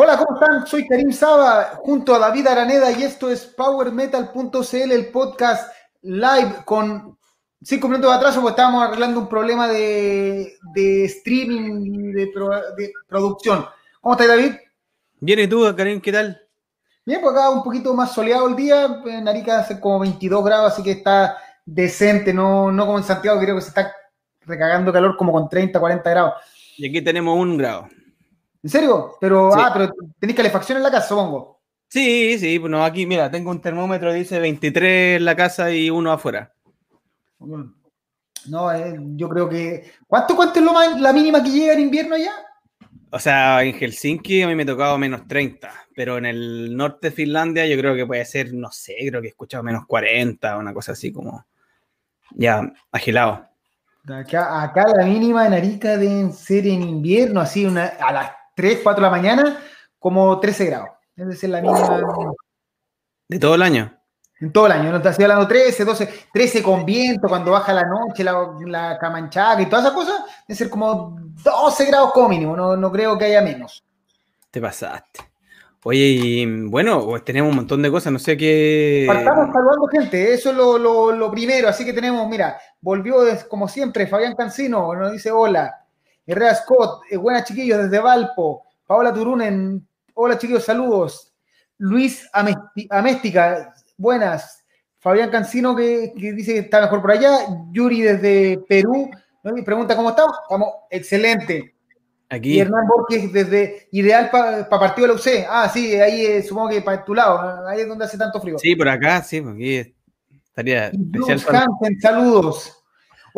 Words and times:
Hola, 0.00 0.16
¿cómo 0.16 0.38
están? 0.38 0.64
Soy 0.64 0.86
Karim 0.86 1.10
Saba, 1.10 1.72
junto 1.74 2.14
a 2.14 2.20
David 2.20 2.46
Araneda, 2.46 2.92
y 2.92 3.02
esto 3.02 3.28
es 3.32 3.44
PowerMetal.cl, 3.44 4.92
el 4.92 5.08
podcast 5.08 5.72
live 6.02 6.58
con 6.64 7.18
cinco 7.60 7.88
minutos 7.88 8.12
de 8.12 8.16
atraso, 8.16 8.40
porque 8.40 8.52
estábamos 8.52 8.84
arreglando 8.84 9.18
un 9.18 9.28
problema 9.28 9.66
de, 9.66 10.56
de 10.72 11.04
streaming, 11.06 12.12
de, 12.12 12.26
de 12.76 12.92
producción. 13.08 13.66
¿Cómo 14.00 14.14
estás, 14.14 14.28
David? 14.28 14.52
Bien, 15.18 15.40
¿y 15.40 15.48
tú, 15.48 15.64
Karim, 15.76 16.00
qué 16.00 16.12
tal? 16.12 16.40
Bien, 17.04 17.20
pues 17.20 17.34
acá 17.34 17.50
un 17.50 17.64
poquito 17.64 17.92
más 17.92 18.12
soleado 18.12 18.46
el 18.46 18.54
día, 18.54 19.02
en 19.04 19.26
Arica 19.26 19.58
hace 19.58 19.80
como 19.80 19.98
22 19.98 20.44
grados, 20.44 20.74
así 20.74 20.84
que 20.84 20.92
está 20.92 21.38
decente, 21.66 22.32
no, 22.32 22.70
no 22.70 22.86
como 22.86 22.98
en 22.98 23.04
Santiago, 23.04 23.40
creo 23.40 23.56
que 23.56 23.62
se 23.62 23.70
está 23.70 23.92
recagando 24.42 24.92
calor 24.92 25.16
como 25.16 25.32
con 25.32 25.48
30, 25.48 25.80
40 25.80 26.08
grados. 26.08 26.34
Y 26.76 26.88
aquí 26.88 27.02
tenemos 27.02 27.36
un 27.36 27.58
grado. 27.58 27.88
¿En 28.68 28.72
serio? 28.72 29.16
Pero, 29.18 29.54
ah, 29.54 29.70
pero 29.72 29.94
tenéis 30.18 30.36
calefacción 30.36 30.76
en 30.76 30.84
la 30.84 30.90
casa, 30.90 31.08
supongo. 31.08 31.58
Sí, 31.88 32.38
sí, 32.38 32.58
bueno, 32.58 32.84
aquí, 32.84 33.06
mira, 33.06 33.30
tengo 33.30 33.50
un 33.50 33.62
termómetro, 33.62 34.12
dice 34.12 34.38
23 34.38 35.16
en 35.16 35.24
la 35.24 35.34
casa 35.34 35.70
y 35.70 35.88
uno 35.88 36.12
afuera. 36.12 36.52
No, 37.38 38.70
eh, 38.70 38.94
yo 39.16 39.26
creo 39.30 39.48
que. 39.48 39.90
¿Cuánto, 40.06 40.36
cuánto 40.36 40.58
es 40.58 40.66
lo 40.66 40.74
más, 40.74 41.00
la 41.00 41.14
mínima 41.14 41.42
que 41.42 41.48
llega 41.48 41.72
en 41.72 41.80
invierno 41.80 42.16
allá? 42.16 42.32
O 43.10 43.18
sea, 43.18 43.62
en 43.62 43.72
Helsinki 43.72 44.42
a 44.42 44.48
mí 44.48 44.54
me 44.54 44.64
ha 44.64 44.66
tocado 44.66 44.98
menos 44.98 45.26
30, 45.26 45.72
pero 45.96 46.18
en 46.18 46.26
el 46.26 46.76
norte 46.76 47.08
de 47.08 47.16
Finlandia 47.16 47.64
yo 47.64 47.78
creo 47.78 47.96
que 47.96 48.04
puede 48.04 48.26
ser, 48.26 48.52
no 48.52 48.70
sé, 48.70 48.96
creo 49.08 49.22
que 49.22 49.28
he 49.28 49.30
escuchado 49.30 49.62
menos 49.62 49.86
40, 49.86 50.58
una 50.58 50.74
cosa 50.74 50.92
así 50.92 51.10
como 51.10 51.46
ya 52.32 52.70
agilado. 52.92 53.48
Acá, 54.06 54.62
acá 54.62 54.84
la 54.94 55.06
mínima 55.06 55.46
en 55.46 55.54
Arica 55.54 55.96
deben 55.96 56.34
ser 56.34 56.66
en 56.66 56.82
invierno, 56.82 57.40
así 57.40 57.64
una, 57.64 57.86
a 57.86 58.12
las 58.12 58.37
3, 58.58 58.80
4 58.82 59.00
de 59.00 59.06
la 59.08 59.16
mañana, 59.16 59.56
como 60.00 60.40
13 60.40 60.66
grados. 60.66 60.88
Debe 61.14 61.36
ser 61.36 61.50
la 61.50 61.60
mínima. 61.60 62.34
¿De 63.28 63.38
todo 63.38 63.54
el 63.54 63.62
año? 63.62 63.94
En 64.40 64.52
todo 64.52 64.66
el 64.66 64.72
año, 64.72 64.90
no 64.90 65.00
te 65.00 65.08
estoy 65.08 65.26
hablando 65.26 65.46
13, 65.46 65.84
12, 65.84 66.14
13 66.32 66.60
con 66.60 66.84
viento, 66.84 67.28
cuando 67.28 67.52
baja 67.52 67.72
la 67.72 67.84
noche, 67.84 68.24
la, 68.24 68.34
la 68.66 68.98
camanchaca 68.98 69.62
y 69.62 69.66
todas 69.66 69.84
esas 69.84 69.94
cosas, 69.94 70.24
debe 70.46 70.58
ser 70.58 70.68
como 70.68 71.16
12 71.44 71.84
grados 71.86 72.12
como 72.12 72.28
mínimo, 72.28 72.56
no, 72.56 72.76
no 72.76 72.90
creo 72.90 73.16
que 73.16 73.26
haya 73.26 73.42
menos. 73.42 73.84
Te 74.50 74.60
pasaste. 74.60 75.20
Oye, 75.84 76.00
y 76.00 76.66
bueno, 76.66 77.04
pues 77.04 77.24
tenemos 77.24 77.50
un 77.50 77.56
montón 77.56 77.80
de 77.80 77.92
cosas, 77.92 78.12
no 78.12 78.18
sé 78.18 78.36
qué. 78.36 79.04
Estamos 79.04 79.52
saludando 79.52 79.86
gente, 79.86 80.34
eso 80.34 80.50
es 80.50 80.56
lo, 80.56 80.78
lo, 80.78 81.12
lo, 81.12 81.30
primero. 81.30 81.68
Así 81.68 81.84
que 81.84 81.92
tenemos, 81.92 82.28
mira, 82.28 82.58
volvió 82.80 83.18
como 83.48 83.68
siempre 83.68 84.08
Fabián 84.08 84.34
Cancino, 84.34 84.94
nos 84.94 85.12
dice 85.12 85.30
hola. 85.30 85.87
Herrera 86.28 86.54
Scott, 86.54 87.04
eh, 87.10 87.16
buenas 87.16 87.44
chiquillos 87.44 87.82
desde 87.84 87.98
Valpo. 88.00 88.62
Paola 88.86 89.14
Turunen, 89.14 89.88
hola 90.12 90.36
chiquillos, 90.36 90.62
saludos. 90.62 91.34
Luis 91.78 92.28
Améstica, 92.90 93.74
buenas. 93.96 94.62
Fabián 94.98 95.30
Cancino 95.30 95.74
que, 95.74 96.12
dice 96.14 96.52
que 96.52 96.58
está 96.58 96.82
mejor 96.82 97.00
por 97.00 97.12
allá. 97.12 97.30
Yuri 97.70 98.02
desde 98.02 98.58
Perú, 98.68 99.08
me 99.42 99.62
pregunta 99.62 99.96
cómo 99.96 100.10
estamos. 100.10 100.36
Estamos 100.42 100.68
excelente. 100.90 101.74
Aquí. 102.28 102.56
Y 102.56 102.60
Hernán 102.60 102.86
Borges 102.86 103.32
desde 103.32 103.88
Ideal 103.92 104.28
para 104.30 104.68
partido 104.68 105.08
de 105.08 105.14
la 105.14 105.18
UC. 105.18 105.46
Ah, 105.48 105.70
sí, 105.72 105.94
ahí 105.94 106.26
eh, 106.26 106.42
supongo 106.42 106.68
que 106.68 106.82
para 106.82 107.06
tu 107.06 107.14
lado, 107.14 107.66
ahí 107.66 107.80
es 107.80 107.88
donde 107.88 108.04
hace 108.04 108.18
tanto 108.18 108.38
frío. 108.38 108.58
Sí, 108.58 108.76
por 108.76 108.90
acá, 108.90 109.22
sí, 109.22 109.38
aquí 109.38 109.94
estaría 110.44 110.88
especial. 110.88 111.40
Hansen, 111.56 112.00
saludos. 112.02 112.77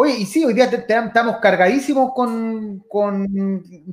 Oye, 0.02 0.16
y 0.20 0.24
sí, 0.24 0.42
hoy 0.46 0.54
día 0.54 0.64
estamos 0.64 1.36
cargadísimos 1.42 2.12
con, 2.14 2.78
con 2.88 3.26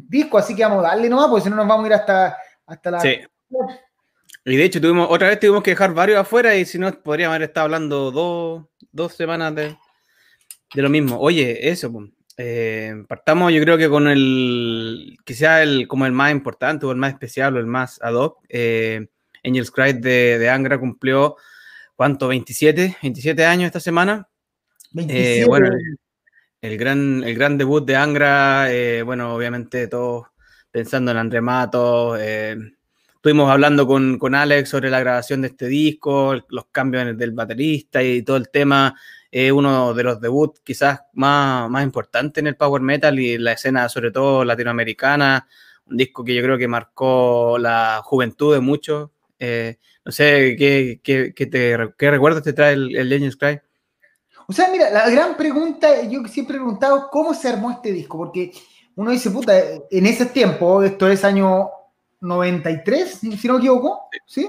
disco, 0.08 0.38
así 0.38 0.56
que 0.56 0.64
vamos 0.64 0.80
a 0.86 0.88
darle 0.88 1.10
nomás, 1.10 1.28
porque 1.28 1.44
si 1.44 1.50
no 1.50 1.58
nos 1.58 1.68
vamos 1.68 1.84
a 1.84 1.88
ir 1.88 1.94
hasta, 1.96 2.38
hasta 2.66 2.92
la. 2.92 3.00
Sí. 3.02 3.20
Y 4.46 4.56
de 4.56 4.64
hecho, 4.64 4.80
tuvimos, 4.80 5.10
otra 5.12 5.28
vez 5.28 5.38
tuvimos 5.38 5.62
que 5.64 5.72
dejar 5.72 5.94
varios 5.94 6.18
afuera 6.18 6.56
y 6.56 6.64
si 6.64 6.80
no, 6.80 6.90
podríamos 7.02 7.36
haber 7.36 7.50
estado 7.50 7.66
hablando 7.66 8.12
dos, 8.12 8.64
dos 8.90 9.16
semanas 9.16 9.54
de, 9.56 9.76
de, 10.74 10.82
lo 10.82 10.88
mismo. 10.88 11.20
Oye, 11.20 11.70
eso, 11.70 11.92
eh, 12.38 13.04
partamos 13.10 13.52
yo 13.52 13.62
creo 13.62 13.78
que 13.78 13.90
con 13.90 14.08
el, 14.08 15.18
sea 15.26 15.62
el, 15.62 15.90
como 15.90 16.06
el 16.06 16.14
más 16.14 16.32
importante 16.32 16.86
o 16.86 16.92
el 16.92 16.98
más 16.98 17.12
especial 17.12 17.58
o 17.58 17.60
el 17.60 17.68
más 17.68 18.02
ad 18.02 18.14
hoc. 18.14 18.46
Eh, 18.48 19.10
Angels 19.44 19.72
Cry 19.72 19.92
de, 19.92 20.40
de 20.40 20.50
Angra 20.50 20.80
cumplió, 20.80 21.36
¿cuánto? 21.98 22.30
27, 22.30 22.96
27 23.02 23.44
años 23.44 23.66
esta 23.66 23.82
semana. 23.82 24.30
Eh, 24.96 25.44
bueno, 25.46 25.70
el, 26.62 26.78
gran, 26.78 27.24
el 27.24 27.36
gran 27.36 27.58
debut 27.58 27.86
de 27.86 27.96
Angra, 27.96 28.72
eh, 28.72 29.02
bueno, 29.04 29.36
obviamente 29.36 29.88
todos 29.88 30.28
pensando 30.72 31.12
en 31.12 31.18
André 31.18 31.42
Matos. 31.42 32.18
Eh, 32.22 32.58
estuvimos 33.16 33.50
hablando 33.50 33.86
con, 33.86 34.18
con, 34.18 34.36
Alex 34.36 34.70
sobre 34.70 34.90
la 34.90 35.00
grabación 35.00 35.42
de 35.42 35.50
este 35.50 35.68
disco, 35.68 36.36
los 36.50 36.66
cambios 36.72 37.18
del 37.18 37.32
baterista 37.32 38.02
y 38.02 38.22
todo 38.22 38.38
el 38.38 38.50
tema. 38.50 38.96
Es 39.30 39.52
uno 39.52 39.94
de 39.94 40.04
los 40.04 40.22
debuts 40.22 40.62
quizás 40.62 41.02
más, 41.14 41.70
más 41.70 41.84
importantes 41.84 42.42
en 42.42 42.48
el 42.48 42.56
power 42.56 42.82
metal 42.82 43.20
y 43.20 43.38
la 43.38 43.54
escena, 43.54 43.90
sobre 43.90 44.12
todo 44.12 44.46
latinoamericana. 44.46 45.48
Un 45.86 45.98
disco 45.98 46.24
que 46.24 46.34
yo 46.34 46.42
creo 46.44 46.58
que 46.58 46.68
marcó 46.68 47.58
la 47.60 48.02
juventud 48.04 48.54
de 48.54 48.62
muchos. 48.62 49.10
no 49.40 50.12
sé, 50.12 50.56
¿qué, 50.58 51.02
qué, 51.04 51.34
qué, 51.36 51.46
te, 51.46 51.78
qué 51.98 52.12
recuerdos 52.12 52.44
te 52.44 52.54
trae 52.54 52.74
el, 52.74 52.96
el 52.96 53.10
Legends 53.10 53.36
Cry? 53.36 53.60
O 54.48 54.54
sea, 54.54 54.70
mira, 54.72 54.90
la 54.90 55.10
gran 55.10 55.36
pregunta, 55.36 56.04
yo 56.04 56.24
siempre 56.26 56.56
he 56.56 56.60
preguntado 56.60 57.10
cómo 57.12 57.34
se 57.34 57.50
armó 57.50 57.70
este 57.70 57.92
disco, 57.92 58.18
porque 58.18 58.52
uno 58.96 59.12
dice, 59.12 59.30
puta, 59.30 59.54
en 59.92 60.06
ese 60.06 60.28
tiempo, 60.28 60.82
esto 60.84 61.08
es 61.10 61.26
año 61.26 61.70
93, 62.22 63.20
si 63.20 63.48
no 63.48 63.54
me 63.56 63.60
equivoco, 63.60 64.10
¿sí? 64.26 64.48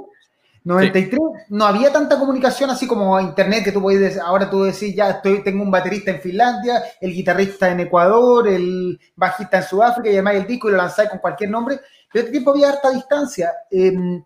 93, 0.62 1.18
no 1.48 1.64
había 1.64 1.92
tanta 1.92 2.18
comunicación 2.18 2.70
así 2.70 2.86
como 2.86 3.18
internet 3.18 3.64
que 3.64 3.72
tú 3.72 3.80
puedes, 3.80 4.18
ahora 4.18 4.48
tú 4.48 4.64
decís, 4.64 4.94
ya 4.94 5.10
estoy, 5.10 5.42
tengo 5.42 5.62
un 5.64 5.70
baterista 5.70 6.10
en 6.12 6.20
Finlandia, 6.20 6.82
el 7.00 7.12
guitarrista 7.12 7.70
en 7.70 7.80
Ecuador, 7.80 8.46
el 8.46 9.00
bajista 9.16 9.58
en 9.58 9.64
Sudáfrica 9.64 10.10
y 10.10 10.14
además 10.14 10.34
el 10.34 10.46
disco 10.46 10.68
y 10.68 10.72
lo 10.72 10.78
lanzáis 10.78 11.10
con 11.10 11.18
cualquier 11.18 11.50
nombre, 11.50 11.80
pero 12.12 12.20
este 12.20 12.32
tiempo 12.32 12.50
había 12.52 12.68
harta 12.68 12.90
distancia. 12.90 13.52
Em, 13.70 14.22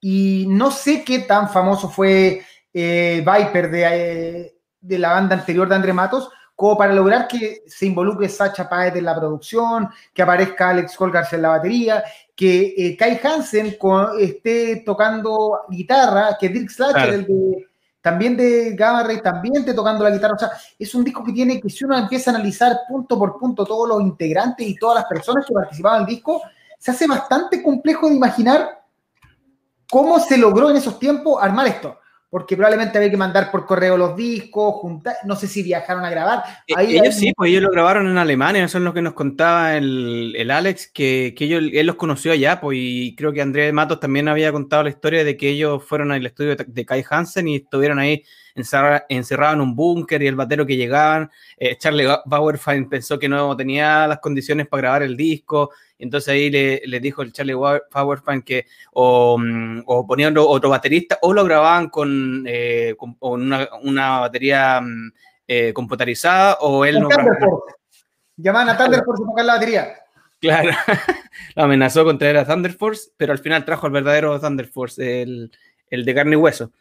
y 0.00 0.46
no 0.48 0.70
sé 0.70 1.04
qué 1.04 1.20
tan 1.20 1.48
famoso 1.50 1.88
fue 1.88 2.42
eh, 2.72 3.24
Viper 3.24 3.70
de, 3.70 3.84
eh, 3.84 4.54
de 4.84 4.98
la 4.98 5.12
banda 5.12 5.34
anterior 5.34 5.68
de 5.68 5.74
André 5.74 5.92
Matos, 5.92 6.30
como 6.54 6.76
para 6.76 6.92
lograr 6.92 7.26
que 7.26 7.62
se 7.66 7.86
involucre 7.86 8.28
Sacha 8.28 8.68
Paez 8.68 8.94
en 8.94 9.04
la 9.04 9.16
producción, 9.16 9.88
que 10.12 10.22
aparezca 10.22 10.70
Alex 10.70 10.96
Colgars 10.96 11.32
en 11.32 11.42
la 11.42 11.48
batería, 11.48 12.04
que 12.36 12.74
eh, 12.76 12.96
Kai 12.96 13.20
Hansen 13.22 13.76
esté 14.20 14.82
tocando 14.84 15.62
guitarra, 15.68 16.36
que 16.38 16.48
Dirk 16.48 16.70
Slatcher, 16.70 17.26
también 18.00 18.36
de 18.36 18.74
Gamma 18.74 19.02
Ray, 19.02 19.22
también 19.22 19.56
esté 19.56 19.72
tocando 19.72 20.04
la 20.04 20.10
guitarra. 20.10 20.34
O 20.34 20.38
sea, 20.38 20.50
es 20.78 20.94
un 20.94 21.02
disco 21.02 21.24
que 21.24 21.32
tiene 21.32 21.60
que 21.60 21.70
si 21.70 21.84
uno 21.84 21.96
empieza 21.96 22.30
a 22.30 22.34
analizar 22.34 22.80
punto 22.86 23.18
por 23.18 23.38
punto 23.38 23.64
todos 23.64 23.88
los 23.88 24.02
integrantes 24.02 24.66
y 24.66 24.76
todas 24.76 24.96
las 24.96 25.06
personas 25.06 25.46
que 25.46 25.54
participaban 25.54 26.02
en 26.02 26.08
el 26.08 26.14
disco, 26.14 26.42
se 26.78 26.90
hace 26.90 27.06
bastante 27.06 27.62
complejo 27.62 28.08
de 28.08 28.16
imaginar 28.16 28.84
cómo 29.90 30.20
se 30.20 30.36
logró 30.36 30.70
en 30.70 30.76
esos 30.76 30.98
tiempos 30.98 31.42
armar 31.42 31.66
esto 31.66 31.98
porque 32.34 32.56
probablemente 32.56 32.98
había 32.98 33.12
que 33.12 33.16
mandar 33.16 33.52
por 33.52 33.64
correo 33.64 33.96
los 33.96 34.16
discos, 34.16 34.74
juntar, 34.80 35.14
no 35.22 35.36
sé 35.36 35.46
si 35.46 35.62
viajaron 35.62 36.04
a 36.04 36.10
grabar. 36.10 36.42
Eh, 36.66 36.74
ellos 36.78 37.14
sí, 37.14 37.32
pues 37.32 37.48
ellos 37.48 37.62
lo 37.62 37.70
grabaron 37.70 38.08
en 38.08 38.18
Alemania, 38.18 38.64
eso 38.64 38.78
es 38.78 38.82
lo 38.82 38.92
que 38.92 39.02
nos 39.02 39.12
contaba 39.12 39.76
el, 39.76 40.34
el 40.36 40.50
Alex, 40.50 40.90
que, 40.92 41.32
que, 41.38 41.44
ellos, 41.44 41.62
él 41.72 41.86
los 41.86 41.94
conoció 41.94 42.32
allá, 42.32 42.60
pues 42.60 42.76
y 42.80 43.14
creo 43.14 43.32
que 43.32 43.40
Andrés 43.40 43.72
Matos 43.72 44.00
también 44.00 44.26
había 44.26 44.50
contado 44.50 44.82
la 44.82 44.88
historia 44.88 45.22
de 45.22 45.36
que 45.36 45.50
ellos 45.50 45.84
fueron 45.84 46.10
al 46.10 46.26
estudio 46.26 46.56
de 46.56 46.84
Kai 46.84 47.04
Hansen 47.08 47.46
y 47.46 47.54
estuvieron 47.54 48.00
ahí 48.00 48.24
encerrados 48.56 49.54
en 49.54 49.60
un 49.60 49.76
búnker 49.76 50.20
y 50.20 50.26
el 50.26 50.34
batero 50.34 50.66
que 50.66 50.76
llegaban, 50.76 51.30
eh, 51.56 51.76
Charlie 51.78 52.08
Bauerfein 52.26 52.88
pensó 52.88 53.16
que 53.16 53.28
no 53.28 53.56
tenía 53.56 54.08
las 54.08 54.18
condiciones 54.18 54.66
para 54.66 54.80
grabar 54.80 55.02
el 55.04 55.16
disco, 55.16 55.70
entonces 55.98 56.28
ahí 56.28 56.50
le, 56.50 56.82
le 56.84 57.00
dijo 57.00 57.22
el 57.22 57.32
Charlie 57.32 57.54
Powerpan 57.90 58.42
que 58.42 58.66
o, 58.92 59.38
mm, 59.38 59.82
o, 59.86 60.06
ponían 60.06 60.36
otro 60.36 60.70
baterista 60.70 61.18
o 61.22 61.32
lo 61.32 61.44
grababan 61.44 61.88
con, 61.88 62.44
eh, 62.46 62.94
con 62.98 63.16
una, 63.20 63.68
una, 63.82 64.20
batería 64.20 64.80
mm, 64.80 65.12
eh, 65.46 65.72
computarizada 65.72 66.58
o 66.60 66.84
él 66.84 67.00
no 67.00 67.08
Llamaban 68.36 68.70
a 68.70 68.76
Thunder 68.76 69.04
Force 69.04 69.22
tocar 69.24 69.44
la 69.44 69.54
batería. 69.54 69.94
Claro, 70.40 70.70
lo 71.54 71.62
amenazó 71.62 72.04
con 72.04 72.18
traer 72.18 72.36
a 72.38 72.44
Thunder 72.44 72.72
Force, 72.72 73.10
pero 73.16 73.32
al 73.32 73.38
final 73.38 73.64
trajo 73.64 73.86
al 73.86 73.92
verdadero 73.92 74.40
Thunder 74.40 74.66
Force, 74.66 75.22
el, 75.22 75.52
el 75.88 76.04
de 76.04 76.14
carne 76.14 76.32
y 76.32 76.36
hueso. 76.36 76.72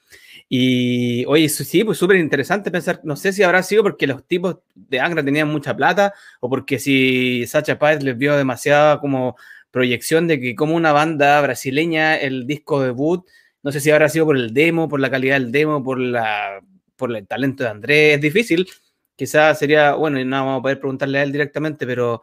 Y 0.56 1.26
oye, 1.26 1.50
sí, 1.50 1.84
pues 1.84 1.98
súper 1.98 2.18
interesante 2.18 2.70
pensar, 2.70 3.02
no 3.04 3.16
sé 3.16 3.34
si 3.34 3.42
habrá 3.42 3.64
sido 3.64 3.82
porque 3.82 4.06
los 4.06 4.24
tipos 4.24 4.58
de 4.76 5.00
Angra 5.00 5.26
tenían 5.26 5.48
mucha 5.48 5.76
plata 5.76 6.14
o 6.42 6.48
porque 6.48 6.78
si 6.78 7.48
Sacha 7.48 7.80
Páez 7.80 8.04
les 8.04 8.16
vio 8.16 8.38
demasiada 8.38 9.00
como 9.00 9.36
proyección 9.72 10.28
de 10.28 10.40
que 10.40 10.56
como 10.56 10.76
una 10.76 10.92
banda 10.92 11.42
brasileña 11.42 12.16
el 12.18 12.46
disco 12.46 12.84
debut, 12.84 13.26
no 13.64 13.72
sé 13.72 13.80
si 13.80 13.90
habrá 13.90 14.10
sido 14.10 14.28
por 14.28 14.38
el 14.38 14.54
demo, 14.54 14.88
por 14.88 15.00
la 15.00 15.10
calidad 15.10 15.40
del 15.40 15.52
demo, 15.52 15.84
por, 15.84 15.98
la, 16.00 16.62
por 16.96 17.18
el 17.18 17.26
talento 17.26 17.64
de 17.64 17.70
Andrés, 17.72 18.16
es 18.18 18.22
difícil, 18.22 18.70
quizás 19.16 19.58
sería, 19.58 19.96
bueno, 19.96 20.24
no 20.24 20.46
vamos 20.46 20.60
a 20.60 20.62
poder 20.62 20.80
preguntarle 20.80 21.18
a 21.18 21.24
él 21.24 21.32
directamente, 21.32 21.88
pero, 21.88 22.22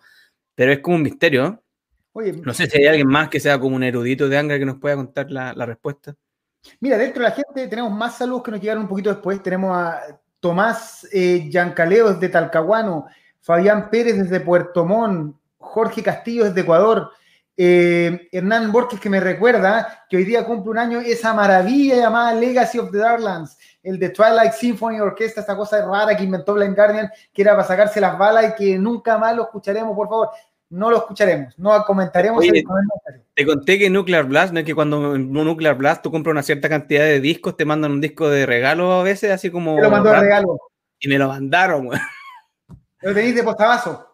pero 0.54 0.72
es 0.72 0.78
como 0.78 0.94
un 0.94 1.02
misterio. 1.02 1.64
Oye, 2.12 2.32
no 2.32 2.54
sé 2.54 2.70
si 2.70 2.78
hay 2.78 2.86
alguien 2.86 3.08
más 3.08 3.28
que 3.28 3.40
sea 3.40 3.58
como 3.58 3.74
un 3.74 3.82
erudito 3.82 4.28
de 4.28 4.38
Angra 4.38 4.56
que 4.56 4.66
nos 4.66 4.78
pueda 4.78 4.94
contar 4.94 5.32
la, 5.32 5.52
respuesta. 5.66 6.14
Mira, 6.80 6.98
dentro 6.98 7.22
de 7.22 7.28
la 7.28 7.34
gente 7.34 7.68
tenemos 7.68 7.92
más 7.92 8.16
saludos 8.16 8.42
que 8.42 8.50
nos 8.50 8.60
llegaron 8.60 8.84
un 8.84 8.88
poquito 8.88 9.10
después. 9.10 9.42
Tenemos 9.42 9.76
a 9.76 10.00
Tomás 10.40 11.06
eh, 11.12 11.48
Yancaleo 11.50 12.12
desde 12.12 12.28
Talcahuano, 12.28 13.06
Fabián 13.40 13.90
Pérez 13.90 14.16
desde 14.16 14.40
Puerto 14.40 14.84
Montt, 14.84 15.36
Jorge 15.58 16.02
Castillo 16.02 16.44
desde 16.44 16.62
Ecuador, 16.62 17.10
eh, 17.56 18.28
Hernán 18.32 18.72
Borges 18.72 18.98
que 18.98 19.10
me 19.10 19.20
recuerda 19.20 20.06
que 20.08 20.16
hoy 20.16 20.24
día 20.24 20.46
cumple 20.46 20.70
un 20.70 20.78
año 20.78 21.00
esa 21.00 21.34
maravilla 21.34 21.96
llamada 21.96 22.32
Legacy 22.32 22.78
of 22.78 22.90
the 22.90 22.96
Darklands, 22.96 23.58
el 23.82 23.98
de 23.98 24.08
Twilight 24.08 24.52
Symphony 24.52 24.98
Orquesta, 24.98 25.40
esta 25.40 25.54
cosa 25.54 25.84
rara 25.84 26.16
que 26.16 26.24
inventó 26.24 26.54
Blind 26.54 26.74
Guardian, 26.74 27.10
que 27.32 27.42
era 27.42 27.52
para 27.52 27.68
sacarse 27.68 28.00
las 28.00 28.16
balas 28.16 28.46
y 28.46 28.54
que 28.54 28.78
nunca 28.78 29.18
más 29.18 29.36
lo 29.36 29.42
escucharemos, 29.42 29.94
por 29.94 30.08
favor. 30.08 30.30
No 30.70 30.88
lo 30.88 30.98
escucharemos, 30.98 31.58
no 31.58 31.82
comentaremos 31.84 32.44
Te 33.34 33.44
conté 33.44 33.76
que 33.76 33.90
Nuclear 33.90 34.24
Blast, 34.24 34.52
no 34.52 34.60
es 34.60 34.64
que 34.64 34.74
cuando 34.74 35.16
en 35.16 35.32
Nuclear 35.32 35.76
Blast 35.76 36.02
tú 36.02 36.12
compras 36.12 36.30
una 36.30 36.44
cierta 36.44 36.68
cantidad 36.68 37.02
de 37.02 37.20
discos, 37.20 37.56
te 37.56 37.64
mandan 37.64 37.90
un 37.90 38.00
disco 38.00 38.28
de 38.28 38.46
regalo 38.46 38.92
a 38.92 39.02
veces, 39.02 39.32
así 39.32 39.50
como. 39.50 39.74
Te 39.74 39.82
lo 39.82 39.90
mandó 39.90 40.10
de 40.10 40.20
regalo. 40.20 40.60
Y 41.00 41.08
me 41.08 41.18
lo 41.18 41.26
mandaron, 41.26 41.86
güey. 41.86 41.98
Lo 43.00 43.12
tenéis 43.12 43.34
de 43.34 43.42
postavaso. 43.42 44.06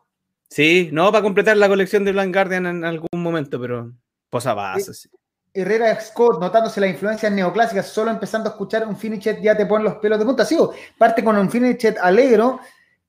Sí, 0.49 0.89
no, 0.93 1.13
para 1.13 1.23
completar 1.23 1.59
la 1.59 1.69
colección 1.69 2.05
de 2.05 2.13
Blind 2.13 2.33
Guardian 2.33 2.67
en 2.67 2.85
algún 2.85 3.23
momento, 3.23 3.61
pero 3.61 3.93
posavasos. 4.31 4.97
Sí. 4.97 5.09
Herrera 5.53 5.99
Scott, 6.01 6.41
notándose 6.41 6.81
la 6.81 6.87
influencia 6.87 7.31
neoclásica, 7.31 7.83
solo 7.83 8.11
empezando 8.11 8.49
a 8.49 8.53
escuchar 8.53 8.87
un 8.87 8.97
Finichet 8.97 9.41
ya 9.43 9.57
te 9.57 9.67
ponen 9.67 9.85
los 9.85 9.97
pelos 9.97 10.19
de 10.19 10.25
punta. 10.25 10.45
Sí, 10.45 10.57
parte 10.99 11.25
con 11.25 11.37
un 11.37 11.51
Finichet 11.51 11.99
alegro 11.99 12.61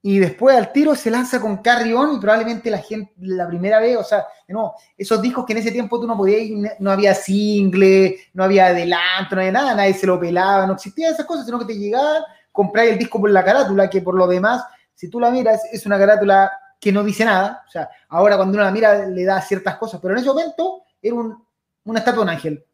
y 0.01 0.19
después 0.19 0.55
al 0.55 0.71
tiro 0.71 0.95
se 0.95 1.11
lanza 1.11 1.41
con 1.41 1.57
Carry 1.57 1.93
On 1.93 2.15
y 2.15 2.19
probablemente 2.19 2.69
la 2.69 2.77
gente, 2.77 3.13
la 3.19 3.47
primera 3.47 3.79
vez, 3.79 3.97
o 3.97 4.03
sea, 4.03 4.25
no, 4.47 4.75
esos 4.97 5.21
discos 5.21 5.45
que 5.45 5.53
en 5.53 5.59
ese 5.59 5.71
tiempo 5.71 5.99
tú 5.99 6.07
no 6.07 6.15
podías, 6.15 6.75
no 6.79 6.91
había 6.91 7.13
single, 7.13 8.17
no 8.33 8.43
había 8.43 8.67
adelanto, 8.67 9.35
no 9.35 9.41
había 9.41 9.51
nada, 9.51 9.75
nadie 9.75 9.93
se 9.93 10.07
lo 10.07 10.19
pelaba, 10.19 10.67
no 10.67 10.73
existían 10.73 11.13
esas 11.13 11.25
cosas, 11.25 11.45
sino 11.45 11.59
que 11.59 11.65
te 11.65 11.77
llegaban, 11.77 12.23
comprar 12.51 12.85
el 12.85 12.97
disco 12.97 13.19
por 13.19 13.29
la 13.29 13.43
carátula, 13.43 13.89
que 13.89 14.01
por 14.01 14.15
lo 14.15 14.27
demás, 14.27 14.63
si 14.93 15.09
tú 15.09 15.19
la 15.19 15.29
miras, 15.31 15.61
es 15.71 15.85
una 15.85 15.97
carátula 15.97 16.51
que 16.79 16.91
no 16.91 17.03
dice 17.03 17.25
nada. 17.25 17.63
O 17.67 17.71
sea, 17.71 17.89
ahora 18.09 18.35
cuando 18.35 18.55
uno 18.55 18.63
la 18.63 18.71
mira 18.71 19.05
le 19.07 19.23
da 19.25 19.41
ciertas 19.41 19.77
cosas, 19.77 19.99
pero 20.01 20.13
en 20.13 20.19
ese 20.19 20.27
momento 20.27 20.83
era 21.01 21.15
un, 21.15 21.43
una 21.83 21.99
estatua 21.99 22.23
de 22.23 22.23
un 22.23 22.29
ángel. 22.29 22.65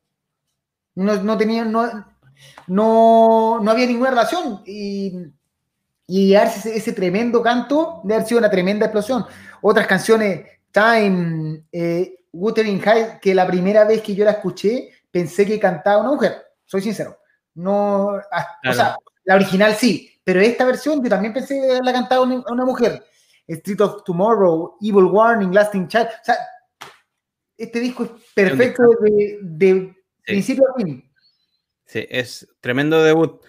No, 0.96 1.16
no 1.16 1.38
tenía, 1.38 1.66
no, 1.66 2.06
no, 2.68 3.72
había 3.72 3.88
ninguna 3.88 4.12
relación. 4.12 4.62
Y, 4.66 5.14
y 6.08 6.36
ese, 6.36 6.76
ese, 6.76 6.94
tremendo 6.94 7.42
canto 7.42 8.02
de 8.04 8.16
haber 8.16 8.28
sido 8.28 8.40
una 8.40 8.50
tremenda 8.50 8.86
explosión. 8.86 9.26
Otras 9.62 9.88
canciones, 9.88 10.46
Time, 10.72 11.64
eh, 11.72 12.26
Wuthering 12.32 12.82
High, 12.82 13.20
que 13.22 13.34
la 13.34 13.48
primera 13.48 13.86
vez 13.86 14.02
que 14.02 14.16
yo 14.16 14.26
la 14.26 14.32
escuché 14.32 14.90
pensé 15.10 15.46
que 15.46 15.60
cantaba 15.60 16.02
una 16.02 16.12
mujer. 16.12 16.44
Soy 16.66 16.82
sincero. 16.82 17.18
No, 17.56 18.08
o 18.08 18.74
sea, 18.74 18.98
la 19.24 19.36
original 19.36 19.76
sí, 19.76 20.20
pero 20.24 20.42
esta 20.42 20.66
versión 20.66 21.04
yo 21.04 21.10
también 21.10 21.34
pensé 21.34 21.62
que 21.62 21.80
la 21.82 21.94
cantaba 21.94 22.24
una, 22.24 22.44
una 22.50 22.66
mujer. 22.66 23.04
Street 23.48 23.82
of 23.82 24.04
Tomorrow, 24.04 24.78
Evil 24.82 25.06
Warning, 25.06 25.54
Lasting 25.54 25.88
Child. 25.88 26.08
O 26.08 26.26
sea, 26.26 26.36
este 27.58 27.80
disco 27.80 28.04
es 28.04 28.12
perfecto 28.34 28.84
de, 29.42 29.96
principio 30.26 30.64
a 30.70 30.76
fin. 30.76 31.12
Sí, 31.86 32.06
es 32.10 32.48
tremendo 32.62 33.04
debut. 33.04 33.42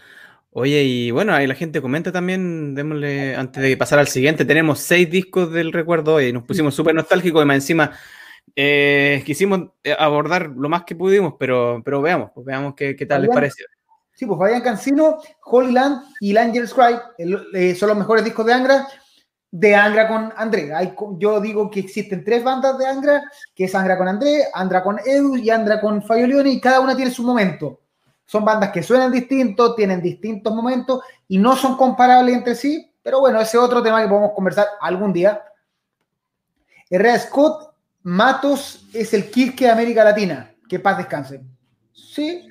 Oye, 0.56 0.84
y 0.84 1.10
bueno, 1.10 1.34
ahí 1.34 1.48
la 1.48 1.56
gente 1.56 1.82
comenta 1.82 2.12
también, 2.12 2.76
démosle, 2.76 3.34
antes 3.34 3.60
de 3.60 3.76
pasar 3.76 3.98
al 3.98 4.06
siguiente, 4.06 4.44
tenemos 4.44 4.78
seis 4.78 5.10
discos 5.10 5.52
del 5.52 5.72
recuerdo 5.72 6.14
hoy, 6.14 6.32
nos 6.32 6.44
pusimos 6.44 6.76
súper 6.76 6.94
nostálgicos 6.94 7.42
y 7.42 7.44
más 7.44 7.56
encima 7.56 7.90
eh, 8.54 9.20
quisimos 9.26 9.70
eh, 9.82 9.96
abordar 9.98 10.50
lo 10.50 10.68
más 10.68 10.84
que 10.84 10.94
pudimos, 10.94 11.34
pero, 11.40 11.82
pero 11.84 12.00
veamos, 12.00 12.30
pues 12.32 12.46
veamos 12.46 12.74
qué, 12.76 12.94
tal 13.04 13.22
les 13.22 13.30
parece. 13.32 13.64
Sí, 14.12 14.26
pues 14.26 14.38
Fabián 14.38 14.62
Cancino, 14.62 15.18
Holy 15.42 15.72
Land 15.72 16.02
y 16.20 16.30
el 16.30 16.38
Angel's 16.38 16.72
Cry 16.72 16.98
eh, 17.52 17.74
son 17.74 17.88
los 17.88 17.98
mejores 17.98 18.24
discos 18.24 18.46
de 18.46 18.52
Angra 18.52 18.86
de 19.50 19.74
Angra 19.74 20.06
con 20.06 20.32
André. 20.36 20.70
yo 21.18 21.40
digo 21.40 21.68
que 21.68 21.80
existen 21.80 22.24
tres 22.24 22.44
bandas 22.44 22.78
de 22.78 22.86
Angra, 22.86 23.22
que 23.56 23.64
es 23.64 23.74
Angra 23.74 23.98
con 23.98 24.06
André, 24.06 24.44
Angra 24.54 24.84
con 24.84 25.00
Edu 25.04 25.36
y 25.36 25.50
Angra 25.50 25.80
con 25.80 26.00
Fayolione, 26.00 26.50
y 26.50 26.60
cada 26.60 26.78
una 26.78 26.94
tiene 26.94 27.10
su 27.10 27.24
momento. 27.24 27.80
Son 28.26 28.44
bandas 28.44 28.70
que 28.70 28.82
suenan 28.82 29.12
distintos, 29.12 29.76
tienen 29.76 30.00
distintos 30.00 30.54
momentos 30.54 31.02
y 31.28 31.38
no 31.38 31.56
son 31.56 31.76
comparables 31.76 32.34
entre 32.34 32.54
sí, 32.54 32.90
pero 33.02 33.20
bueno, 33.20 33.40
ese 33.40 33.56
es 33.56 33.62
otro 33.62 33.82
tema 33.82 34.02
que 34.02 34.08
podemos 34.08 34.32
conversar 34.32 34.66
algún 34.80 35.12
día. 35.12 35.42
Herrera 36.88 37.18
Scott, 37.18 37.74
Matos 38.02 38.86
es 38.92 39.12
el 39.14 39.30
Kirke 39.30 39.64
de 39.64 39.70
América 39.70 40.04
Latina. 40.04 40.54
Que 40.68 40.78
paz 40.78 40.98
descanse. 40.98 41.42
¿Sí? 41.92 42.48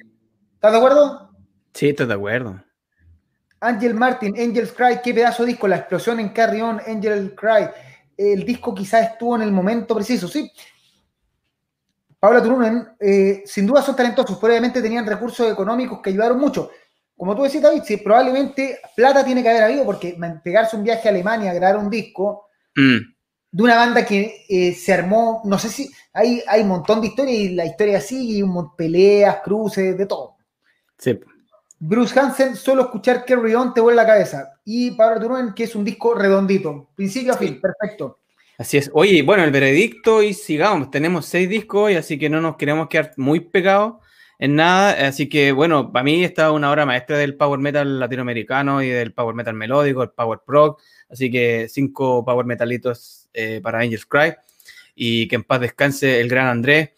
¿Estás 0.54 0.72
de 0.72 0.78
acuerdo? 0.78 1.32
Sí, 1.74 1.90
estoy 1.90 2.08
de 2.08 2.14
acuerdo. 2.14 2.64
Angel 3.60 3.94
Martin, 3.94 4.36
Angel's 4.38 4.74
Cry, 4.74 5.00
qué 5.04 5.14
pedazo 5.14 5.44
de 5.44 5.50
disco, 5.50 5.68
la 5.68 5.78
explosión 5.78 6.20
en 6.20 6.30
Carry 6.30 6.62
On, 6.62 6.82
Angel 6.86 7.34
Cry. 7.34 7.70
El 8.18 8.46
disco 8.46 8.76
quizás 8.76 9.12
estuvo 9.12 9.36
en 9.36 9.42
el 9.42 9.52
momento 9.52 9.96
preciso, 9.96 10.28
sí. 10.28 10.52
Paula 12.24 12.42
Turunen, 12.42 12.88
eh, 13.02 13.44
sin 13.46 13.68
duda 13.68 13.82
son 13.82 13.98
talentosos, 13.98 14.38
probablemente 14.38 14.82
tenían 14.82 15.06
recursos 15.06 15.52
económicos 15.52 16.00
que 16.02 16.10
ayudaron 16.10 16.40
mucho. 16.40 16.72
Como 17.18 17.36
tú 17.36 17.44
decías, 17.44 17.64
David, 17.64 17.82
sí, 17.84 17.98
probablemente 17.98 18.80
plata 18.96 19.26
tiene 19.26 19.44
que 19.44 19.50
haber 19.50 19.64
habido, 19.64 19.84
porque 19.84 20.18
pegarse 20.42 20.78
un 20.78 20.86
viaje 20.86 21.10
a 21.10 21.12
Alemania 21.12 21.52
a 21.52 21.54
grabar 21.54 21.76
un 21.84 21.90
disco 21.90 22.46
mm. 22.78 22.98
de 23.52 23.64
una 23.64 23.76
banda 23.76 24.06
que 24.06 24.46
eh, 24.48 24.74
se 24.74 24.94
armó, 24.94 25.42
no 25.44 25.60
sé 25.60 25.68
si 25.68 25.92
hay, 26.14 26.42
hay 26.48 26.62
un 26.62 26.70
montón 26.70 27.02
de 27.02 27.08
historias 27.08 27.38
y 27.38 27.50
la 27.56 27.66
historia 27.66 28.00
sigue, 28.00 28.50
peleas, 28.78 29.42
cruces, 29.44 29.98
de 29.98 30.06
todo. 30.06 30.38
Sí. 30.98 31.20
Bruce 31.78 32.18
Hansen, 32.18 32.56
solo 32.56 32.84
escuchar 32.84 33.26
Carry 33.26 33.54
On 33.54 33.74
te 33.74 33.82
vuelve 33.82 33.98
la 33.98 34.08
cabeza. 34.08 34.62
Y 34.64 34.92
Pablo 34.92 35.20
Turunen, 35.20 35.54
que 35.54 35.66
es 35.66 35.76
un 35.76 35.84
disco 35.84 36.14
redondito, 36.14 36.88
principio 36.96 37.34
a 37.34 37.38
fin, 37.38 37.60
perfecto. 37.60 38.23
Así 38.58 38.78
es. 38.78 38.92
Oye, 38.94 39.24
bueno, 39.24 39.44
el 39.44 39.52
veredicto 39.52 40.22
y 40.22 40.34
sigamos. 40.34 40.92
Tenemos 40.92 41.26
seis 41.26 41.50
discos 41.50 41.86
hoy, 41.86 41.96
así 41.96 42.20
que 42.20 42.30
no 42.30 42.40
nos 42.40 42.56
queremos 42.56 42.88
quedar 42.88 43.12
muy 43.18 43.40
pegados 43.40 43.96
en 44.38 44.56
nada. 44.56 45.08
Así 45.08 45.28
que, 45.28 45.52
bueno, 45.52 45.92
para 45.92 46.04
mí 46.04 46.24
está 46.24 46.52
una 46.52 46.72
obra 46.72 46.86
maestra 46.86 47.18
del 47.18 47.36
power 47.36 47.60
metal 47.60 48.00
latinoamericano 48.00 48.84
y 48.84 48.90
del 48.90 49.14
power 49.14 49.34
metal 49.36 49.56
melódico, 49.56 50.04
el 50.04 50.12
power 50.12 50.40
prog. 50.46 50.78
Así 51.10 51.32
que 51.32 51.68
cinco 51.68 52.24
power 52.24 52.46
metalitos 52.46 53.28
eh, 53.34 53.60
para 53.64 53.80
Angels 53.80 54.06
Cry. 54.06 54.36
Y 54.96 55.28
que 55.28 55.36
en 55.36 55.44
paz 55.44 55.60
descanse 55.60 56.22
el 56.22 56.30
gran 56.30 56.48
Andrés. 56.48 56.92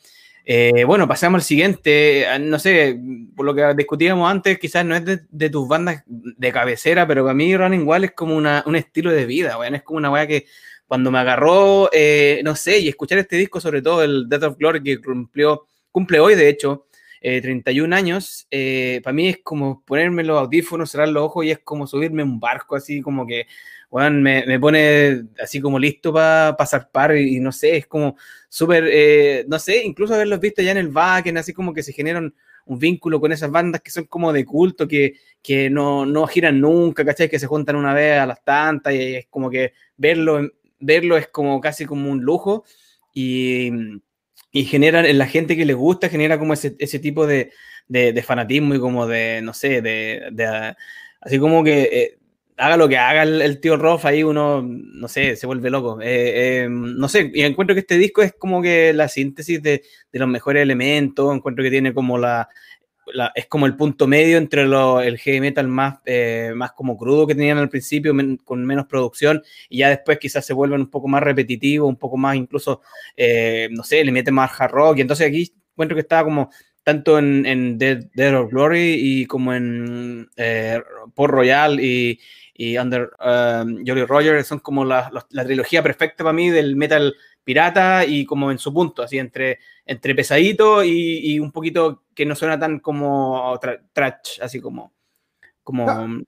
Eh, 0.48 0.84
bueno, 0.84 1.08
pasamos 1.08 1.40
al 1.40 1.44
siguiente. 1.44 2.28
Ah, 2.28 2.38
no 2.38 2.60
sé, 2.60 3.00
por 3.36 3.46
lo 3.46 3.56
que 3.56 3.74
discutíamos 3.76 4.30
antes, 4.30 4.60
quizás 4.60 4.86
no 4.86 4.96
es 4.96 5.04
de, 5.06 5.50
tus 5.50 5.68
bandas 5.68 6.04
de 6.06 6.52
cabecera, 6.52 7.08
pero 7.08 7.24
para 7.24 7.34
mí 7.34 7.56
Running 7.56 7.88
Wall 7.88 8.04
es 8.04 8.12
como 8.12 8.36
un 8.36 8.76
estilo 8.76 9.12
de 9.12 9.26
vida. 9.26 9.58
Es 9.72 9.84
como 9.84 9.98
una 9.98 10.12
weá 10.12 10.28
que 10.28 10.46
cuando 10.88 11.12
me 11.12 11.20
agarró, 11.20 11.90
eh, 11.92 12.42
no 12.44 12.56
sé, 12.56 12.80
y 12.80 12.88
escuchar 12.88 13.18
este 13.18 13.38
disco, 13.38 13.60
sobre 13.60 13.82
todo 13.82 14.04
el 14.04 14.30
Death 14.30 14.44
of 14.44 14.58
Glory, 14.58 14.84
que 14.84 15.02
cumplió, 15.02 15.66
cumple 15.92 16.20
hoy, 16.20 16.36
de 16.36 16.50
hecho, 16.50 16.88
31 17.22 17.96
eh, 17.96 17.98
años, 17.98 18.48
para 19.04 19.14
mí 19.14 19.30
es 19.30 19.40
como 19.44 19.84
ponerme 19.84 20.24
los 20.24 20.40
audífonos, 20.40 20.92
cerrar 20.92 21.10
los 21.10 21.24
ojos 21.24 21.46
y 21.46 21.52
es 21.52 21.60
como 21.60 21.88
subirme 21.88 22.22
un 22.22 22.40
barco, 22.40 22.76
así 22.76 23.02
como 23.02 23.26
que 23.26 23.48
me, 24.12 24.60
pone 24.60 25.24
así 25.42 25.62
como 25.62 25.80
listo 25.80 26.14
para 26.14 26.56
pa 26.58 26.66
zarpar 26.66 27.16
y, 27.16 27.40
no 27.40 27.52
sé, 27.52 27.78
es 27.78 27.88
como 27.88 28.18
súper, 28.50 28.86
eh, 28.92 29.46
no 29.48 29.60
sé, 29.60 29.84
incluso 29.84 30.14
haberlos 30.14 30.40
visto 30.40 30.62
ya 30.62 30.72
en 30.72 30.78
el 30.78 30.90
Wacken, 30.90 31.38
así 31.38 31.54
como 31.54 31.74
que 31.74 31.84
se 31.84 31.94
generan 31.94 32.34
un 32.66 32.80
vínculo 32.80 33.20
con 33.20 33.32
esas 33.32 33.52
bandas 33.52 33.82
que 33.82 33.92
son 33.92 34.06
como 34.06 34.34
de 34.34 34.44
culto, 34.44 34.88
que, 34.88 35.14
que 35.42 35.70
no, 35.70 36.06
no, 36.06 36.28
giran 36.28 36.60
nunca, 36.60 37.06
¿cachai? 37.06 37.30
Que 37.30 37.40
se 37.40 37.48
juntan 37.48 37.76
una 37.76 37.94
vez 37.94 38.20
a 38.20 38.26
las 38.26 38.44
tantas 38.44 38.94
y 38.94 39.16
es 39.16 39.28
como 39.30 39.50
que 39.50 39.74
verlo, 39.98 40.42
verlo 40.80 41.18
es 41.18 41.28
como 41.28 41.62
casi 41.62 41.86
como 41.86 42.10
un 42.12 42.22
lujo 42.22 42.64
y, 43.14 43.72
y 44.52 44.66
generan 44.66 45.06
en 45.06 45.18
la 45.18 45.28
gente 45.28 45.56
que 45.56 45.66
les 45.66 45.76
gusta, 45.76 46.10
genera 46.10 46.40
como 46.40 46.54
ese, 46.54 46.76
ese 46.80 47.00
tipo 47.00 47.28
de, 47.28 47.52
de, 47.88 48.24
fanatismo 48.24 48.76
y 48.76 48.80
como 48.80 49.08
de, 49.08 49.42
no 49.44 49.54
sé, 49.54 49.82
de, 49.82 50.30
de 50.32 50.76
así 51.22 51.40
como 51.40 51.64
que... 51.64 51.82
Eh, 51.92 52.18
haga 52.58 52.78
lo 52.78 52.88
que 52.88 52.98
haga 52.98 53.24
el, 53.24 53.60
tío 53.60 53.78
Roth, 53.78 54.06
ahí 54.06 54.24
uno, 54.24 54.62
no 54.64 55.08
sé, 55.08 55.36
se 55.36 55.48
vuelve 55.48 55.70
loco. 55.70 56.00
Eh, 56.02 56.64
eh, 56.64 56.68
no 56.70 57.08
sé, 57.10 57.32
y 57.34 57.44
encuentro 57.44 57.74
que 57.74 57.82
este 57.82 57.98
disco 57.98 58.22
es 58.22 58.34
como 58.34 58.62
que 58.62 58.94
la 58.94 59.08
síntesis 59.08 59.62
de, 59.62 59.84
los 60.14 60.28
mejores 60.28 60.64
elementos, 60.64 61.36
encuentro 61.36 61.64
que 61.64 61.70
tiene 61.70 61.94
como 61.94 62.18
la, 62.18 62.50
es 63.36 63.46
como 63.48 63.66
el 63.66 63.76
punto 63.76 64.08
medio 64.08 64.38
entre 64.38 64.64
el 64.64 65.18
heavy 65.18 65.40
metal 65.40 65.68
más, 65.68 66.00
eh, 66.06 66.52
más 66.56 66.72
como 66.74 66.98
crudo 66.98 67.28
que 67.28 67.36
tenían 67.36 67.58
al 67.58 67.70
principio, 67.70 68.14
con 68.44 68.66
menos 68.66 68.86
producción, 68.88 69.44
y 69.70 69.80
ya 69.80 69.90
después 69.90 70.20
quizás 70.20 70.46
se 70.46 70.54
vuelven 70.54 70.82
un 70.82 70.90
poco 70.90 71.08
más 71.08 71.24
repetitivos, 71.24 71.88
un 71.88 71.98
poco 71.98 72.18
más 72.18 72.36
incluso, 72.36 72.82
no 73.72 73.84
sé, 73.84 74.04
le 74.04 74.12
meten 74.12 74.34
más 74.34 74.52
hard 74.60 74.72
rock, 74.72 74.98
y 74.98 75.02
entonces 75.02 75.28
aquí 75.28 75.54
encuentro 75.74 75.96
que 75.96 76.02
estaba 76.02 76.24
como 76.24 76.50
tanto 76.84 77.18
en, 77.18 77.46
en 77.46 77.78
Dead, 77.78 78.36
of 78.36 78.52
Glory 78.52 78.96
y 79.00 79.26
como 79.26 79.54
en 79.54 80.30
Port 81.16 81.34
Royal 81.34 81.80
y, 81.80 82.20
y 82.58 82.78
Under 82.78 83.12
um, 83.20 83.84
Jolly 83.86 84.06
Roger 84.06 84.44
son 84.44 84.60
como 84.60 84.86
la, 84.86 85.12
la, 85.30 85.46
trilogía 85.46 85.84
perfecta 85.84 86.24
para 86.24 86.34
mí 86.34 86.50
del 86.50 86.78
metal 86.78 87.14
pirata 87.46 88.04
y 88.06 88.26
como 88.26 88.52
en 88.52 88.58
su 88.58 88.74
punto, 88.74 89.04
así 89.04 89.18
entre, 89.18 89.60
entre 89.86 90.14
pesadito 90.14 90.84
y, 90.84 91.40
un 91.40 91.52
poquito 91.52 92.04
que 92.14 92.26
no 92.26 92.36
suena 92.36 92.60
tan 92.60 92.80
como 92.80 93.58
trash, 93.94 94.42
así 94.42 94.60
como... 94.60 94.92
como 95.64 96.26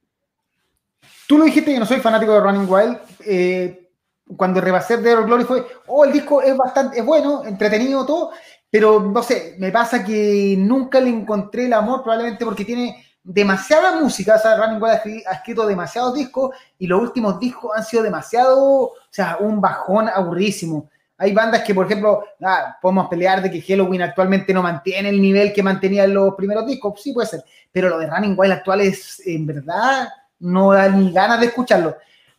Tú 1.28 1.38
lo 1.38 1.44
dijiste, 1.44 1.74
yo 1.74 1.80
no 1.80 1.86
soy 1.86 2.00
fanático 2.00 2.32
de 2.32 2.40
Running 2.40 2.68
Wild. 2.70 2.98
Eh, 3.26 3.90
cuando 4.36 4.62
rebasé 4.62 4.98
The 4.98 5.16
Glory 5.24 5.44
fue, 5.44 5.66
oh, 5.88 6.06
el 6.06 6.12
disco 6.12 6.42
es 6.42 6.56
bastante, 6.56 7.00
es 7.00 7.06
bueno, 7.06 7.44
entretenido 7.46 8.06
todo, 8.06 8.32
pero 8.70 9.00
no 9.00 9.24
sé, 9.24 9.56
me 9.60 9.72
pasa 9.72 10.04
que 10.04 10.56
nunca 10.58 11.00
le 11.00 11.10
encontré 11.10 11.66
el 11.66 11.74
amor, 11.74 12.04
probablemente 12.04 12.44
porque 12.44 12.66
tiene 12.66 13.06
demasiada 13.24 14.00
música, 14.00 14.36
o 14.36 14.40
sea, 14.40 14.58
Running 14.58 14.82
Wild 14.82 15.24
ha 15.28 15.34
escrito 15.34 15.66
demasiados 15.66 16.16
discos 16.16 16.56
y 16.78 16.88
los 16.88 17.02
últimos 17.02 17.40
discos 17.40 17.72
han 17.76 17.84
sido 17.84 18.04
demasiado, 18.04 18.64
o 18.64 18.94
sea, 19.10 19.38
un 19.40 19.62
bajón 19.62 20.10
aburrísimo. 20.10 20.90
Hay 21.18 21.34
bandas 21.34 21.64
que, 21.64 21.74
por 21.74 21.86
ejemplo, 21.88 22.24
ah, 22.44 22.78
podemos 22.82 23.08
pelear 23.08 23.42
de 23.42 23.50
que 23.50 23.62
Halloween 23.62 24.04
actualmente 24.04 24.54
no 24.54 24.62
mantiene 24.62 25.10
el 25.10 25.22
nivel 25.22 25.52
que 25.52 25.64
mantenía 25.64 26.04
en 26.04 26.14
los 26.14 26.36
primeros 26.36 26.66
discos, 26.68 27.02
sí 27.02 27.12
puede 27.12 27.28
ser, 27.28 27.44
pero 27.72 27.90
lo 27.90 27.98
de 27.98 28.08
Running 28.08 28.36
Wild 28.38 28.54
actual 28.54 28.82
es, 28.82 29.26
en 29.26 29.46
verdad, 29.48 30.10
no 30.40 30.74
da 30.74 30.90
ni 30.90 31.12
ganas 31.12 31.40
de 31.40 31.48
escucharlo. 31.48 31.96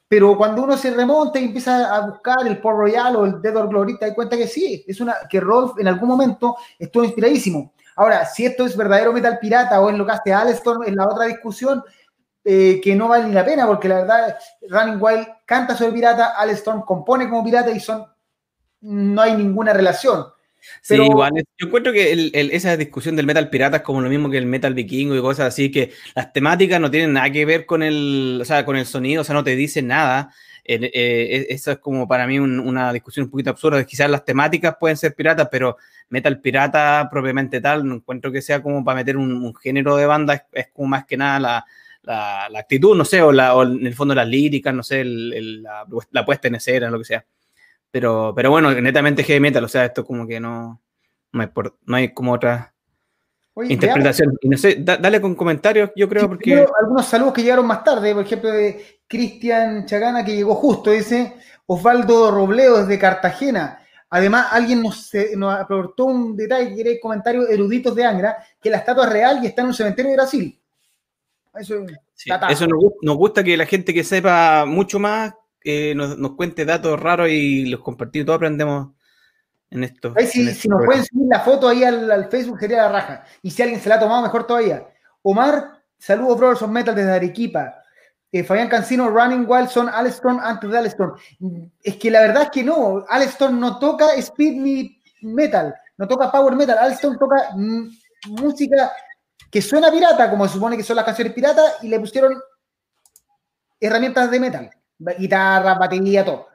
Pero 0.09 0.39
cuando 0.39 0.63
uno 0.63 0.77
se 0.77 0.91
remonta 0.91 1.39
y 1.39 1.45
empieza 1.45 1.95
a 1.95 2.01
buscar 2.07 2.47
el 2.47 2.59
Port 2.59 2.79
Royal 2.79 3.17
o 3.17 3.27
el 3.27 3.43
Dead 3.43 3.55
or 3.55 3.69
Glory, 3.69 3.99
te 3.99 4.07
das 4.07 4.15
cuenta 4.15 4.37
que 4.37 4.47
sí, 4.47 4.85
es 4.89 5.01
una 5.01 5.17
que 5.29 5.39
Rolf 5.39 5.79
en 5.79 5.89
algún 5.89 6.09
momento 6.09 6.57
estuvo 6.79 7.05
inspiradísimo. 7.05 7.75
Ahora, 7.95 8.25
si 8.25 8.47
esto 8.47 8.65
es 8.65 8.77
verdadero 8.77 9.13
metal 9.13 9.39
pirata 9.39 9.81
o 9.81 9.91
en 9.91 9.99
lo 9.99 10.07
que 10.07 10.13
hace 10.13 10.33
Alston, 10.33 10.87
en 10.87 10.97
la 10.97 11.07
otra 11.07 11.27
discusión, 11.27 11.83
eh, 12.43 12.81
que 12.83 12.95
no 12.95 13.09
vale 13.09 13.25
ni 13.27 13.33
la 13.33 13.45
pena, 13.45 13.67
porque 13.67 13.89
la 13.89 13.97
verdad, 13.97 14.39
Running 14.71 14.99
Wild 14.99 15.27
canta 15.45 15.77
sobre 15.77 15.93
pirata, 15.93 16.29
Alston 16.39 16.83
compone 16.83 17.29
como 17.29 17.45
pirata 17.45 17.71
y 17.71 17.81
son, 17.81 18.07
no 18.81 19.23
hay 19.23 19.37
ninguna 19.37 19.73
relación. 19.73 20.27
Sí, 20.83 20.95
igual, 20.95 21.33
yo 21.57 21.67
encuentro 21.67 21.93
que 21.93 22.31
esa 22.53 22.77
discusión 22.77 23.17
del 23.17 23.27
metal 23.27 23.49
pirata 23.49 23.79
es 23.79 23.83
como 23.83 24.01
lo 24.01 24.11
mismo 24.11 24.29
que 24.29 24.39
el 24.39 24.47
metal 24.47 24.75
vikingo 24.75 25.17
y 25.17 25.21
cosas 25.21 25.49
así, 25.49 25.71
que 25.71 25.93
las 26.15 26.33
temáticas 26.33 26.81
no 26.81 26.91
tienen 26.91 27.13
nada 27.13 27.31
que 27.31 27.45
ver 27.45 27.65
con 27.65 27.83
el, 27.83 28.39
o 28.43 28.45
sea, 28.45 28.65
con 28.65 28.77
el 28.77 28.85
sonido, 28.87 29.23
o 29.23 29.25
sea, 29.25 29.35
no 29.35 29.45
te 29.45 29.57
dicen 29.57 29.87
nada. 29.87 30.31
Eh, 30.71 31.47
eso 31.49 31.73
es 31.73 31.79
como 31.79 32.07
para 32.07 32.27
mí 32.27 32.39
una 32.39 32.93
discusión 32.93 33.25
un 33.25 33.31
poquito 33.31 33.51
absurda. 33.51 33.83
Quizás 33.85 34.11
las 34.11 34.25
temáticas 34.25 34.77
pueden 34.79 34.99
ser 34.99 35.15
piratas, 35.15 35.49
pero 35.51 35.79
metal 36.11 36.41
pirata 36.41 37.09
propiamente 37.11 37.61
tal, 37.61 37.87
no 37.87 37.97
encuentro 37.97 38.31
que 38.31 38.43
sea 38.43 38.63
como 38.63 38.85
para 38.85 38.97
meter 38.97 39.17
un, 39.17 39.55
género 39.55 39.97
de 39.97 40.07
banda, 40.07 40.47
es, 40.53 40.69
como 40.69 40.89
más 40.89 41.07
que 41.07 41.17
nada 41.17 41.65
la, 42.05 42.59
actitud, 42.59 42.97
no 42.97 43.05
sé, 43.05 43.23
o, 43.23 43.33
la, 43.33 43.55
o, 43.55 43.63
en 43.63 43.87
el 43.87 43.95
fondo 43.95 44.15
las 44.15 44.29
líricas, 44.29 44.75
no 44.75 44.83
sé, 44.83 45.05
la, 45.05 45.87
puesta 46.27 46.49
en 46.49 46.57
escena, 46.57 46.91
lo 46.91 46.99
que 46.99 47.05
sea. 47.05 47.25
Pero, 47.91 48.33
pero 48.35 48.51
bueno, 48.51 48.73
netamente 48.73 49.25
heavy 49.25 49.41
metal, 49.41 49.65
o 49.65 49.69
sea, 49.69 49.87
esto 49.87 50.05
como 50.05 50.27
que 50.27 50.39
no, 50.41 50.81
no, 51.33 51.43
hay, 51.43 51.49
no 51.87 51.97
hay 51.97 52.13
como 52.13 52.33
otra 52.33 52.75
interpretación. 53.65 54.37
Y 54.43 54.49
no 54.49 54.57
sé, 54.57 54.77
dale 54.81 55.21
con 55.21 55.35
comentarios, 55.35 55.91
yo 55.97 56.09
creo, 56.09 56.29
porque... 56.29 56.67
Algunos 56.81 57.07
saludos 57.07 57.33
que 57.33 57.43
llegaron 57.43 57.67
más 57.67 57.83
tarde, 57.83 58.15
por 58.15 58.25
ejemplo, 58.25 58.51
de 58.51 59.01
Cristian 59.07 59.87
Chagana, 59.87 60.25
que 60.25 60.37
llegó 60.37 60.55
justo, 60.55 60.91
dice 60.91 61.35
Osvaldo 61.67 62.31
Robleo 62.31 62.79
desde 62.79 62.99
Cartagena. 62.99 63.81
Además, 64.11 64.49
alguien 64.53 64.83
nos, 64.83 65.11
nos 65.37 65.55
aportó 65.55 66.07
un 66.07 66.37
detalle, 66.37 66.75
que 66.75 66.81
era 66.81 67.01
comentario 67.01 67.47
eruditos 67.49 67.95
de 67.95 68.05
Angra, 68.05 68.39
que 68.61 68.71
la 68.71 68.79
estatua 68.79 69.05
es 69.07 69.13
real 69.13 69.41
y 69.43 69.47
está 69.47 69.63
en 69.63 69.69
un 69.69 69.75
cementerio 69.75 70.11
de 70.11 70.17
Brasil. 70.17 70.61
Eso, 71.55 71.85
eso 72.49 72.67
nos, 73.03 73.17
gusta 73.17 73.43
que 73.43 73.57
la 73.57 73.67
gente 73.67 73.93
que 73.93 74.05
sepa 74.05 74.65
mucho 74.67 74.99
más 74.99 75.35
eh, 75.65 75.95
nos, 75.95 76.17
cuente 76.37 76.65
datos 76.65 76.99
raros 77.01 77.29
y 77.31 77.67
los 77.67 77.81
compartimos, 77.81 78.27
todos 78.27 78.37
aprendemos 78.37 78.89
en 79.71 79.85
esto. 79.85 80.15
si, 80.27 80.69
nos 80.69 80.85
pueden 80.85 81.05
subir 81.05 81.27
la 81.29 81.41
foto 81.41 81.69
ahí 81.69 81.85
al, 81.85 82.29
Facebook 82.31 82.59
sería 82.59 82.83
la 82.83 82.89
raja. 82.89 83.25
Y 83.43 83.51
si 83.51 83.63
alguien 83.63 83.81
se 83.81 83.89
la 83.89 83.97
ha 83.97 84.01
tomado, 84.01 84.23
mejor 84.23 84.47
todavía. 84.47 84.89
Omar, 85.23 85.83
saludos 85.99 86.39
Brothers 86.39 86.63
of 86.63 86.71
Metal 86.71 86.95
desde 86.95 87.13
Arequipa. 87.13 87.83
Eh, 88.31 88.45
Fabián 88.45 88.69
Cancino, 88.69 89.09
Running 89.09 89.47
Wild 89.49 89.69
son 89.69 89.89
Alston 89.89 90.39
antes 90.41 90.71
de 90.71 90.79
Alston. 90.79 91.15
Es 91.83 91.97
que 91.97 92.11
la 92.11 92.21
verdad 92.21 92.45
es 92.45 92.51
que 92.51 92.63
no, 92.63 93.05
Alston 93.09 93.59
no 93.59 93.79
toca 93.79 94.15
speed 94.15 94.61
ni 94.61 95.01
metal, 95.23 95.75
no 95.97 96.07
toca 96.07 96.31
power 96.31 96.55
metal, 96.55 96.79
Alston 96.79 97.19
toca 97.19 97.51
música 98.27 98.93
que 99.51 99.63
suena 99.63 99.91
pirata, 99.91 100.31
como 100.31 100.47
se 100.47 100.55
supone 100.55 100.77
que 100.77 100.83
son 100.83 100.97
las 100.97 101.07
canciones 101.07 101.33
piratas, 101.33 101.77
y 101.83 101.89
le 101.89 101.99
pusieron 101.99 102.35
herramientas 103.81 104.31
de 104.31 104.41
metal, 104.41 104.71
guitarra, 104.99 105.75
batería, 105.75 106.25
todo. 106.25 106.49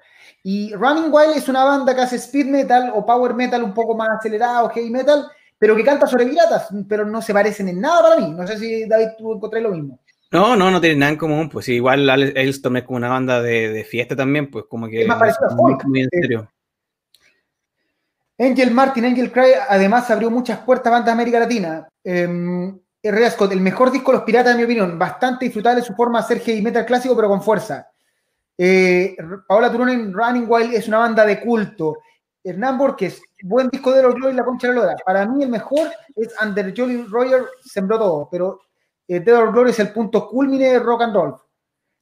Y 0.44 0.74
Running 0.74 1.10
Wild 1.10 1.38
es 1.38 1.48
una 1.48 1.64
banda 1.64 1.96
que 1.96 2.02
hace 2.02 2.18
speed 2.18 2.48
metal 2.48 2.92
o 2.94 3.06
power 3.06 3.34
metal 3.34 3.64
un 3.64 3.74
poco 3.74 3.96
más 3.96 4.10
acelerado, 4.10 4.70
heavy 4.70 4.90
metal, 4.90 5.26
pero 5.58 5.76
que 5.76 5.84
canta 5.86 6.06
sobre 6.06 6.26
piratas, 6.26 6.68
pero 6.88 7.06
no 7.06 7.22
se 7.22 7.34
parecen 7.34 7.70
en 7.70 7.80
nada 7.80 8.02
para 8.02 8.18
mí. 8.18 8.34
No 8.34 8.46
sé 8.46 8.58
si 8.58 8.86
David 8.86 9.10
tú 9.18 9.34
encontré 9.34 9.62
lo 9.62 9.72
mismo. 9.72 10.00
No, 10.34 10.56
no, 10.58 10.70
no 10.70 10.82
tiene 10.82 10.98
nada 10.98 11.12
en 11.14 11.18
común. 11.18 11.48
Pues 11.48 11.70
igual 11.70 12.10
Ailstorm 12.10 12.78
es 12.78 12.84
como 12.84 12.98
una 12.98 13.08
banda 13.08 13.42
de, 13.42 13.86
fiesta 13.90 14.16
también, 14.16 14.52
pues 14.52 14.66
como 14.68 14.90
que. 14.90 15.04
Es 15.04 15.08
más 15.08 15.20
parecido 15.20 15.48
a 15.48 15.56
folk. 15.56 15.86
Muy 15.86 16.02
en 16.02 16.10
serio. 16.10 16.52
Angel 18.40 18.72
Martin, 18.72 19.06
Angel 19.06 19.32
Cry, 19.32 19.52
además 19.70 20.10
abrió 20.10 20.32
muchas 20.32 20.60
puertas 20.60 20.88
a 20.88 20.92
bandas 20.92 21.06
de 21.06 21.12
América 21.12 21.40
Latina. 21.40 21.88
Eh, 22.04 23.30
Scott, 23.30 23.52
el 23.52 23.62
mejor 23.62 23.92
disco 23.92 24.12
de 24.12 24.18
Los 24.18 24.26
Piratas, 24.26 24.52
en 24.54 24.58
mi 24.58 24.64
opinión. 24.64 24.98
Bastante 24.98 25.46
disfrutable 25.46 25.84
su 25.84 25.94
forma 25.94 26.20
de 26.20 26.26
hacer 26.26 26.40
heavy 26.40 26.62
metal 26.62 26.86
clásico, 26.86 27.16
pero 27.16 27.30
con 27.30 27.44
fuerza. 27.44 27.93
Eh, 28.58 29.16
Paola 29.48 29.72
Turunen, 29.72 30.14
Running 30.14 30.46
Wild 30.48 30.74
es 30.74 30.88
una 30.88 31.00
banda 31.00 31.26
de 31.26 31.40
culto. 31.40 31.98
Hernán 32.44 32.78
Borges, 32.78 33.22
buen 33.44 33.70
disco 33.70 33.94
de 33.94 34.04
los 34.04 34.16
y 34.16 34.34
La 34.34 34.44
Concha 34.44 34.68
de 34.68 34.74
Lora. 34.74 34.96
Para 35.06 35.26
mí 35.26 35.44
el 35.44 35.50
mejor 35.50 35.88
es 36.16 36.34
Under 36.42 36.74
Jolly 36.76 37.04
Roger, 37.04 37.46
sembró 37.64 37.98
todo, 37.98 38.28
pero 38.30 38.60
eh, 39.08 39.22
Dead 39.22 39.52
Glory 39.52 39.72
es 39.72 39.80
el 39.80 39.94
punto 39.94 40.28
culmine 40.28 40.72
de 40.72 40.80
rock 40.80 41.04
and 41.04 41.16
roll. 41.16 41.36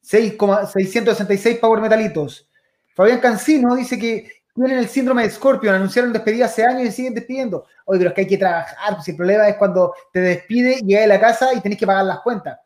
666 0.01 1.59
power 1.59 1.79
metalitos. 1.79 2.49
Fabián 2.95 3.19
Cancino 3.19 3.75
dice 3.75 3.99
que 3.99 4.31
tienen 4.53 4.79
el 4.79 4.87
síndrome 4.87 5.23
de 5.23 5.29
Scorpion, 5.29 5.75
anunciaron 5.75 6.11
despedida 6.11 6.45
hace 6.45 6.65
años 6.65 6.87
y 6.87 6.91
siguen 6.91 7.13
despidiendo. 7.13 7.65
Oye, 7.85 7.99
pero 7.99 8.09
es 8.09 8.15
que 8.15 8.21
hay 8.21 8.27
que 8.27 8.37
trabajar, 8.37 8.95
pues 8.95 9.07
el 9.07 9.15
problema 9.15 9.47
es 9.47 9.55
cuando 9.57 9.93
te 10.11 10.19
despide, 10.19 10.81
llegas 10.81 11.05
a 11.05 11.07
la 11.07 11.19
casa 11.19 11.53
y 11.53 11.61
tenés 11.61 11.77
que 11.77 11.85
pagar 11.85 12.05
las 12.05 12.19
cuentas. 12.21 12.59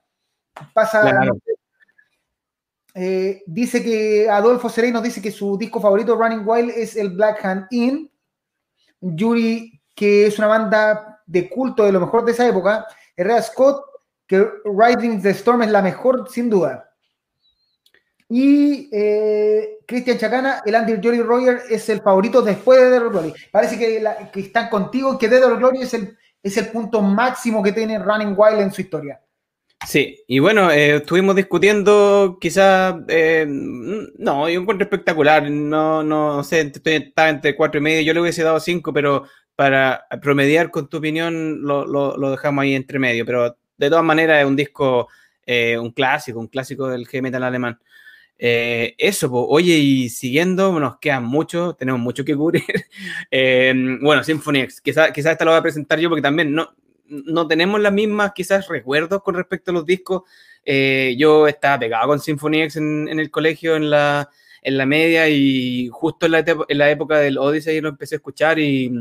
Pasa. 0.74 1.01
Eh, 2.96 3.44
dice 3.46 3.84
que 3.84 4.30
Adolfo 4.30 4.70
Sereno 4.70 5.02
dice 5.02 5.22
que 5.22 5.32
su 5.32 5.58
disco 5.58 5.82
favorito, 5.82 6.16
Running 6.16 6.44
Wild, 6.46 6.72
es 6.72 6.96
el 6.96 7.10
Black 7.10 7.44
Hand 7.46 7.68
Inn. 7.72 8.10
Yuri, 9.02 9.82
que 9.94 10.28
es 10.28 10.40
una 10.40 10.48
banda 10.48 11.22
de 11.28 11.50
culto 11.50 11.84
de 11.84 11.92
lo 11.92 12.00
mejor 12.00 12.25
de 12.25 12.32
esa 12.32 12.48
época. 12.48 12.88
Herrera 13.16 13.42
Scott 13.42 13.84
que 14.28 14.48
Riding 14.66 15.22
the 15.22 15.30
Storm 15.32 15.62
es 15.64 15.70
la 15.70 15.82
mejor, 15.82 16.28
sin 16.30 16.50
duda. 16.50 16.90
Y 18.28 18.90
eh, 18.92 19.78
Cristian 19.86 20.18
Chacana, 20.18 20.64
el 20.66 20.74
Andy 20.74 20.96
Jolly 20.96 21.22
Roger 21.22 21.62
es 21.70 21.88
el 21.90 22.02
favorito 22.02 22.42
después 22.42 22.80
de 22.80 22.90
Dead 22.90 23.04
or 23.04 23.12
Glory. 23.12 23.34
Parece 23.52 23.78
que, 23.78 24.04
están 24.40 24.70
contigo, 24.70 25.18
que 25.18 25.30
Dead 25.30 25.46
or 25.46 25.58
Glory 25.58 25.82
es 25.82 25.94
el, 25.94 26.18
es 26.42 26.58
el 26.58 26.70
punto 26.70 27.02
máximo 27.02 27.62
que 27.62 27.72
tiene 27.72 28.00
Running 28.00 28.34
Wild 28.36 28.62
en 28.62 28.72
su 28.72 28.82
historia. 28.82 29.22
Sí, 29.88 30.24
y 30.27 30.39
bueno, 30.39 30.72
eh, 30.72 30.96
estuvimos 30.98 31.36
discutiendo 31.36 32.38
quizás, 32.42 32.96
eh, 33.08 33.46
no, 33.48 34.50
yo 34.50 34.62
encuentro 34.62 34.84
espectacular, 34.86 35.50
no, 35.50 36.04
no 36.04 36.44
sé, 36.44 36.72
estaba 36.84 37.30
entre 37.30 37.56
cuatro 37.56 37.80
y 37.80 37.84
medio, 37.84 38.01
yo 38.01 38.13
le 38.13 38.22
hubiese 38.22 38.44
dado 38.44 38.60
cinco, 38.60 38.92
pero 38.94 39.25
para 39.56 40.06
promediar 40.22 40.72
con 40.72 40.89
tu 40.89 40.98
opinión 40.98 41.62
lo, 41.62 41.86
lo 41.86 42.32
dejamos 42.32 42.63
ahí 42.63 42.74
entre 42.74 43.00
medio, 43.00 43.25
pero 43.25 43.58
de 43.77 43.89
todas 43.89 44.04
maneras 44.04 44.42
es 44.42 44.46
un 44.48 44.56
disco, 44.56 45.08
eh, 45.46 45.77
un 45.77 45.92
clásico, 45.92 46.39
un 46.39 46.48
clásico 46.48 46.88
del 46.88 47.08
heavy 47.08 47.24
metal 47.24 47.44
alemán. 47.44 47.80
Eh, 48.38 48.96
eso, 48.98 49.32
oye, 49.32 49.77
y 49.77 50.10
siguiendo, 50.10 50.77
nos 50.80 50.98
quedan 51.00 51.24
mucho, 51.24 51.74
tenemos 51.75 52.01
mucho 52.01 52.25
que 52.25 52.36
cubrir. 52.36 52.63
eh, 53.32 53.74
bueno, 54.01 54.24
Symphony 54.24 54.62
X, 54.62 54.82
quizás 54.82 55.12
quizá 55.12 55.32
esta 55.32 55.46
lo 55.46 55.51
voy 55.51 55.60
a 55.60 55.63
presentar 55.63 56.00
yo 56.00 56.10
porque 56.10 56.22
también 56.22 56.54
no, 56.54 56.75
no 57.07 57.47
tenemos 57.47 57.79
las 57.81 57.93
mismas, 57.93 58.31
quizás, 58.33 58.67
recuerdos 58.67 59.21
con 59.24 59.35
respecto 59.35 59.71
a 59.71 59.74
los 59.74 59.85
discos. 59.85 60.24
Eh, 60.63 61.15
yo 61.17 61.47
estaba 61.47 61.79
pegado 61.79 62.07
con 62.07 62.19
Symphony 62.19 62.63
X 62.63 62.77
en, 62.77 63.19
el 63.19 63.29
colegio, 63.31 63.75
en 63.75 63.89
la, 63.89 64.29
en 64.62 64.77
la 64.77 64.85
media, 64.85 65.29
y 65.29 65.89
justo 65.91 66.25
en 66.25 66.31
la, 66.33 66.39
en 66.67 66.77
la 66.77 66.89
época 66.89 67.19
del 67.19 67.38
Odyssey 67.38 67.81
lo 67.81 67.89
empecé 67.89 68.15
a 68.15 68.17
escuchar 68.17 68.59
y 68.59 68.91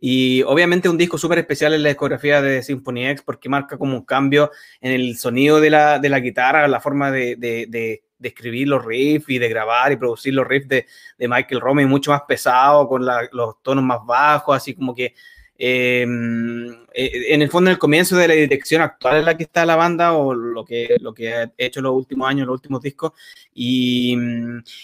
y 0.00 0.42
obviamente 0.44 0.88
un 0.88 0.96
disco 0.96 1.18
súper 1.18 1.38
especial 1.40 1.74
en 1.74 1.82
la 1.82 1.90
discografía 1.90 2.40
de 2.40 2.62
Symphony 2.62 3.08
X 3.08 3.22
porque 3.22 3.50
marca 3.50 3.76
como 3.76 3.94
un 3.96 4.04
cambio 4.04 4.50
en 4.80 4.92
el 4.92 5.18
sonido 5.18 5.60
de 5.60 5.68
la, 5.68 5.98
de 5.98 6.08
la 6.08 6.20
guitarra, 6.20 6.66
la 6.66 6.80
forma 6.80 7.10
de, 7.10 7.36
de, 7.36 8.02
escribir 8.22 8.68
los 8.68 8.84
riffs 8.84 9.28
y 9.28 9.38
de 9.38 9.48
grabar 9.48 9.92
y 9.92 9.96
producir 9.96 10.34
los 10.34 10.46
riffs 10.46 10.68
de, 10.68 10.86
Michael 11.18 11.60
Rome, 11.60 11.86
mucho 11.86 12.12
más 12.12 12.22
pesado, 12.26 12.88
con 12.88 13.04
los 13.04 13.62
tonos 13.62 13.84
más 13.84 14.00
bajos, 14.06 14.56
así 14.56 14.74
como 14.74 14.94
que 14.94 15.14
eh, 15.62 16.00
en 16.02 17.42
el 17.42 17.50
fondo, 17.50 17.68
en 17.68 17.74
el 17.74 17.78
comienzo 17.78 18.16
de 18.16 18.28
la 18.28 18.32
dirección 18.32 18.80
actual 18.80 19.18
en 19.18 19.26
la 19.26 19.36
que 19.36 19.42
está 19.42 19.66
la 19.66 19.76
banda 19.76 20.14
o 20.14 20.32
lo 20.32 20.64
que, 20.64 20.96
lo 21.00 21.12
que 21.12 21.34
ha 21.34 21.52
hecho 21.58 21.82
los 21.82 21.92
últimos 21.92 22.30
años, 22.30 22.46
los 22.46 22.54
últimos 22.54 22.80
discos. 22.80 23.12
Y, 23.52 24.16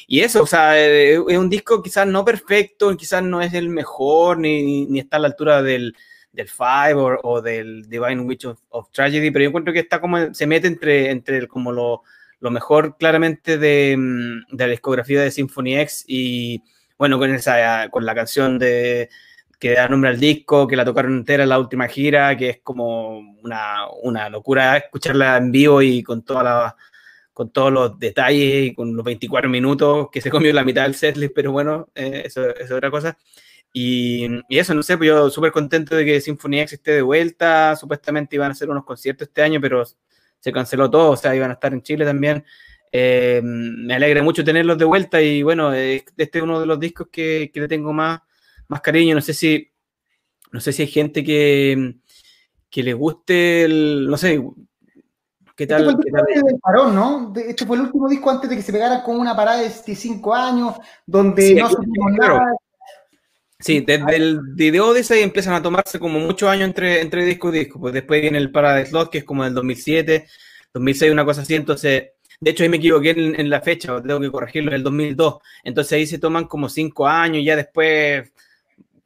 y 0.07 0.21
eso, 0.21 0.43
o 0.43 0.47
sea, 0.47 0.79
eh, 0.79 1.15
es 1.15 1.39
un 1.39 1.49
disco 1.49 1.83
quizás 1.83 2.07
no 2.07 2.27
perfecto, 2.27 2.95
quizás 2.95 3.23
no 3.23 3.41
es 3.41 3.55
el 3.55 3.71
mejor, 3.71 4.39
ni, 4.39 4.85
ni 4.85 4.99
está 4.99 5.17
a 5.17 5.21
la 5.21 5.29
altura 5.29 5.63
del, 5.63 5.97
del 6.31 6.49
Five 6.49 6.95
o, 7.23 7.41
del 7.41 7.89
Divine 7.89 8.21
Witch 8.21 8.45
of, 8.45 8.91
Tragedy, 8.93 9.31
pero 9.31 9.45
yo 9.45 9.49
encuentro 9.49 9.73
que 9.73 9.81
está 9.81 9.99
como, 9.99 10.35
se 10.35 10.47
mete 10.47 10.67
entre, 10.67 11.11
entre 11.11 11.49
como 11.49 11.73
lo, 11.73 12.03
lo 12.41 12.51
mejor 12.51 12.99
claramente 12.99 13.57
de, 13.57 13.97
de, 14.51 14.67
la 14.67 14.71
discografía 14.71 15.23
de 15.23 15.31
Symphony 15.31 15.79
X 15.79 16.05
y 16.07 16.63
bueno, 16.99 17.19
con, 17.19 17.35
esa, 17.35 17.89
con 17.89 18.05
la 18.05 18.15
canción 18.15 18.59
de 18.59 19.09
que 19.59 19.73
da 19.75 19.89
nombre 19.89 20.11
al 20.11 20.21
disco, 20.21 20.67
que 20.67 20.77
la 20.77 20.85
tocaron 20.85 21.17
entera 21.17 21.43
en 21.43 21.49
la 21.49 21.59
última 21.59 21.89
gira, 21.89 22.37
que 22.37 22.51
es 22.51 22.61
como 22.63 23.19
una, 23.43 23.89
una 24.03 24.29
locura 24.29 24.77
escucharla 24.77 25.37
en 25.39 25.51
vivo 25.51 25.81
y 25.83 26.03
con 26.03 26.23
toda 26.23 26.43
la, 26.43 26.77
con 27.37 27.51
todos 27.51 27.73
los 27.73 27.99
detalles 27.99 28.67
y 28.67 28.75
con 28.75 28.97
los 28.97 29.05
24 29.05 29.51
minutos 29.51 30.09
que 30.11 30.21
se 30.23 30.31
comió 30.31 30.53
la 30.53 30.65
mitad 30.65 30.85
del 30.85 30.95
setlist, 30.95 31.35
pero 31.35 31.53
bueno, 31.53 31.89
eh, 31.95 32.23
eso, 32.25 32.49
es 32.49 32.71
otra 32.71 32.91
cosa. 32.91 33.17
Y, 33.73 34.27
y, 34.49 34.59
eso, 34.59 34.73
no 34.73 34.83
sé, 34.83 34.97
pues 34.97 35.09
yo 35.09 35.29
súper 35.29 35.53
contento 35.53 35.97
de 35.97 36.07
que 36.07 36.21
Sinfonía 36.23 36.63
X 36.63 36.75
esté 36.75 36.93
de 36.93 37.03
vuelta, 37.03 37.77
supuestamente 37.77 38.37
iban 38.37 38.49
a 38.49 38.53
hacer 38.53 38.71
unos 38.71 38.85
conciertos 38.85 39.29
este 39.29 39.43
año, 39.43 39.61
pero 39.61 39.85
se 40.39 40.53
canceló 40.53 40.91
todo, 40.91 41.11
o 41.11 41.17
sea, 41.17 41.37
iban 41.37 41.51
a 41.51 41.55
estar 41.55 41.75
en 41.75 41.83
Chile 41.83 42.05
también. 42.07 42.43
Eh, 42.91 43.41
me 43.45 43.95
alegra 43.95 44.23
mucho 44.23 44.43
tenerlos 44.43 44.79
de 44.79 44.87
vuelta 44.87 45.21
y 45.21 45.43
bueno, 45.43 45.75
este 45.75 46.13
es 46.17 46.43
uno 46.43 46.61
de 46.61 46.67
los 46.67 46.81
discos 46.81 47.09
que, 47.13 47.51
que 47.53 47.61
le 47.61 47.69
tengo 47.69 47.93
más, 47.93 48.21
más 48.69 48.81
cariño. 48.81 49.15
No 49.15 49.21
sé 49.21 49.35
si, 49.35 49.71
no 50.53 50.61
sé 50.61 50.73
si 50.73 50.83
hay 50.83 50.89
gente 50.89 51.25
que, 51.25 51.97
que 52.71 52.83
le 52.83 52.95
guste 52.95 53.65
el, 53.65 54.07
no 54.09 54.17
sé, 54.17 54.43
¿Qué 55.57 55.67
tal? 55.67 55.89
Este 55.89 56.11
fue 56.11 56.35
el 56.35 56.43
del 56.43 56.61
parón, 56.61 56.95
¿no? 56.95 57.33
Este 57.35 57.65
fue 57.65 57.77
el 57.79 57.85
último 57.85 58.11
disco 58.11 58.31
antes 58.31 58.51
de 58.51 58.57
que 58.57 58.63
se 58.63 58.73
pegara 58.73 59.03
con 59.03 59.19
una 59.19 59.35
parada 59.35 59.63
de 59.63 59.71
cinco 59.71 60.35
años, 60.35 60.75
donde 61.07 61.55
no 61.55 61.71
se 61.71 61.77
nada. 62.19 62.45
Sí, 63.59 63.81
desde 63.81 64.17
el 64.17 64.41
video 64.55 64.93
de 64.93 65.01
ese 65.01 65.23
empiezan 65.23 65.55
a 65.55 65.63
tomarse 65.63 65.99
como 65.99 66.21
muchos 66.21 66.51
años 66.51 66.69
entre, 66.69 67.01
entre 67.01 67.25
disco 67.25 67.49
y 67.49 67.61
disco. 67.61 67.81
Pues 67.81 67.95
después 67.95 68.21
viene 68.21 68.37
el 68.37 68.53
Parada 68.53 68.85
Slot, 68.85 69.09
que 69.09 69.19
es 69.19 69.25
como 69.25 69.45
del 69.45 69.55
2007, 69.55 70.27
2006, 70.75 71.11
una 71.11 71.25
cosa 71.25 71.41
así. 71.41 71.55
Entonces, 71.55 72.11
de 72.39 72.51
hecho, 72.51 72.63
ahí 72.63 72.69
me 72.69 72.77
equivoqué 72.77 73.11
en, 73.13 73.49
la 73.49 73.63
fecha, 73.63 74.03
tengo 74.03 74.21
que 74.21 74.31
corregirlo, 74.31 74.73
en 74.73 74.75
el 74.75 74.83
2002. 74.83 75.37
Entonces 75.65 75.93
ahí 75.95 76.07
se 76.07 76.19
toman 76.19 76.45
como 76.49 76.69
cinco 76.69 77.09
años, 77.09 77.43
ya 77.43 77.57
después 77.57 78.31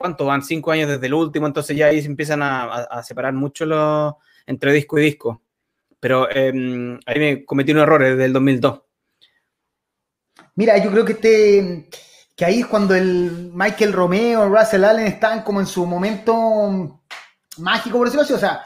¿cuánto 0.00 0.24
van? 0.24 0.42
Cinco 0.42 0.70
años 0.70 0.88
desde 0.88 1.06
el 1.06 1.12
último, 1.12 1.46
entonces 1.46 1.76
ya 1.76 1.88
ahí 1.88 2.00
se 2.00 2.08
empiezan 2.08 2.40
a, 2.42 3.02
separar 3.02 3.34
mucho 3.34 3.66
los, 3.66 4.14
entre 4.46 4.72
disco 4.72 4.98
y 4.98 5.02
disco. 5.02 5.42
Pero 6.00 6.30
em, 6.30 6.98
ahí 7.04 7.18
me 7.18 7.44
cometí 7.44 7.72
un 7.72 7.80
error 7.80 8.02
desde 8.02 8.24
el 8.24 8.32
2002. 8.32 8.80
Mira, 10.56 10.78
yo 10.78 10.90
creo 10.90 11.04
que 11.04 11.12
este, 11.12 11.90
que 12.34 12.44
ahí 12.46 12.60
es 12.60 12.66
cuando 12.66 12.94
el 12.94 13.50
Michael 13.52 13.92
Romeo, 13.92 14.48
Russell 14.48 14.84
Allen 14.84 15.06
están 15.06 15.42
como 15.42 15.60
en 15.60 15.66
su 15.66 15.84
momento 15.84 17.02
mágico, 17.58 17.98
por 17.98 18.06
decirlo 18.06 18.22
así. 18.22 18.32
O 18.32 18.38
sea, 18.38 18.62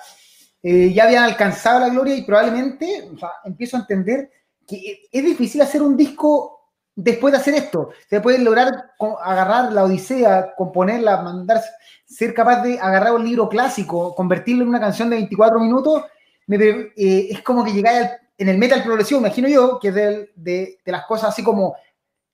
eh, 0.62 0.92
ya 0.94 1.04
habían 1.04 1.24
alcanzado 1.24 1.80
la 1.80 1.88
gloria 1.88 2.16
y 2.16 2.22
probablemente 2.22 3.08
empiezo 3.44 3.76
a 3.76 3.80
entender 3.80 4.30
que 4.64 5.08
es 5.10 5.24
difícil 5.24 5.60
hacer 5.62 5.82
un 5.82 5.96
disco 5.96 6.53
después 6.96 7.32
de 7.32 7.38
hacer 7.38 7.54
esto, 7.54 7.90
se 8.08 8.20
puede 8.20 8.38
lograr 8.38 8.92
agarrar 9.22 9.72
la 9.72 9.84
Odisea, 9.84 10.54
componerla, 10.56 11.22
mandar, 11.22 11.60
ser 12.06 12.34
capaz 12.34 12.62
de 12.62 12.78
agarrar 12.78 13.14
un 13.14 13.24
libro 13.24 13.48
clásico, 13.48 14.14
convertirlo 14.14 14.62
en 14.62 14.68
una 14.68 14.80
canción 14.80 15.10
de 15.10 15.16
24 15.16 15.58
minutos, 15.58 16.04
eh, 16.48 17.28
es 17.30 17.42
como 17.42 17.64
que 17.64 17.72
llegáis 17.72 18.10
en 18.36 18.48
el 18.48 18.58
metal 18.58 18.82
progresivo, 18.82 19.20
imagino 19.20 19.48
yo, 19.48 19.78
que 19.78 19.88
es 19.88 19.94
de, 19.94 20.30
de, 20.34 20.78
las 20.84 21.06
cosas 21.06 21.30
así 21.30 21.42
como 21.42 21.76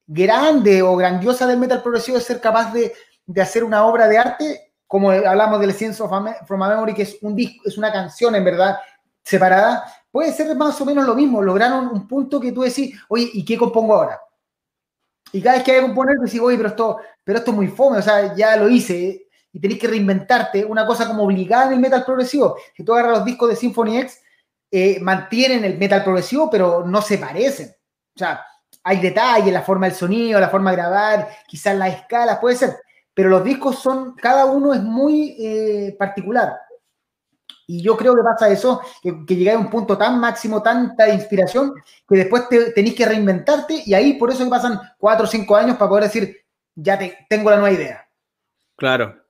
grande 0.06 0.82
o 0.82 0.96
grandiosa 0.96 1.46
del 1.46 1.58
metal 1.58 1.82
progresivo, 1.82 2.18
es 2.18 2.24
ser 2.24 2.40
capaz 2.40 2.72
de, 2.72 2.92
de 3.26 3.40
hacer 3.40 3.64
una 3.64 3.84
obra 3.86 4.08
de 4.08 4.18
arte, 4.18 4.72
como 4.86 5.10
hablamos 5.10 5.60
del 5.60 5.72
Science 5.72 6.02
of 6.02 6.10
from 6.46 6.62
a 6.62 6.68
Memory, 6.68 6.94
que 6.94 7.02
es 7.02 7.16
un 7.22 7.36
disco, 7.36 7.62
es 7.68 7.78
una 7.78 7.92
canción 7.92 8.34
en 8.34 8.44
verdad 8.44 8.76
separada, 9.22 9.84
puede 10.10 10.32
ser 10.32 10.54
más 10.56 10.80
o 10.80 10.84
menos 10.84 11.06
lo 11.06 11.14
mismo, 11.14 11.40
lograron 11.40 11.86
un 11.86 12.08
punto 12.08 12.40
que 12.40 12.50
tú 12.50 12.62
decís, 12.62 12.98
oye, 13.08 13.30
¿y 13.32 13.44
qué 13.44 13.56
compongo 13.56 13.94
ahora? 13.94 14.20
Y 15.32 15.40
cada 15.40 15.56
vez 15.56 15.64
que 15.64 15.72
hay 15.72 15.80
que 15.80 15.86
componer, 15.86 16.16
decís, 16.18 16.40
oye, 16.40 16.56
pero 16.56 16.68
esto, 16.68 16.98
pero 17.24 17.38
esto 17.38 17.50
es 17.50 17.56
muy 17.56 17.68
fome, 17.68 17.98
o 17.98 18.02
sea, 18.02 18.34
ya 18.34 18.56
lo 18.56 18.68
hice, 18.68 19.28
y 19.52 19.60
tenés 19.60 19.78
que 19.78 19.88
reinventarte, 19.88 20.64
una 20.64 20.86
cosa 20.86 21.06
como 21.06 21.24
obligada 21.24 21.66
en 21.66 21.74
el 21.74 21.80
metal 21.80 22.04
progresivo. 22.04 22.56
Si 22.76 22.84
tú 22.84 22.92
agarras 22.92 23.18
los 23.18 23.24
discos 23.24 23.50
de 23.50 23.56
Symphony 23.56 23.98
X, 23.98 24.20
eh, 24.70 25.00
mantienen 25.00 25.64
el 25.64 25.78
metal 25.78 26.04
progresivo, 26.04 26.48
pero 26.48 26.84
no 26.86 27.02
se 27.02 27.18
parecen. 27.18 27.74
O 28.14 28.18
sea, 28.18 28.44
hay 28.82 29.00
detalles, 29.00 29.52
la 29.52 29.62
forma 29.62 29.86
del 29.86 29.96
sonido, 29.96 30.40
la 30.40 30.48
forma 30.48 30.70
de 30.70 30.76
grabar, 30.76 31.28
quizás 31.46 31.76
las 31.76 31.94
escalas, 31.94 32.38
puede 32.38 32.56
ser, 32.56 32.76
pero 33.12 33.28
los 33.28 33.44
discos 33.44 33.78
son, 33.78 34.14
cada 34.14 34.46
uno 34.46 34.72
es 34.72 34.82
muy 34.82 35.36
eh, 35.38 35.96
particular. 35.98 36.54
Y 37.70 37.82
yo 37.82 37.96
creo 37.96 38.16
que 38.16 38.22
pasa 38.24 38.50
eso, 38.50 38.80
que, 39.00 39.24
que 39.24 39.48
a 39.48 39.56
un 39.56 39.70
punto 39.70 39.96
tan 39.96 40.18
máximo, 40.18 40.60
tanta 40.60 41.08
inspiración, 41.08 41.72
que 42.08 42.16
después 42.16 42.48
te, 42.48 42.72
tenéis 42.72 42.96
que 42.96 43.06
reinventarte 43.06 43.84
y 43.86 43.94
ahí 43.94 44.14
por 44.14 44.28
eso 44.28 44.42
que 44.42 44.50
pasan 44.50 44.80
cuatro 44.98 45.24
o 45.24 45.28
cinco 45.28 45.54
años 45.54 45.76
para 45.76 45.88
poder 45.88 46.04
decir, 46.04 46.36
ya 46.74 46.98
te, 46.98 47.16
tengo 47.28 47.48
la 47.48 47.58
nueva 47.58 47.72
idea. 47.72 48.08
Claro. 48.74 49.22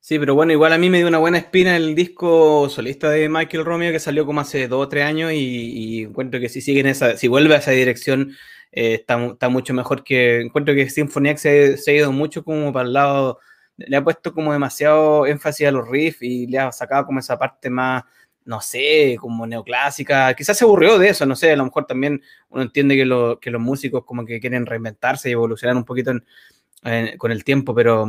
Sí, 0.00 0.18
pero 0.18 0.34
bueno, 0.34 0.50
igual 0.50 0.72
a 0.72 0.78
mí 0.78 0.90
me 0.90 0.98
dio 0.98 1.06
una 1.06 1.18
buena 1.18 1.38
espina 1.38 1.76
el 1.76 1.94
disco 1.94 2.68
solista 2.68 3.10
de 3.10 3.28
Michael 3.28 3.64
Romeo 3.64 3.92
que 3.92 4.00
salió 4.00 4.26
como 4.26 4.40
hace 4.40 4.66
dos 4.66 4.86
o 4.86 4.88
tres 4.88 5.04
años 5.04 5.30
y, 5.32 6.02
encuentro 6.02 6.40
que 6.40 6.48
si 6.48 6.62
sigue 6.62 6.80
en 6.80 6.86
esa, 6.86 7.16
si 7.16 7.28
vuelve 7.28 7.54
a 7.54 7.58
esa 7.58 7.70
dirección, 7.70 8.32
eh, 8.72 8.94
está, 8.94 9.48
mucho 9.48 9.72
mejor 9.72 10.02
que, 10.02 10.40
encuentro 10.40 10.74
que 10.74 10.90
Symphony 10.90 11.28
X 11.28 11.42
se, 11.42 11.76
se 11.76 11.92
ha 11.92 11.94
ido 11.94 12.10
mucho 12.10 12.42
como 12.42 12.72
para 12.72 12.88
el 12.88 12.92
lado 12.92 13.38
le 13.76 13.96
ha 13.96 14.04
puesto 14.04 14.32
como 14.32 14.52
demasiado 14.52 15.26
énfasis 15.26 15.66
a 15.66 15.70
los 15.70 15.88
riffs 15.88 16.22
y 16.22 16.46
le 16.46 16.58
ha 16.58 16.72
sacado 16.72 17.06
como 17.06 17.18
esa 17.18 17.38
parte 17.38 17.70
más, 17.70 18.04
no 18.44 18.60
sé, 18.60 19.16
como 19.20 19.46
neoclásica. 19.46 20.34
Quizás 20.34 20.56
se 20.56 20.64
aburrió 20.64 20.98
de 20.98 21.08
eso, 21.08 21.26
no 21.26 21.36
sé, 21.36 21.52
a 21.52 21.56
lo 21.56 21.64
mejor 21.64 21.86
también 21.86 22.22
uno 22.50 22.62
entiende 22.62 22.96
que, 22.96 23.04
lo, 23.04 23.40
que 23.40 23.50
los 23.50 23.60
músicos 23.60 24.04
como 24.04 24.24
que 24.24 24.40
quieren 24.40 24.66
reinventarse 24.66 25.28
y 25.28 25.32
evolucionar 25.32 25.76
un 25.76 25.84
poquito 25.84 26.12
con 27.18 27.32
el 27.32 27.44
tiempo, 27.44 27.74
pero... 27.74 28.06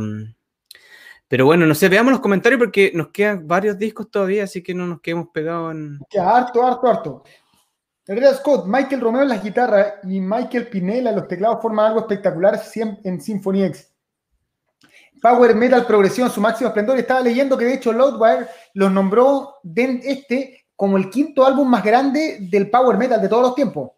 Pero 1.28 1.44
bueno, 1.44 1.66
no 1.66 1.74
sé, 1.74 1.88
veamos 1.88 2.12
los 2.12 2.20
comentarios 2.20 2.60
porque 2.60 2.92
nos 2.94 3.08
quedan 3.08 3.48
varios 3.48 3.76
discos 3.76 4.08
todavía, 4.12 4.44
así 4.44 4.62
que 4.62 4.72
no 4.74 4.86
nos 4.86 5.00
quedemos 5.00 5.26
pegados 5.34 5.74
en. 5.74 5.98
harto, 6.20 6.64
harto, 6.64 6.86
harto. 6.86 7.24
Andrea 8.06 8.32
Scott, 8.34 8.66
Michael 8.68 9.00
Romeo 9.00 9.22
en 9.22 9.30
las 9.30 9.42
guitarras 9.42 9.94
y 10.04 10.20
Michael 10.20 10.68
Pinella 10.68 11.10
en 11.10 11.16
los 11.16 11.26
teclados 11.26 11.60
forman 11.60 11.86
algo 11.86 11.98
espectacular 11.98 12.60
en 13.02 13.20
Symphony 13.20 13.64
X. 13.64 13.95
Power 15.20 15.54
Metal 15.54 15.86
Progresión, 15.86 16.30
su 16.30 16.40
máximo 16.40 16.68
esplendor. 16.68 16.98
Estaba 16.98 17.20
leyendo 17.20 17.56
que 17.56 17.64
de 17.64 17.74
hecho 17.74 17.92
Loudwire 17.92 18.46
los 18.74 18.92
nombró 18.92 19.56
de 19.62 20.00
este 20.04 20.66
como 20.74 20.96
el 20.96 21.10
quinto 21.10 21.46
álbum 21.46 21.68
más 21.68 21.82
grande 21.82 22.38
del 22.40 22.70
Power 22.70 22.98
Metal 22.98 23.20
de 23.20 23.28
todos 23.28 23.42
los 23.42 23.54
tiempos. 23.54 23.92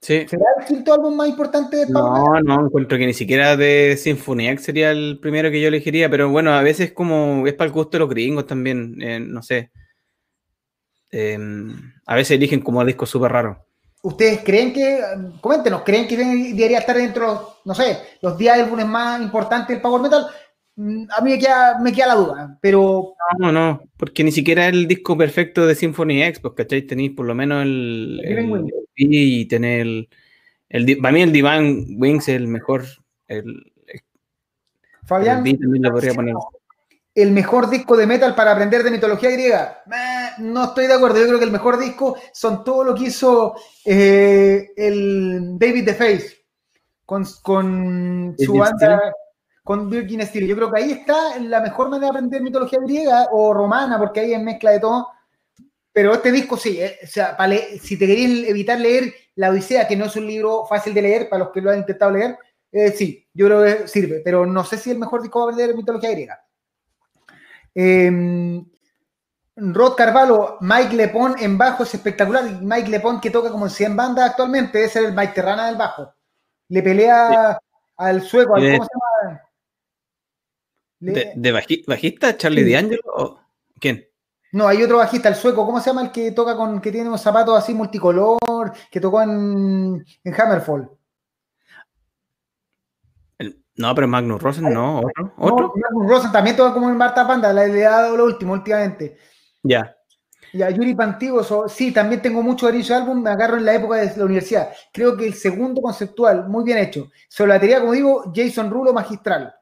Sí. 0.00 0.26
¿Será 0.28 0.44
el 0.60 0.66
quinto 0.66 0.92
álbum 0.92 1.16
más 1.16 1.28
importante 1.28 1.76
de 1.78 1.86
Power 1.86 2.04
no, 2.04 2.32
Metal? 2.32 2.44
No, 2.44 2.56
no, 2.56 2.66
encuentro 2.66 2.98
que 2.98 3.06
ni 3.06 3.14
siquiera 3.14 3.56
de 3.56 3.96
Symphony 3.96 4.48
X 4.48 4.64
sería 4.64 4.90
el 4.90 5.18
primero 5.20 5.50
que 5.50 5.60
yo 5.60 5.68
elegiría, 5.68 6.10
pero 6.10 6.28
bueno, 6.28 6.52
a 6.52 6.62
veces 6.62 6.92
como 6.92 7.46
es 7.46 7.54
para 7.54 7.68
el 7.68 7.72
gusto 7.72 7.92
de 7.92 8.00
los 8.00 8.10
gringos 8.10 8.46
también, 8.46 9.00
eh, 9.00 9.20
no 9.20 9.42
sé. 9.42 9.70
Em, 11.10 11.92
a 12.06 12.16
veces 12.16 12.32
eligen 12.32 12.60
como 12.60 12.84
discos 12.84 13.08
súper 13.08 13.32
raros. 13.32 13.58
¿Ustedes 14.04 14.42
creen 14.44 14.70
que, 14.74 15.00
coméntenos, 15.40 15.80
creen 15.82 16.06
que 16.06 16.14
debería 16.14 16.80
estar 16.80 16.94
dentro, 16.94 17.56
no 17.64 17.74
sé, 17.74 17.96
los 18.20 18.36
10 18.36 18.52
álbumes 18.52 18.84
más 18.84 19.22
importantes 19.22 19.68
del 19.68 19.80
Power 19.80 20.02
Metal? 20.02 20.26
Mm, 20.76 21.04
a 21.08 21.22
mí 21.22 21.30
me 21.30 21.38
queda, 21.38 21.78
me 21.80 21.90
queda 21.90 22.08
la 22.08 22.14
duda, 22.16 22.58
pero... 22.60 23.14
No, 23.38 23.50
no, 23.50 23.80
porque 23.96 24.22
ni 24.22 24.30
siquiera 24.30 24.68
el 24.68 24.86
disco 24.86 25.16
perfecto 25.16 25.66
de 25.66 25.74
Symphony 25.74 26.22
X, 26.22 26.40
pues, 26.40 26.52
¿cachai? 26.52 26.82
Tenéis 26.82 27.12
por 27.12 27.24
lo 27.24 27.34
menos 27.34 27.62
el... 27.62 28.20
el, 28.22 28.74
y 28.94 29.46
tener 29.46 29.80
el, 29.80 30.08
el, 30.68 30.98
Para 30.98 31.14
mí 31.14 31.22
el 31.22 31.32
Divine 31.32 31.86
Wings 31.96 32.28
es 32.28 32.36
el 32.36 32.46
mejor... 32.46 32.84
El, 33.26 33.72
Fabián, 35.06 35.46
el 35.46 35.90
podría 35.90 36.12
poner 36.12 36.34
el 37.14 37.30
mejor 37.30 37.70
disco 37.70 37.96
de 37.96 38.06
metal 38.06 38.34
para 38.34 38.52
aprender 38.52 38.82
de 38.82 38.90
mitología 38.90 39.30
griega. 39.30 39.82
no 40.38 40.64
estoy 40.64 40.86
de 40.86 40.94
acuerdo. 40.94 41.20
Yo 41.20 41.26
creo 41.26 41.38
que 41.38 41.44
el 41.44 41.52
mejor 41.52 41.78
disco 41.78 42.16
son 42.32 42.64
todo 42.64 42.82
lo 42.82 42.94
que 42.94 43.04
hizo 43.04 43.54
eh, 43.84 44.72
el 44.76 45.58
David 45.58 45.84
the 45.84 45.94
Face 45.94 46.44
con, 47.04 47.24
su 47.24 48.54
banda, 48.54 49.12
con 49.62 49.88
Virgin 49.88 50.26
Steel. 50.26 50.48
Yo 50.48 50.56
creo 50.56 50.72
que 50.72 50.82
ahí 50.82 50.92
está 50.92 51.38
la 51.38 51.60
mejor 51.60 51.88
manera 51.88 52.06
de 52.06 52.18
aprender 52.18 52.42
mitología 52.42 52.80
griega 52.80 53.28
o 53.30 53.54
romana, 53.54 53.98
porque 53.98 54.20
ahí 54.20 54.34
es 54.34 54.42
mezcla 54.42 54.72
de 54.72 54.80
todo. 54.80 55.08
Pero 55.92 56.14
este 56.14 56.32
disco 56.32 56.56
sí, 56.56 56.80
eh, 56.80 56.98
o 57.04 57.06
sea, 57.06 57.36
si 57.80 57.96
te 57.96 58.06
querías 58.08 58.48
evitar 58.48 58.80
leer 58.80 59.14
La 59.36 59.50
Odisea, 59.50 59.86
que 59.86 59.94
no 59.94 60.06
es 60.06 60.16
un 60.16 60.26
libro 60.26 60.66
fácil 60.66 60.92
de 60.92 61.02
leer 61.02 61.28
para 61.28 61.44
los 61.44 61.52
que 61.52 61.60
lo 61.60 61.70
han 61.70 61.78
intentado 61.78 62.10
leer, 62.10 62.36
eh, 62.72 62.90
sí, 62.90 63.24
yo 63.32 63.46
creo 63.46 63.62
que 63.62 63.86
sirve, 63.86 64.20
pero 64.24 64.44
no 64.44 64.64
sé 64.64 64.76
si 64.76 64.90
el 64.90 64.98
mejor 64.98 65.22
disco 65.22 65.38
va 65.38 65.44
a 65.44 65.48
aprender 65.50 65.76
mitología 65.76 66.10
griega. 66.10 66.44
Em, 67.74 68.64
Rod 69.56 69.94
Carvalho, 69.94 70.58
Mike 70.60 70.96
Lepón 70.96 71.36
en 71.38 71.58
bajo 71.58 71.82
es 71.82 71.94
espectacular. 71.94 72.44
Mike 72.62 72.88
Lepón 72.88 73.20
que 73.20 73.30
toca 73.30 73.50
como 73.50 73.66
en 73.66 73.70
100 73.70 73.96
bandas 73.96 74.30
actualmente, 74.30 74.78
debe 74.78 74.90
ser 74.90 75.04
el 75.04 75.14
Mike 75.14 75.32
Terrana 75.34 75.66
del 75.66 75.76
bajo. 75.76 76.12
Le 76.68 76.82
pelea 76.82 77.58
al 77.96 78.22
sueco, 78.22 78.56
al, 78.56 78.62
¿cómo 78.62 78.84
se 78.84 78.90
llama? 78.94 79.42
¿De, 81.00 81.52
bajista 81.86 82.36
Charlie 82.36 82.72
D'Angelo 82.72 83.40
quién? 83.78 84.08
No, 84.52 84.68
hay 84.68 84.82
otro 84.82 84.98
bajista, 84.98 85.28
el 85.28 85.34
sueco, 85.34 85.66
¿cómo 85.66 85.80
se 85.80 85.90
llama 85.90 86.02
el 86.02 86.12
que 86.12 86.30
toca 86.30 86.56
con, 86.56 86.80
que 86.80 86.92
tiene 86.92 87.08
unos 87.08 87.20
zapatos 87.20 87.58
así 87.58 87.74
multicolor, 87.74 88.72
que 88.90 89.00
tocó 89.00 89.20
en, 89.20 90.04
en 90.22 90.40
Hammerfall? 90.40 90.88
No, 93.76 93.94
pero 93.94 94.06
Magnus 94.06 94.40
Rosen 94.40 94.72
no, 94.72 95.00
otro. 95.00 95.34
¿Otro? 95.36 95.72
Magnus 95.76 96.10
Rosen 96.10 96.32
también 96.32 96.56
toca 96.56 96.72
como 96.72 96.88
en 96.88 96.96
Marta 96.96 97.26
Panda, 97.26 97.52
le, 97.52 97.68
le 97.68 97.84
ha 97.86 97.90
dado 97.90 98.16
lo 98.16 98.24
último 98.24 98.52
últimamente. 98.52 99.16
Ya. 99.62 99.96
Ya, 100.52 100.70
Yuri 100.70 100.94
Pantigos, 100.94 101.52
sí, 101.72 101.90
también 101.90 102.22
tengo 102.22 102.40
mucho 102.40 102.70
de 102.70 102.78
ese 102.78 102.94
álbum, 102.94 103.20
me 103.20 103.30
agarro 103.30 103.56
en 103.56 103.64
la 103.64 103.74
época 103.74 103.96
de 103.96 104.16
la 104.16 104.24
universidad. 104.24 104.70
Creo 104.92 105.16
que 105.16 105.26
el 105.26 105.34
segundo 105.34 105.82
conceptual, 105.82 106.48
muy 106.48 106.62
bien 106.62 106.78
hecho. 106.78 107.10
Sobre 107.28 107.48
la 107.48 107.54
batería, 107.56 107.80
como 107.80 107.92
digo, 107.92 108.32
Jason 108.32 108.70
Rulo, 108.70 108.92
magistral. 108.92 109.52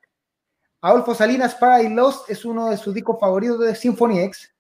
Adolfo 0.83 1.15
Salinas, 1.15 1.55
Paradise 1.55 1.95
Lost, 1.95 2.29
es 2.29 2.45
uno 2.45 2.69
de 2.69 2.77
sus 2.77 2.93
discos 2.93 3.19
favoritos 3.19 3.61
de 3.61 3.75
Symphony 3.75 4.21
X. 4.21 4.55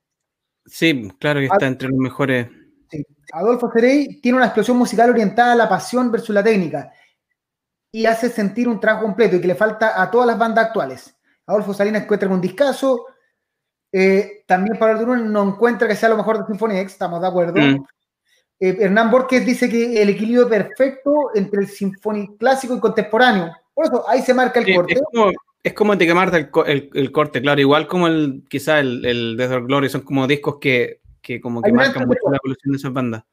Sí, 0.65 1.13
claro 1.19 1.41
que 1.41 1.47
está 1.47 1.67
entre 1.67 1.89
los 1.89 1.99
mejores. 1.99 2.49
Adolfo 3.35 3.71
Cerey 3.71 4.21
tiene 4.23 4.37
una 4.37 4.47
explosión 4.47 4.79
musical 4.79 5.11
orientada 5.11 5.53
a 5.53 5.57
la 5.57 5.69
pasión 5.69 6.11
versus 6.11 6.35
la 6.35 6.43
técnica 6.43 6.93
y 7.93 8.07
hace 8.07 8.31
sentir 8.31 8.69
un 8.69 8.81
trabajo 8.81 9.05
completo 9.05 9.37
y 9.37 9.41
que 9.41 9.47
le 9.47 9.55
falta 9.55 10.01
a 10.03 10.11
todas 10.11 10.27
las 10.27 10.39
bandas 10.39 10.67
actuales. 10.67 11.15
Adolfo 11.47 11.75
Salinas 11.75 12.03
encuentra 12.03 12.29
un 12.29 12.41
discazo. 12.41 13.07
Eh, 13.93 14.45
también 14.47 14.79
Pablo 14.79 14.99
Durón 14.99 15.31
no 15.31 15.43
encuentra 15.47 15.87
que 15.87 15.95
sea 15.95 16.09
lo 16.09 16.17
mejor 16.17 16.39
de 16.39 16.47
Symphony 16.47 16.79
X, 16.79 16.93
estamos 16.93 17.21
de 17.21 17.29
acuerdo. 17.29 17.61
Mm. 17.61 17.85
Eh, 18.61 18.77
Hernán 18.81 19.11
Borges 19.11 19.45
dice 19.45 19.69
que 19.69 20.01
el 20.01 20.09
equilibrio 20.09 20.49
perfecto 20.49 21.31
entre 21.35 21.61
el 21.61 21.69
Symphony 21.69 22.37
clásico 22.39 22.75
y 22.75 22.81
contemporáneo. 22.81 23.53
Por 23.75 23.87
eso 23.87 24.09
ahí 24.09 24.23
se 24.23 24.33
marca 24.33 24.61
el 24.61 24.75
corte. 24.75 24.95
Es 25.65 25.75
como, 25.75 25.97
te 25.97 26.07
quemarte 26.07 26.51
el, 26.67 26.91
el, 26.93 27.13
corte, 27.13 27.41
claro. 27.41 27.61
Igual 27.61 27.87
como 27.87 28.09
el 28.09 28.43
quizá 28.49 28.81
el, 28.81 29.05
el 29.05 29.37
Death 29.37 29.65
Glory, 29.65 29.89
son 29.89 30.01
como 30.01 30.27
discos 30.27 30.57
que, 30.61 31.03
que 31.21 31.41
como 31.41 31.63
que 31.63 31.73
marcan 31.73 32.09
mucho 32.09 32.21
la 32.31 32.39
evolución 32.43 32.73
de 32.73 32.77
esas 32.79 32.93
bandas. 32.93 33.25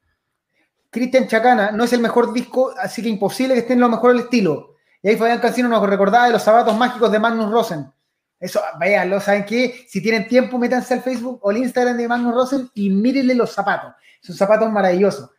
Cristian 0.90 1.28
Chacana, 1.28 1.70
no 1.70 1.84
es 1.84 1.92
el 1.92 2.00
mejor 2.00 2.32
disco, 2.32 2.74
así 2.76 3.02
que 3.02 3.08
imposible 3.08 3.54
que 3.54 3.60
esté 3.60 3.74
en 3.74 3.80
lo 3.80 3.88
mejor 3.88 4.12
del 4.12 4.24
estilo. 4.24 4.74
Y 5.02 5.08
ahí 5.08 5.16
Fabián 5.16 5.38
Cancino 5.38 5.68
nos 5.68 5.88
recordaba 5.88 6.26
de 6.26 6.32
los 6.32 6.42
zapatos 6.42 6.76
mágicos 6.76 7.10
de 7.10 7.18
Magnus 7.18 7.50
Rosen. 7.50 7.90
Eso, 8.38 8.60
lo 9.06 9.20
¿saben 9.20 9.44
qué? 9.44 9.84
Si 9.86 10.02
tienen 10.02 10.26
tiempo, 10.26 10.58
métanse 10.58 10.94
al 10.94 11.02
Facebook 11.02 11.38
o 11.42 11.50
al 11.50 11.58
Instagram 11.58 11.96
de 11.96 12.08
Magnus 12.08 12.34
Rosen 12.34 12.70
y 12.74 12.90
mírenle 12.90 13.34
los 13.34 13.52
zapatos. 13.52 13.92
Son 14.20 14.34
zapatos 14.34 14.70
maravillosos. 14.70 15.30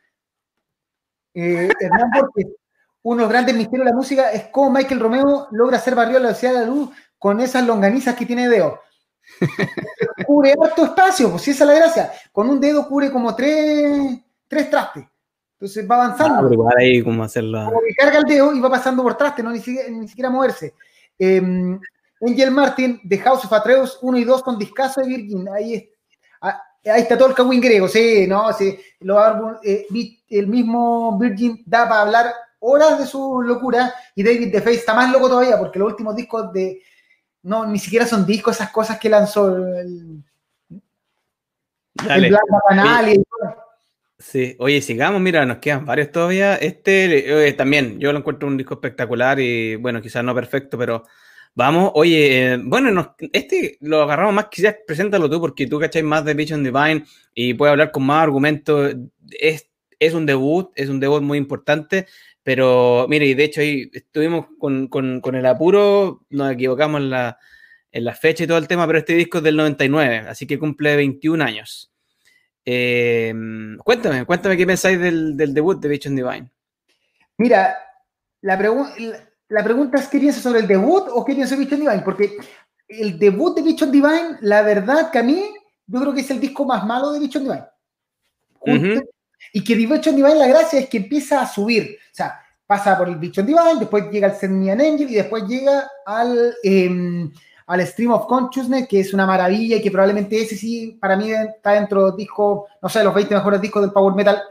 Eh, 1.34 1.70
Hernán 1.80 2.10
uno 3.04 3.18
de 3.18 3.22
los 3.24 3.32
grandes 3.32 3.56
misterios 3.56 3.86
de 3.86 3.92
la 3.92 3.98
música 3.98 4.32
es 4.32 4.46
cómo 4.52 4.70
Michael 4.70 5.00
Romeo 5.00 5.48
logra 5.52 5.78
hacer 5.78 5.96
barrio 5.96 6.18
a 6.18 6.20
la 6.20 6.28
velocidad 6.28 6.54
de 6.54 6.60
la 6.60 6.66
luz 6.66 6.92
con 7.18 7.40
esas 7.40 7.66
longanizas 7.66 8.16
que 8.16 8.28
tiene 8.28 8.48
dedo. 8.48 8.80
cubre 10.28 10.54
harto 10.54 10.86
espacio, 10.86 11.32
pues 11.32 11.42
si 11.42 11.52
esa 11.52 11.64
es 11.64 11.68
la 11.68 11.76
gracia. 11.76 12.12
Con 12.32 12.50
un 12.50 12.60
dedo 12.60 12.88
cubre 12.88 13.12
como 13.12 13.36
tres, 13.36 14.20
tres 14.48 14.70
trastes. 14.70 15.06
Entonces 15.62 15.88
va 15.88 16.06
avanzando. 16.06 16.68
Ah, 16.68 16.74
ahí 16.80 17.04
como 17.04 17.24
hacerlo. 17.24 17.66
Como 17.66 17.82
que 17.82 17.94
carga 17.94 18.18
el 18.18 18.24
dedo 18.24 18.52
y 18.52 18.60
va 18.60 18.72
pasando 18.72 19.04
por 19.04 19.16
traste, 19.16 19.44
no 19.44 19.52
ni 19.52 19.60
siquiera, 19.60 20.32
moverse. 20.32 20.74
Em, 21.20 21.80
Angel 22.20 22.50
Martin, 22.50 23.00
de 23.04 23.18
House 23.20 23.46
of 23.46 23.54
Atreus 23.54 24.00
1 24.02 24.18
y 24.18 24.24
2 24.24 24.42
con 24.42 24.58
discazo 24.58 25.02
de 25.02 25.08
Virgin. 25.08 25.48
Ahí, 25.50 25.88
ah, 26.42 26.60
ahí 26.86 27.02
está 27.04 27.16
todo 27.16 27.28
el 27.28 27.36
cagüín 27.36 27.62
griego, 27.62 27.88
sí, 27.88 28.26
¿no? 28.28 28.52
Sí, 28.54 28.76
eh, 29.64 29.88
el 30.30 30.48
mismo 30.48 31.20
Virgin 31.20 31.62
da 31.64 31.88
para 31.88 32.02
hablar 32.02 32.34
horas 32.58 32.98
de 32.98 33.06
su 33.06 33.44
locura 33.44 33.94
y 34.16 34.24
David 34.24 34.52
DeFace 34.52 34.78
está 34.78 34.96
más 34.96 35.12
loco 35.12 35.30
todavía 35.30 35.60
porque 35.60 35.78
los 35.78 35.92
últimos 35.92 36.16
discos 36.16 36.52
de... 36.52 36.82
No, 37.44 37.68
ni 37.68 37.78
siquiera 37.78 38.08
son 38.08 38.26
discos, 38.26 38.56
esas 38.56 38.72
cosas 38.72 39.00
que 39.00 39.10
lanzó 39.10 39.56
el, 39.56 40.24
el 42.10 42.30
Black 42.30 42.46
y 43.14 43.24
Sí, 44.22 44.56
oye, 44.60 44.82
sigamos, 44.84 45.20
mira, 45.20 45.46
nos 45.48 45.58
quedan 45.58 45.84
varios 45.86 46.12
todavía. 46.12 46.56
Este 46.56 47.48
eh, 47.48 47.54
también, 47.54 48.00
yo 48.00 48.14
lo 48.14 48.20
encuentro 48.20 48.48
un 48.48 48.56
disco 48.56 48.76
espectacular 48.76 49.40
y 49.40 49.76
bueno, 49.78 50.00
quizás 50.02 50.24
no 50.24 50.36
perfecto, 50.36 50.78
pero 50.78 51.06
vamos, 51.56 51.92
oye, 51.96 52.54
eh, 52.54 52.60
bueno, 52.64 53.16
este 53.34 53.78
lo 53.82 54.04
agarramos 54.04 54.34
más, 54.36 54.48
quizás 54.52 54.76
preséntalo 54.86 55.28
tú, 55.30 55.40
porque 55.42 55.66
tú 55.66 55.80
cacháis 55.80 56.06
más 56.06 56.24
de 56.24 56.36
Vision 56.36 56.64
Divine 56.64 57.04
y 57.34 57.56
puedes 57.56 57.72
hablar 57.72 57.92
con 57.92 58.04
más 58.04 58.22
argumentos. 58.22 58.96
Es, 59.40 59.70
es 60.00 60.14
un 60.14 60.26
debut, 60.28 60.72
es 60.76 60.90
un 60.90 61.00
debut 61.00 61.24
muy 61.24 61.40
importante, 61.40 62.06
pero 62.44 63.08
mire, 63.10 63.26
y 63.26 63.34
de 63.34 63.44
hecho 63.46 63.62
ahí 63.62 63.90
estuvimos 63.92 64.48
con, 64.60 64.88
con, 64.88 65.36
el 65.36 65.46
apuro, 65.48 66.26
nos 66.30 66.52
equivocamos 66.52 67.02
en 67.02 67.10
la, 67.10 67.40
en 67.92 68.06
la 68.06 68.14
fecha 68.16 68.44
y 68.44 68.48
todo 68.48 68.60
el 68.60 68.68
tema, 68.68 68.86
pero 68.88 69.00
este 69.00 69.16
disco 69.16 69.40
es 69.40 69.44
del 69.44 69.58
99, 69.58 70.26
así 70.30 70.46
que 70.48 70.60
cumple 70.60 70.96
21 70.96 71.44
años. 71.44 71.91
Eh, 72.66 73.34
cuéntame, 73.84 74.26
cuéntame 74.26 74.58
qué 74.58 74.66
pensáis 74.66 75.00
del, 75.00 75.54
debut 75.54 75.80
de 75.80 75.90
Vision 75.90 76.16
Divine. 76.16 76.50
Mira, 77.38 77.76
la, 78.42 78.56
la, 79.50 79.64
pregunta 79.64 79.98
es: 79.98 80.08
¿qué 80.08 80.20
piensas 80.20 80.44
sobre 80.44 80.60
el 80.60 80.68
debut 80.68 81.06
o 81.12 81.26
qué 81.26 81.34
piensas 81.34 81.58
de 81.58 81.64
Vision 81.64 81.80
Divine? 81.82 82.04
Porque 82.04 82.38
el 82.88 83.18
debut 83.18 83.56
de 83.56 83.64
Vision 83.64 83.92
Divine, 83.92 84.38
la 84.42 84.62
verdad 84.62 85.12
que 85.12 85.20
a 85.20 85.24
mí, 85.24 85.44
yo 85.88 86.02
creo 86.02 86.14
que 86.14 86.22
es 86.22 86.32
el 86.32 86.40
disco 86.40 86.66
más 86.66 86.86
malo 86.86 87.12
de 87.12 87.20
Vision 87.20 87.44
Divine. 87.44 89.02
Y 89.54 89.64
que 89.64 89.76
Vision 89.76 90.16
Divine, 90.16 90.36
la 90.36 90.48
gracia 90.48 90.80
es 90.80 90.88
que 90.88 90.98
empieza 90.98 91.42
a 91.42 91.48
subir. 91.48 91.98
O 92.12 92.16
sea, 92.16 92.40
pasa 92.68 92.98
por 92.98 93.10
el 93.10 93.16
Vision 93.16 93.46
Divine, 93.46 93.80
después 93.80 94.10
llega 94.12 94.28
al 94.28 94.36
Semian 94.36 94.80
Angel 94.80 95.10
y 95.10 95.16
después 95.16 95.44
llega 95.46 95.90
al. 96.06 96.56
Em, 96.64 97.32
al 97.68 97.86
Stream 97.86 98.12
of 98.12 98.26
Consciousness, 98.26 98.88
que 98.88 99.00
es 99.00 99.14
una 99.14 99.26
maravilla 99.26 99.78
y 99.78 99.82
que 99.82 99.92
probablemente 99.92 100.42
ese 100.42 100.56
sí, 100.56 100.98
para 101.00 101.16
mí 101.16 101.32
está 101.32 101.72
dentro 101.72 102.02
de 102.02 102.08
los 102.10 102.18
discos, 102.18 102.70
no 102.82 102.90
sé, 102.90 103.04
los 103.04 103.14
20 103.14 103.36
mejores 103.36 103.62
discos 103.62 103.82
del 103.82 103.92
Power 103.92 104.14
Metal, 104.14 104.42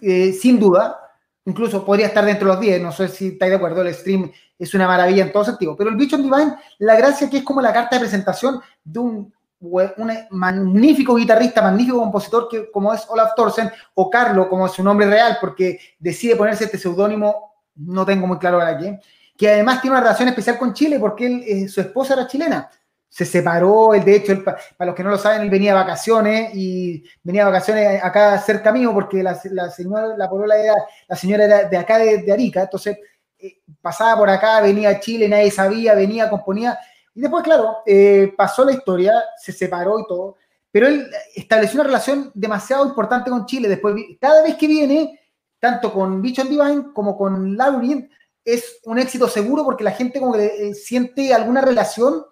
eh, 0.00 0.32
sin 0.32 0.58
duda. 0.58 1.00
Incluso 1.44 1.84
podría 1.84 2.06
estar 2.06 2.24
dentro 2.24 2.48
de 2.48 2.54
los 2.54 2.60
10, 2.60 2.82
no 2.82 2.92
sé 2.92 3.08
si 3.08 3.28
estáis 3.28 3.50
de 3.50 3.56
acuerdo, 3.56 3.80
el 3.80 3.94
stream 3.94 4.30
es 4.58 4.74
una 4.74 4.86
maravilla 4.86 5.22
en 5.22 5.32
todo 5.32 5.44
sentido. 5.44 5.76
Pero 5.76 5.90
el 5.90 5.96
Vision 5.96 6.22
Divine, 6.22 6.56
la 6.78 6.96
gracia 6.96 7.30
que 7.30 7.38
es 7.38 7.44
como 7.44 7.62
la 7.62 7.72
carta 7.72 7.96
de 7.96 8.00
presentación 8.00 8.60
de 8.84 8.98
un, 8.98 9.34
un 9.60 10.12
magnífico 10.30 11.14
guitarrista, 11.14 11.62
magnífico 11.62 11.98
compositor 11.98 12.48
que, 12.48 12.70
como 12.70 12.92
es 12.92 13.06
Olaf 13.08 13.34
Thorsen, 13.34 13.70
o 13.94 14.10
Carlo, 14.10 14.48
como 14.48 14.66
es 14.66 14.72
su 14.72 14.82
nombre 14.82 15.08
real, 15.08 15.38
porque 15.40 15.80
decide 15.98 16.36
ponerse 16.36 16.64
este 16.64 16.76
seudónimo, 16.76 17.54
no 17.76 18.04
tengo 18.04 18.26
muy 18.26 18.38
claro 18.38 18.58
para 18.58 18.76
qué 18.76 19.00
que 19.38 19.48
además 19.48 19.80
tiene 19.80 19.94
una 19.96 20.02
relación 20.02 20.28
especial 20.28 20.58
con 20.58 20.74
Chile 20.74 20.98
porque 20.98 21.26
él, 21.26 21.44
eh, 21.46 21.68
su 21.68 21.80
esposa 21.80 22.14
era 22.14 22.26
chilena. 22.26 22.68
Se 23.08 23.24
separó, 23.24 23.94
él 23.94 24.04
de 24.04 24.16
hecho, 24.16 24.44
para 24.44 24.60
los 24.80 24.94
que 24.96 25.04
no 25.04 25.10
lo 25.10 25.16
saben, 25.16 25.42
él 25.42 25.48
venía 25.48 25.72
de 25.72 25.78
vacaciones 25.78 26.50
y 26.54 27.04
venía 27.22 27.44
de 27.44 27.52
vacaciones 27.52 28.04
acá 28.04 28.36
cerca 28.40 28.72
mío 28.72 28.92
porque 28.92 29.22
la, 29.22 29.36
señora, 29.36 30.16
la 30.16 30.28
polola 30.28 30.58
era, 30.58 30.74
la 31.06 31.16
señora 31.16 31.44
era 31.44 31.64
de 31.68 31.76
acá 31.76 31.98
de, 31.98 32.30
Arica, 32.32 32.62
entonces 32.62 32.98
eh, 33.38 33.60
pasaba 33.80 34.18
por 34.18 34.28
acá, 34.28 34.60
venía 34.60 34.90
a 34.90 35.00
Chile, 35.00 35.28
nadie 35.28 35.52
sabía, 35.52 35.94
venía, 35.94 36.28
componía. 36.28 36.76
Y 37.14 37.20
después, 37.20 37.44
claro, 37.44 37.78
eh, 37.86 38.34
pasó 38.36 38.64
la 38.64 38.72
historia, 38.72 39.22
se 39.36 39.52
separó 39.52 40.00
y 40.00 40.06
todo, 40.08 40.36
pero 40.70 40.88
él 40.88 41.08
estableció 41.34 41.80
una 41.80 41.88
relación 41.88 42.32
demasiado 42.34 42.84
importante 42.86 43.30
con 43.30 43.46
Chile. 43.46 43.68
Después, 43.68 43.94
cada 44.20 44.42
vez 44.42 44.56
que 44.56 44.66
viene, 44.66 45.20
tanto 45.60 45.92
con 45.92 46.20
Bicho 46.20 46.42
Divine 46.42 46.92
como 46.92 47.16
con 47.16 47.56
Labyrinth, 47.56 48.10
es 48.54 48.80
un 48.84 48.98
éxito 48.98 49.28
seguro 49.28 49.64
porque 49.64 49.84
la 49.84 49.92
gente 49.92 50.20
como 50.20 50.32
que 50.32 50.46
eh, 50.46 50.74
siente 50.74 51.34
alguna 51.34 51.60
relación 51.60 52.24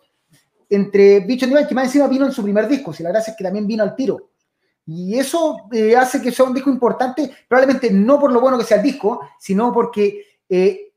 entre 0.69 1.21
Bicho 1.21 1.47
Divine, 1.47 1.67
que 1.67 1.75
más 1.75 1.87
encima 1.87 2.09
vino 2.09 2.27
en 2.27 2.33
su 2.33 2.43
primer 2.43 2.67
disco, 2.69 2.93
si 2.93 3.03
la 3.03 3.11
gracia 3.11 3.33
es 3.33 3.37
que 3.37 3.45
también 3.45 3.67
vino 3.67 3.83
al 3.83 3.95
tiro. 3.95 4.31
Y 4.87 5.19
eso 5.19 5.69
eh, 5.73 5.97
hace 5.97 6.23
que 6.23 6.31
sea 6.31 6.45
un 6.45 6.55
disco 6.55 6.71
importante, 6.71 7.31
probablemente 7.49 7.91
no 7.91 8.21
por 8.21 8.33
lo 8.33 8.41
bueno 8.41 8.57
que 8.59 8.65
sea 8.65 8.77
el 8.79 8.83
disco, 8.83 9.21
sino 9.39 9.73
porque 9.73 10.25
eh, 10.49 10.93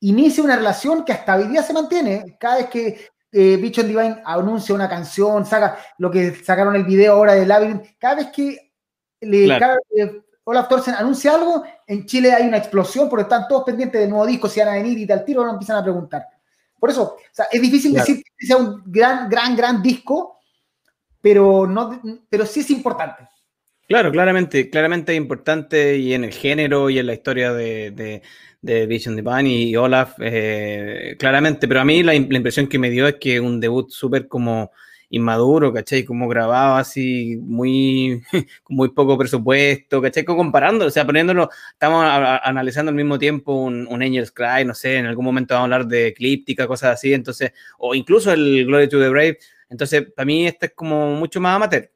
inicia 0.00 0.42
una 0.42 0.56
relación 0.56 1.04
que 1.04 1.12
hasta 1.12 1.36
hoy 1.36 1.48
día 1.48 1.62
se 1.62 1.72
mantiene. 1.72 2.36
Cada 2.38 2.56
vez 2.56 2.66
que 2.68 3.08
eh, 3.30 3.56
Bicho 3.56 3.82
Divine 3.82 4.20
anuncia 4.24 4.74
una 4.74 4.88
canción, 4.88 5.46
saca 5.46 5.78
lo 5.98 6.10
que 6.10 6.34
sacaron 6.34 6.74
el 6.74 6.84
video 6.84 7.14
ahora 7.14 7.34
de 7.34 7.46
Labyrinth, 7.46 7.96
cada 7.98 8.16
vez 8.16 8.28
que 8.34 8.72
le, 9.20 9.58
Olaf 10.50 10.66
Thorsen 10.66 10.94
anuncia 10.94 11.34
algo, 11.34 11.62
en 11.86 12.06
Chile 12.06 12.32
hay 12.32 12.48
una 12.48 12.56
explosión 12.56 13.06
porque 13.06 13.24
están 13.24 13.46
todos 13.46 13.64
pendientes 13.64 14.00
del 14.00 14.08
nuevo 14.08 14.24
disco, 14.24 14.48
si 14.48 14.60
van 14.60 14.70
a 14.70 14.72
venir 14.76 14.96
y 14.96 15.06
tal 15.06 15.22
tiro, 15.22 15.44
no 15.44 15.52
empiezan 15.52 15.76
a 15.76 15.82
preguntar. 15.82 16.24
Por 16.80 16.88
eso, 16.88 17.02
o 17.02 17.18
sea, 17.30 17.48
es 17.52 17.60
difícil 17.60 17.92
decir 17.92 18.22
que 18.22 18.46
sea 18.46 18.56
un 18.56 18.82
gran, 18.86 19.28
gran, 19.28 19.54
gran 19.54 19.82
disco, 19.82 20.38
pero, 21.20 21.66
no, 21.66 22.00
pero 22.30 22.46
sí 22.46 22.60
es 22.60 22.70
importante. 22.70 23.28
Claro, 23.86 24.10
claramente, 24.10 24.70
claramente 24.70 25.12
es 25.12 25.18
importante 25.18 25.98
y 25.98 26.14
en 26.14 26.24
el 26.24 26.32
género 26.32 26.88
y 26.88 26.98
en 26.98 27.08
la 27.08 27.12
historia 27.12 27.52
de, 27.52 28.22
Vision 28.62 29.16
Divine 29.16 29.50
y 29.50 29.76
Olaf, 29.76 30.14
eh, 30.18 31.14
claramente, 31.18 31.68
pero 31.68 31.82
a 31.82 31.84
mí 31.84 32.02
la, 32.02 32.14
impresión 32.14 32.68
que 32.68 32.78
me 32.78 32.88
dio 32.88 33.06
es 33.06 33.16
que 33.16 33.38
un 33.38 33.60
debut 33.60 33.90
súper 33.90 34.26
como 34.28 34.70
inmaduro, 35.10 35.72
¿cachai? 35.72 36.04
Como 36.04 36.28
grabado 36.28 36.76
así, 36.76 37.36
muy, 37.40 38.22
con 38.62 38.76
muy 38.76 38.90
poco 38.90 39.16
presupuesto, 39.18 40.02
¿cachai? 40.02 40.24
Comparando, 40.24 40.86
o 40.86 40.90
sea, 40.90 41.06
poniéndolo, 41.06 41.50
estamos 41.72 42.04
analizando 42.04 42.90
al 42.90 42.96
mismo 42.96 43.18
tiempo 43.18 43.54
un, 43.54 43.86
un, 43.86 44.02
Angel's 44.02 44.32
Cry, 44.32 44.64
no 44.64 44.74
sé, 44.74 44.96
en 44.96 45.06
algún 45.06 45.24
momento 45.24 45.54
vamos 45.54 45.70
a 45.70 45.74
hablar 45.74 45.88
de 45.88 46.08
eclíptica, 46.08 46.66
cosas 46.66 46.94
así, 46.94 47.12
entonces, 47.14 47.52
o 47.78 47.94
incluso 47.94 48.32
el 48.32 48.66
Glory 48.66 48.88
to 48.88 48.98
the 48.98 49.08
Brave, 49.08 49.38
entonces, 49.68 50.10
para 50.12 50.26
mí 50.26 50.46
este 50.46 50.66
es 50.66 50.72
como 50.72 51.14
mucho 51.14 51.40
más 51.40 51.56
amateur. 51.56 51.90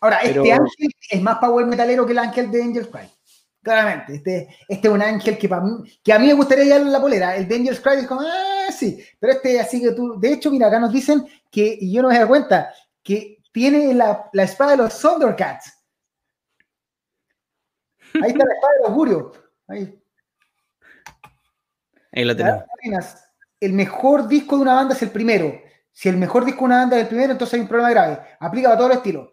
Ahora, 0.00 0.18
este 0.18 0.52
ángel 0.52 0.90
es 1.10 1.22
más 1.22 1.38
power 1.38 1.66
metalero 1.66 2.06
que 2.06 2.12
el 2.12 2.18
ángel 2.18 2.50
de 2.50 2.62
Angel's 2.62 2.88
Cry. 2.88 3.08
Claramente, 3.68 4.14
este, 4.14 4.48
este 4.66 4.88
es 4.88 4.94
un 4.94 5.02
ángel 5.02 5.36
que, 5.36 5.46
para 5.46 5.60
mí, 5.60 5.70
que 6.02 6.10
a 6.10 6.18
mí 6.18 6.26
me 6.26 6.32
gustaría 6.32 6.64
llevarlo 6.64 6.86
en 6.86 6.92
la 6.94 7.00
polera. 7.02 7.36
El 7.36 7.46
de 7.46 7.56
Angel's 7.56 7.80
Cry 7.80 7.98
es 7.98 8.06
como, 8.06 8.22
ah, 8.22 8.72
sí, 8.72 9.04
pero 9.20 9.34
este 9.34 9.60
así 9.60 9.82
que 9.82 9.90
tú, 9.90 10.18
de 10.18 10.32
hecho, 10.32 10.50
mira, 10.50 10.68
acá 10.68 10.80
nos 10.80 10.90
dicen 10.90 11.26
que, 11.50 11.76
y 11.78 11.92
yo 11.92 12.00
no 12.00 12.08
me 12.08 12.18
doy 12.18 12.26
cuenta, 12.26 12.72
que 13.02 13.42
tiene 13.52 13.92
la, 13.92 14.30
la 14.32 14.42
espada 14.44 14.70
de 14.70 14.76
los 14.78 14.98
Thundercats. 14.98 15.70
Ahí 18.14 18.30
está 18.30 18.46
la 18.46 18.54
espada 18.54 18.72
de 18.72 18.80
los 18.80 18.88
Augurio. 18.88 19.32
Ahí. 19.66 20.02
Ahí 22.12 22.24
la 22.24 22.34
tenemos. 22.34 22.64
El 23.60 23.74
mejor 23.74 24.28
disco 24.28 24.56
de 24.56 24.62
una 24.62 24.76
banda 24.76 24.94
es 24.94 25.02
el 25.02 25.10
primero. 25.10 25.60
Si 25.92 26.08
el 26.08 26.16
mejor 26.16 26.46
disco 26.46 26.60
de 26.60 26.64
una 26.64 26.78
banda 26.78 26.96
es 26.96 27.02
el 27.02 27.08
primero, 27.08 27.32
entonces 27.32 27.52
hay 27.52 27.60
un 27.60 27.68
problema 27.68 27.90
grave. 27.90 28.18
Aplica 28.40 28.72
a 28.72 28.78
todos 28.78 28.88
los 28.88 28.96
estilos. 28.96 29.28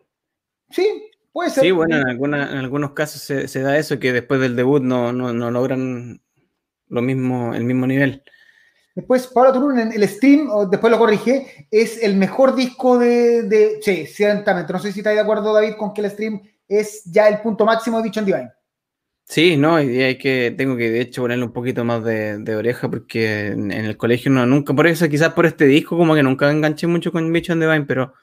Sí, 0.69 1.04
puede 1.35 1.49
ser. 1.49 1.65
Sí, 1.65 1.71
bueno, 1.71 1.97
en, 1.97 2.09
en 2.09 2.33
algunos 2.33 2.91
casos 2.91 3.21
se, 3.21 3.61
da 3.61 3.77
eso, 3.77 3.99
que 3.99 4.13
después 4.13 4.39
del 4.39 4.55
debut 4.55 4.81
no, 4.81 5.11
logran 5.11 6.21
lo 6.87 7.01
mismo, 7.01 7.53
el 7.53 7.65
mismo 7.65 7.85
nivel. 7.85 8.23
Después, 8.95 9.27
Pablo 9.27 9.51
Turun 9.51 9.77
en 9.77 9.91
el 9.91 10.07
Steam, 10.07 10.47
después 10.71 10.89
lo 10.89 10.97
corrigí, 10.97 11.45
es 11.69 12.01
el 12.01 12.15
mejor 12.15 12.55
disco 12.55 12.97
de, 12.97 13.43
de, 13.43 13.79
Sí, 13.81 14.05
ciertamente. 14.05 14.71
No 14.71 14.79
sé 14.79 14.93
si 14.93 15.01
estás 15.01 15.13
de 15.13 15.19
acuerdo, 15.19 15.53
David, 15.53 15.75
con 15.75 15.93
que 15.93 15.99
el 15.99 16.09
Stream 16.09 16.41
es 16.69 17.03
ya 17.03 17.27
el 17.27 17.41
punto 17.41 17.65
máximo 17.65 17.97
de 17.97 18.03
Vision 18.03 18.23
Divine. 18.23 18.51
Sí, 19.25 19.57
no, 19.57 19.81
y 19.81 20.03
hay 20.03 20.17
que, 20.17 20.53
tengo 20.55 20.77
que 20.77 20.89
de 20.89 21.01
hecho 21.01 21.23
ponerle 21.23 21.43
un 21.43 21.51
poquito 21.51 21.83
más 21.83 22.01
de, 22.05 22.55
oreja 22.55 22.89
porque 22.89 23.47
en, 23.47 23.71
el 23.71 23.97
colegio 23.97 24.31
no, 24.31 24.45
nunca, 24.45 24.73
por 24.73 24.87
eso 24.87 25.09
quizás 25.09 25.33
por 25.33 25.45
este 25.45 25.65
disco 25.65 25.97
como 25.97 26.15
que 26.15 26.23
nunca 26.23 26.49
enganché 26.49 26.87
mucho 26.87 27.11
con 27.11 27.29
Vision 27.33 27.59
Divine, 27.59 27.85
pero 27.85 28.13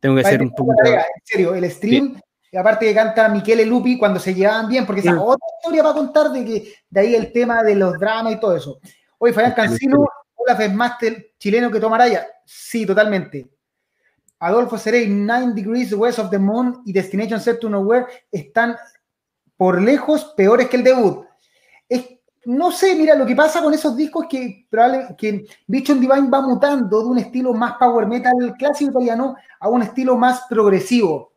tengo 0.00 0.16
que 0.16 0.24
ser 0.24 0.42
un 0.42 0.50
poco. 0.54 0.74
En 0.84 1.00
serio, 1.24 1.54
el 1.54 1.70
stream, 1.70 2.20
aparte 2.56 2.86
que 2.86 2.94
canta 2.94 3.28
Michele 3.28 3.64
Lupi 3.64 3.96
cuando 3.98 4.18
se 4.18 4.34
llevaban 4.34 4.68
bien, 4.68 4.86
porque 4.86 5.00
esa 5.00 5.20
otra 5.20 5.46
historia 5.58 5.82
va 5.82 5.90
a 5.90 5.94
contar 5.94 6.30
de 6.30 6.44
que 6.44 6.74
de 6.88 7.00
ahí 7.00 7.14
el 7.14 7.32
tema 7.32 7.62
de 7.62 7.74
los 7.74 7.98
dramas 7.98 8.32
y 8.32 8.40
todo 8.40 8.56
eso. 8.56 8.80
Oye, 9.18 9.32
Fabián 9.32 9.52
Cancino, 9.52 10.04
Olaf 10.34 10.60
es 10.60 10.72
máster 10.72 11.32
chileno 11.38 11.70
que 11.70 11.80
tomará 11.80 12.08
ya. 12.08 12.26
Sí, 12.44 12.84
totalmente. 12.86 13.48
Adolfo 14.38 14.78
Serey, 14.78 15.06
Nine 15.06 15.52
Degrees 15.54 15.92
West 15.92 16.18
of 16.18 16.30
the 16.30 16.38
Moon 16.38 16.82
y 16.86 16.92
Destination 16.92 17.40
Set 17.40 17.60
to 17.60 17.68
Nowhere 17.68 18.06
están 18.32 18.76
por 19.56 19.80
lejos 19.80 20.32
peores 20.36 20.68
que 20.68 20.78
el 20.78 20.84
debut. 20.84 21.26
Es 21.88 22.20
no 22.46 22.72
sé, 22.72 22.94
mira, 22.96 23.14
lo 23.14 23.26
que 23.26 23.36
pasa 23.36 23.62
con 23.62 23.74
esos 23.74 23.94
discos 23.94 24.24
es 24.24 24.28
que, 24.30 24.66
probablemente, 24.70 25.14
que 25.16 25.44
Vision 25.66 26.00
Divine 26.00 26.30
va 26.30 26.40
mutando 26.40 27.02
de 27.02 27.06
un 27.06 27.18
estilo 27.18 27.52
más 27.52 27.74
power 27.74 28.06
metal 28.06 28.54
clásico 28.58 28.92
italiano 28.92 29.36
a 29.58 29.68
un 29.68 29.82
estilo 29.82 30.16
más 30.16 30.46
progresivo. 30.48 31.32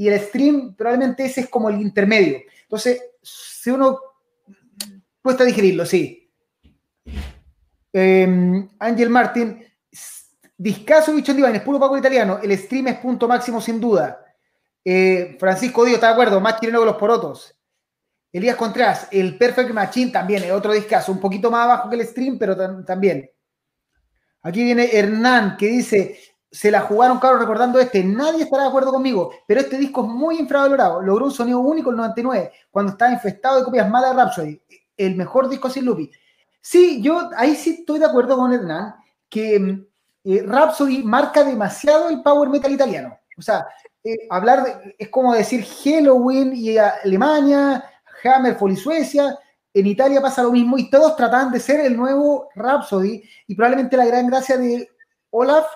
Y 0.00 0.08
el 0.08 0.18
stream 0.18 0.74
probablemente 0.74 1.26
ese 1.26 1.42
es 1.42 1.50
como 1.50 1.68
el 1.68 1.78
intermedio. 1.78 2.38
Entonces, 2.62 3.02
si 3.20 3.68
uno 3.68 3.98
cuesta 5.20 5.44
digerirlo, 5.44 5.84
sí. 5.84 6.32
Eh, 7.92 8.66
Angel 8.78 9.10
Martin, 9.10 9.62
discaso 10.56 11.12
Divine, 11.12 11.56
es 11.56 11.60
puro 11.60 11.78
power 11.78 11.98
italiano. 11.98 12.40
El 12.42 12.56
stream 12.56 12.86
es 12.86 12.96
punto 12.96 13.28
máximo 13.28 13.60
sin 13.60 13.78
duda. 13.78 14.24
Eh, 14.82 15.36
Francisco 15.38 15.84
Díaz 15.84 15.96
está 15.96 16.06
de 16.06 16.12
acuerdo, 16.14 16.40
más 16.40 16.58
chileno 16.58 16.80
que 16.80 16.86
los 16.86 16.96
porotos. 16.96 17.54
Elías 18.32 18.56
Contreras, 18.56 19.06
el 19.10 19.36
Perfect 19.36 19.70
Machine 19.70 20.12
también 20.12 20.42
es 20.44 20.50
otro 20.50 20.72
discazo, 20.72 21.12
un 21.12 21.20
poquito 21.20 21.50
más 21.50 21.64
abajo 21.64 21.90
que 21.90 21.96
el 21.96 22.06
stream, 22.06 22.38
pero 22.38 22.56
también. 22.86 23.30
Aquí 24.40 24.64
viene 24.64 24.96
Hernán 24.96 25.58
que 25.58 25.66
dice, 25.66 26.18
se 26.50 26.70
la 26.70 26.80
jugaron 26.80 27.18
claro 27.18 27.38
recordando 27.38 27.78
este, 27.78 28.02
nadie 28.02 28.42
estará 28.42 28.64
de 28.64 28.68
acuerdo 28.70 28.92
conmigo, 28.92 29.30
pero 29.46 29.60
este 29.60 29.78
disco 29.78 30.02
es 30.02 30.08
muy 30.08 30.38
infravalorado, 30.38 31.00
logró 31.00 31.26
un 31.26 31.30
sonido 31.30 31.60
único 31.60 31.90
en 31.90 31.94
el 31.94 31.98
99, 31.98 32.52
cuando 32.70 32.92
estaba 32.92 33.12
infestado 33.12 33.58
de 33.58 33.64
copias 33.64 33.88
malas 33.88 34.10
de 34.10 34.22
Rhapsody, 34.22 34.62
el 34.96 35.16
mejor 35.16 35.48
disco 35.48 35.70
sin 35.70 35.84
Lupi. 35.84 36.10
Sí, 36.60 37.00
yo 37.00 37.30
ahí 37.36 37.54
sí 37.54 37.78
estoy 37.80 38.00
de 38.00 38.06
acuerdo 38.06 38.36
con 38.36 38.52
Hernán, 38.52 38.94
que 39.28 39.86
eh, 40.24 40.42
Rhapsody 40.44 41.02
marca 41.02 41.44
demasiado 41.44 42.10
el 42.10 42.22
power 42.22 42.48
metal 42.48 42.72
italiano. 42.72 43.16
O 43.38 43.42
sea, 43.42 43.66
eh, 44.04 44.26
hablar 44.28 44.82
es 44.98 45.08
como 45.08 45.32
decir 45.32 45.64
Halloween 45.64 46.52
y 46.54 46.76
Alemania, 46.76 47.82
Hammerfall 48.24 48.72
y 48.72 48.76
Suecia. 48.76 49.38
En 49.72 49.86
Italia 49.86 50.20
pasa 50.20 50.42
lo 50.42 50.50
mismo 50.50 50.76
y 50.76 50.90
todos 50.90 51.16
tratan 51.16 51.52
de 51.52 51.60
ser 51.60 51.80
el 51.80 51.96
nuevo 51.96 52.50
Rhapsody. 52.54 53.22
Y 53.46 53.54
probablemente 53.54 53.96
la 53.96 54.04
gran 54.04 54.26
gracia 54.26 54.58
de 54.58 54.90
Olaf 55.30 55.66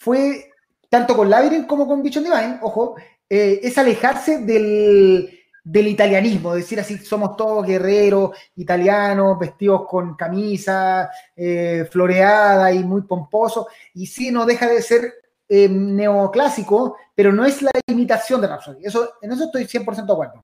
fue, 0.00 0.50
tanto 0.88 1.14
con 1.14 1.28
Labyrinth 1.28 1.66
como 1.66 1.86
con 1.86 2.02
Vision 2.02 2.24
Divine, 2.24 2.58
ojo, 2.62 2.96
eh, 3.28 3.60
es 3.62 3.76
alejarse 3.76 4.38
del, 4.38 5.30
italianismo, 5.62 6.54
decir 6.54 6.80
así, 6.80 6.96
somos 6.96 7.36
todos 7.36 7.66
guerreros 7.66 8.30
italianos, 8.56 9.38
vestidos 9.38 9.86
con 9.86 10.16
camisa 10.16 11.10
eh, 11.36 11.86
floreada 11.90 12.72
y 12.72 12.82
muy 12.82 13.02
pomposo, 13.02 13.68
y 13.92 14.06
sí, 14.06 14.30
no 14.30 14.46
deja 14.46 14.66
de 14.68 14.80
ser 14.80 15.12
eh, 15.46 15.68
neoclásico, 15.68 16.96
pero 17.14 17.30
no 17.30 17.44
es 17.44 17.60
la 17.60 17.70
imitación 17.86 18.40
de 18.40 18.46
Rhapsody. 18.46 18.86
Eso, 18.86 19.16
en 19.20 19.32
eso 19.32 19.44
estoy 19.44 19.66
100% 19.66 20.06
de 20.06 20.12
acuerdo. 20.12 20.42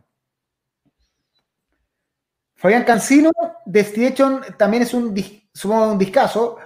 Fabián 2.57 2.85
Cancino, 2.85 3.31
Destination 3.65 4.43
también 4.59 4.83
es 4.83 4.93
un, 4.93 5.15
un 5.65 5.99
discazo. 5.99 6.59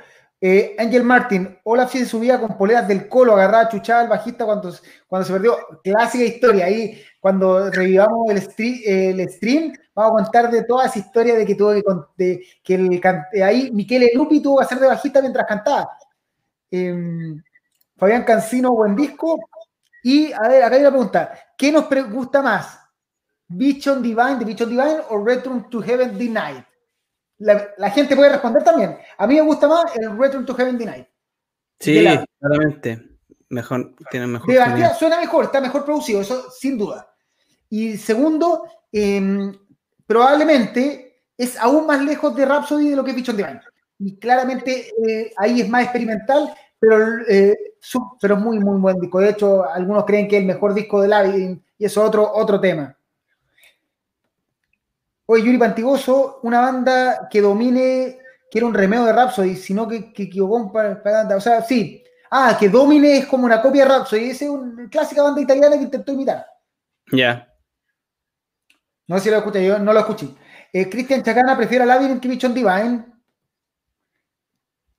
Eh, 0.42 0.74
Angel 0.79 1.05
Martin, 1.05 1.59
Olaf 1.64 1.92
se 1.92 2.07
subía 2.07 2.40
con 2.40 2.57
poleras 2.57 2.88
del 2.88 3.09
colo, 3.09 3.35
agarraba 3.35 3.68
chuchada 3.68 4.00
al 4.00 4.09
bajista 4.09 4.46
cuando, 4.46 4.72
cuando 5.07 5.26
se 5.26 5.33
perdió. 5.35 5.59
Clásica 5.85 6.24
historia. 6.24 6.64
Ahí, 6.64 7.03
cuando 7.20 7.70
revivamos 7.70 8.31
el, 8.31 8.40
stream, 8.40 9.74
vamos 9.94 10.22
a 10.22 10.24
contar 10.24 10.50
de 10.50 10.64
toda 10.64 10.87
esa 10.87 10.98
historia 10.98 11.35
de 11.35 11.44
que 11.44 11.55
tuvo 11.55 11.74
que, 12.16 12.40
que 12.62 12.74
el, 12.74 13.42
ahí 13.42 13.70
Miquel 13.72 14.09
Lupi 14.14 14.40
tuvo 14.40 14.59
que 14.59 14.64
hacer 14.64 14.79
de 14.79 14.87
bajista 14.87 15.20
mientras 15.20 15.46
cantaba. 15.46 15.90
Em, 16.70 17.42
Fabián 17.96 18.24
Cancino, 18.24 18.72
buen 18.72 18.96
disco. 18.96 19.38
Y 20.03 20.33
a 20.33 20.48
ver, 20.48 20.62
acá 20.62 20.76
hay 20.76 20.81
una 20.81 20.90
pregunta: 20.90 21.35
¿qué 21.59 21.70
nos 21.70 21.87
gusta 22.11 22.40
más? 22.40 22.79
Vision 23.48 24.00
Divine, 24.00 24.37
The 24.38 24.44
Vision 24.46 24.70
Divine 24.70 25.00
o 25.11 25.22
Return 25.22 25.68
to 25.68 25.83
Heaven 25.83 26.16
Denied? 26.16 26.64
La, 27.40 27.68
la, 27.76 27.90
gente 27.90 28.14
puede 28.14 28.31
responder 28.31 28.62
también. 28.62 28.98
A 29.18 29.26
mí 29.26 29.35
me 29.35 29.40
gusta 29.40 29.66
más 29.66 29.96
el 29.96 30.16
Return 30.16 30.46
to 30.46 30.55
Heaven 30.55 30.79
Denied. 30.79 31.07
Sí, 31.79 32.07
claramente. 32.38 33.11
Mejor, 33.48 33.94
tiene 34.11 34.26
mejor. 34.29 34.48
De 34.48 34.94
suena 34.96 35.18
mejor, 35.18 35.46
está 35.46 35.61
mejor 35.61 35.85
producido, 35.85 36.20
eso 36.20 36.50
sin 36.50 36.79
duda. 36.79 37.12
Y 37.68 37.96
segundo, 37.96 38.64
em, 38.92 39.53
probablemente 40.07 41.24
es 41.37 41.57
aún 41.59 41.87
más 41.87 42.00
lejos 42.03 42.35
de 42.37 42.44
Rhapsody 42.44 42.90
de 42.90 42.96
lo 42.96 43.03
que 43.03 43.11
es 43.11 43.16
Vision 43.16 43.37
Divine. 43.37 43.61
Y 43.98 44.16
claramente 44.18 44.92
eh, 45.09 45.33
ahí 45.37 45.61
es 45.61 45.68
más 45.68 45.83
experimental, 45.83 46.55
pero, 46.79 47.26
eh, 47.29 47.57
pero 48.20 48.35
es 48.37 48.40
muy, 48.40 48.61
muy 48.61 48.79
buen 48.79 49.00
disco. 49.00 49.20
De 49.20 49.31
hecho, 49.31 49.64
algunos 49.64 50.05
creen 50.05 50.29
que 50.29 50.37
es 50.37 50.42
el 50.42 50.46
mejor 50.46 50.72
disco 50.72 51.03
de 51.03 51.09
Labyrinth 51.09 51.62
y 51.79 51.85
eso 51.87 52.03
es 52.03 52.09
otro, 52.09 52.33
otro 52.33 52.61
tema. 52.61 52.96
Oye, 55.32 55.44
Yuri 55.44 55.58
Pantigoso, 55.58 56.40
una 56.42 56.60
banda 56.60 57.28
que 57.30 57.40
domine, 57.40 58.18
que 58.50 58.58
era 58.58 58.66
un 58.66 58.74
remeo 58.74 59.04
de 59.04 59.12
Rhapsody, 59.12 59.54
sino 59.54 59.86
que, 59.86 60.12
que 60.12 60.24
equivocó 60.24 60.72
para, 60.72 61.36
O 61.36 61.40
sea, 61.40 61.62
sí. 61.62 62.02
Ah, 62.28 62.56
que 62.58 62.68
Domine 62.68 63.18
es 63.18 63.26
como 63.26 63.44
una 63.44 63.62
copia 63.62 63.84
de 63.84 63.90
Rhapsody. 63.90 64.30
Esa 64.30 64.46
es 64.46 64.50
una 64.50 64.90
clásica 64.90 65.22
banda 65.22 65.40
italiana 65.40 65.76
que 65.76 65.84
intentó 65.84 66.10
imitar. 66.10 66.44
Ya. 67.12 67.48
No 69.06 69.18
sé 69.18 69.22
si 69.24 69.30
lo 69.30 69.36
escuché, 69.36 69.64
yo 69.64 69.78
no 69.78 69.92
lo 69.92 70.00
escuché. 70.00 70.30
Eh, 70.72 70.90
Cristian 70.90 71.22
Chacana 71.22 71.56
prefiere 71.56 71.84
a 71.84 71.86
Labyrinth 71.86 72.20
que 72.20 72.28
Bichon 72.28 72.52
Divine. 72.52 73.04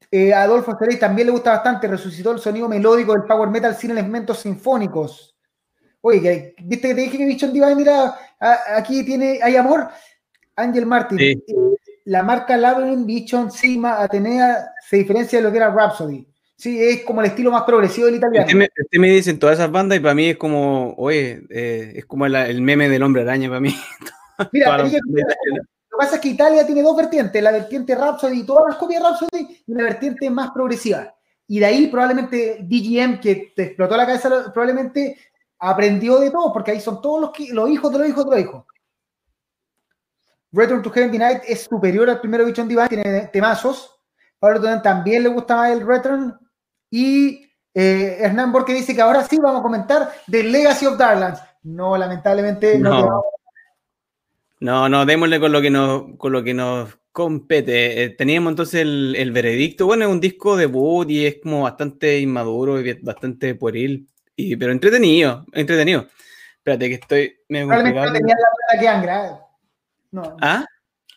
Eh, 0.10 0.34
Adolfo 0.34 0.78
Cerey 0.80 0.98
también 0.98 1.28
le 1.28 1.34
gusta 1.34 1.52
bastante. 1.52 1.90
Resucitó 1.90 2.32
el 2.32 2.40
sonido 2.40 2.70
melódico 2.70 3.12
del 3.12 3.24
power 3.24 3.50
metal 3.50 3.76
sin 3.76 3.92
elementos 3.92 4.40
sinfónicos. 4.40 5.36
Oye, 6.00 6.56
¿viste 6.58 6.88
que 6.88 6.96
te 6.96 7.02
dije 7.02 7.18
que 7.18 7.26
Bichon 7.26 7.52
Divine 7.52 7.76
mira, 7.76 8.18
aquí 8.76 9.04
tiene, 9.04 9.40
hay 9.44 9.58
amor? 9.58 9.90
Ángel 10.62 10.86
Martin, 10.86 11.20
eh, 11.20 11.38
la 12.06 12.24
marca 12.24 12.58
Labyrinth, 12.58 13.06
Bichon, 13.06 13.52
Sigma, 13.52 14.02
Atenea 14.02 14.72
se 14.88 14.98
diferencia 14.98 15.40
de 15.40 15.44
lo 15.44 15.52
que 15.52 15.58
era 15.58 15.72
Rhapsody. 15.72 16.28
Sí, 16.56 16.80
es 16.80 17.04
como 17.04 17.22
el 17.22 17.28
estilo 17.28 17.50
más 17.50 17.64
progresivo 17.64 18.06
del 18.06 18.18
italiano. 18.18 18.46
Usted 18.46 18.58
me, 18.58 18.66
usted 18.66 19.00
me 19.00 19.10
dicen 19.10 19.40
todas 19.40 19.58
esas 19.58 19.72
bandas 19.72 19.98
y 19.98 20.02
para 20.02 20.14
mí 20.14 20.30
es 20.30 20.38
como, 20.38 20.94
oye, 20.96 21.44
eh, 21.50 21.94
es 21.96 22.06
como 22.06 22.26
el 22.26 22.62
meme 22.62 22.88
del 22.88 23.02
hombre 23.02 23.24
araña 23.24 23.50
para 23.50 23.62
mí. 23.62 23.76
Mira, 24.52 24.78
lo 24.78 24.90
que 24.90 25.00
pasa 25.98 26.16
es 26.16 26.22
que 26.22 26.30
Italia 26.30 26.66
tiene 26.66 26.84
dos 26.84 26.96
vertientes, 26.96 27.42
la 27.42 27.52
vertiente 27.52 27.96
Rhapsody 27.96 28.42
y 28.42 28.46
todas 28.46 28.66
las 28.70 28.78
copias 28.78 29.02
de 29.02 29.10
Rhapsody 29.10 29.64
y 29.66 29.72
una 29.72 29.86
vertiente 29.86 30.30
más 30.30 30.52
progresiva. 30.52 31.16
Y 31.48 31.60
de 31.60 31.66
ahí 31.66 31.88
probablemente 31.88 32.60
DGM, 32.62 33.20
que 33.20 33.54
te 33.56 33.64
explotó 33.64 33.98
la 33.98 34.06
cabeza, 34.06 34.52
probablemente 34.54 35.18
aprendió 35.58 36.20
de 36.20 36.30
todo, 36.30 36.54
porque 36.54 36.72
ahí 36.72 36.80
son 36.80 37.02
todos 37.02 37.22
los, 37.22 37.50
los 37.50 37.70
hijos 37.70 37.92
de 37.92 38.00
los 38.00 38.08
hijos 38.08 38.26
de 38.26 38.32
los 38.32 38.40
hijos. 38.40 38.66
Return 40.52 40.82
to 40.82 40.92
Heaven 40.92 41.18
Night 41.18 41.44
es 41.48 41.64
superior 41.64 42.10
al 42.10 42.20
primero 42.20 42.46
Vision 42.46 42.68
Divine, 42.68 42.90
tiene 42.90 43.28
temazos. 43.28 44.00
Pablo 44.40 44.60
Tonet 44.60 44.82
también 44.82 45.24
le 45.24 45.30
gusta 45.30 45.56
más 45.56 45.72
el 45.72 45.86
Return. 45.86 46.38
Y 46.90 47.50
eh, 47.74 48.18
Hernán 48.20 48.52
Borque 48.52 48.74
dice 48.74 48.94
que 48.94 49.02
ahora 49.02 49.24
sí 49.24 49.38
vamos 49.38 49.62
a 49.62 49.64
comentar 49.64 50.12
The 50.30 50.44
Legacy 50.44 50.86
of 50.88 50.98
Darklands. 50.98 51.42
No, 51.64 51.96
lamentablemente 51.98 52.78
no. 52.78 53.02
No. 53.02 53.24
No, 54.60 54.90
no, 54.90 55.06
démosle 55.06 55.40
con 55.40 55.52
lo 55.52 55.60
que 55.60 55.72
nos, 55.72 56.04
con 56.18 56.32
lo 56.32 56.44
que 56.44 56.54
nos 56.54 56.96
compete. 57.12 58.04
Eh, 58.04 58.10
teníamos 58.12 58.52
entonces 58.52 58.82
el, 58.82 59.16
el 59.18 59.32
veredicto. 59.32 59.88
Bueno, 59.88 60.06
es 60.06 60.12
un 60.12 60.20
disco 60.20 60.56
debut 60.56 61.10
y 61.10 61.26
es 61.26 61.38
como 61.42 61.64
bastante 61.64 62.20
inmaduro 62.20 62.80
y 62.80 62.94
bastante 63.02 63.56
pueril, 63.56 64.08
y, 64.36 64.56
pero 64.56 64.72
entretenido, 64.72 65.46
entretenido. 65.52 66.08
Espérate 66.58 66.90
que 66.90 66.96
estoy 66.96 67.36
Probablemente 67.48 68.02
no 68.02 68.14
tenían 68.14 68.38
la 68.38 68.48
plata 68.56 68.80
que 68.80 68.88
Angra. 68.88 69.48
No, 70.12 70.36
Ah, 70.42 70.66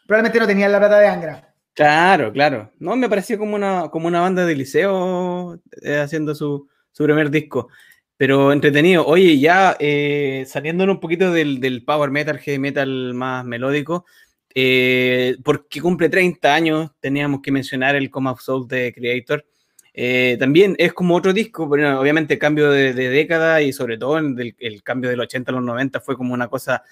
probablemente 0.06 0.38
no 0.40 0.46
tenían 0.46 0.72
la 0.72 0.78
plata 0.78 0.98
de 0.98 1.08
Angra. 1.08 1.54
claro, 1.74 2.32
claro. 2.32 2.70
No, 2.78 2.96
me 2.96 3.08
pareció 3.08 3.38
como 3.38 3.54
una, 3.56 3.88
como 3.90 4.06
una 4.08 4.20
banda 4.20 4.46
de 4.46 4.54
liceo 4.54 5.58
eh, 5.82 5.96
haciendo 5.98 6.34
su, 6.34 6.68
su 6.92 7.04
primer 7.04 7.30
disco. 7.30 7.68
Pero 8.16 8.52
entretenido. 8.52 9.04
Oye, 9.06 9.38
ya 9.40 9.76
eh, 9.80 10.44
saliéndonos 10.46 10.94
un 10.96 11.00
poquito 11.00 11.32
del, 11.32 11.58
del 11.60 11.84
power 11.84 12.10
metal, 12.10 12.38
heavy 12.38 12.58
metal 12.60 13.12
más 13.14 13.44
melódico, 13.44 14.06
eh, 14.54 15.36
porque 15.44 15.80
cumple 15.80 16.08
30 16.08 16.54
años, 16.54 16.90
teníamos 17.00 17.40
que 17.42 17.50
mencionar 17.50 17.96
el 17.96 18.10
Coma 18.10 18.30
of 18.32 18.40
Soul 18.40 18.68
de 18.68 18.92
Creator. 18.94 19.44
Eh, 19.92 20.36
también 20.38 20.76
es 20.78 20.92
como 20.92 21.16
otro 21.16 21.32
disco, 21.32 21.68
pero 21.68 22.00
obviamente 22.00 22.38
cambio 22.38 22.70
de, 22.70 22.92
de 22.94 23.08
década 23.08 23.62
y 23.62 23.72
sobre 23.72 23.98
todo 23.98 24.18
el, 24.18 24.54
el 24.58 24.82
cambio 24.84 25.10
del 25.10 25.20
80 25.20 25.50
a 25.50 25.54
los 25.56 25.64
90 25.64 26.00
fue 26.00 26.16
como 26.16 26.34
una 26.34 26.46
cosa 26.48 26.84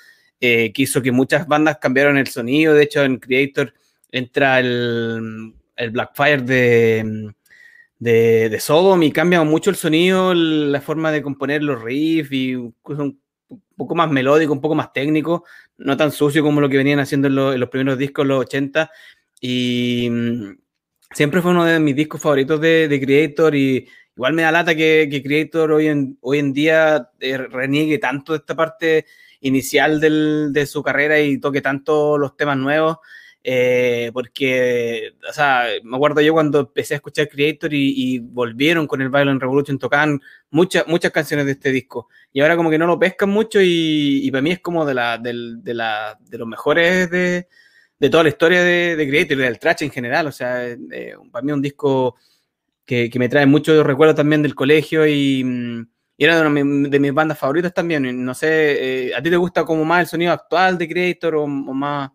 eh, 0.44 0.72
que 0.72 1.12
muchas 1.12 1.46
bandas 1.46 1.78
cambiaron 1.78 2.18
el 2.18 2.26
sonido. 2.26 2.74
De 2.74 2.82
hecho, 2.82 3.04
en 3.04 3.18
Creator 3.18 3.72
entra 4.10 4.58
el, 4.58 5.54
el 5.76 5.90
Blackfire 5.92 6.42
de, 6.42 7.32
de, 8.00 8.58
Sodom 8.58 9.00
y 9.04 9.12
cambia 9.12 9.44
mucho 9.44 9.70
el 9.70 9.76
sonido, 9.76 10.34
la 10.34 10.80
forma 10.80 11.12
de 11.12 11.22
componer 11.22 11.62
los 11.62 11.80
riffs 11.80 12.32
y 12.32 12.56
un 12.56 12.74
poco 13.76 13.94
más 13.94 14.10
melódico, 14.10 14.52
un 14.52 14.60
poco 14.60 14.74
más 14.74 14.92
técnico, 14.92 15.44
no 15.78 15.96
tan 15.96 16.10
sucio 16.10 16.42
como 16.42 16.60
lo 16.60 16.68
que 16.68 16.76
venían 16.76 16.98
haciendo 16.98 17.28
en 17.28 17.60
los 17.60 17.68
primeros 17.68 17.96
discos, 17.96 18.26
los 18.26 18.40
80. 18.40 18.90
Y 19.40 20.08
mm, 20.10 20.58
siempre 21.12 21.40
fue 21.40 21.52
uno 21.52 21.64
de 21.64 21.78
mis 21.78 21.94
discos 21.94 22.20
favoritos 22.20 22.60
de, 22.60 22.88
de 22.88 23.00
Creator 23.00 23.54
y 23.54 23.88
igual 24.16 24.32
me 24.32 24.42
da 24.42 24.50
lata 24.50 24.74
que, 24.74 25.08
que 25.08 25.22
Creator 25.22 25.70
hoy 25.70 25.86
en, 25.86 26.18
hoy 26.20 26.40
en 26.40 26.52
día 26.52 27.10
eh, 27.20 27.38
reniegue 27.38 27.98
tanto 27.98 28.32
de 28.32 28.38
esta 28.38 28.56
parte 28.56 29.06
inicial 29.42 30.00
del- 30.00 30.50
de 30.52 30.66
su 30.66 30.82
carrera 30.82 31.20
y 31.20 31.38
toque 31.38 31.60
tanto 31.60 32.18
los 32.18 32.36
temas 32.36 32.56
nuevos. 32.58 32.98
eh, 33.44 34.10
porque, 34.14 35.14
o 35.28 35.32
sea, 35.32 35.64
me 35.82 35.96
acuerdo 35.96 36.20
yo 36.20 36.32
cuando 36.32 36.60
empecé 36.60 36.94
a 36.94 36.98
escuchar 36.98 37.28
Creator 37.28 37.74
y, 37.74 37.92
y 38.14 38.18
volvieron 38.20 38.86
con 38.86 39.02
el 39.02 39.08
Violent 39.10 39.40
Revolution, 39.42 39.78
tocaban 39.80 40.20
muchas, 40.50 40.86
muchas 40.86 41.10
canciones 41.10 41.46
de 41.46 41.52
este 41.52 41.72
disco. 41.72 42.08
Y 42.32 42.40
ahora 42.40 42.56
como 42.56 42.70
que 42.70 42.78
no 42.78 42.86
lo 42.86 42.98
pescan 43.00 43.30
mucho 43.30 43.60
y, 43.60 44.20
y 44.22 44.30
para 44.30 44.42
mí 44.42 44.52
es 44.52 44.60
como 44.60 44.86
de, 44.86 44.94
la, 44.94 45.18
del- 45.18 45.62
de, 45.62 45.74
la, 45.74 46.16
de 46.20 46.38
los 46.38 46.46
mejores 46.46 47.10
de, 47.10 47.48
de 47.98 48.10
toda 48.10 48.22
la 48.22 48.28
historia 48.28 48.62
de, 48.62 48.94
de 48.96 49.08
Creator 49.08 49.36
y 49.38 49.40
del 49.42 49.58
trash 49.58 49.82
en 49.82 49.90
general. 49.90 50.28
O 50.28 50.32
sea, 50.32 50.64
eh, 50.68 51.14
para 51.32 51.42
mí 51.44 51.50
es 51.50 51.56
un 51.56 51.62
disco 51.62 52.14
que, 52.84 53.10
que 53.10 53.18
me 53.18 53.28
trae 53.28 53.46
muchos 53.46 53.84
recuerdos 53.86 54.16
también 54.16 54.42
del 54.42 54.54
colegio 54.54 55.06
y, 55.06 55.42
mm, 55.44 55.86
y 56.16 56.24
era 56.24 56.36
de, 56.36 56.40
una 56.42 56.50
mis 56.98 57.14
bandas 57.14 57.38
favoritas 57.38 57.72
también. 57.72 58.24
No 58.24 58.34
sé, 58.34 59.08
eh, 59.08 59.14
¿a 59.14 59.22
ti 59.22 59.30
te 59.30 59.36
gusta 59.36 59.64
como 59.64 59.84
más 59.84 60.00
el 60.00 60.06
sonido 60.06 60.32
actual 60.32 60.78
de 60.78 60.88
Creator 60.88 61.34
o, 61.36 61.42
o 61.44 61.46
más? 61.46 62.10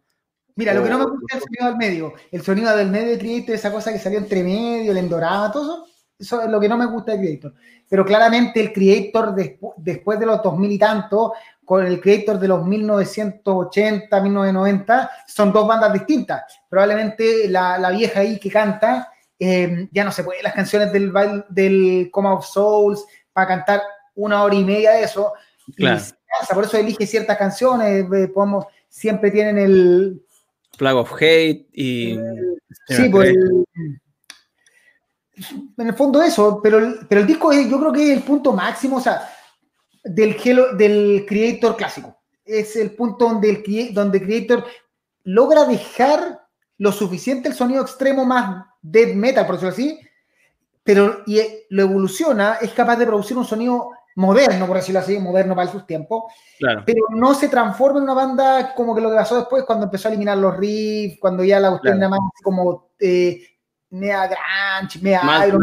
Mira, 0.55 0.73
lo 0.73 0.83
que 0.83 0.89
no 0.89 0.97
me 0.97 1.05
gusta 1.05 1.25
es 1.29 1.35
el 1.35 1.41
sonido 1.43 1.65
del 1.67 1.77
medio. 1.77 2.13
El 2.31 2.41
sonido 2.41 2.75
del 2.75 2.89
medio 2.89 3.11
de 3.11 3.19
Creator, 3.19 3.55
esa 3.55 3.71
cosa 3.71 3.93
que 3.93 3.99
salió 3.99 4.17
entre 4.17 4.43
medio, 4.43 4.91
el 4.91 4.97
endorado, 4.97 5.51
todo 5.51 5.63
eso, 5.63 5.85
eso 6.17 6.41
es 6.41 6.49
lo 6.49 6.59
que 6.59 6.67
no 6.67 6.77
me 6.77 6.87
gusta 6.87 7.11
de 7.11 7.19
Creator. 7.19 7.53
Pero 7.89 8.05
claramente 8.05 8.59
el 8.59 8.73
Creator 8.73 9.35
despu- 9.35 9.73
después 9.77 10.19
de 10.19 10.25
los 10.25 10.41
2000 10.41 10.71
y 10.71 10.79
tanto, 10.79 11.33
con 11.63 11.85
el 11.85 12.01
Creator 12.01 12.39
de 12.39 12.47
los 12.47 12.65
1980, 12.65 14.21
1990, 14.21 15.11
son 15.27 15.51
dos 15.51 15.67
bandas 15.67 15.93
distintas. 15.93 16.43
Probablemente 16.69 17.47
la, 17.49 17.77
la 17.77 17.91
vieja 17.91 18.21
ahí 18.21 18.39
que 18.39 18.49
canta, 18.49 19.11
eh, 19.39 19.87
ya 19.91 20.03
no 20.03 20.11
se 20.11 20.23
puede 20.23 20.41
las 20.41 20.53
canciones 20.53 20.91
del, 20.91 21.13
del 21.49 22.09
Coma 22.11 22.33
of 22.33 22.45
Souls 22.45 23.05
para 23.37 23.47
cantar 23.49 23.83
una 24.15 24.41
hora 24.41 24.55
y 24.55 24.63
media 24.63 24.93
de 24.93 25.03
eso. 25.03 25.31
Y 25.67 25.73
Claro. 25.75 25.99
se 25.99 26.15
cansa, 26.25 26.55
por 26.55 26.63
eso 26.63 26.75
elige 26.75 27.05
ciertas 27.05 27.37
canciones, 27.37 28.03
eh, 28.11 28.27
podemos, 28.29 28.65
siempre 28.89 29.29
tienen 29.29 29.59
el, 29.59 30.23
Flag 30.75 30.95
of 30.95 31.13
Hate 31.13 31.67
y... 31.71 32.17
Sí, 32.87 33.09
pues 33.09 33.29
el- 33.29 33.65
en 35.77 35.87
el 35.87 35.93
fondo 35.93 36.23
eso, 36.23 36.59
pero 36.63 36.79
el, 36.79 37.05
pero 37.07 37.21
el 37.21 37.27
disco 37.27 37.51
es- 37.51 37.69
yo 37.69 37.79
creo 37.79 37.93
que 37.93 38.11
es 38.11 38.17
el 38.17 38.23
punto 38.23 38.53
máximo, 38.53 38.97
o 38.97 39.01
sea, 39.01 39.29
del, 40.03 40.35
Hello- 40.43 40.73
del 40.75 41.23
Creator 41.27 41.75
clásico. 41.77 42.17
Es 42.43 42.75
el 42.75 42.89
punto 42.91 43.25
donde 43.27 43.49
el 43.51 43.93
donde 43.93 44.19
Creator 44.21 44.65
logra 45.25 45.65
dejar 45.65 46.41
lo 46.79 46.91
suficiente 46.91 47.49
el 47.49 47.53
sonido 47.53 47.83
extremo 47.83 48.25
más 48.25 48.65
death 48.81 49.13
metal, 49.13 49.45
por 49.45 49.55
decirlo 49.55 49.73
así, 49.73 49.99
pero 50.87 51.21
y 51.25 51.39
eh, 51.39 51.65
lo 51.71 51.81
evoluciona, 51.81 52.59
es 52.61 52.71
capaz 52.71 52.95
de 52.95 53.05
producir 53.05 53.37
un 53.37 53.43
sonido 53.43 53.89
moderno, 54.15 54.65
por 54.65 54.77
decirlo 54.77 55.01
así, 55.01 55.19
moderno 55.19 55.53
para 55.53 55.69
sus 55.69 55.85
tiempos, 55.85 56.31
Claro. 56.57 56.83
pero 56.85 57.01
no 57.09 57.33
se 57.33 57.49
transforma 57.49 57.97
en 57.97 58.03
una 58.05 58.13
banda 58.13 58.73
como 58.73 58.95
que 58.95 59.01
lo 59.01 59.09
que 59.09 59.17
pasó 59.17 59.35
después 59.35 59.65
cuando 59.65 59.83
empezó 59.83 60.07
a 60.07 60.11
eliminar 60.11 60.37
los 60.37 60.55
riffs, 60.55 61.19
cuando 61.19 61.43
ya 61.43 61.59
la 61.59 61.71
cuestión 61.71 61.97
Claro. 61.97 62.11
más 62.11 62.19
como 62.41 62.91
eh, 63.01 63.41
mea 63.89 64.27
grunge, 64.27 64.99
mea 65.01 65.23
Más 65.23 65.47
iron. 65.49 65.61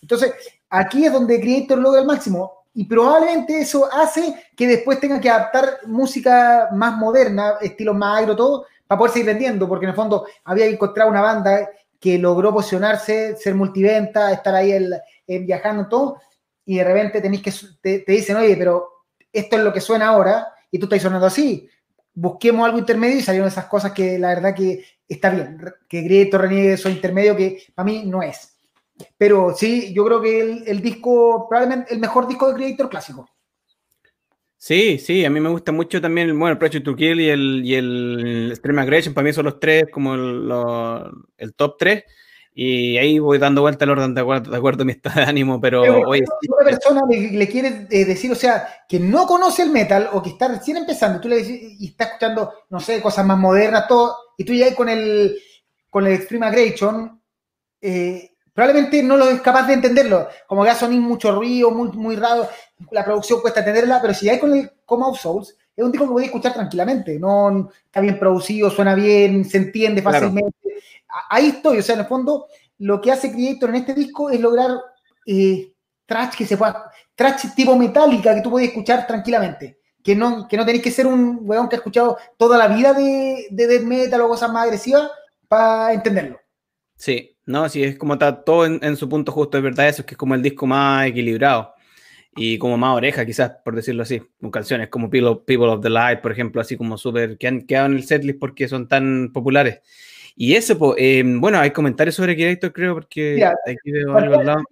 Entonces, 0.00 0.32
aquí 0.70 1.04
es 1.04 1.12
donde 1.12 1.40
Creator 1.40 1.76
logra 1.76 2.00
el 2.00 2.06
máximo 2.06 2.64
y 2.74 2.84
probablemente 2.84 3.60
eso 3.60 3.88
hace 3.92 4.36
que 4.56 4.68
después 4.68 5.00
tenga 5.00 5.20
que 5.20 5.28
adaptar 5.28 5.80
música 5.86 6.68
más 6.72 6.96
moderna, 6.96 7.54
estilos 7.60 7.96
más 7.96 8.20
agro, 8.20 8.36
todo, 8.36 8.66
para 8.86 8.98
poder 9.00 9.12
seguir 9.14 9.26
vendiendo, 9.26 9.66
porque 9.68 9.86
en 9.86 9.90
el 9.90 9.96
fondo 9.96 10.26
había 10.44 10.66
que 10.66 10.74
encontrar 10.74 11.08
una 11.08 11.22
banda 11.22 11.68
que 12.00 12.18
logró 12.18 12.52
posicionarse, 12.52 13.36
ser 13.36 13.54
multiventa, 13.54 14.32
estar 14.32 14.54
ahí 14.54 14.72
el- 14.72 14.94
eh, 15.26 15.38
viajando 15.40 15.88
todo, 15.88 16.20
y 16.64 16.76
de 16.78 16.84
repente 16.84 17.20
tenéis 17.20 17.42
que, 17.42 17.52
te, 17.80 18.00
te 18.00 18.12
dicen, 18.12 18.36
oye, 18.36 18.56
pero 18.56 18.88
esto 19.32 19.56
es 19.56 19.62
lo 19.62 19.72
que 19.72 19.80
suena 19.80 20.08
ahora, 20.08 20.48
y 20.70 20.78
tú 20.78 20.86
estás 20.86 21.02
sonando 21.02 21.26
así. 21.26 21.68
Busquemos 22.14 22.64
algo 22.64 22.78
intermedio 22.78 23.18
y 23.18 23.22
salieron 23.22 23.48
esas 23.48 23.66
cosas 23.66 23.92
que 23.92 24.18
la 24.18 24.28
verdad 24.28 24.54
que 24.54 24.84
está 25.08 25.30
bien, 25.30 25.58
que 25.88 26.00
Grieto 26.02 26.38
reniegue 26.38 26.72
eso 26.72 26.88
intermedio 26.88 27.36
que 27.36 27.62
para 27.74 27.84
mí 27.84 28.04
no 28.06 28.22
es. 28.22 28.56
Pero 29.18 29.54
sí, 29.54 29.92
yo 29.92 30.04
creo 30.06 30.22
que 30.22 30.40
el, 30.40 30.64
el 30.66 30.80
disco, 30.80 31.46
probablemente 31.48 31.92
el 31.92 32.00
mejor 32.00 32.26
disco 32.26 32.48
de 32.48 32.54
Creator 32.54 32.88
clásico. 32.88 33.28
Sí, 34.58 34.98
sí, 34.98 35.24
a 35.24 35.30
mí 35.30 35.38
me 35.38 35.50
gusta 35.50 35.70
mucho 35.70 36.00
también 36.00 36.28
bueno, 36.38 36.52
el 36.52 36.58
Project 36.58 36.84
to 36.84 36.96
Kill 36.96 37.20
y 37.20 37.28
el, 37.28 37.62
y 37.64 37.74
el 37.74 38.48
Extreme 38.50 38.82
Aggression, 38.82 39.14
para 39.14 39.26
mí 39.26 39.32
son 39.32 39.44
los 39.44 39.60
tres, 39.60 39.84
como 39.92 40.14
el, 40.14 40.48
lo- 40.48 41.10
el 41.36 41.54
top 41.54 41.76
tres, 41.78 42.04
y 42.54 42.96
ahí 42.96 43.18
voy 43.18 43.36
dando 43.38 43.60
vuelta 43.60 43.84
al 43.84 43.90
orden 43.90 44.14
de 44.14 44.22
acuerdo, 44.22 44.50
de 44.50 44.56
acuerdo 44.56 44.82
a 44.82 44.86
mi 44.86 44.92
estado 44.92 45.20
de 45.20 45.26
ánimo, 45.26 45.60
pero 45.60 45.82
Pero 45.82 46.00
oye, 46.08 46.24
una 46.48 46.64
persona 46.70 47.02
le, 47.08 47.32
le 47.32 47.48
quiere 47.48 47.86
eh, 47.90 48.04
decir, 48.06 48.32
o 48.32 48.34
sea, 48.34 48.66
que 48.88 48.98
no 48.98 49.26
conoce 49.26 49.62
el 49.62 49.70
metal 49.70 50.08
o 50.12 50.22
que 50.22 50.30
está 50.30 50.48
recién 50.48 50.78
empezando, 50.78 51.20
tú 51.20 51.28
le 51.28 51.36
decís, 51.36 51.76
y 51.78 51.88
está 51.88 52.04
escuchando, 52.04 52.52
no 52.70 52.80
sé, 52.80 53.02
cosas 53.02 53.26
más 53.26 53.38
modernas, 53.38 53.86
todo, 53.86 54.16
y 54.38 54.44
tú 54.44 54.54
ya 54.54 54.74
con 54.74 54.88
el, 54.88 55.36
con 55.90 56.06
el 56.06 56.14
Extreme 56.14 56.46
Aggression, 56.46 57.20
eh, 57.80 58.30
probablemente 58.52 59.02
no 59.02 59.16
lo 59.16 59.28
es 59.28 59.40
capaz 59.40 59.66
de 59.66 59.74
entenderlo, 59.74 60.28
como 60.46 60.62
que 60.62 60.68
va 60.68 60.72
a 60.74 60.78
sonar 60.78 60.98
mucho 61.00 61.32
ruido, 61.34 61.70
muy, 61.70 61.90
muy 61.92 62.16
raro, 62.16 62.48
la 62.90 63.04
producción 63.04 63.40
cuesta 63.40 63.60
entenderla, 63.60 64.00
pero 64.00 64.14
si 64.14 64.28
hay 64.28 64.38
con 64.38 64.52
el 64.52 64.70
Coma 64.84 65.08
of 65.08 65.20
Souls, 65.20 65.56
es 65.74 65.84
un 65.84 65.92
disco 65.92 66.06
que 66.06 66.12
podéis 66.12 66.28
escuchar 66.28 66.54
tranquilamente, 66.54 67.18
no 67.18 67.70
está 67.84 68.00
bien 68.00 68.18
producido, 68.18 68.70
suena 68.70 68.94
bien, 68.94 69.44
se 69.44 69.58
entiende 69.58 70.02
fácilmente. 70.02 70.56
Ahí 71.30 71.48
estoy, 71.48 71.78
o 71.78 71.82
sea, 71.82 71.94
en 71.94 72.00
el 72.02 72.06
fondo, 72.06 72.46
lo 72.78 73.00
que 73.00 73.12
hace 73.12 73.30
Creator 73.30 73.70
en 73.70 73.76
este 73.76 73.94
disco 73.94 74.30
es 74.30 74.40
lograr 74.40 74.70
eh, 75.26 75.72
trash 76.06 76.36
que 76.36 76.46
se 76.46 76.56
pueda, 76.56 76.90
trash 77.14 77.54
tipo 77.54 77.76
metálica 77.76 78.34
que 78.34 78.40
tú 78.40 78.50
puedes 78.50 78.68
escuchar 78.68 79.06
tranquilamente. 79.06 79.78
Que 80.02 80.14
no, 80.14 80.46
que 80.46 80.56
no 80.56 80.64
tenéis 80.64 80.84
que 80.84 80.92
ser 80.92 81.06
un 81.06 81.40
weón 81.42 81.68
que 81.68 81.74
ha 81.74 81.78
escuchado 81.78 82.16
toda 82.36 82.56
la 82.56 82.68
vida 82.68 82.92
de, 82.92 83.48
de 83.50 83.66
death 83.66 83.82
metal 83.82 84.20
o 84.20 84.28
cosas 84.28 84.52
más 84.52 84.64
agresivas 84.64 85.10
para 85.48 85.92
entenderlo. 85.92 86.38
sí, 86.94 87.36
No, 87.44 87.68
sí, 87.68 87.82
es 87.82 87.98
como 87.98 88.14
está 88.14 88.44
todo 88.44 88.66
en, 88.66 88.96
su 88.96 89.08
punto 89.08 89.32
justo, 89.32 89.56
es 89.58 89.64
verdad 89.64 89.88
eso, 89.88 90.02
es 90.02 90.06
que 90.06 90.14
es 90.14 90.18
como 90.18 90.36
el 90.36 90.42
disco 90.42 90.64
más 90.64 91.06
equilibrado 91.06 91.75
y 92.36 92.58
como 92.58 92.76
más 92.76 92.94
oreja, 92.94 93.24
quizás, 93.24 93.52
por 93.64 93.74
decirlo 93.74 94.02
así, 94.02 94.22
con 94.40 94.50
canciones 94.50 94.88
como 94.88 95.08
People, 95.08 95.68
of 95.68 95.80
the 95.80 95.90
Light, 95.90 96.20
por 96.20 96.32
ejemplo, 96.32 96.60
así 96.60 96.76
como 96.76 96.98
súper, 96.98 97.38
que 97.38 97.48
han 97.48 97.62
quedado 97.62 97.86
en 97.86 97.94
el 97.94 98.04
setlist 98.04 98.38
porque 98.38 98.68
son 98.68 98.86
tan 98.86 99.30
populares. 99.32 99.80
Y 100.36 100.54
eso, 100.54 100.76
pues, 100.78 100.96
bueno, 101.24 101.58
hay 101.58 101.70
comentarios 101.70 102.14
sobre 102.14 102.36
Creator, 102.36 102.72
creo, 102.72 102.94
porque 102.94 103.42
aquí 103.42 103.90
veo 103.90 104.14
algo 104.16 104.38
al 104.38 104.46
lado. 104.46 104.64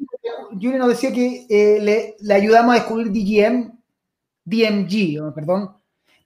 Julio 0.51 0.79
nos 0.79 0.89
decía 0.89 1.11
que 1.11 1.47
eh, 1.49 1.79
le, 1.81 2.17
le, 2.21 2.35
ayudamos 2.35 2.73
a 2.73 2.79
descubrir 2.79 3.11
DGM, 3.11 3.73
DMG, 4.45 5.35
perdón. 5.35 5.71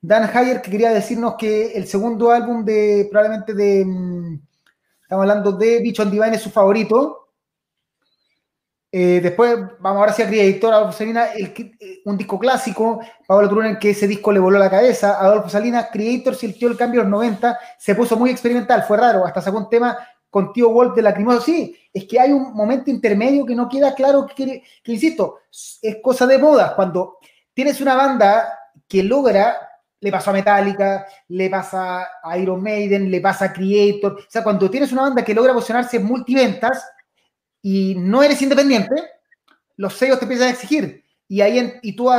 Dan 0.00 0.28
Hayer, 0.32 0.60
que 0.60 0.70
quería 0.70 0.90
decirnos 0.90 1.34
que 1.38 1.72
el 1.72 1.86
segundo 1.86 2.30
álbum 2.30 2.64
de, 2.64 3.08
probablemente 3.10 3.54
de, 3.54 3.84
mm, 3.84 4.40
estamos 5.02 5.22
hablando 5.22 5.52
de 5.52 5.80
Bicho 5.80 6.02
on 6.02 6.10
Divine 6.10 6.34
es 6.34 6.42
su 6.42 6.50
favorito, 6.50 7.17
eh, 8.90 9.20
después 9.22 9.58
vamos 9.80 10.00
ahora 10.00 10.12
sí 10.12 10.22
a 10.22 10.26
Creator, 10.26 10.72
Adolfo 10.72 10.96
Salinas, 10.96 11.30
eh, 11.36 12.00
un 12.06 12.16
disco 12.16 12.38
clásico, 12.38 13.00
Pablo 13.26 13.48
Turunen 13.48 13.78
que 13.78 13.90
ese 13.90 14.08
disco 14.08 14.32
le 14.32 14.40
voló 14.40 14.58
la 14.58 14.70
cabeza, 14.70 15.20
Adolfo 15.20 15.50
Salinas, 15.50 15.88
Creator 15.92 16.34
sintió 16.34 16.68
el 16.68 16.76
cambio 16.76 17.02
en 17.02 17.10
los 17.10 17.20
90, 17.20 17.58
se 17.78 17.94
puso 17.94 18.16
muy 18.16 18.30
experimental, 18.30 18.84
fue 18.84 18.96
raro, 18.96 19.26
hasta 19.26 19.42
sacó 19.42 19.58
un 19.58 19.68
tema 19.68 19.98
con 20.30 20.54
Tío 20.54 20.70
Wolf 20.70 20.94
de 20.94 21.02
Lacrimoso, 21.02 21.42
sí, 21.42 21.76
es 21.92 22.06
que 22.06 22.18
hay 22.18 22.32
un 22.32 22.54
momento 22.54 22.90
intermedio 22.90 23.44
que 23.44 23.54
no 23.54 23.68
queda 23.68 23.94
claro, 23.94 24.26
que, 24.26 24.62
que 24.82 24.92
insisto, 24.92 25.40
es 25.82 25.98
cosa 26.02 26.26
de 26.26 26.38
moda, 26.38 26.74
cuando 26.74 27.18
tienes 27.52 27.82
una 27.82 27.94
banda 27.94 28.58
que 28.86 29.02
logra, 29.02 29.54
le 30.00 30.10
pasó 30.10 30.30
a 30.30 30.34
Metallica, 30.34 31.06
le 31.28 31.50
pasa 31.50 32.06
a 32.22 32.38
Iron 32.38 32.62
Maiden, 32.62 33.10
le 33.10 33.20
pasa 33.20 33.46
a 33.46 33.52
Creator, 33.52 34.12
o 34.12 34.30
sea, 34.30 34.42
cuando 34.42 34.70
tienes 34.70 34.92
una 34.92 35.02
banda 35.02 35.24
que 35.24 35.34
logra 35.34 35.52
posicionarse 35.52 35.98
en 35.98 36.04
multiventas, 36.04 36.86
y 37.62 37.94
no 37.96 38.22
eres 38.22 38.40
independiente, 38.42 38.94
los 39.76 39.94
sellos 39.94 40.18
te 40.18 40.24
empiezan 40.24 40.48
a 40.48 40.52
exigir. 40.52 41.04
Y 41.28 41.40
ahí 41.40 41.74
y 41.82 41.94
tú 41.94 42.10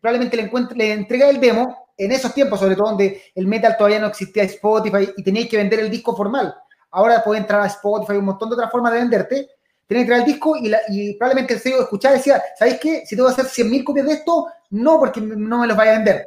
probablemente 0.00 0.36
le, 0.36 0.50
le 0.74 0.92
entregas 0.92 1.30
el 1.30 1.40
demo, 1.40 1.76
en 2.00 2.12
esos 2.12 2.32
tiempos, 2.32 2.58
sobre 2.58 2.76
todo 2.76 2.88
donde 2.88 3.22
el 3.34 3.46
metal 3.46 3.76
todavía 3.76 3.98
no 3.98 4.06
existía 4.06 4.42
Spotify 4.44 5.10
y 5.18 5.22
tenías 5.22 5.48
que 5.48 5.58
vender 5.58 5.80
el 5.80 5.90
disco 5.90 6.16
formal. 6.16 6.54
Ahora 6.90 7.22
puede 7.22 7.40
entrar 7.40 7.60
a 7.60 7.66
Spotify, 7.66 8.16
un 8.16 8.24
montón 8.24 8.48
de 8.48 8.54
otras 8.54 8.70
formas 8.70 8.92
de 8.92 9.00
venderte. 9.00 9.50
Tienes 9.86 10.04
que 10.04 10.08
traer 10.08 10.22
el 10.22 10.26
disco 10.26 10.56
y, 10.56 11.14
probablemente 11.14 11.54
el 11.54 11.60
sello 11.60 11.82
escuchaba 11.82 12.14
decía, 12.14 12.42
¿sabéis 12.58 12.80
qué? 12.80 13.02
Si 13.04 13.14
tengo 13.14 13.28
que 13.28 13.42
hacer 13.42 13.66
100.000 13.66 13.84
copias 13.84 14.06
de 14.06 14.12
esto, 14.14 14.46
no, 14.70 14.98
porque 14.98 15.20
no 15.20 15.58
me 15.58 15.66
los 15.66 15.76
vaya 15.76 15.92
a 15.92 15.96
vender. 15.96 16.26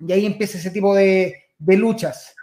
Y 0.00 0.12
ahí 0.12 0.26
empieza 0.26 0.58
ese 0.58 0.70
tipo 0.70 0.96
de, 0.96 1.32
de 1.56 1.76
luchas. 1.76 2.34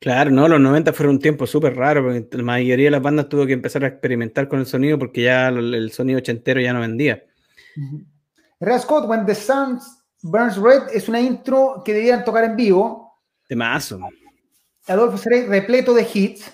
Claro, 0.00 0.30
no, 0.30 0.46
los 0.46 0.60
90 0.60 0.92
fueron 0.92 1.16
un 1.16 1.20
tiempo 1.20 1.46
súper 1.46 1.74
raro, 1.74 2.04
porque 2.04 2.28
la 2.36 2.42
mayoría 2.44 2.86
de 2.86 2.90
las 2.92 3.02
bandas 3.02 3.28
tuvo 3.28 3.46
que 3.46 3.52
empezar 3.52 3.82
a 3.84 3.88
experimentar 3.88 4.48
con 4.48 4.60
el 4.60 4.66
sonido 4.66 4.98
porque 4.98 5.22
ya 5.22 5.48
el 5.48 5.90
sonido 5.90 6.18
ochentero 6.18 6.60
ya 6.60 6.72
no 6.72 6.80
vendía. 6.80 7.24
Red 8.60 8.80
Scott, 8.80 9.08
When 9.08 9.26
the 9.26 9.34
Sun 9.34 9.80
Burns 10.22 10.56
Red, 10.56 10.88
es 10.92 11.08
una 11.08 11.20
intro 11.20 11.82
que 11.84 11.94
debían 11.94 12.24
tocar 12.24 12.44
en 12.44 12.56
vivo. 12.56 13.20
De 13.48 13.56
mazo. 13.56 14.00
Adolfo 14.86 15.18
Serey, 15.18 15.46
repleto 15.46 15.94
de 15.94 16.06
hits. 16.12 16.52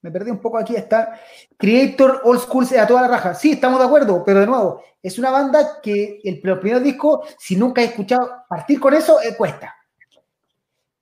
Me 0.00 0.10
perdí 0.10 0.30
un 0.30 0.38
poco 0.38 0.58
aquí, 0.58 0.76
está. 0.76 1.20
Creator 1.56 2.20
Old 2.24 2.40
School 2.40 2.66
a 2.78 2.86
toda 2.86 3.02
la 3.02 3.08
raja. 3.08 3.34
Sí, 3.34 3.52
estamos 3.52 3.80
de 3.80 3.86
acuerdo, 3.86 4.22
pero 4.24 4.40
de 4.40 4.46
nuevo, 4.46 4.82
es 5.02 5.18
una 5.18 5.30
banda 5.30 5.80
que 5.82 6.20
el, 6.22 6.40
primer 6.40 6.80
disco, 6.82 7.24
si 7.38 7.56
nunca 7.56 7.82
he 7.82 7.86
escuchado 7.86 8.44
partir 8.48 8.78
con 8.78 8.94
eso, 8.94 9.20
eh, 9.20 9.34
cuesta. 9.36 9.74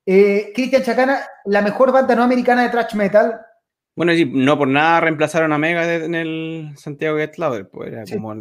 Eh, 0.07 0.53
Cristian 0.55 0.85
Chacana, 0.85 1.21
la 1.47 1.63
mejor 1.63 1.91
banda 1.91 2.15
no 2.15 2.23
americana 2.23 2.63
de 2.63 2.69
thrash 2.71 2.95
metal. 2.95 3.41
Bueno, 3.97 4.13
y 4.13 4.25
no 4.25 4.57
por 4.57 4.69
nada 4.69 5.01
reemplazaron 5.01 5.53
a 5.53 5.59
Mega 5.59 5.95
en 5.95 6.15
el 6.15 6.73
Santiago 6.77 7.19
Get 7.19 7.37
Louder, 7.39 7.69
pues 7.69 7.93
era 7.93 8.05
como... 8.05 8.35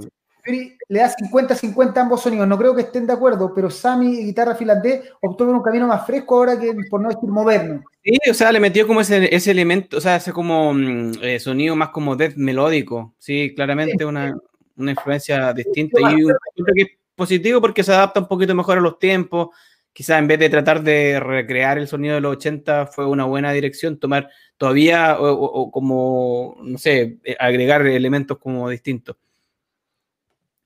Le 0.43 0.99
da 0.99 1.11
50-50 1.11 1.97
ambos 1.97 2.21
sonidos, 2.21 2.47
no 2.47 2.55
creo 2.55 2.75
que 2.75 2.83
estén 2.83 3.07
de 3.07 3.13
acuerdo, 3.13 3.51
pero 3.55 3.71
Sammy, 3.71 4.25
guitarra 4.25 4.53
finlandés, 4.53 5.01
por 5.19 5.41
un 5.41 5.63
camino 5.63 5.87
más 5.87 6.05
fresco 6.05 6.35
ahora 6.35 6.59
que 6.59 6.71
por 6.87 7.01
no 7.01 7.09
decir 7.09 7.29
moderno. 7.29 7.83
Sí, 8.03 8.15
o 8.29 8.33
sea, 8.35 8.51
le 8.51 8.59
metió 8.59 8.85
como 8.85 9.01
ese, 9.01 9.33
ese 9.35 9.49
elemento, 9.49 9.97
o 9.97 10.01
sea, 10.01 10.17
ese 10.17 10.31
como 10.31 10.71
mm, 10.71 11.13
eh, 11.23 11.39
sonido 11.39 11.75
más 11.75 11.89
como 11.89 12.15
death 12.15 12.35
melódico, 12.35 13.15
sí, 13.17 13.53
claramente 13.55 14.05
Una, 14.05 14.37
una, 14.77 14.91
influencia 14.91 15.51
distinta 15.51 15.99
y 15.99 16.13
creo 16.13 16.75
que 16.75 16.81
es 16.83 16.89
positivo 17.15 17.59
porque 17.59 17.83
se 17.83 17.93
adapta 17.93 18.19
un 18.19 18.27
poquito 18.27 18.53
mejor 18.53 18.77
a 18.77 18.81
los 18.81 18.99
tiempos, 18.99 19.49
quizás 19.95 20.19
en 20.19 20.27
vez 20.27 20.37
de 20.39 20.49
tratar 20.49 20.83
de 20.83 21.21
recrear 21.21 21.77
el 21.77 21.87
sonido 21.87 22.15
de 22.15 22.21
los 22.21 22.33
80, 22.33 22.87
fue 22.87 23.07
una 23.07 23.23
buena 23.23 23.53
dirección 23.53 23.97
tomar 23.97 24.29
todavía 24.57 25.15
o, 25.17 25.71
como, 25.71 26.57
no 26.61 26.77
sé, 26.77 27.19
eh, 27.23 27.37
agregar 27.39 27.87
elementos 27.87 28.37
como 28.37 28.69
distintos. 28.69 29.15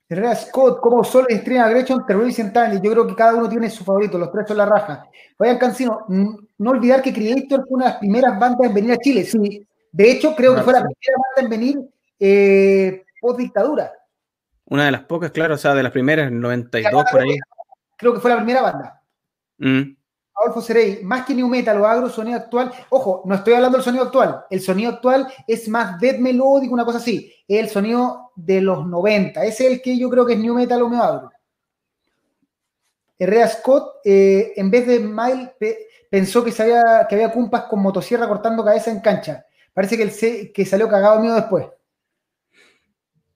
Herrera 0.09 0.35
Scott, 0.35 0.79
como 0.81 1.03
solo 1.03 1.27
estrena 1.29 1.69
Gretchen, 1.69 2.03
Terror 2.07 2.27
y 2.27 2.31
Central, 2.31 2.81
yo 2.81 2.91
creo 2.91 3.05
que 3.05 3.13
cada 3.13 3.35
uno 3.35 3.47
tiene 3.47 3.69
su 3.69 3.83
favorito, 3.83 4.17
los 4.17 4.31
tres 4.31 4.47
son 4.47 4.57
la 4.57 4.65
raja. 4.65 5.07
Vayan 5.37 5.59
Cancino, 5.59 6.05
no 6.07 6.71
olvidar 6.71 7.03
que 7.03 7.13
Creator 7.13 7.65
fue 7.67 7.75
una 7.75 7.85
de 7.85 7.91
las 7.91 7.99
primeras 7.99 8.39
bandas 8.39 8.67
en 8.67 8.73
venir 8.73 8.93
a 8.93 8.97
Chile, 8.97 9.23
sí. 9.25 9.63
De 9.91 10.11
hecho, 10.11 10.35
creo 10.35 10.55
que 10.55 10.63
fue 10.63 10.73
la 10.73 10.81
primera 10.81 11.17
banda 11.35 11.41
en 11.43 11.49
venir 11.49 11.79
eh, 12.19 13.03
post 13.21 13.37
dictadura. 13.37 13.91
Una 14.65 14.85
de 14.85 14.91
las 14.91 15.03
pocas, 15.03 15.29
claro, 15.29 15.53
o 15.53 15.57
sea, 15.57 15.75
de 15.75 15.83
las 15.83 15.91
primeras, 15.91 16.31
92 16.31 17.05
por 17.11 17.21
ahí. 17.21 17.37
Creo 17.95 18.15
que 18.15 18.19
fue 18.19 18.31
la 18.31 18.37
primera 18.37 18.63
banda. 18.63 18.98
Mm. 19.59 19.95
Adolfo 20.35 20.61
Cerey, 20.61 21.03
más 21.03 21.25
que 21.25 21.33
New 21.33 21.47
Metal 21.47 21.79
o 21.79 21.85
Agro, 21.85 22.09
sonido 22.09 22.37
actual. 22.37 22.71
Ojo, 22.89 23.23
no 23.25 23.35
estoy 23.35 23.53
hablando 23.53 23.77
del 23.77 23.83
sonido 23.83 24.05
actual. 24.05 24.45
El 24.49 24.61
sonido 24.61 24.91
actual 24.91 25.27
es 25.45 25.67
más 25.67 25.99
death 25.99 26.17
melódico, 26.19 26.73
una 26.73 26.85
cosa 26.85 26.97
así. 26.97 27.31
Es 27.47 27.59
el 27.59 27.69
sonido 27.69 28.31
de 28.35 28.61
los 28.61 28.87
90. 28.87 29.43
Ese 29.43 29.67
es 29.67 29.73
el 29.73 29.81
que 29.81 29.97
yo 29.97 30.09
creo 30.09 30.25
que 30.25 30.33
es 30.33 30.39
New 30.39 30.55
Metal 30.55 30.81
o 30.81 30.89
Neo 30.89 31.03
Agro. 31.03 31.31
Herrera 33.17 33.49
Scott, 33.49 33.95
eh, 34.05 34.53
en 34.55 34.71
vez 34.71 34.87
de 34.87 34.99
Mile, 34.99 35.53
pensó 36.09 36.43
que, 36.43 36.53
sabía, 36.53 37.05
que 37.09 37.15
había 37.15 37.33
cumpas 37.33 37.63
con 37.63 37.81
motosierra 37.81 38.27
cortando 38.27 38.63
cabeza 38.63 38.91
en 38.91 39.01
cancha. 39.01 39.45
Parece 39.73 39.97
que, 39.97 40.03
el, 40.03 40.53
que 40.53 40.65
salió 40.65 40.87
cagado 40.87 41.19
mío 41.19 41.33
después. 41.33 41.67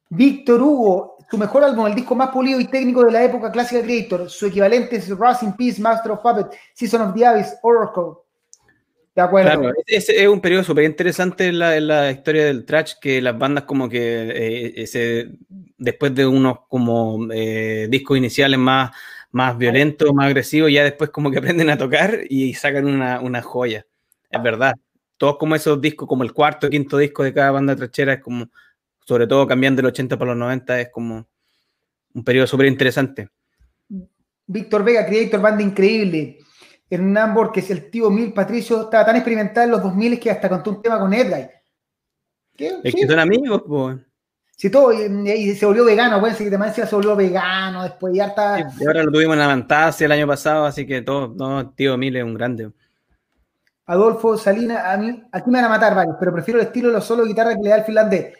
Víctor 0.09 0.61
Hugo, 0.61 1.12
su 1.33 1.37
mejor 1.39 1.63
álbum, 1.63 1.87
el 1.87 1.95
disco 1.95 2.13
más 2.13 2.29
pulido 2.29 2.59
y 2.59 2.65
técnico 2.65 3.03
de 3.03 3.11
la 3.11 3.23
época 3.23 3.51
clásica 3.51 3.81
de 3.81 3.85
Creator. 3.85 4.29
Su 4.29 4.45
equivalente 4.45 4.97
es 4.97 5.09
Rust 5.09 5.41
in 5.41 5.53
Peace, 5.53 5.81
Master 5.81 6.11
of 6.11 6.19
Puppet, 6.19 6.55
Season 6.75 7.01
of 7.01 7.15
the 7.15 7.25
Abyss, 7.25 7.55
Oracle. 7.63 8.21
De 9.15 9.21
acuerdo. 9.23 9.49
Claro, 9.49 9.73
es, 9.87 10.27
un 10.27 10.39
periodo 10.39 10.63
súper 10.63 10.83
interesante 10.83 11.47
en 11.47 11.57
la, 11.57 12.11
historia 12.11 12.45
del 12.45 12.65
trash, 12.65 12.93
que 13.01 13.19
las 13.19 13.35
bandas 13.35 13.63
como 13.63 13.89
que 13.89 13.97
eh, 14.75 15.31
después 15.75 16.13
de 16.13 16.27
unos 16.27 16.59
como 16.67 17.27
eh, 17.33 17.87
discos 17.89 18.15
iniciales 18.15 18.59
más, 18.59 18.91
más 19.31 19.57
violentos, 19.57 20.13
más 20.13 20.27
agresivos, 20.27 20.71
ya 20.71 20.83
después 20.83 21.09
como 21.09 21.31
que 21.31 21.39
aprenden 21.39 21.71
a 21.71 21.79
tocar 21.79 22.19
y 22.29 22.53
sacan 22.53 22.85
una, 22.85 23.19
una 23.21 23.41
joya. 23.41 23.87
Es 24.29 24.43
verdad. 24.43 24.75
Todos 25.17 25.37
como 25.37 25.55
esos 25.55 25.81
discos, 25.81 26.07
como 26.07 26.21
el 26.21 26.31
cuarto, 26.31 26.69
quinto 26.69 26.99
disco 26.99 27.23
de 27.23 27.33
cada 27.33 27.49
banda 27.49 27.75
trachera, 27.75 28.13
es 28.13 28.21
como 28.21 28.49
sobre 29.05 29.27
todo 29.27 29.47
cambiando 29.47 29.81
del 29.81 29.87
80 29.87 30.17
para 30.17 30.31
los 30.31 30.37
90, 30.37 30.81
es 30.81 30.89
como 30.89 31.27
un 32.13 32.23
periodo 32.23 32.47
súper 32.47 32.67
interesante. 32.67 33.29
Víctor 34.45 34.83
Vega, 34.83 35.05
Creator, 35.05 35.41
banda 35.41 35.63
increíble. 35.63 36.37
Hernán 36.89 37.33
Borges, 37.33 37.71
el 37.71 37.89
tío 37.89 38.09
Mil 38.09 38.33
Patricio, 38.33 38.83
estaba 38.83 39.05
tan 39.05 39.15
experimental 39.15 39.65
en 39.65 39.71
los 39.71 39.83
2000 39.83 40.19
que 40.19 40.29
hasta 40.29 40.49
contó 40.49 40.71
un 40.71 40.81
tema 40.81 40.99
con 40.99 41.13
Edguy. 41.13 41.47
Es 42.55 42.93
que 42.93 43.07
son 43.07 43.19
amigos, 43.19 43.63
pues. 43.67 43.97
Sí, 44.55 44.69
todo, 44.69 44.93
y, 44.93 45.55
se 45.55 45.65
volvió 45.65 45.83
vegano, 45.83 46.19
bueno, 46.19 46.35
sí, 46.35 46.45
además 46.45 46.75
se 46.75 46.85
volvió 46.95 47.15
vegano, 47.15 47.83
después 47.83 48.13
ya 48.13 48.27
está. 48.27 48.59
y 48.79 48.85
ahora 48.85 49.03
lo 49.03 49.11
tuvimos 49.11 49.33
en 49.33 49.39
la 49.39 49.47
Fantasia 49.47 50.05
el 50.05 50.11
año 50.11 50.27
pasado, 50.27 50.65
así 50.65 50.85
que 50.85 51.01
todo, 51.01 51.33
no, 51.35 51.71
tío 51.71 51.97
Mil 51.97 52.15
es 52.15 52.23
un 52.23 52.35
grande. 52.35 52.71
Adolfo 53.87 54.37
Salina, 54.37 54.93
a 54.93 54.97
mí, 54.97 55.23
aquí 55.31 55.49
me 55.49 55.57
van 55.57 55.65
a 55.65 55.69
matar 55.69 55.95
varios, 55.95 56.15
pero 56.19 56.31
prefiero 56.31 56.59
el 56.59 56.67
estilo 56.67 56.89
de 56.89 56.93
los 56.93 57.03
solos 57.03 57.25
de 57.25 57.31
guitarra 57.31 57.55
que 57.55 57.63
le 57.63 57.69
da 57.69 57.77
el 57.77 57.83
finlandés 57.83 58.33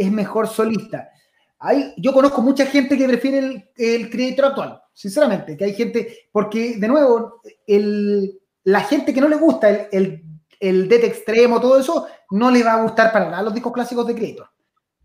es 0.00 0.10
mejor 0.10 0.48
solista. 0.48 1.10
Hay, 1.58 1.92
yo 1.98 2.14
conozco 2.14 2.40
mucha 2.40 2.64
gente 2.64 2.96
que 2.96 3.06
prefiere 3.06 3.38
el, 3.38 3.70
el 3.76 4.10
creator 4.10 4.46
actual, 4.46 4.82
sinceramente, 4.94 5.56
que 5.56 5.64
hay 5.66 5.74
gente, 5.74 6.28
porque 6.32 6.76
de 6.78 6.88
nuevo, 6.88 7.42
el, 7.66 8.40
la 8.64 8.80
gente 8.80 9.12
que 9.12 9.20
no 9.20 9.28
le 9.28 9.36
gusta 9.36 9.68
el, 9.68 9.88
el, 9.92 10.24
el 10.58 10.88
DET 10.88 11.04
extremo, 11.04 11.60
todo 11.60 11.78
eso, 11.78 12.06
no 12.30 12.50
le 12.50 12.62
va 12.62 12.74
a 12.74 12.82
gustar 12.82 13.12
para 13.12 13.28
nada 13.28 13.42
los 13.42 13.54
discos 13.54 13.72
clásicos 13.72 14.06
de 14.06 14.14
Creator. 14.14 14.48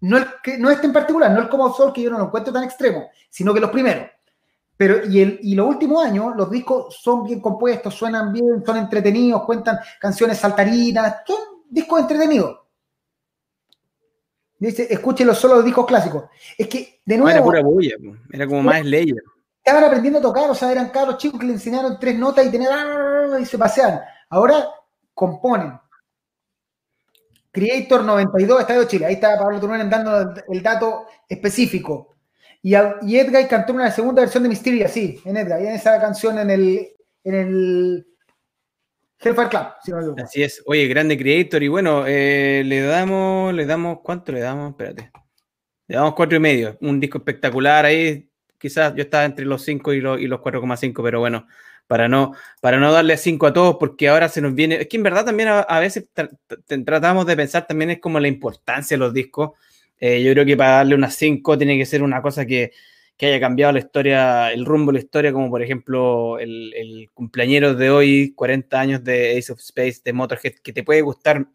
No, 0.02 0.18
el, 0.18 0.26
no 0.60 0.70
este 0.70 0.88
en 0.88 0.94
particular, 0.94 1.32
no 1.32 1.42
el 1.42 1.50
como 1.50 1.74
Sol, 1.74 1.92
que 1.92 2.04
yo 2.04 2.10
no 2.10 2.20
lo 2.20 2.26
encuentro 2.26 2.54
tan 2.54 2.64
extremo, 2.64 3.10
sino 3.30 3.54
que 3.54 3.60
los 3.60 3.72
primeros. 3.72 4.08
Pero, 4.78 5.06
y, 5.10 5.22
el, 5.22 5.40
y 5.42 5.56
los 5.56 5.68
últimos 5.68 6.06
años, 6.06 6.36
los 6.38 6.50
discos 6.50 6.96
son 7.02 7.24
bien 7.24 7.42
compuestos, 7.42 7.94
suenan 7.94 8.32
bien, 8.32 8.64
son 8.66 8.78
entretenidos, 8.78 9.44
cuentan 9.44 9.80
canciones 10.00 10.38
saltarinas, 10.38 11.18
son 11.26 11.38
discos 11.70 12.02
entretenidos. 12.02 12.60
Dice, 14.66 15.00
solo 15.34 15.56
los 15.56 15.66
discos 15.66 15.86
clásicos. 15.86 16.26
Es 16.58 16.68
que, 16.68 17.02
de 17.06 17.18
nuevo. 17.18 17.30
era 17.30 17.44
pura 17.44 17.62
bulla, 17.62 17.96
era 18.32 18.48
como 18.48 18.64
más 18.64 18.82
Slayer. 18.82 19.22
Estaban 19.64 19.84
aprendiendo 19.84 20.20
a 20.20 20.22
tocar, 20.22 20.50
o 20.50 20.56
sea, 20.56 20.72
eran 20.72 20.90
cabros 20.90 21.18
chicos 21.18 21.40
que 21.40 21.46
le 21.46 21.54
enseñaron 21.54 22.00
tres 22.00 22.18
notas 22.18 22.46
y 22.46 22.52
tenían. 22.52 23.42
y 23.42 23.46
se 23.46 23.58
pasean. 23.58 24.02
Ahora 24.30 24.68
componen. 25.14 25.80
Creator 27.52 28.04
92, 28.04 28.60
Estadio 28.60 28.84
Chile. 28.86 29.06
Ahí 29.06 29.14
está 29.14 29.38
Pablo 29.38 29.60
Turunen 29.60 29.90
dando 29.90 30.34
el 30.50 30.62
dato 30.62 31.08
específico. 31.30 32.16
Y, 32.62 32.74
y 33.04 33.18
Edgar 33.18 33.48
cantó 33.48 33.74
una 33.74 33.92
segunda 33.92 34.22
versión 34.22 34.44
de 34.44 34.50
Mysteria, 34.50 34.88
sí, 34.88 35.22
en 35.24 35.38
Edgar, 35.38 35.62
y 35.62 35.68
en 35.68 35.74
esa 35.74 36.00
canción 36.02 36.40
en 36.40 36.50
el, 36.50 36.88
en 37.24 37.36
el 37.36 38.08
Hellfire 39.20 39.50
Club, 39.50 39.68
si 39.84 39.92
no 39.92 40.16
Así 40.24 40.44
es. 40.44 40.62
Oye, 40.66 40.88
grande 40.88 41.18
creator. 41.18 41.64
Y 41.64 41.68
bueno, 41.68 42.06
eh, 42.06 42.64
le 42.66 42.82
damos, 42.82 43.54
le 43.54 43.66
damos, 43.66 44.00
¿cuánto 44.04 44.32
le 44.32 44.42
damos? 44.42 44.72
Espérate. 44.72 45.12
Le 45.88 45.96
damos 45.96 46.16
cuatro 46.16 46.38
y 46.38 46.40
medio. 46.40 46.78
Un 46.82 47.00
disco 47.00 47.20
espectacular 47.20 47.86
ahí. 47.86 48.30
Quizás 48.58 48.94
yo 48.96 49.04
estaba 49.04 49.26
entre 49.26 49.46
los 49.46 49.62
cinco 49.64 49.94
y 49.94 50.02
los, 50.02 50.20
y 50.20 50.28
los 50.28 50.40
4,5, 50.40 51.04
pero 51.04 51.20
bueno, 51.20 51.48
para 51.88 52.08
no, 52.08 52.34
para 52.62 52.80
no 52.80 52.92
darle 52.92 53.18
cinco 53.18 53.48
a 53.48 53.54
todos, 53.54 53.78
porque 53.80 54.08
ahora 54.10 54.30
se 54.30 54.42
nos 54.42 54.56
viene. 54.56 54.82
Es 54.82 54.88
que 54.88 54.98
en 54.98 55.04
verdad 55.04 55.26
también 55.26 55.50
a, 55.50 55.80
veces 55.80 56.10
tratamos 56.86 57.26
de 57.26 57.36
pensar 57.36 57.68
también 57.68 57.92
es 57.92 58.00
como 58.00 58.20
la 58.20 58.28
importancia 58.28 58.96
de 58.96 59.00
los 59.00 59.14
discos. 59.14 59.52
Eh, 60.00 60.24
yo 60.24 60.32
creo 60.34 60.46
que 60.46 60.58
para 60.58 60.78
darle 60.78 60.96
unas 60.96 61.16
cinco 61.16 61.58
tiene 61.58 61.78
que 61.78 61.86
ser 61.86 62.04
una 62.04 62.22
cosa 62.22 62.46
que, 62.46 62.72
que 63.18 63.28
haya 63.28 63.40
cambiado 63.40 63.74
la 63.74 63.80
historia, 63.80 64.52
el 64.52 64.66
rumbo 64.66 64.92
de 64.92 65.00
la 65.00 65.04
historia, 65.04 65.32
como 65.32 65.50
por 65.50 65.62
ejemplo 65.62 66.40
el, 66.40 66.74
el 66.74 67.10
cumpleañero 67.14 67.74
de 67.74 67.90
hoy, 67.90 68.34
40 68.36 68.80
años 68.80 69.04
de 69.04 69.38
Ace 69.38 69.52
of 69.52 69.60
Space, 69.60 70.02
de 70.04 70.14
Motorhead, 70.14 70.56
que 70.62 70.74
te 70.74 70.84
puede 70.84 71.02
gustar 71.02 71.48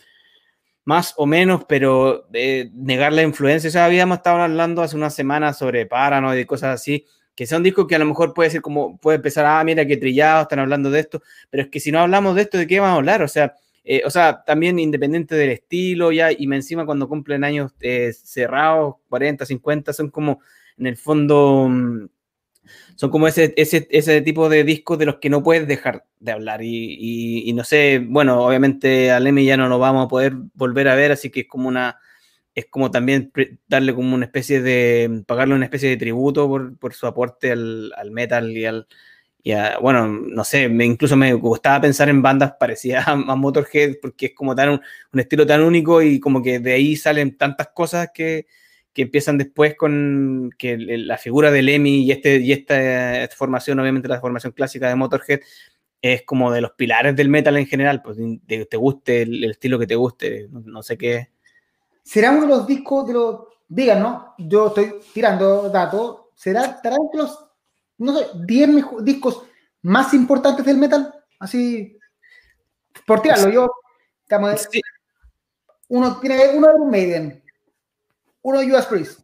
más 0.85 1.15
o 1.17 1.27
menos, 1.27 1.65
pero 1.69 2.27
negar 2.73 3.13
la 3.13 3.23
influencia. 3.23 3.69
O 3.69 3.71
sea, 3.71 3.85
habíamos 3.85 4.19
estado 4.19 4.43
hablando 4.43 4.83
hace 4.83 4.97
unas 4.97 5.15
semanas 5.15 5.59
sobre 5.59 5.87
Paranoid 5.87 6.39
y 6.39 6.45
cosas 6.47 6.75
así, 6.75 7.07
que 7.35 7.47
son 7.47 7.63
discos 7.63 7.87
que 7.87 7.95
a 7.95 7.99
lo 7.99 8.07
mejor 8.07 8.35
puede 8.35 8.51
ser 8.51 8.61
como, 8.61 8.99
puede 8.99 9.17
empezar, 9.17 9.47
ah, 9.47 9.63
mira 9.65 9.87
qué 9.87 9.97
trillado, 9.97 10.43
están 10.43 10.59
hablando 10.59 10.91
de 10.91 11.01
esto, 11.01 11.23
pero 11.49 11.65
es 11.65 11.69
que 11.69 11.81
si 11.81 11.93
no 11.93 12.01
hablamos 12.01 12.35
de 12.35 12.43
esto, 12.43 12.59
¿de 12.59 12.67
qué 12.67 12.81
vamos 12.81 12.95
a 12.95 12.97
hablar? 12.99 13.23
O 13.23 13.29
sea, 13.29 13.55
eh, 13.85 14.03
o 14.05 14.11
sea, 14.11 14.43
también 14.45 14.79
independiente 14.79 15.35
del 15.35 15.51
estilo, 15.51 16.13
ya, 16.13 16.33
y 16.33 16.45
encima 16.53 16.85
cuando 16.85 17.09
cumplen 17.09 17.45
años 17.45 17.73
eh, 17.81 18.13
cerrados, 18.13 18.97
40, 19.09 19.47
50, 19.47 19.93
son 19.93 20.11
como 20.11 20.41
en 20.81 20.87
el 20.87 20.97
fondo 20.97 21.68
mm, 21.68 22.09
son 22.97 23.11
como 23.11 23.28
ese, 23.28 23.55
ese, 23.57 23.89
ese, 23.91 24.20
tipo 24.22 24.49
de 24.49 24.64
discos 24.64 24.99
de 24.99 25.07
los 25.07 25.16
que 25.16 25.31
no 25.31 25.43
puedes 25.43 25.66
dejar 25.66 26.07
de 26.18 26.33
hablar. 26.33 26.62
Y, 26.62 27.49
y, 27.49 27.53
no 27.53 27.64
sé, 27.64 28.05
bueno, 28.07 28.45
obviamente 28.45 29.11
a 29.11 29.20
Lemmy 29.20 29.45
ya 29.45 29.57
no 29.57 29.68
lo 29.68 29.78
vamos 29.78 30.07
a 30.07 30.09
poder 30.09 30.35
volver 30.55 30.89
a 30.89 30.95
ver, 30.95 31.12
así 31.12 31.31
que 31.31 31.41
es 31.41 31.49
como 31.49 31.68
una, 31.68 31.99
es 32.55 32.66
como 32.66 32.91
también 32.91 33.33
darle 33.68 33.95
como 33.95 34.14
una 34.14 34.26
especie 34.26 34.61
de, 34.62 35.22
pagarle 35.26 35.55
una 35.55 35.64
especie 35.64 35.89
de 35.89 35.97
tributo 35.97 36.49
por, 36.49 36.78
por 36.78 36.95
su 36.95 37.07
aporte 37.07 37.53
al, 37.53 37.93
al, 37.97 38.11
metal 38.11 38.51
y 38.57 38.66
al, 38.66 38.87
y 39.43 39.53
a, 39.53 39.78
bueno, 39.78 40.09
no 40.09 40.45
sé, 40.45 40.68
me, 40.68 40.85
incluso 40.85 41.16
me 41.16 41.33
gustaba 41.35 41.81
pensar 41.81 42.09
en 42.09 42.22
bandas 42.22 42.53
parecidas 42.61 43.09
a, 43.09 43.16
Motorhead 43.16 43.97
porque 44.03 44.26
es 44.26 44.35
como 44.35 44.55
tan 44.55 44.70
un, 44.70 44.81
un 45.12 45.20
estilo 45.20 45.47
tan 45.47 45.62
único 45.62 46.03
y 46.03 46.20
como 46.20 46.43
que 46.43 46.59
de 46.61 46.72
ahí 46.72 46.97
salen 46.97 47.37
tantas 47.37 47.68
cosas 47.68 48.11
que, 48.12 48.47
que 49.01 49.05
empiezan 49.05 49.38
después 49.38 49.76
con 49.76 50.51
que 50.59 50.76
la 50.76 51.16
figura 51.16 51.51
de 51.51 51.62
Lemmy 51.62 52.05
y, 52.05 52.12
este, 52.12 52.36
y 52.36 52.53
esta 52.53 53.34
formación, 53.34 53.80
obviamente 53.80 54.09
la 54.09 54.20
formación 54.20 54.53
clásica 54.53 54.90
de 54.90 54.94
Motorhead, 54.94 55.40
es 56.03 56.22
como 56.24 56.53
de 56.53 56.61
los 56.61 56.72
pilares 56.72 57.16
del 57.16 57.30
metal 57.30 57.57
en 57.57 57.66
general, 57.66 58.03
pues 58.03 58.18
te 58.46 58.76
guste 58.76 59.22
el, 59.22 59.44
estilo 59.44 59.78
que 59.78 59.86
te 59.86 59.94
guste, 59.94 60.48
no, 60.51 60.82
sé 60.82 60.98
qué. 60.98 61.30
¿Será 62.03 62.30
uno 62.32 62.42
de 62.42 62.48
los 62.48 62.66
discos 62.66 63.07
de 63.07 63.14
los, 63.14 63.40
digan, 63.66 64.03
¿no? 64.03 64.34
Yo 64.36 64.66
estoy 64.66 64.96
tirando 65.14 65.70
datos, 65.70 66.26
¿será, 66.34 66.66
estará 66.66 66.96
entre 66.96 67.22
los, 67.22 67.42
no 67.96 68.18
sé, 68.18 68.26
10 68.34 68.70
discos 69.03 69.44
más 69.80 70.12
importantes 70.12 70.66
del 70.66 70.76
metal? 70.76 71.11
Así, 71.38 71.98
por 73.07 73.22
tirarlo, 73.22 73.51
yo, 73.51 73.70
estamos, 74.24 74.68
uno 75.88 76.20
tiene 76.20 76.51
uno 76.55 76.68
de 76.68 76.74
un 76.74 76.90
Maiden, 76.90 77.42
uno 78.43 78.61
US 78.61 78.86
Priest. 78.86 79.20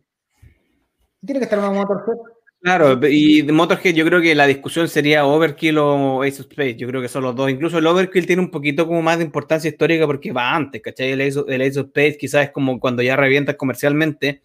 Tiene 1.24 1.40
que 1.40 1.44
estar 1.44 1.58
una 1.58 1.70
Motorhead. 1.70 2.36
Claro, 2.60 2.98
y 3.08 3.42
Motorhead 3.44 3.94
yo 3.94 4.04
creo 4.04 4.20
que 4.20 4.34
la 4.34 4.46
discusión 4.46 4.88
sería 4.88 5.24
Overkill 5.24 5.78
o 5.78 6.22
Ace 6.22 6.40
of 6.42 6.48
Space, 6.50 6.76
yo 6.76 6.88
creo 6.88 7.00
que 7.00 7.08
son 7.08 7.22
los 7.22 7.36
dos. 7.36 7.50
Incluso 7.50 7.78
el 7.78 7.86
Overkill 7.86 8.26
tiene 8.26 8.42
un 8.42 8.50
poquito 8.50 8.86
como 8.86 9.02
más 9.02 9.18
de 9.18 9.24
importancia 9.24 9.68
histórica 9.68 10.06
porque 10.06 10.32
va 10.32 10.54
antes, 10.54 10.82
¿cachai? 10.82 11.12
El 11.12 11.20
Ace, 11.20 11.38
of, 11.38 11.86
Space 11.86 12.16
quizás 12.18 12.46
es 12.46 12.50
como 12.50 12.80
cuando 12.80 13.02
ya 13.02 13.14
revientas 13.14 13.56
comercialmente 13.56 14.42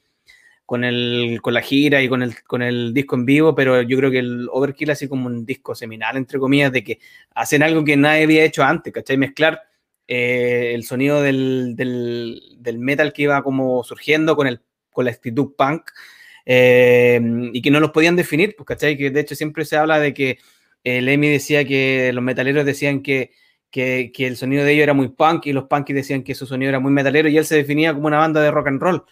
con, 0.65 0.83
el, 0.83 1.39
con 1.41 1.53
la 1.53 1.61
gira 1.61 2.01
y 2.01 2.09
con 2.09 2.21
el, 2.21 2.43
con 2.43 2.61
el 2.61 2.93
disco 2.93 3.15
en 3.15 3.25
vivo, 3.25 3.55
pero 3.55 3.81
yo 3.81 3.97
creo 3.97 4.11
que 4.11 4.19
el 4.19 4.47
Overkill 4.51 4.91
así 4.91 5.07
como 5.07 5.27
un 5.27 5.45
disco 5.45 5.73
seminal, 5.73 6.15
entre 6.17 6.37
comillas, 6.39 6.71
de 6.71 6.83
que 6.83 6.99
hacen 7.33 7.63
algo 7.63 7.83
que 7.83 7.97
nadie 7.97 8.23
había 8.23 8.43
hecho 8.43 8.63
antes, 8.63 8.93
¿cachai? 8.93 9.17
Mezclar 9.17 9.61
eh, 10.13 10.73
el 10.75 10.83
sonido 10.83 11.21
del, 11.21 11.77
metal 12.79 13.13
que 13.13 13.21
iba 13.21 13.41
como 13.43 13.81
surgiendo 13.85 14.35
con, 14.35 14.45
el, 14.45 14.59
con 14.91 15.05
la 15.05 15.11
actitud 15.11 15.53
punk 15.57 15.83
eh, 16.45 17.21
y 17.53 17.61
que 17.61 17.71
no 17.71 17.79
los 17.79 17.91
podían 17.91 18.17
definir, 18.17 18.53
pues, 18.57 18.67
¿cachai? 18.67 18.97
Que 18.97 19.09
de 19.09 19.21
hecho 19.21 19.35
siempre 19.35 19.63
se 19.63 19.77
habla 19.77 19.99
de 19.99 20.13
que 20.13 20.39
el 20.83 21.07
Emi 21.07 21.29
decía 21.29 21.63
que 21.63 22.11
los 22.13 22.21
metaleros 22.21 22.65
decían 22.65 23.01
que, 23.01 23.31
que, 23.71 24.11
el 24.17 24.35
sonido 24.35 24.65
de 24.65 24.73
ellos 24.73 24.83
era 24.83 24.93
muy 24.93 25.07
punk 25.07 25.45
y 25.45 25.53
los 25.53 25.69
punkies 25.69 25.95
decían 25.95 26.23
que 26.23 26.35
su 26.35 26.45
sonido 26.45 26.67
era 26.67 26.81
muy 26.81 26.91
metalero 26.91 27.29
y 27.29 27.37
él 27.37 27.45
se 27.45 27.55
definía 27.55 27.93
como 27.93 28.07
una 28.07 28.17
banda 28.17 28.41
de 28.41 28.51
rock 28.51 28.67
and 28.67 28.81
roll 28.81 29.05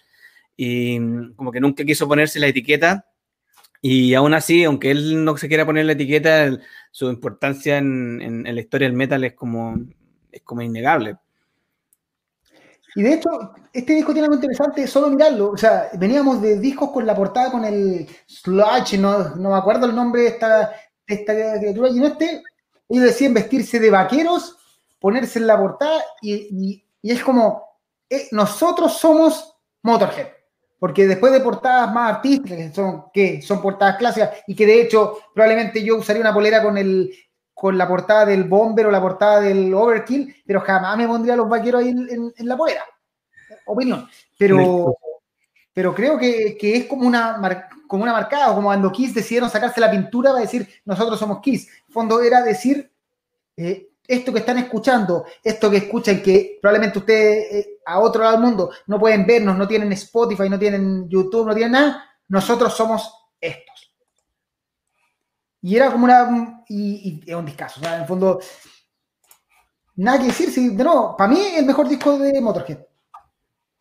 y 0.57 0.99
mm, 0.99 1.35
como 1.35 1.53
que 1.53 1.61
nunca 1.61 1.85
quiso 1.85 2.09
ponerse 2.09 2.41
la 2.41 2.47
etiqueta 2.47 3.05
y 3.81 4.15
aún 4.15 4.33
así, 4.33 4.65
aunque 4.65 4.91
él 4.91 5.23
no 5.23 5.37
se 5.37 5.47
quiera 5.47 5.65
poner 5.65 5.85
la 5.85 5.93
etiqueta, 5.93 6.59
su 6.91 7.09
importancia 7.09 7.77
en 7.77 8.43
la 8.43 8.59
historia 8.59 8.89
del 8.89 8.97
metal 8.97 9.23
es 9.23 9.33
como 9.33 9.77
es 10.31 10.41
como 10.41 10.61
innegable. 10.61 11.17
Y 12.95 13.03
de 13.03 13.13
hecho, 13.13 13.29
este 13.71 13.93
disco 13.93 14.13
tiene 14.13 14.25
algo 14.25 14.35
interesante, 14.35 14.87
solo 14.87 15.09
mirarlo. 15.09 15.51
O 15.51 15.57
sea, 15.57 15.89
veníamos 15.93 16.41
de 16.41 16.59
discos 16.59 16.91
con 16.91 17.05
la 17.05 17.15
portada 17.15 17.51
con 17.51 17.63
el 17.65 18.07
Sludge, 18.27 18.97
no, 18.97 19.35
no 19.35 19.51
me 19.51 19.57
acuerdo 19.57 19.85
el 19.85 19.95
nombre 19.95 20.23
de 20.23 20.27
esta, 20.29 20.71
de 21.07 21.15
esta 21.15 21.59
criatura. 21.59 21.89
Y 21.89 21.97
en 21.97 22.05
este, 22.05 22.43
ellos 22.89 23.05
decían 23.05 23.33
vestirse 23.33 23.79
de 23.79 23.91
vaqueros, 23.91 24.57
ponerse 24.99 25.39
en 25.39 25.47
la 25.47 25.57
portada, 25.57 26.01
y, 26.21 26.83
y, 27.01 27.11
es 27.11 27.23
como, 27.23 27.63
eh, 28.09 28.27
nosotros 28.31 28.97
somos 28.97 29.55
Motorhead. 29.83 30.27
Porque 30.79 31.07
después 31.07 31.33
de 31.33 31.41
portadas 31.41 31.93
más 31.93 32.15
artísticas, 32.15 32.57
que 32.57 32.73
son, 32.73 33.05
que 33.13 33.41
son 33.41 33.61
portadas 33.61 33.97
clásicas, 33.97 34.31
y 34.47 34.55
que 34.55 34.65
de 34.65 34.81
hecho 34.81 35.19
probablemente 35.33 35.83
yo 35.83 35.97
usaría 35.97 36.21
una 36.21 36.33
polera 36.33 36.63
con 36.63 36.77
el, 36.77 37.11
con 37.59 37.77
la 37.77 37.89
portada 37.89 38.25
del 38.25 38.45
Bomber 38.45 38.85
o 38.85 38.91
la 38.91 39.01
portada 39.01 39.41
del 39.41 39.73
Overkill, 39.73 40.33
pero 40.45 40.61
jamás 40.61 40.97
me 40.97 41.05
pondría 41.05 41.35
los 41.35 41.49
vaqueros 41.49 41.81
ahí 41.81 41.89
en, 41.89 42.47
la 42.47 42.55
poera. 42.55 42.85
Opinión. 43.65 44.07
Pero, 44.37 44.95
pero 45.73 45.93
creo 45.93 46.17
que, 46.17 46.57
es 46.57 46.85
como 46.85 47.05
una, 47.05 47.67
como 47.85 48.03
una 48.03 48.13
marcada, 48.13 48.55
como 48.55 48.69
cuando 48.69 48.89
Kiss 48.93 49.13
decidieron 49.13 49.49
sacarse 49.49 49.81
la 49.81 49.91
pintura 49.91 50.31
para 50.31 50.43
decir 50.43 50.69
nosotros 50.85 51.19
somos 51.19 51.41
Kiss. 51.41 51.67
En 51.85 51.93
fondo 51.93 52.21
era 52.21 52.41
decir 52.43 52.89
eh, 53.57 53.89
esto 54.07 54.31
que 54.31 54.39
están 54.39 54.59
escuchando, 54.59 55.25
esto 55.43 55.69
que 55.69 55.77
escuchan, 55.77 56.21
que 56.21 56.59
probablemente 56.61 56.99
ustedes 56.99 57.53
eh, 57.53 57.69
a 57.85 57.99
otro 57.99 58.23
lado 58.23 58.37
del 58.37 58.45
mundo 58.45 58.71
no 58.87 58.97
pueden 58.97 59.27
vernos, 59.27 59.57
no 59.57 59.67
tienen 59.67 59.91
Spotify, 59.91 60.49
no 60.49 60.57
tienen 60.57 61.09
YouTube, 61.09 61.47
no 61.47 61.53
tienen 61.53 61.73
nada, 61.73 62.05
nosotros 62.29 62.73
somos 62.73 63.13
esto. 63.41 63.68
Y 65.61 65.75
era 65.75 65.91
como 65.91 66.05
una. 66.05 66.63
Y, 66.67 67.21
y 67.25 67.29
es 67.29 67.35
un 67.35 67.45
discazo. 67.45 67.79
O 67.79 67.83
sea, 67.83 67.95
en 67.95 68.01
el 68.01 68.07
fondo. 68.07 68.39
Nada 69.95 70.19
que 70.19 70.25
decir. 70.25 70.49
Si, 70.49 70.75
de 70.75 70.83
nuevo, 70.83 71.15
para 71.17 71.31
mí 71.31 71.39
el 71.57 71.65
mejor 71.65 71.87
disco 71.87 72.17
de 72.17 72.39
Motorhead. 72.41 72.79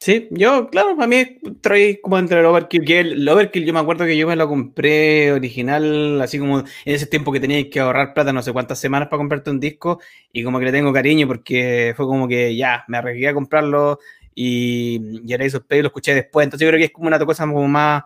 Sí, 0.00 0.28
yo, 0.30 0.70
claro, 0.70 0.94
para 0.94 1.08
mí 1.08 1.40
trae 1.60 2.00
como 2.00 2.18
entre 2.18 2.38
el 2.38 2.46
Overkill. 2.46 2.90
el, 2.92 3.28
Overkill, 3.28 3.64
yo 3.64 3.72
me 3.72 3.80
acuerdo 3.80 4.04
que 4.04 4.16
yo 4.16 4.28
me 4.28 4.36
lo 4.36 4.48
compré 4.48 5.32
original, 5.32 6.20
así 6.22 6.38
como 6.38 6.60
en 6.60 6.66
ese 6.84 7.06
tiempo 7.06 7.32
que 7.32 7.40
tenías 7.40 7.66
que 7.68 7.80
ahorrar 7.80 8.14
plata, 8.14 8.32
no 8.32 8.40
sé 8.42 8.52
cuántas 8.52 8.78
semanas 8.78 9.08
para 9.08 9.18
comprarte 9.18 9.50
un 9.50 9.58
disco, 9.58 9.98
y 10.32 10.44
como 10.44 10.60
que 10.60 10.66
le 10.66 10.72
tengo 10.72 10.92
cariño 10.92 11.26
porque 11.26 11.94
fue 11.96 12.06
como 12.06 12.28
que 12.28 12.54
ya, 12.56 12.84
me 12.86 12.98
arriesgué 12.98 13.28
a 13.28 13.34
comprarlo 13.34 13.98
y, 14.36 15.20
y 15.28 15.32
era 15.32 15.44
eso, 15.44 15.64
y 15.68 15.82
lo 15.82 15.88
escuché 15.88 16.14
después. 16.14 16.44
Entonces 16.44 16.64
yo 16.64 16.70
creo 16.70 16.78
que 16.78 16.86
es 16.86 16.92
como 16.92 17.08
una 17.08 17.18
cosa 17.18 17.44
como 17.46 17.66
más 17.66 18.04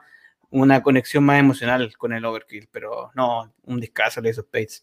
una 0.53 0.82
conexión 0.82 1.24
más 1.24 1.40
emocional 1.40 1.96
con 1.96 2.12
el 2.12 2.24
Overkill, 2.24 2.68
pero 2.70 3.11
no, 3.14 3.53
un 3.64 3.80
discazo 3.80 4.20
de 4.20 4.30
esos 4.30 4.44
Space. 4.44 4.82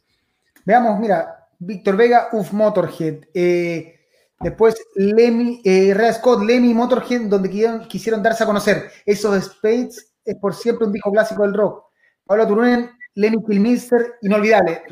Veamos, 0.65 0.99
mira, 0.99 1.47
Víctor 1.59 1.95
Vega, 1.95 2.29
Uf 2.31 2.51
Motorhead. 2.51 3.25
Eh, 3.33 3.99
después 4.39 4.75
Lemmy, 4.95 5.61
eh, 5.63 5.93
Rea 5.93 6.13
Scott, 6.13 6.43
Lemmy 6.43 6.73
Motorhead, 6.73 7.27
donde 7.27 7.49
quisieron, 7.87 8.23
darse 8.23 8.43
a 8.43 8.47
conocer. 8.47 8.91
Esos 9.05 9.43
Spades 9.43 10.15
es 10.25 10.35
por 10.37 10.55
siempre 10.55 10.87
un 10.87 10.93
disco 10.93 11.11
clásico 11.11 11.43
del 11.43 11.53
rock. 11.53 11.85
Pablo 12.25 12.47
Turunen, 12.47 12.89
Lemmy 13.15 13.37
Kilminster, 13.45 14.15
inolvidable. 14.23 14.83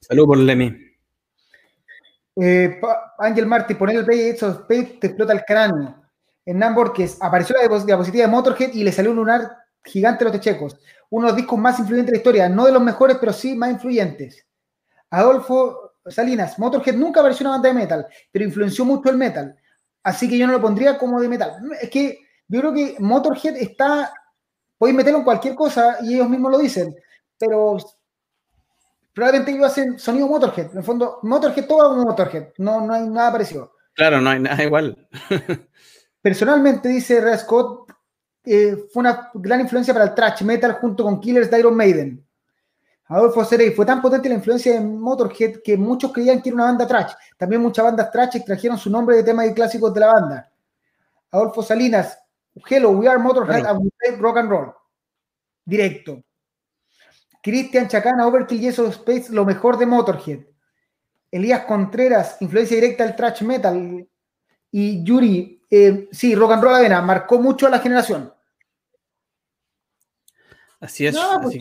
Salud 0.00 0.26
por 0.26 0.38
Lemmy. 0.38 0.74
Eh, 2.38 2.80
Ángel 3.18 3.46
Martí, 3.46 3.74
poner 3.74 3.96
el 3.96 4.04
play 4.04 4.20
esos 4.28 4.56
Spades 4.56 4.98
te 4.98 5.06
explota 5.08 5.34
el 5.34 5.44
cráneo. 5.44 6.02
Hernán 6.46 6.74
Borges, 6.74 7.18
apareció 7.20 7.56
la 7.56 7.84
diapositiva 7.84 8.24
de 8.24 8.30
Motorhead 8.30 8.72
y 8.72 8.84
le 8.84 8.92
salió 8.92 9.10
un 9.10 9.16
lunar 9.16 9.65
Gigante 9.86 10.24
los 10.24 10.32
Techecos, 10.32 10.76
uno 11.10 11.26
de 11.26 11.32
los 11.32 11.36
discos 11.36 11.58
más 11.58 11.78
influyentes 11.78 12.12
de 12.12 12.16
la 12.16 12.18
historia, 12.18 12.48
no 12.48 12.66
de 12.66 12.72
los 12.72 12.82
mejores, 12.82 13.16
pero 13.18 13.32
sí 13.32 13.54
más 13.54 13.70
influyentes. 13.70 14.44
Adolfo 15.10 15.94
Salinas, 16.06 16.58
Motorhead 16.58 16.96
nunca 16.96 17.20
apareció 17.20 17.44
una 17.44 17.52
banda 17.52 17.68
de 17.68 17.74
metal, 17.74 18.06
pero 18.30 18.44
influenció 18.44 18.84
mucho 18.84 19.10
el 19.10 19.16
metal. 19.16 19.56
Así 20.02 20.28
que 20.28 20.38
yo 20.38 20.46
no 20.46 20.52
lo 20.52 20.60
pondría 20.60 20.98
como 20.98 21.20
de 21.20 21.28
metal. 21.28 21.56
Es 21.80 21.90
que 21.90 22.18
yo 22.48 22.60
creo 22.60 22.74
que 22.74 22.96
Motorhead 22.98 23.56
está. 23.56 24.12
Podéis 24.78 24.96
meterlo 24.96 25.18
en 25.20 25.24
cualquier 25.24 25.54
cosa 25.54 25.98
y 26.02 26.14
ellos 26.14 26.28
mismos 26.28 26.52
lo 26.52 26.58
dicen, 26.58 26.94
pero 27.38 27.78
probablemente 29.14 29.52
ellos 29.52 29.66
hacen 29.66 29.98
sonido 29.98 30.28
Motorhead. 30.28 30.70
En 30.72 30.78
el 30.78 30.84
fondo, 30.84 31.18
Motorhead 31.22 31.66
todo 31.66 31.90
como 31.90 32.04
Motorhead. 32.04 32.48
No, 32.58 32.80
no 32.82 32.92
hay 32.92 33.08
nada 33.08 33.32
parecido. 33.32 33.72
Claro, 33.94 34.20
no 34.20 34.30
hay 34.30 34.40
nada 34.40 34.62
igual. 34.62 35.08
Personalmente, 36.20 36.88
dice 36.88 37.20
Red 37.20 37.38
Scott, 37.38 37.92
eh, 38.46 38.86
fue 38.92 39.00
una 39.00 39.30
gran 39.34 39.60
influencia 39.60 39.92
para 39.92 40.06
el 40.06 40.14
thrash 40.14 40.42
metal 40.42 40.72
junto 40.74 41.02
con 41.02 41.20
Killers 41.20 41.50
de 41.50 41.58
Iron 41.58 41.74
Maiden. 41.74 42.24
Adolfo 43.08 43.44
Cerey, 43.44 43.70
fue 43.72 43.84
tan 43.84 44.00
potente 44.00 44.28
la 44.28 44.36
influencia 44.36 44.72
de 44.74 44.80
Motorhead 44.80 45.62
que 45.62 45.76
muchos 45.76 46.12
creían 46.12 46.40
que 46.40 46.48
era 46.48 46.54
una 46.54 46.64
banda 46.64 46.86
trash. 46.86 47.12
También 47.36 47.60
muchas 47.60 47.84
bandas 47.84 48.10
trash 48.10 48.36
extrajeron 48.36 48.78
su 48.78 48.90
nombre 48.90 49.16
de 49.16 49.22
temas 49.22 49.46
y 49.46 49.54
clásicos 49.54 49.92
de 49.92 50.00
la 50.00 50.12
banda. 50.12 50.52
Adolfo 51.30 51.62
Salinas, 51.62 52.18
Hello, 52.68 52.90
we 52.90 53.06
are 53.06 53.18
Motorhead 53.18 53.66
and 53.66 53.80
we 53.80 53.90
play 53.98 54.16
rock 54.16 54.38
and 54.38 54.50
roll. 54.50 54.72
Directo. 55.64 56.22
Cristian 57.42 57.86
Chacana, 57.86 58.26
Overkill 58.26 58.62
y 58.62 58.68
eso 58.68 58.86
Space, 58.88 59.26
lo 59.30 59.44
mejor 59.44 59.76
de 59.76 59.86
Motorhead. 59.86 60.40
Elías 61.30 61.64
Contreras, 61.64 62.38
influencia 62.40 62.76
directa 62.76 63.04
del 63.04 63.14
trash 63.14 63.42
metal. 63.42 64.08
Y 64.70 65.04
Yuri, 65.04 65.62
eh, 65.70 66.08
sí, 66.10 66.34
rock 66.34 66.52
and 66.52 66.62
roll 66.62 66.74
avena, 66.74 67.02
marcó 67.02 67.38
mucho 67.38 67.66
a 67.66 67.70
la 67.70 67.78
generación. 67.78 68.32
Así 70.80 71.06
es. 71.06 71.16
Pues 71.42 71.58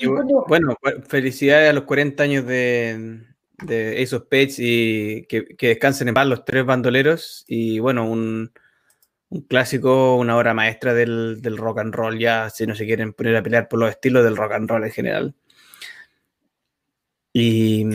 bueno, 0.47 0.75
felicidades 1.07 1.69
a 1.69 1.73
los 1.73 1.85
40 1.85 2.23
años 2.23 2.45
de, 2.45 3.21
de 3.63 4.01
Ace 4.01 4.15
of 4.15 4.23
Spades 4.23 4.55
y 4.59 5.25
que, 5.27 5.55
descansen 5.59 6.09
en 6.09 6.13
paz 6.13 6.27
los 6.27 6.45
tres 6.45 6.65
bandoleros. 6.65 7.45
Y 7.47 7.79
bueno, 7.79 8.09
un, 8.09 8.51
clásico, 9.47 10.17
una 10.17 10.37
obra 10.37 10.53
maestra 10.53 10.93
del, 10.93 11.57
rock 11.57 11.79
and 11.79 11.93
roll, 11.93 12.19
ya 12.19 12.49
si 12.49 12.67
no 12.67 12.75
se 12.75 12.85
quieren 12.85 13.13
poner 13.13 13.35
a 13.35 13.43
pelear 13.43 13.67
por 13.67 13.79
los 13.79 13.89
estilos 13.89 14.23
del 14.23 14.37
rock 14.37 14.53
and 14.53 14.69
roll 14.69 14.83
en 14.83 14.91
general. 14.91 15.35
Y. 17.33 17.85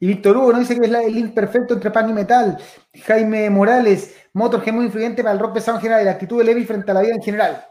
Y 0.00 0.06
Víctor 0.06 0.36
Hugo 0.36 0.52
nos 0.52 0.60
dice 0.60 0.78
que 0.78 0.86
es 0.86 0.92
el 0.92 1.14
link 1.14 1.32
perfecto 1.32 1.72
entre 1.72 1.90
pan 1.90 2.10
y 2.10 2.12
metal. 2.12 2.58
Jaime 3.04 3.48
Morales, 3.48 4.14
Motorhead 4.34 4.74
muy 4.74 4.86
influyente 4.86 5.22
para 5.22 5.32
el 5.32 5.38
rock 5.38 5.54
pesado 5.54 5.78
en 5.78 5.82
general 5.82 6.02
y 6.02 6.04
la 6.04 6.10
actitud 6.10 6.38
de 6.38 6.44
Levi 6.44 6.64
frente 6.66 6.90
a 6.90 6.94
la 6.94 7.00
vida 7.00 7.14
en 7.14 7.22
general. 7.22 7.64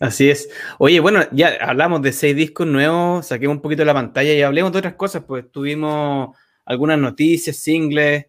Así 0.00 0.30
es. 0.30 0.48
Oye, 0.78 1.00
bueno, 1.00 1.20
ya 1.30 1.56
hablamos 1.60 2.02
de 2.02 2.12
seis 2.12 2.34
discos 2.34 2.66
nuevos, 2.66 3.26
saquemos 3.26 3.56
un 3.56 3.62
poquito 3.62 3.82
de 3.82 3.86
la 3.86 3.94
pantalla 3.94 4.32
y 4.32 4.42
hablemos 4.42 4.72
de 4.72 4.78
otras 4.78 4.94
cosas, 4.94 5.22
pues 5.24 5.50
tuvimos 5.52 6.36
algunas 6.64 6.98
noticias, 6.98 7.56
singles. 7.56 8.26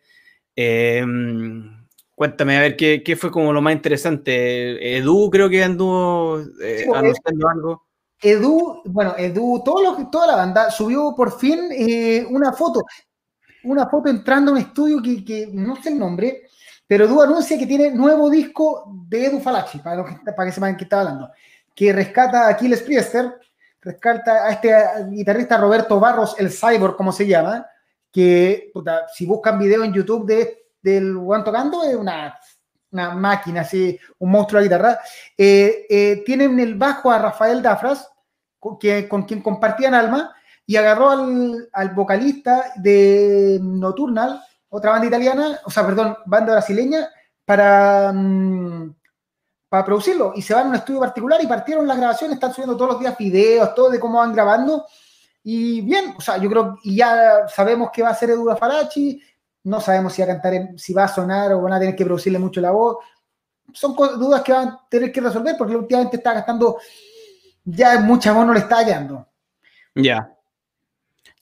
Em, 0.55 1.83
cuéntame, 2.13 2.57
a 2.57 2.61
ver, 2.61 2.75
¿qué, 2.75 3.15
fue 3.19 3.31
como 3.31 3.51
lo 3.51 3.61
más 3.61 3.73
interesante? 3.73 4.97
Edu 4.97 5.29
creo 5.31 5.49
que 5.49 5.63
anduvo 5.63 6.41
eh, 6.61 6.83
pues, 6.85 6.99
anunciando 6.99 7.49
algo. 7.49 7.83
Edu, 8.21 8.81
bueno, 8.85 9.15
Edu, 9.17 9.63
toda 9.65 10.27
la 10.27 10.35
banda 10.35 10.69
subió 10.69 11.13
por 11.15 11.37
fin 11.39 11.59
eh, 11.71 12.25
una 12.29 12.53
foto, 12.53 12.83
una 13.63 13.89
foto 13.89 14.09
entrando 14.09 14.51
a 14.51 14.53
un 14.53 14.59
estudio 14.59 15.01
que, 15.01 15.49
no 15.51 15.75
sé 15.81 15.89
el 15.89 15.97
nombre, 15.97 16.43
pero 16.85 17.05
Edu 17.05 17.19
anuncia 17.21 17.57
que 17.57 17.65
tiene 17.65 17.89
nuevo 17.91 18.29
disco 18.29 18.85
de 19.07 19.25
Edu 19.25 19.39
Falachi, 19.39 19.79
para, 19.79 20.03
para 20.03 20.45
que 20.45 20.51
sepan 20.51 20.77
qué 20.77 20.83
está 20.83 20.99
hablando 20.99 21.31
que 21.75 21.91
rescata 21.91 22.45
a 22.45 22.49
Aquiles 22.49 22.81
Priester, 22.81 23.39
rescata 23.81 24.45
a 24.45 24.51
este 24.51 24.73
guitarrista 25.09 25.57
Roberto 25.57 25.99
Barros, 25.99 26.35
el 26.39 26.51
Cyborg, 26.51 26.95
como 26.95 27.11
se 27.11 27.27
llama, 27.27 27.65
que 28.11 28.71
si 29.13 29.25
buscan 29.25 29.59
video 29.59 29.83
en 29.83 29.93
YouTube 29.93 30.25
de, 30.25 30.67
del 30.81 31.15
Juan 31.15 31.43
tocando, 31.43 31.83
es 31.83 31.95
una, 31.95 32.37
una, 32.91 33.15
máquina, 33.15 33.61
así, 33.61 33.99
un 34.19 34.31
monstruo 34.31 34.61
de 34.61 34.67
guitarra. 34.67 34.99
Eh, 35.37 35.85
eh, 35.89 36.23
tienen 36.25 36.59
el 36.59 36.75
bajo 36.75 37.11
a 37.11 37.17
Rafael 37.17 37.61
Dafras, 37.61 38.07
con, 38.59 38.77
que, 38.77 39.09
con 39.09 39.23
quien 39.23 39.41
compartían 39.41 39.93
alma, 39.93 40.33
y 40.65 40.75
agarró 40.77 41.09
al, 41.09 41.69
al 41.73 41.89
vocalista 41.89 42.71
de 42.75 43.59
Nocturnal, 43.61 44.41
otra 44.69 44.91
banda 44.91 45.07
italiana, 45.07 45.59
o 45.65 45.71
sea, 45.71 45.85
perdón, 45.85 46.17
banda 46.25 46.53
brasileña, 46.53 47.09
para... 47.45 48.13
Para 49.73 49.85
producirlo. 49.85 50.33
Y 50.35 50.43
se 50.43 50.53
van 50.53 50.67
a 50.67 50.69
un 50.69 50.75
estudio 50.75 50.99
particular 50.99 51.43
y 51.43 51.47
partieron 51.47 51.87
las 51.87 51.97
grabaciones, 51.97 52.35
están 52.35 52.53
subiendo 52.53 52.77
todos 52.77 52.91
los 52.91 52.99
días 52.99 53.17
videos, 53.17 53.73
todo 53.73 53.89
de 53.89 53.99
cómo 53.99 54.19
van 54.19 54.31
grabando. 54.31 54.85
Y 55.43 55.81
bien, 55.81 56.13
o 56.15 56.21
sea, 56.21 56.37
yo 56.37 56.47
creo, 56.47 56.77
y 56.83 56.97
ya 56.97 57.47
sabemos 57.47 57.89
que 57.91 58.03
va 58.03 58.09
a 58.09 58.13
ser 58.13 58.29
Edu 58.29 58.55
Farachi, 58.55 59.19
no 59.63 59.81
sabemos 59.81 60.13
si 60.13 60.21
va 60.21 60.25
a 60.25 60.39
cantar, 60.39 60.53
si 60.77 60.93
va 60.93 61.05
a 61.05 61.07
sonar 61.07 61.53
o 61.53 61.61
van 61.63 61.73
a 61.73 61.79
tener 61.79 61.95
que 61.95 62.05
producirle 62.05 62.37
mucho 62.37 62.61
la 62.61 62.69
voz. 62.69 62.97
Son 63.73 63.95
dudas 63.95 64.43
que 64.43 64.53
van 64.53 64.67
a 64.67 64.87
tener 64.87 65.11
que 65.11 65.21
resolver 65.21 65.55
porque 65.57 65.75
últimamente 65.75 66.17
está 66.17 66.33
gastando, 66.33 66.77
ya 67.63 67.99
mucha 67.99 68.31
voz 68.31 68.45
no 68.45 68.53
le 68.53 68.59
está 68.59 68.75
hallando. 68.75 69.27
Ya 69.95 70.32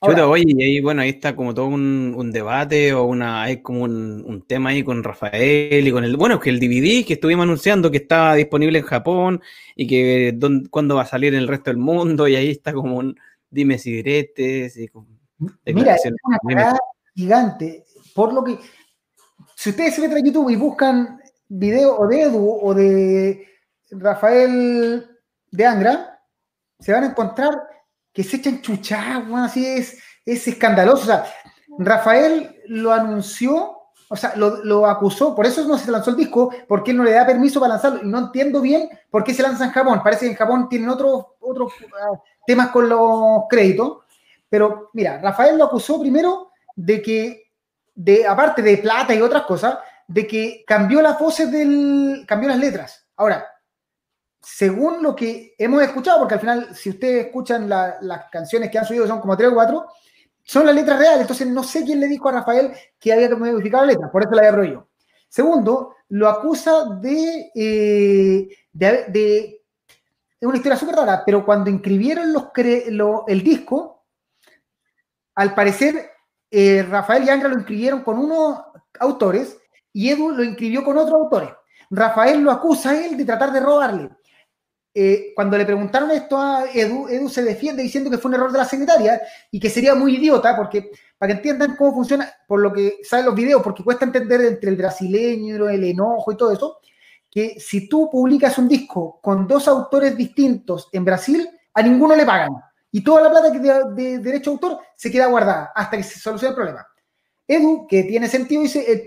oye, 0.02 0.44
y 0.46 0.62
ahí, 0.62 0.80
bueno, 0.80 1.02
ahí 1.02 1.10
está 1.10 1.36
como 1.36 1.54
todo 1.54 1.66
un, 1.66 2.30
debate 2.32 2.92
o 2.92 3.04
una, 3.04 3.42
hay 3.42 3.62
como 3.62 3.82
un, 3.84 4.44
tema 4.46 4.70
ahí 4.70 4.82
con 4.82 5.02
Rafael 5.04 5.86
y 5.86 5.90
con 5.92 6.04
el, 6.04 6.16
bueno, 6.16 6.40
que 6.40 6.50
el 6.50 6.58
DVD 6.58 7.06
que 7.06 7.14
estuvimos 7.14 7.44
anunciando 7.44 7.90
que 7.90 7.98
estaba 7.98 8.34
disponible 8.34 8.78
en 8.78 8.84
Japón 8.84 9.40
y 9.76 9.86
que 9.86 10.36
cuándo 10.70 10.96
va 10.96 11.02
a 11.02 11.06
salir 11.06 11.34
en 11.34 11.40
el 11.40 11.48
resto 11.48 11.70
del 11.70 11.78
mundo 11.78 12.26
y 12.26 12.36
ahí 12.36 12.50
está 12.50 12.72
como 12.72 12.96
un 12.96 13.16
dime 13.50 13.78
si 13.78 13.92
diretes 13.92 14.76
y 14.76 14.90
Mira, 15.66 15.96
es 15.96 16.02
una 16.44 16.78
gigante, 17.14 17.84
por 18.14 18.32
lo 18.32 18.44
que, 18.44 18.58
si 19.56 19.70
ustedes 19.70 19.94
se 19.94 20.00
meten 20.00 20.18
a 20.18 20.26
YouTube 20.26 20.50
y 20.50 20.56
buscan 20.56 21.20
video 21.48 21.98
o 21.98 22.06
de 22.06 22.22
Edu 22.22 22.58
o 22.62 22.74
de 22.74 23.46
Rafael 23.90 25.06
de 25.50 25.66
Angra, 25.66 26.20
se 26.78 26.92
van 26.92 27.04
a 27.04 27.08
encontrar 27.08 27.62
que 28.12 28.22
se 28.22 28.36
echan 28.36 28.60
chuchadas, 28.60 29.24
así 29.34 29.66
es, 29.66 29.98
es 30.24 30.46
escandaloso. 30.46 31.02
O 31.02 31.06
sea, 31.06 31.24
Rafael 31.78 32.60
lo 32.66 32.92
anunció, 32.92 33.78
o 34.08 34.16
sea, 34.16 34.34
lo, 34.36 34.86
acusó, 34.86 35.34
por 35.34 35.46
eso 35.46 35.66
no 35.66 35.78
se 35.78 35.90
lanzó 35.90 36.10
el 36.10 36.16
disco, 36.16 36.50
porque 36.68 36.90
él 36.90 36.98
no 36.98 37.04
le 37.04 37.12
da 37.12 37.26
permiso 37.26 37.60
para 37.60 37.74
lanzarlo. 37.74 38.00
Y 38.02 38.08
no 38.08 38.18
entiendo 38.18 38.60
bien 38.60 38.88
por 39.10 39.24
qué 39.24 39.32
se 39.32 39.42
lanza 39.42 39.64
en 39.64 39.70
Japón. 39.70 40.00
Parece 40.04 40.26
que 40.26 40.32
en 40.32 40.36
Japón 40.36 40.68
tienen 40.68 40.90
otros 40.90 41.26
otros 41.40 41.72
ah, 42.00 42.20
temas 42.46 42.68
con 42.68 42.88
los 42.88 43.44
créditos. 43.48 43.98
Pero 44.48 44.90
mira, 44.92 45.18
Rafael 45.18 45.56
lo 45.56 45.64
acusó 45.64 45.98
primero 45.98 46.50
de 46.76 47.00
que, 47.00 47.50
de, 47.94 48.26
aparte 48.26 48.60
de 48.60 48.78
plata 48.78 49.14
y 49.14 49.22
otras 49.22 49.44
cosas, 49.44 49.78
de 50.06 50.26
que 50.26 50.64
cambió 50.66 51.00
las 51.00 51.18
voces 51.18 51.50
del. 51.50 52.24
cambió 52.26 52.48
las 52.50 52.58
letras. 52.58 53.06
Ahora, 53.16 53.46
según 54.42 55.02
lo 55.02 55.14
que 55.14 55.54
hemos 55.56 55.82
escuchado, 55.82 56.18
porque 56.18 56.34
al 56.34 56.40
final, 56.40 56.74
si 56.74 56.90
ustedes 56.90 57.26
escuchan 57.26 57.68
las 57.68 58.24
canciones 58.30 58.70
que 58.70 58.78
han 58.78 58.84
subido, 58.84 59.06
son 59.06 59.20
como 59.20 59.36
tres 59.36 59.50
o 59.50 59.54
cuatro, 59.54 59.86
son 60.42 60.66
las 60.66 60.74
letras 60.74 60.98
reales. 60.98 61.20
Entonces, 61.22 61.46
no 61.46 61.62
sé 61.62 61.84
quién 61.84 62.00
le 62.00 62.08
dijo 62.08 62.28
a 62.28 62.32
Rafael 62.32 62.72
que 62.98 63.12
había 63.12 63.28
que 63.28 63.36
modificar 63.36 63.82
la 63.82 63.92
letra, 63.92 64.10
por 64.10 64.22
eso 64.22 64.32
la 64.32 64.48
había 64.48 64.72
yo. 64.72 64.88
Segundo, 65.28 65.94
lo 66.08 66.28
acusa 66.28 66.84
de, 67.00 67.50
eh, 67.54 68.48
de, 68.72 69.62
Es 70.40 70.46
una 70.46 70.56
historia 70.56 70.76
súper 70.76 70.96
rara, 70.96 71.22
pero 71.24 71.44
cuando 71.44 71.70
inscribieron 71.70 72.32
los 72.32 72.48
el 73.28 73.42
disco, 73.42 74.04
al 75.36 75.54
parecer, 75.54 76.10
eh, 76.50 76.84
Rafael 76.88 77.24
y 77.24 77.30
Angra 77.30 77.48
lo 77.48 77.56
inscribieron 77.56 78.02
con 78.02 78.18
unos 78.18 78.60
autores 78.98 79.56
y 79.92 80.10
Edu 80.10 80.30
lo 80.30 80.44
inscribió 80.44 80.84
con 80.84 80.98
otros 80.98 81.14
autores. 81.14 81.50
Rafael 81.90 82.40
lo 82.40 82.50
acusa 82.50 82.90
a 82.90 83.06
él 83.06 83.16
de 83.16 83.24
tratar 83.24 83.52
de 83.52 83.60
robarle. 83.60 84.10
Eh, 84.94 85.32
cuando 85.34 85.56
le 85.56 85.64
preguntaron 85.64 86.10
esto 86.10 86.36
a 86.38 86.64
Edu, 86.72 87.08
Edu 87.08 87.28
se 87.28 87.42
defiende 87.42 87.82
diciendo 87.82 88.10
que 88.10 88.18
fue 88.18 88.28
un 88.28 88.34
error 88.34 88.52
de 88.52 88.58
la 88.58 88.66
secretaria 88.66 89.20
y 89.50 89.58
que 89.58 89.70
sería 89.70 89.94
muy 89.94 90.16
idiota, 90.16 90.54
porque 90.54 90.90
para 91.16 91.32
que 91.32 91.36
entiendan 91.38 91.76
cómo 91.76 91.94
funciona, 91.94 92.30
por 92.46 92.60
lo 92.60 92.72
que 92.72 92.98
saben 93.02 93.26
los 93.26 93.34
videos, 93.34 93.62
porque 93.62 93.82
cuesta 93.82 94.04
entender 94.04 94.42
entre 94.42 94.68
el 94.68 94.76
brasileño, 94.76 95.68
el 95.68 95.84
enojo 95.84 96.32
y 96.32 96.36
todo 96.36 96.52
eso, 96.52 96.78
que 97.30 97.58
si 97.58 97.88
tú 97.88 98.10
publicas 98.10 98.58
un 98.58 98.68
disco 98.68 99.18
con 99.22 99.46
dos 99.46 99.66
autores 99.66 100.14
distintos 100.14 100.90
en 100.92 101.04
Brasil, 101.04 101.48
a 101.72 101.82
ninguno 101.82 102.14
le 102.14 102.26
pagan. 102.26 102.50
Y 102.90 103.02
toda 103.02 103.22
la 103.22 103.30
plata 103.30 103.48
de, 103.48 103.94
de 103.94 104.18
derecho 104.18 104.50
de 104.50 104.54
autor 104.54 104.78
se 104.94 105.10
queda 105.10 105.26
guardada 105.26 105.72
hasta 105.74 105.96
que 105.96 106.02
se 106.02 106.20
solucione 106.20 106.50
el 106.50 106.56
problema. 106.56 106.86
Edu, 107.48 107.86
que 107.88 108.04
tiene 108.04 108.28
sentido, 108.28 108.62
dice, 108.62 109.04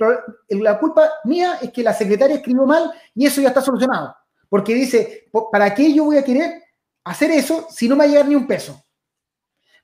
la 0.50 0.80
culpa 0.80 1.10
mía 1.24 1.58
es 1.62 1.72
que 1.72 1.84
la 1.84 1.94
secretaria 1.94 2.38
escribió 2.38 2.66
mal 2.66 2.92
y 3.14 3.26
eso 3.26 3.42
ya 3.42 3.50
está 3.50 3.62
solucionado. 3.62 4.16
Porque 4.56 4.74
dice, 4.74 5.28
¿para 5.52 5.76
qué 5.76 5.94
yo 5.94 6.06
voy 6.06 6.16
a 6.16 6.24
querer 6.24 6.64
hacer 7.04 7.30
eso 7.30 7.68
si 7.70 7.90
no 7.90 7.96
me 7.98 8.00
va 8.00 8.04
a 8.06 8.08
llegar 8.08 8.26
ni 8.26 8.36
un 8.36 8.48
peso? 8.48 8.82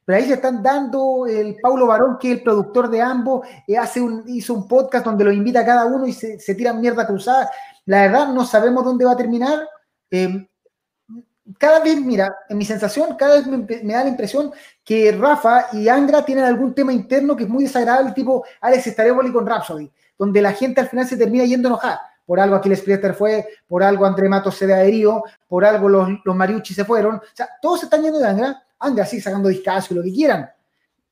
Pero 0.05 0.17
ahí 0.17 0.25
se 0.25 0.35
están 0.35 0.63
dando 0.63 1.27
el 1.27 1.57
Paulo 1.61 1.87
Barón, 1.87 2.17
que 2.17 2.31
es 2.31 2.37
el 2.37 2.41
productor 2.41 2.89
de 2.89 3.01
ambos, 3.01 3.45
eh, 3.67 3.77
hace 3.77 3.99
un, 3.99 4.23
hizo 4.27 4.53
un 4.53 4.69
podcast 4.69 5.03
donde 5.03 5.25
lo 5.25 5.33
invita 5.33 5.59
a 5.59 5.65
cada 5.65 5.85
uno 5.87 6.07
y 6.07 6.13
se, 6.13 6.39
se 6.39 6.55
tiran 6.55 6.79
mierda 6.79 7.05
cruzada. 7.05 7.51
La 7.85 8.03
verdad, 8.03 8.29
no 8.29 8.45
sabemos 8.45 8.85
dónde 8.85 9.03
va 9.03 9.11
a 9.11 9.17
terminar. 9.17 9.59
Em, 10.09 10.47
cada 11.57 11.81
vez, 11.81 11.99
mira, 11.99 12.33
en 12.47 12.57
mi 12.57 12.63
sensación, 12.63 13.17
cada 13.17 13.41
vez 13.41 13.47
me, 13.47 13.93
da 13.93 14.05
la 14.05 14.09
impresión 14.09 14.53
que 14.85 15.11
Rafa 15.11 15.65
y 15.73 15.89
Angra 15.89 16.23
tienen 16.23 16.45
algún 16.45 16.73
tema 16.73 16.93
interno 16.93 17.35
que 17.35 17.43
es 17.43 17.49
muy 17.49 17.65
desagradable, 17.65 18.13
tipo 18.13 18.45
Alex 18.61 18.85
Starevoli 18.85 19.33
con 19.33 19.45
Rhapsody 19.45 19.91
donde 20.17 20.39
la 20.39 20.53
gente 20.53 20.79
al 20.79 20.87
final 20.87 21.07
se 21.07 21.17
termina 21.17 21.45
yendo 21.45 21.67
enojada. 21.67 22.10
Por 22.25 22.39
algo 22.39 22.55
Aquiles 22.55 22.81
Priester 22.81 23.13
fue, 23.13 23.47
por 23.67 23.83
algo 23.83 24.05
André 24.05 24.29
Matos 24.29 24.55
se 24.55 24.71
adherido, 24.71 25.23
por 25.47 25.65
algo 25.65 25.89
los, 25.89 26.09
los 26.23 26.35
Mariucci 26.35 26.73
se 26.73 26.85
fueron. 26.85 27.15
O 27.15 27.21
sea, 27.33 27.49
todos 27.61 27.79
se 27.79 27.85
están 27.87 28.03
yendo 28.03 28.19
de 28.19 28.27
Angra, 28.27 28.63
Angra 28.79 29.05
sí, 29.05 29.19
sacando 29.19 29.49
discos 29.49 29.91
y 29.91 29.93
lo 29.93 30.03
que 30.03 30.13
quieran. 30.13 30.49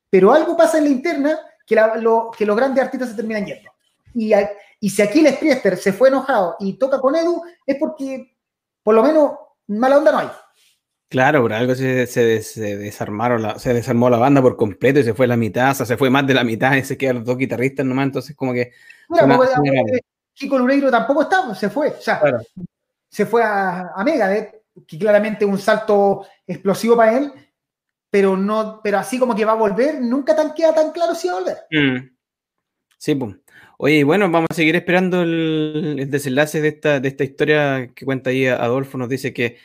Pero 0.10 0.32
algo 0.32 0.56
pasa 0.56 0.78
en 0.78 0.86
la 0.86 0.90
interna 0.90 1.40
que, 1.66 1.76
lo, 2.02 2.32
que 2.36 2.46
los 2.46 2.56
grandes 2.56 2.84
artistas 2.84 3.10
se 3.10 3.16
terminan 3.16 3.46
yendo. 3.46 3.72
Y, 4.14 4.32
y 4.80 4.90
si 4.90 5.02
Aquiles 5.02 5.38
Priester 5.38 5.78
se 5.78 5.94
fue 5.94 6.10
enojado 6.10 6.56
y 6.60 6.74
toca 6.74 7.00
con 7.00 7.16
Edu, 7.16 7.44
es 7.66 7.76
porque 7.78 8.36
por 8.82 8.96
lo 8.96 9.04
menos 9.04 9.32
mala 9.68 9.98
onda 9.98 10.12
no 10.12 10.20
hay. 10.20 10.30
Claro, 11.10 11.42
por 11.42 11.54
algo 11.54 11.74
se, 11.74 12.06
se, 12.06 12.78
desarmaron 12.78 13.42
la, 13.42 13.58
se 13.58 13.74
desarmó 13.74 14.12
la 14.12 14.18
banda 14.18 14.44
por 14.44 14.56
completo 14.56 15.00
y 15.00 15.04
se 15.04 15.16
fue 15.16 15.26
la 15.26 15.38
mitad, 15.38 15.72
o 15.72 15.74
sea, 15.74 15.86
se 15.88 15.98
fue 15.98 16.12
más 16.12 16.28
de 16.28 16.36
la 16.36 16.44
mitad 16.44 16.76
y 16.76 16.84
se 16.84 17.00
quedaron 17.00 17.24
dos 17.24 17.36
guitarristas 17.36 17.84
nomás, 17.84 18.06
entonces 18.06 18.36
como 18.36 18.54
que... 18.54 18.72
Mira, 19.10 19.26
Kiko 20.40 20.58
Lureiro 20.58 20.90
tampoco 20.90 21.24
está, 21.24 21.54
se 21.54 21.70
fue, 21.70 21.90
o 21.90 22.02
sea, 22.02 22.22
se 23.10 23.26
fue 23.26 23.44
a, 23.44 23.92
a 23.94 24.04
Megadeth, 24.06 24.56
que 24.88 24.98
claramente 24.98 25.44
un 25.44 25.60
salto 25.60 26.26
explosivo 26.48 26.96
para 26.96 27.18
él, 27.18 27.32
pero 28.10 28.38
no, 28.38 28.80
pero 28.82 29.00
así 29.00 29.20
como 29.20 29.36
que 29.36 29.44
va 29.44 29.52
a 29.52 29.56
volver, 29.56 30.00
nunca 30.00 30.36
tan 30.36 30.54
queda 30.54 30.74
tan 30.74 30.92
claro 30.92 31.14
si 31.14 31.28
va 31.28 31.34
a 31.34 31.40
volver. 31.40 31.58
Mm. 31.72 32.10
Sí, 32.98 33.16
pues. 33.16 33.36
Oye, 33.78 34.04
bueno, 34.04 34.30
vamos 34.30 34.48
a 34.50 34.56
seguir 34.56 34.76
esperando 34.76 35.22
el, 35.22 36.08
desenlace 36.10 36.62
de 36.62 36.70
esta, 36.70 37.00
de 37.00 37.08
esta 37.08 37.24
historia 37.24 37.92
que 37.94 38.06
cuenta 38.06 38.30
ahí 38.30 38.48
Adolfo. 38.48 38.98
Nos 38.98 39.08
dice 39.08 39.34
que, 39.34 39.58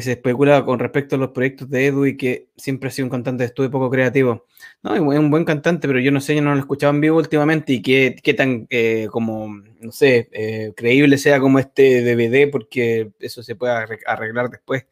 se 0.00 0.12
especula 0.12 0.64
con 0.64 0.78
respecto 0.78 1.16
a 1.16 1.18
los 1.18 1.32
proyectos 1.32 1.68
de 1.68 1.86
Edu 1.86 2.06
y 2.06 2.16
que 2.16 2.48
siempre 2.56 2.88
ha 2.88 2.90
sido 2.90 3.06
un 3.06 3.10
cantante 3.10 3.42
de 3.42 3.48
estudio 3.48 3.70
poco 3.70 3.90
creativo. 3.90 4.46
No, 4.82 4.94
es 4.94 5.18
un 5.18 5.30
buen 5.30 5.44
cantante, 5.44 5.86
pero 5.86 6.00
yo 6.00 6.10
no 6.10 6.20
sé, 6.20 6.34
yo 6.34 6.40
no 6.40 6.54
lo 6.54 6.60
escuchaba 6.60 6.94
en 6.94 7.02
vivo 7.02 7.18
últimamente 7.18 7.74
y 7.74 7.82
qué, 7.82 8.16
qué 8.22 8.32
tan, 8.32 8.66
eh, 8.70 9.08
como, 9.10 9.48
no 9.48 9.92
sé, 9.92 10.30
eh, 10.32 10.72
creíble 10.74 11.18
sea 11.18 11.40
como 11.40 11.58
este 11.58 12.02
DVD, 12.02 12.50
porque 12.50 13.12
eso 13.18 13.42
se 13.42 13.54
puede 13.54 13.74
arreglar 14.06 14.48
después 14.48 14.86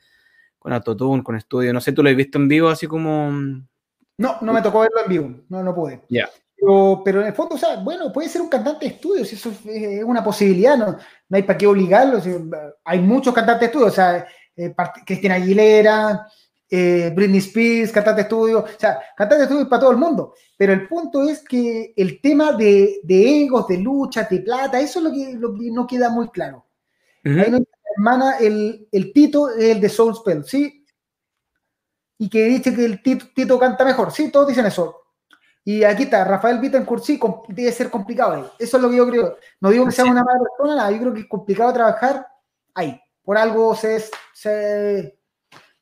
con 0.58 0.74
autotune, 0.74 1.22
con 1.22 1.36
estudio. 1.36 1.72
No 1.72 1.80
sé, 1.80 1.92
¿tú 1.92 2.02
lo 2.02 2.10
has 2.10 2.16
visto 2.16 2.36
en 2.36 2.48
vivo 2.48 2.68
así 2.68 2.86
como...? 2.86 3.30
No, 4.18 4.36
no 4.42 4.52
me 4.52 4.60
tocó 4.60 4.80
verlo 4.80 5.00
en 5.02 5.08
vivo, 5.08 5.34
no, 5.48 5.62
no 5.62 5.74
pude. 5.74 6.02
Ya. 6.10 6.28
Pero, 7.04 7.22
en 7.22 7.26
el 7.28 7.32
fondo, 7.32 7.54
o 7.54 7.58
sea, 7.58 7.76
bueno, 7.76 8.12
puede 8.12 8.28
ser 8.28 8.42
un 8.42 8.50
cantante 8.50 8.84
de 8.84 8.92
estudio, 8.92 9.24
si 9.24 9.34
eso 9.34 9.50
es 9.64 10.04
una 10.04 10.22
posibilidad, 10.22 10.76
no, 10.76 10.98
no 11.28 11.36
hay 11.36 11.42
para 11.42 11.56
qué 11.56 11.66
obligarlo. 11.66 12.20
hay 12.84 13.00
muchos 13.00 13.32
cantantes 13.32 13.60
de 13.60 13.66
estudio, 13.66 13.86
o 13.86 13.90
sea, 13.90 14.26
eh, 14.66 14.74
Cristina 15.06 15.34
Aguilera, 15.34 16.26
eh, 16.68 17.12
Britney 17.14 17.38
Spears, 17.38 17.92
cantante 17.92 18.22
de 18.22 18.22
estudio, 18.22 18.60
o 18.60 18.78
sea, 18.78 19.00
cantante 19.16 19.38
de 19.38 19.42
estudio 19.44 19.68
para 19.68 19.80
todo 19.80 19.90
el 19.90 19.96
mundo. 19.96 20.34
Pero 20.56 20.72
el 20.72 20.86
punto 20.88 21.22
es 21.28 21.42
que 21.42 21.92
el 21.96 22.20
tema 22.20 22.52
de, 22.52 23.00
de 23.02 23.42
egos, 23.42 23.66
de 23.66 23.78
lucha, 23.78 24.26
de 24.30 24.40
plata, 24.40 24.80
eso 24.80 24.98
es 25.00 25.04
lo 25.04 25.12
que, 25.12 25.34
lo 25.34 25.54
que 25.54 25.70
no 25.70 25.86
queda 25.86 26.10
muy 26.10 26.28
claro. 26.30 26.66
hermana, 27.96 28.38
el, 28.38 28.88
el 28.92 29.12
Tito 29.12 29.50
es 29.50 29.64
el 29.64 29.80
de 29.80 29.88
Soulspell, 29.88 30.44
¿sí? 30.44 30.84
Y 32.18 32.28
que 32.28 32.44
dice 32.44 32.74
que 32.74 32.84
el 32.84 33.02
Tito, 33.02 33.26
Tito 33.34 33.58
canta 33.58 33.84
mejor, 33.84 34.12
¿sí? 34.12 34.30
Todos 34.30 34.48
dicen 34.48 34.66
eso 34.66 35.00
y 35.64 35.84
aquí 35.84 36.04
está, 36.04 36.24
Rafael 36.24 36.58
Bittencourt, 36.58 37.02
sí, 37.04 37.20
debe 37.48 37.70
ser 37.72 37.90
complicado 37.90 38.32
ahí. 38.32 38.44
Eso 38.58 38.76
es 38.76 38.82
lo 38.82 38.90
que 38.90 38.96
yo 38.96 39.08
creo. 39.08 39.36
No 39.60 39.70
digo 39.70 39.84
que 39.84 39.92
sea 39.92 40.04
una 40.04 40.24
mala 40.24 40.40
persona, 40.40 40.90
yo 40.90 40.98
creo 40.98 41.14
que 41.14 41.20
es 41.20 41.28
complicado 41.28 41.72
trabajar 41.72 42.26
ahí. 42.74 43.00
Por 43.22 43.38
algo 43.38 43.74
se, 43.74 43.98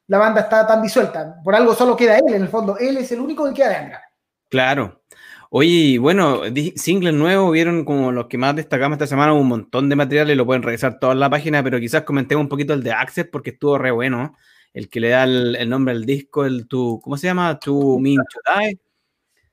la 0.07 0.19
banda 0.19 0.43
está 0.43 0.67
tan 0.67 0.83
disuelta. 0.83 1.37
Por 1.43 1.55
algo 1.55 1.75
solo 1.75 1.97
queda 1.97 2.19
él, 2.19 2.35
en 2.35 2.43
el 2.43 2.49
fondo. 2.49 2.77
Él 2.79 2.97
es 2.97 3.11
el 3.13 3.21
único 3.21 3.47
que 3.49 3.55
queda 3.55 3.69
de 3.71 3.77
Angra. 3.77 4.03
Claro. 4.49 5.03
Oye, 5.51 5.99
bueno, 5.99 6.43
singles 6.77 7.15
nuevos, 7.15 7.53
vieron 7.53 7.85
como 7.85 8.13
los 8.13 8.27
que 8.27 8.37
más 8.37 8.55
destacamos 8.55 8.97
esta 8.97 9.07
semana, 9.07 9.33
un 9.33 9.49
montón 9.49 9.89
de 9.89 9.97
materiales, 9.97 10.37
lo 10.37 10.45
pueden 10.45 10.63
revisar 10.63 10.99
toda 10.99 11.15
la 11.15 11.31
página, 11.31 11.63
pero 11.63 11.81
quizás 11.81 12.03
comentemos 12.03 12.43
un 12.43 12.51
poquito 12.51 12.75
el 12.75 12.83
de 12.83 12.93
Access 12.93 13.29
porque 13.33 13.51
estuvo 13.51 13.79
re 13.79 13.91
bueno, 13.91 14.37
el 14.75 14.91
que 14.91 15.01
le 15.01 15.09
da 15.09 15.25
el, 15.25 15.69
nombre 15.71 15.95
al 15.95 16.05
disco, 16.05 16.45
el 16.45 16.69
tu, 16.69 17.01
¿cómo 17.01 17.17
se 17.17 17.29
llama? 17.29 17.59
Tu 17.59 17.99
Min 17.99 18.21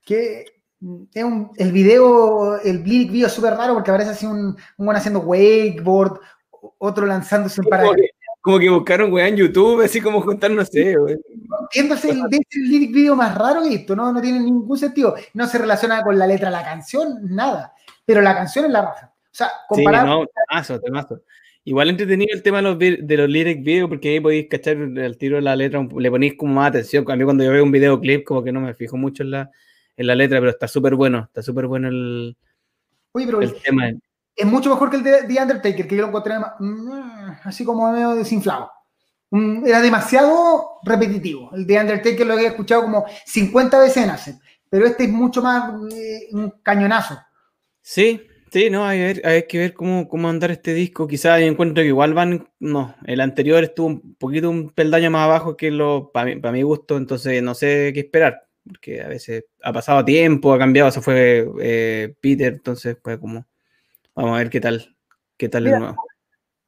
que 0.06 0.46
es 1.14 1.24
un, 1.24 1.52
el 1.56 1.72
video, 1.72 2.60
el 2.60 2.84
lyric 2.84 3.12
video 3.12 3.28
es 3.28 3.34
súper 3.34 3.54
raro 3.54 3.74
porque 3.74 3.92
parece 3.92 4.12
así 4.12 4.26
un, 4.26 4.56
un 4.78 4.96
haciendo 4.96 5.22
wakeboard, 5.22 6.20
otro 6.78 7.06
lanzándose 7.06 7.62
en 7.62 7.70
paracaídas. 7.70 8.10
Como 8.42 8.60
que 8.60 8.70
buscaron 8.70 9.12
weá 9.12 9.28
en 9.28 9.38
YouTube, 9.38 9.84
así 9.84 10.00
como 10.00 10.22
juntar, 10.22 10.52
no 10.52 10.64
sé, 10.64 10.98
weón. 10.98 11.20
Entiendo, 11.62 11.96
es 11.96 12.06
el, 12.06 12.20
el 12.20 12.70
lyric 12.70 12.92
video 12.94 13.16
más 13.16 13.36
raro 13.36 13.64
que 13.64 13.74
esto, 13.74 13.96
¿no? 13.96 14.14
no 14.14 14.22
tiene 14.22 14.40
ningún 14.40 14.78
sentido. 14.78 15.16
No 15.34 15.48
se 15.48 15.58
relaciona 15.58 16.04
con 16.04 16.18
la 16.20 16.28
letra 16.28 16.50
de 16.50 16.56
la 16.56 16.64
canción, 16.64 17.18
nada. 17.24 17.74
Pero 18.06 18.22
la 18.22 18.36
canción 18.36 18.66
es 18.66 18.72
la 18.72 18.84
raja. 18.84 19.14
O 19.18 19.28
sea, 19.32 19.52
comparado. 19.68 20.06
Sí, 20.06 20.12
no, 20.12 20.28
temazo, 20.48 20.80
temazo. 20.80 21.22
Igual 21.64 21.90
entretenido 21.90 22.30
el 22.36 22.44
tema 22.44 22.58
de 22.58 22.64
los, 22.64 22.78
de 22.78 23.18
los 23.18 23.28
lyric 23.28 23.64
videos, 23.64 23.90
porque 23.90 24.10
ahí 24.10 24.20
podéis 24.20 24.48
cachar 24.48 24.78
el 24.78 25.18
tiro 25.18 25.38
de 25.38 25.42
la 25.42 25.56
letra, 25.56 25.86
le 25.98 26.12
ponéis 26.12 26.36
como 26.38 26.54
más 26.54 26.70
atención. 26.70 27.04
A 27.10 27.16
mí 27.16 27.24
cuando 27.24 27.44
yo 27.44 27.52
veo 27.52 27.64
un 27.64 27.72
videoclip, 27.72 28.24
como 28.24 28.44
que 28.44 28.52
no 28.52 28.62
me 28.62 28.76
fijo 28.76 28.96
mucho 28.96 29.24
en 29.24 29.32
la, 29.32 29.50
en 29.98 30.06
la 30.06 30.14
letra, 30.14 30.40
pero 30.40 30.52
está 30.52 30.68
súper 30.68 30.94
bueno, 30.94 31.24
está 31.26 31.42
súper 31.42 31.66
bueno 31.66 31.88
el, 31.88 32.38
el 33.16 33.62
tema. 33.64 33.90
Es 34.36 34.46
mucho 34.46 34.70
mejor 34.70 34.90
que 34.90 34.98
el 34.98 35.04
de 35.04 35.24
The 35.24 35.42
Undertaker, 35.42 35.88
que 35.88 35.96
yo 35.96 36.02
lo 36.02 36.10
encontré 36.10 36.36
mm, 36.38 37.32
así 37.44 37.64
como 37.64 37.92
medio 37.92 38.16
desinflado. 38.16 38.70
Mm, 39.32 39.66
era 39.66 39.82
demasiado 39.82 40.80
repetitivo. 40.84 41.52
El 41.54 41.66
de 41.66 41.80
Undertaker 41.80 42.26
lo 42.26 42.34
había 42.34 42.50
escuchado 42.50 42.84
como 42.84 43.06
50 43.26 43.80
veces 43.80 44.04
en 44.04 44.10
Acer, 44.10 44.36
pero 44.70 44.86
este 44.86 45.06
es 45.06 45.10
mucho 45.10 45.42
más 45.42 45.74
eh, 45.94 46.28
un 46.32 46.54
cañonazo. 46.62 47.18
Sí, 47.82 48.22
sí, 48.52 48.70
no, 48.70 48.86
hay, 48.86 49.22
que 49.48 49.58
ver 49.58 49.74
cómo, 49.74 50.08
cómo 50.08 50.28
andar 50.28 50.52
este 50.52 50.74
disco. 50.74 51.08
Quizás 51.08 51.40
encuentro 51.42 51.82
que 51.84 51.88
igual 51.88 52.14
van, 52.14 52.50
no, 52.60 52.96
el 53.06 53.22
anterior 53.22 53.64
estuvo 53.64 53.88
un 53.88 54.16
poquito 54.16 54.50
un 54.50 54.70
peldaño 54.72 55.12
más 55.12 55.26
abajo 55.26 55.56
que 55.56 55.72
lo, 55.72 56.12
para 56.12 56.40
para 56.42 56.52
mi 56.52 56.64
gusto, 56.64 56.98
entonces 56.98 57.42
no 57.42 57.56
sé 57.56 57.92
qué 57.94 58.02
esperar 58.02 58.46
porque 58.68 59.02
a 59.02 59.08
veces 59.08 59.46
ha 59.64 59.72
pasado 59.72 60.04
tiempo, 60.04 60.54
ha 60.54 60.58
cambiado, 60.58 60.92
se 60.92 61.02
fue 61.02 61.48
eh, 61.62 62.16
Peter, 62.20 62.54
entonces 62.54 62.98
pues 63.02 63.18
como, 63.18 63.46
vamos 64.16 64.36
a 64.36 64.38
ver 64.38 64.50
qué 64.50 64.62
tal, 64.62 64.96
qué 65.38 65.50
tal 65.50 65.64
Mira, 65.64 65.80
nuevo. 65.80 65.96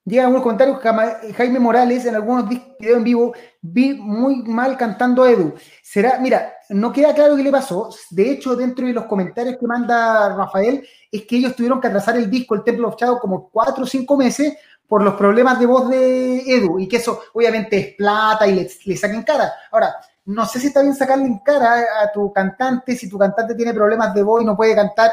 Llegan 0.06 0.28
algunos 0.28 0.44
comentarios, 0.44 1.36
Jaime 1.36 1.60
Morales 1.60 2.06
en 2.06 2.16
algunos 2.16 2.48
videos 2.48 2.98
en 2.98 3.04
vivo, 3.04 3.34
vi 3.62 3.94
muy 3.94 4.42
mal 4.44 4.78
cantando 4.78 5.24
a 5.24 5.32
Edu. 5.32 5.54
Será, 5.84 6.18
mira, 6.20 6.54
no 6.70 6.94
queda 6.94 7.14
claro 7.14 7.36
qué 7.36 7.44
le 7.44 7.52
pasó. 7.52 7.90
De 8.12 8.32
hecho, 8.32 8.56
dentro 8.56 8.88
de 8.88 8.94
los 8.94 9.04
comentarios 9.04 9.58
que 9.60 9.68
manda 9.68 10.34
Rafael, 10.34 10.88
es 11.12 11.26
que 11.26 11.36
ellos 11.36 11.58
tuvieron 11.58 11.82
que 11.82 11.88
atrasar 11.88 12.16
el 12.16 12.30
disco, 12.30 12.56
el 12.56 12.64
Templo 12.64 12.88
of 12.88 12.96
Shadow, 12.96 13.20
como 13.20 13.50
cuatro 13.50 13.84
o 13.84 13.88
cinco 13.88 14.16
meses 14.16 14.56
por 14.88 15.04
los 15.04 15.16
problemas 15.16 15.60
de 15.60 15.66
voz 15.66 15.90
de 15.90 16.38
Edu, 16.40 16.80
y 16.80 16.88
que 16.88 16.96
eso 16.96 17.24
obviamente 17.34 17.78
es 17.78 17.96
plata 17.96 18.48
y 18.48 18.56
le, 18.56 18.70
le 18.86 18.96
saquen 18.96 19.24
cara. 19.24 19.52
Ahora, 19.72 19.94
no 20.24 20.46
sé 20.46 20.62
si 20.62 20.68
está 20.68 20.82
bien 20.82 20.96
sacarle 20.96 21.26
en 21.26 21.40
cara 21.40 21.86
a 22.02 22.12
tu 22.14 22.32
cantante 22.32 22.96
si 22.96 23.10
tu 23.10 23.18
cantante 23.18 23.56
tiene 23.56 23.74
problemas 23.74 24.14
de 24.14 24.24
voz 24.24 24.42
y 24.42 24.46
no 24.46 24.56
puede 24.56 24.74
cantar, 24.74 25.12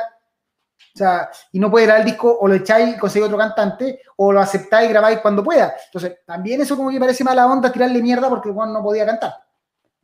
o 0.95 0.99
sea, 0.99 1.31
y 1.53 1.59
no 1.59 1.71
puede 1.71 1.87
grabar 1.87 2.03
el 2.03 2.07
disco, 2.07 2.37
o 2.39 2.49
lo 2.49 2.55
echáis 2.55 2.97
y 2.97 2.99
conseguís 2.99 3.27
otro 3.27 3.39
cantante, 3.39 4.01
o 4.17 4.33
lo 4.33 4.41
aceptáis 4.41 4.89
y 4.89 4.93
grabáis 4.93 5.21
cuando 5.21 5.45
pueda. 5.45 5.75
Entonces, 5.87 6.19
también 6.25 6.61
eso 6.61 6.77
como 6.77 6.91
que 6.91 6.99
parece 6.99 7.25
mala 7.25 7.47
onda 7.47 7.71
tirarle 7.73 8.03
mierda 8.03 8.29
porque 8.29 8.51
Juan 8.51 8.73
no 8.73 8.83
podía 8.83 9.07
cantar. 9.07 9.35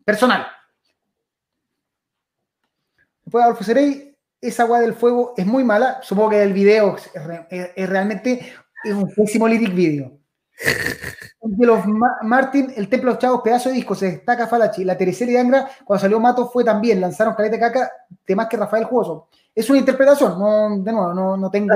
Personal. 0.04 0.46
Después, 3.24 3.44
Adolfo 3.44 3.64
Serey, 3.64 4.16
esa 4.40 4.62
agua 4.62 4.80
del 4.80 4.94
fuego 4.94 5.34
es 5.36 5.46
muy 5.46 5.64
mala. 5.64 6.00
Supongo 6.02 6.30
que 6.30 6.42
el 6.42 6.52
video 6.52 6.96
es, 7.50 7.88
realmente 7.88 8.54
un 8.84 9.12
pésimo 9.14 9.46
lyric 9.46 9.74
video 9.74 10.19
los 11.58 11.84
Martin, 12.22 12.72
el 12.76 12.88
Templo 12.88 13.10
de 13.10 13.14
los 13.14 13.18
Chavos, 13.18 13.40
pedazo 13.42 13.68
de 13.68 13.76
disco, 13.76 13.94
se 13.94 14.06
destaca 14.06 14.46
Falachi. 14.46 14.84
La 14.84 14.96
Tercera 14.96 15.32
y 15.32 15.36
Angra, 15.36 15.68
cuando 15.84 16.00
salió 16.00 16.20
Mato, 16.20 16.48
fue 16.48 16.64
también. 16.64 17.00
Lanzaron 17.00 17.34
Caleta 17.34 17.58
Caca, 17.58 17.90
temas 18.24 18.48
que 18.48 18.56
Rafael 18.56 18.84
Juoso. 18.84 19.28
Es 19.54 19.68
una 19.68 19.80
interpretación, 19.80 20.38
no, 20.38 20.82
de 20.82 20.92
nuevo, 20.92 21.12
no, 21.12 21.36
no 21.36 21.50
tengo. 21.50 21.74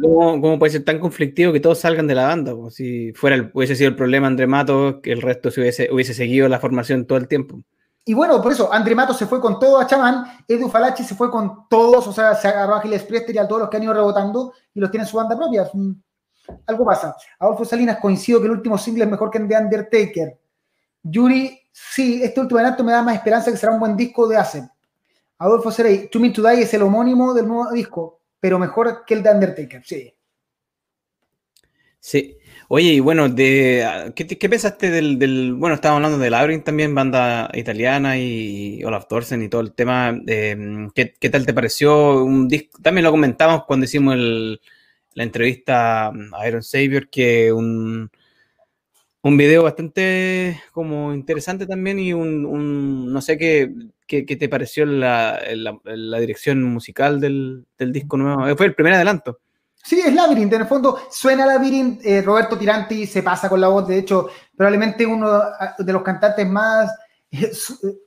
¿cómo, 0.00 0.58
puede 0.58 0.72
ser 0.72 0.84
tan 0.84 0.98
conflictivo 0.98 1.52
que 1.52 1.60
todos 1.60 1.78
salgan 1.78 2.06
de 2.06 2.14
la 2.14 2.26
banda? 2.26 2.52
Como 2.52 2.70
si 2.70 3.12
fuera 3.12 3.36
el, 3.36 3.50
hubiese 3.52 3.76
sido 3.76 3.90
el 3.90 3.96
problema 3.96 4.26
André 4.26 4.46
Mato, 4.46 5.00
que 5.02 5.12
el 5.12 5.20
resto 5.20 5.50
se 5.50 5.60
hubiese, 5.60 5.90
hubiese 5.92 6.14
seguido 6.14 6.48
la 6.48 6.58
formación 6.58 7.06
todo 7.06 7.18
el 7.18 7.28
tiempo. 7.28 7.60
Y 8.06 8.14
bueno, 8.14 8.40
por 8.42 8.52
eso, 8.52 8.72
André 8.72 8.94
Mato 8.94 9.12
se 9.12 9.26
fue 9.26 9.40
con 9.40 9.58
todo 9.60 9.78
a 9.78 9.86
Chamán, 9.86 10.24
Edu 10.48 10.68
Falachi 10.68 11.04
se 11.04 11.14
fue 11.14 11.30
con 11.30 11.68
todos, 11.68 12.06
o 12.06 12.12
sea, 12.12 12.34
se 12.34 12.48
agarró 12.48 12.76
a 12.76 12.80
Giles 12.80 13.02
Priester 13.02 13.34
y 13.34 13.38
a 13.38 13.46
todos 13.46 13.60
los 13.60 13.70
que 13.70 13.76
han 13.76 13.82
ido 13.82 13.92
rebotando 13.92 14.54
y 14.72 14.80
los 14.80 14.90
tiene 14.90 15.04
en 15.04 15.10
su 15.10 15.18
banda 15.18 15.36
propia 15.36 15.66
algo 16.66 16.84
pasa. 16.84 17.14
Adolfo 17.38 17.64
Salinas, 17.64 17.98
coincido 17.98 18.40
que 18.40 18.46
el 18.46 18.52
último 18.52 18.78
single 18.78 19.04
es 19.04 19.10
mejor 19.10 19.30
que 19.30 19.38
el 19.38 19.48
de 19.48 19.56
Undertaker. 19.56 20.38
Yuri, 21.02 21.60
sí, 21.72 22.22
este 22.22 22.40
último 22.40 22.58
adelanto 22.58 22.84
me 22.84 22.92
da 22.92 23.02
más 23.02 23.16
esperanza 23.16 23.50
que 23.50 23.56
será 23.56 23.72
un 23.72 23.80
buen 23.80 23.96
disco 23.96 24.28
de 24.28 24.36
Acid. 24.36 24.64
Adolfo 25.38 25.70
Serey, 25.70 26.08
To 26.08 26.20
Me 26.20 26.30
To 26.30 26.42
Die 26.42 26.62
es 26.62 26.74
el 26.74 26.82
homónimo 26.82 27.32
del 27.32 27.48
nuevo 27.48 27.70
disco, 27.72 28.20
pero 28.38 28.58
mejor 28.58 29.04
que 29.06 29.14
el 29.14 29.22
de 29.22 29.30
Undertaker, 29.30 29.82
sí. 29.84 30.14
Sí. 31.98 32.36
Oye, 32.68 32.92
y 32.92 33.00
bueno, 33.00 33.28
de, 33.28 34.12
¿qué, 34.14 34.26
qué 34.26 34.48
pensaste 34.48 34.90
del, 34.90 35.54
bueno, 35.54 35.74
estábamos 35.74 35.98
hablando 35.98 36.22
de 36.22 36.30
Labyrinth 36.30 36.64
también, 36.64 36.94
banda 36.94 37.50
italiana 37.54 38.16
y 38.18 38.82
Olaf 38.84 39.06
Thorsen 39.08 39.42
y 39.42 39.48
todo 39.48 39.60
el 39.60 39.72
tema, 39.72 40.14
eh, 40.26 40.88
¿qué, 40.94 41.14
¿qué, 41.18 41.30
tal 41.30 41.44
te 41.44 41.52
pareció? 41.52 42.22
Un 42.24 42.46
disco, 42.46 42.78
también 42.80 43.04
lo 43.04 43.10
comentamos 43.10 43.64
cuando 43.64 43.84
hicimos 43.84 44.14
el, 44.14 44.60
la 45.14 45.24
entrevista 45.24 46.08
a 46.08 46.48
Iron 46.48 46.62
Savior, 46.62 47.08
que 47.08 47.52
un, 47.52 48.10
un 49.22 49.36
video 49.36 49.64
bastante 49.64 50.60
como 50.72 51.12
interesante 51.12 51.66
también 51.66 51.98
y 51.98 52.12
un, 52.12 53.12
no 53.12 53.20
sé 53.20 53.36
qué, 53.36 53.72
qué, 54.06 54.24
te 54.24 54.48
pareció 54.48 54.86
la, 54.86 55.40
la, 55.54 56.18
dirección 56.18 56.62
musical 56.62 57.20
del, 57.20 57.66
del 57.78 57.92
disco 57.92 58.16
nuevo, 58.16 58.56
fue 58.56 58.66
el 58.66 58.74
primer 58.74 58.94
adelanto. 58.94 59.40
Sí, 59.82 59.98
es 59.98 60.12
Labyrinth, 60.14 60.52
en 60.52 60.60
el 60.60 60.66
fondo 60.66 60.98
suena 61.10 61.46
Labyrinth, 61.46 62.04
eh, 62.04 62.20
Roberto 62.22 62.58
Tiranti 62.58 63.06
se 63.06 63.22
pasa 63.22 63.48
con 63.48 63.60
la 63.60 63.68
voz, 63.68 63.88
de 63.88 63.98
hecho, 63.98 64.28
probablemente 64.54 65.06
uno 65.06 65.26
ah, 65.32 65.74
de 65.78 65.92
los 65.92 66.02
cantantes 66.02 66.46
más 66.46 66.90
eh, 67.30 67.50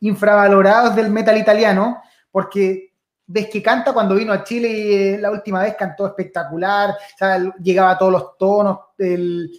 infravalorados 0.01 0.95
del 0.95 1.09
metal 1.09 1.37
italiano, 1.37 2.01
porque 2.31 2.92
ves 3.25 3.49
que 3.49 3.63
canta 3.63 3.93
cuando 3.93 4.15
vino 4.15 4.33
a 4.33 4.43
Chile 4.43 4.69
y 4.69 4.93
eh, 4.93 5.17
la 5.19 5.31
última 5.31 5.61
vez 5.61 5.75
cantó 5.77 6.07
espectacular, 6.07 6.91
o 6.91 7.17
sea, 7.17 7.53
llegaba 7.61 7.91
a 7.91 7.97
todos 7.97 8.11
los 8.11 8.37
tonos, 8.37 8.79
el 8.97 9.49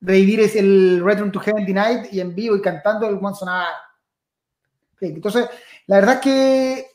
revivir 0.00 0.40
es 0.40 0.56
el 0.56 1.02
Return 1.04 1.32
to 1.32 1.40
Heaven 1.40 1.66
Tonight 1.66 2.12
y 2.12 2.20
en 2.20 2.34
vivo 2.34 2.56
y 2.56 2.62
cantando 2.62 3.08
el 3.08 3.18
one 3.20 3.34
sonaba. 3.34 3.68
Entonces, 5.00 5.48
la 5.86 5.96
verdad 5.96 6.14
es 6.14 6.20
que 6.20 6.86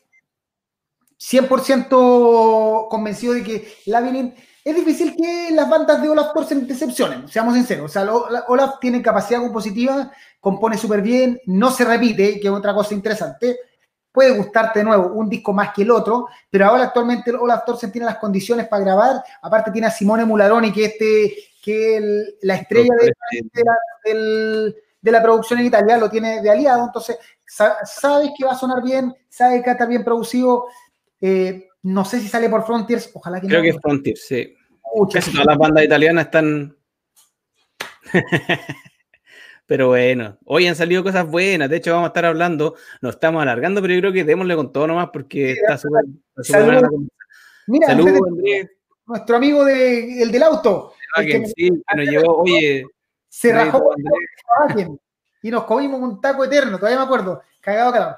100% 1.18 2.88
convencido 2.88 3.34
de 3.34 3.42
que 3.42 3.74
Labyrinth 3.86 4.34
es 4.64 4.74
difícil 4.74 5.14
que 5.16 5.50
las 5.52 5.68
bandas 5.68 6.00
de 6.00 6.08
Olaf 6.08 6.32
Thorsen 6.32 6.66
decepcionen, 6.66 7.28
seamos 7.28 7.54
sinceros. 7.54 7.86
O 7.86 7.88
sea, 7.88 8.10
Olaf 8.48 8.78
tiene 8.80 9.02
capacidad 9.02 9.40
compositiva, 9.40 10.12
compone 10.40 10.76
súper 10.76 11.00
bien, 11.00 11.40
no 11.46 11.70
se 11.70 11.84
repite, 11.84 12.38
que 12.38 12.48
es 12.48 12.52
otra 12.52 12.74
cosa 12.74 12.94
interesante. 12.94 13.58
Puede 14.18 14.36
gustarte 14.36 14.80
de 14.80 14.84
nuevo 14.84 15.12
un 15.14 15.28
disco 15.28 15.52
más 15.52 15.72
que 15.72 15.82
el 15.82 15.92
otro, 15.92 16.26
pero 16.50 16.66
ahora 16.66 16.84
actualmente 16.84 17.30
Olaf 17.30 17.64
Thorsen 17.64 17.92
tiene 17.92 18.06
las 18.06 18.18
condiciones 18.18 18.66
para 18.66 18.82
grabar. 18.82 19.22
Aparte, 19.42 19.70
tiene 19.70 19.86
a 19.86 19.90
Simone 19.92 20.24
Mularoni, 20.24 20.72
que 20.72 20.86
este, 20.86 21.36
que 21.62 22.00
la 22.42 22.56
estrella 22.56 22.94
de, 23.00 23.12
de, 24.04 24.74
de, 25.00 25.12
la 25.12 25.22
producción 25.22 25.60
en 25.60 25.66
Italia, 25.66 25.98
lo 25.98 26.10
tiene 26.10 26.42
de 26.42 26.50
aliado. 26.50 26.86
Entonces, 26.86 27.16
sabes 27.46 28.30
que 28.36 28.44
va 28.44 28.52
a 28.52 28.58
sonar 28.58 28.82
bien, 28.82 29.14
sabes 29.28 29.62
que 29.62 29.70
estar 29.70 29.86
bien 29.86 30.02
producido 30.02 30.66
eh, 31.20 31.68
no 31.82 32.04
sé 32.04 32.20
si 32.20 32.28
sale 32.28 32.48
por 32.48 32.64
Frontiers, 32.66 33.10
ojalá 33.14 33.40
que 33.40 33.46
Creo 33.46 33.62
que 33.62 33.68
es 33.68 33.78
Frontiers, 33.80 34.26
sí. 34.26 34.54
Casi 35.12 35.30
todas 35.30 35.46
las 35.46 35.58
bandas 35.58 35.84
italianas 35.84 36.24
están. 36.26 36.76
pero 39.68 39.88
bueno, 39.88 40.38
hoy 40.46 40.66
han 40.66 40.74
salido 40.74 41.02
cosas 41.02 41.30
buenas. 41.30 41.68
De 41.68 41.76
hecho, 41.76 41.92
vamos 41.92 42.06
a 42.06 42.08
estar 42.08 42.24
hablando, 42.24 42.74
nos 43.02 43.16
estamos 43.16 43.42
alargando, 43.42 43.82
pero 43.82 43.92
yo 43.92 44.00
creo 44.00 44.12
que 44.14 44.24
démosle 44.24 44.56
con 44.56 44.72
todo 44.72 44.86
nomás 44.86 45.10
porque 45.12 45.52
está 45.52 45.76
súper. 45.76 46.04
Mira, 47.66 47.94
nuestro 47.94 49.36
amigo 49.36 49.66
de, 49.66 50.22
el 50.22 50.32
del 50.32 50.42
auto. 50.42 50.94
que, 51.16 51.44
sí, 51.54 51.68
que 51.86 51.96
nos 51.96 52.06
llevó, 52.06 52.38
oye. 52.38 52.86
Se 53.28 53.52
rajó 53.52 53.90
y 55.42 55.50
nos 55.50 55.64
comimos 55.64 56.00
un 56.00 56.18
taco 56.18 56.46
eterno, 56.46 56.78
todavía 56.78 57.00
me 57.00 57.04
acuerdo. 57.04 57.42
Cagado, 57.60 57.92
cagado. 57.92 58.16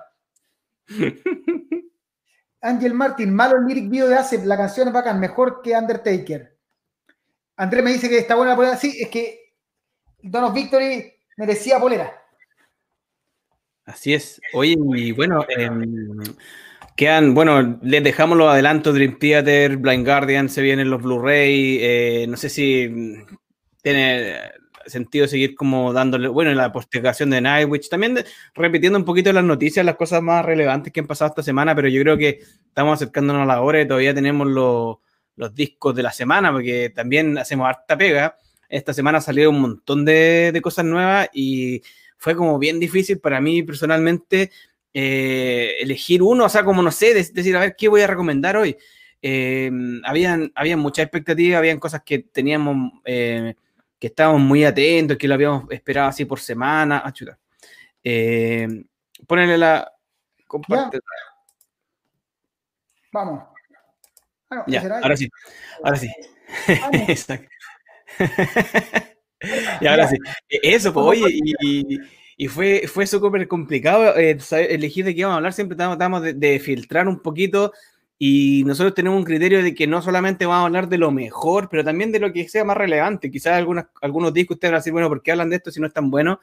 Angel 2.61 2.95
Martin, 2.95 3.35
malo 3.35 3.57
el 3.57 3.67
lyric 3.67 3.91
video 3.91 4.07
de 4.07 4.15
Acep, 4.15 4.45
la 4.45 4.57
canción 4.57 4.87
es 4.87 4.95
bacán, 4.95 5.19
mejor 5.19 5.63
que 5.63 5.77
Undertaker. 5.77 6.57
Andrés 7.57 7.83
me 7.83 7.93
dice 7.93 8.09
que 8.09 8.19
está 8.19 8.37
buena 8.37 8.53
la 8.53 8.57
polera. 8.57 8.77
Sí, 8.77 8.97
es 9.01 9.09
que 9.09 9.53
Don 10.23 10.45
of 10.45 10.55
Victory 10.55 11.20
merecía 11.37 11.79
polera. 11.79 12.13
Así 13.85 14.15
es. 14.15 14.41
Oye, 14.53 14.77
y 14.95 15.13
bueno, 15.13 15.45
em, 15.49 16.21
quedan, 16.97 17.35
bueno, 17.35 17.79
les 17.83 18.05
dejamos 18.05 18.39
los 18.39 18.49
adelantos 18.49 18.95
Dream 18.95 19.19
Theater, 19.19 19.77
Blind 19.79 20.07
Guardian, 20.07 20.49
se 20.49 20.63
vienen 20.63 20.91
los 20.91 21.03
Blu-ray. 21.03 21.79
Eh, 21.81 22.27
no 22.29 22.37
sé 22.37 22.49
si 22.49 22.89
tiene 23.83 24.37
sentido 24.87 25.27
seguir 25.27 25.55
como 25.55 25.93
dándole, 25.93 26.29
bueno, 26.29 26.51
en 26.51 26.57
la 26.57 26.73
postergación 26.73 27.31
de 27.31 27.41
Nightwitch, 27.41 27.89
también 27.89 28.25
repitiendo 28.55 28.99
un 28.99 29.05
poquito 29.05 29.33
las 29.33 29.45
noticias, 29.45 29.85
las 29.85 29.97
cosas 29.97 30.23
más 30.23 30.45
relevantes 30.45 30.93
que 30.93 31.01
han 31.01 31.07
pasado 31.07 31.31
esta 31.31 31.43
semana, 31.43 31.75
pero 31.75 31.89
yo 31.89 32.01
creo 32.03 32.17
que 32.17 32.41
estamos 32.67 32.95
acercándonos 32.95 33.43
a 33.43 33.47
la 33.47 33.61
hora 33.61 33.81
y 33.81 33.89
todavía 33.89 34.15
tenemos 34.15 34.47
los, 34.47 34.99
los 35.37 35.55
discos 35.55 35.95
de 35.95 36.03
la 36.03 36.13
semana, 36.13 36.53
porque 36.53 36.91
también 36.91 37.39
hacemos 37.39 37.69
harta 37.69 37.97
pega. 37.97 38.37
Esta 38.71 38.95
semana 38.95 39.21
salieron 39.21 39.57
un 39.57 39.61
montón 39.61 40.05
de, 40.05 40.51
de 40.53 40.63
cosas 40.63 40.85
nuevas 40.85 41.29
y 41.35 41.83
fue 42.17 42.37
como 42.37 42.59
bien 42.59 42.79
difícil 42.81 43.19
para 43.19 43.41
mí 43.41 43.63
personalmente 43.63 44.51
eh, 44.93 45.77
elegir 45.81 46.23
uno, 46.23 46.45
o 46.45 46.49
sea, 46.49 46.65
como 46.65 46.83
no 46.83 46.91
sé, 46.91 47.13
decir, 47.15 47.57
a 47.57 47.61
ver, 47.61 47.77
¿qué 47.77 47.89
voy 47.89 48.01
a 48.03 48.07
recomendar 48.07 48.57
hoy? 48.57 48.77
Eh, 49.23 49.71
habían, 50.05 50.53
habían 50.55 50.79
muchas 50.79 51.05
expectativas, 51.05 51.59
habían 51.59 51.79
cosas 51.79 52.03
que 52.05 52.21
teníamos... 52.21 52.93
Eh, 53.05 53.55
que 53.99 54.07
estábamos 54.07 54.41
muy 54.41 54.65
atentos, 54.65 55.19
que 55.19 55.29
lo 55.29 55.35
habíamos 55.35 55.71
esperado 55.71 56.09
así 56.09 56.25
por 56.25 56.41
semana. 56.41 57.03
Ah, 57.05 57.13
chuta. 57.13 57.39
Ponele 59.27 59.59
la. 59.59 59.93
Vamos. 63.13 63.45
Ah, 64.49 64.65
ya, 64.67 65.01
ahora 65.03 65.17
sí. 65.19 65.29
Ahora 65.85 65.97
sí. 65.99 66.11
Exacto. 67.09 67.49
y 69.81 69.87
ahora 69.87 70.09
sí. 70.09 70.17
E, 70.49 70.75
eso, 70.75 70.93
pues, 70.93 71.07
oye, 71.07 71.27
y, 71.29 71.99
y, 72.37 72.49
fue, 72.49 72.85
fue 72.87 73.07
súper 73.07 73.47
complicado 73.49 74.17
eh, 74.17 74.39
elegir 74.69 75.05
de 75.05 75.15
qué 75.15 75.21
íbamos 75.21 75.35
a 75.35 75.37
hablar. 75.39 75.53
Siempre 75.53 75.77
tratamos 75.77 76.23
de, 76.23 76.35
de 76.35 76.59
filtrar 76.61 77.09
un 77.09 77.21
poquito 77.21 77.73
y 78.23 78.65
nosotros 78.67 78.93
tenemos 78.93 79.19
un 79.19 79.25
criterio 79.25 79.63
de 79.63 79.75
que 79.75 79.87
no 79.87 80.03
solamente 80.03 80.45
vamos 80.45 80.65
a 80.65 80.67
hablar 80.67 80.91
de 80.91 80.99
lo 80.99 81.11
mejor, 81.11 81.71
pero 81.71 81.83
también 81.83 82.13
de 82.13 82.21
lo 82.21 82.35
que 82.35 82.47
sea 82.51 82.67
más 82.67 82.77
relevante. 82.77 83.31
Quizás 83.31 83.55
algunas, 83.55 83.87
algunos 84.03 84.35
discos 84.35 84.57
ustedes 84.57 84.73
van 84.73 84.77
a 84.77 84.81
decir, 84.81 84.93
bueno, 84.93 85.09
¿por 85.09 85.23
qué 85.23 85.33
hablan 85.33 85.49
de 85.49 85.57
esto 85.57 85.71
si 85.71 85.81
no 85.81 85.87
es 85.87 85.95
tan 85.95 86.11
bueno? 86.11 86.39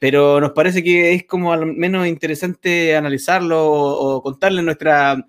Pero 0.00 0.40
nos 0.40 0.50
parece 0.50 0.82
que 0.82 1.14
es 1.14 1.26
como 1.26 1.52
al 1.52 1.66
menos 1.66 2.08
interesante 2.08 2.96
analizarlo 2.96 3.64
o, 3.64 4.20
contarles 4.22 4.64
nuestra, 4.64 5.24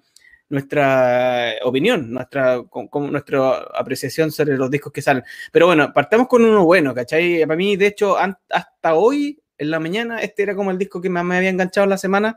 nuestra 0.52 1.54
opinión, 1.64 2.12
nuestra, 2.12 2.62
con, 2.70 3.12
nuestra 3.12 3.54
apreciación 3.74 4.32
sobre 4.32 4.58
los 4.58 4.70
discos 4.70 4.94
que 4.94 5.02
salen. 5.02 5.24
Pero 5.52 5.68
bueno, 5.68 5.92
partamos 5.94 6.28
con 6.28 6.46
uno 6.46 6.66
bueno, 6.66 6.94
¿cachai? 6.94 7.42
Para 7.42 7.56
mí, 7.56 7.76
de 7.76 7.88
hecho, 7.88 8.18
hasta 8.18 8.94
hoy, 8.94 9.42
en 9.58 9.72
la 9.72 9.80
mañana, 9.80 10.20
este 10.20 10.44
era 10.44 10.56
como 10.56 10.72
el 10.72 10.78
disco 10.78 11.02
que 11.02 11.10
más 11.10 11.24
me 11.24 11.38
había 11.38 11.50
enganchado 11.50 11.86
en 11.86 11.92
la 11.92 11.98
semana, 11.98 12.36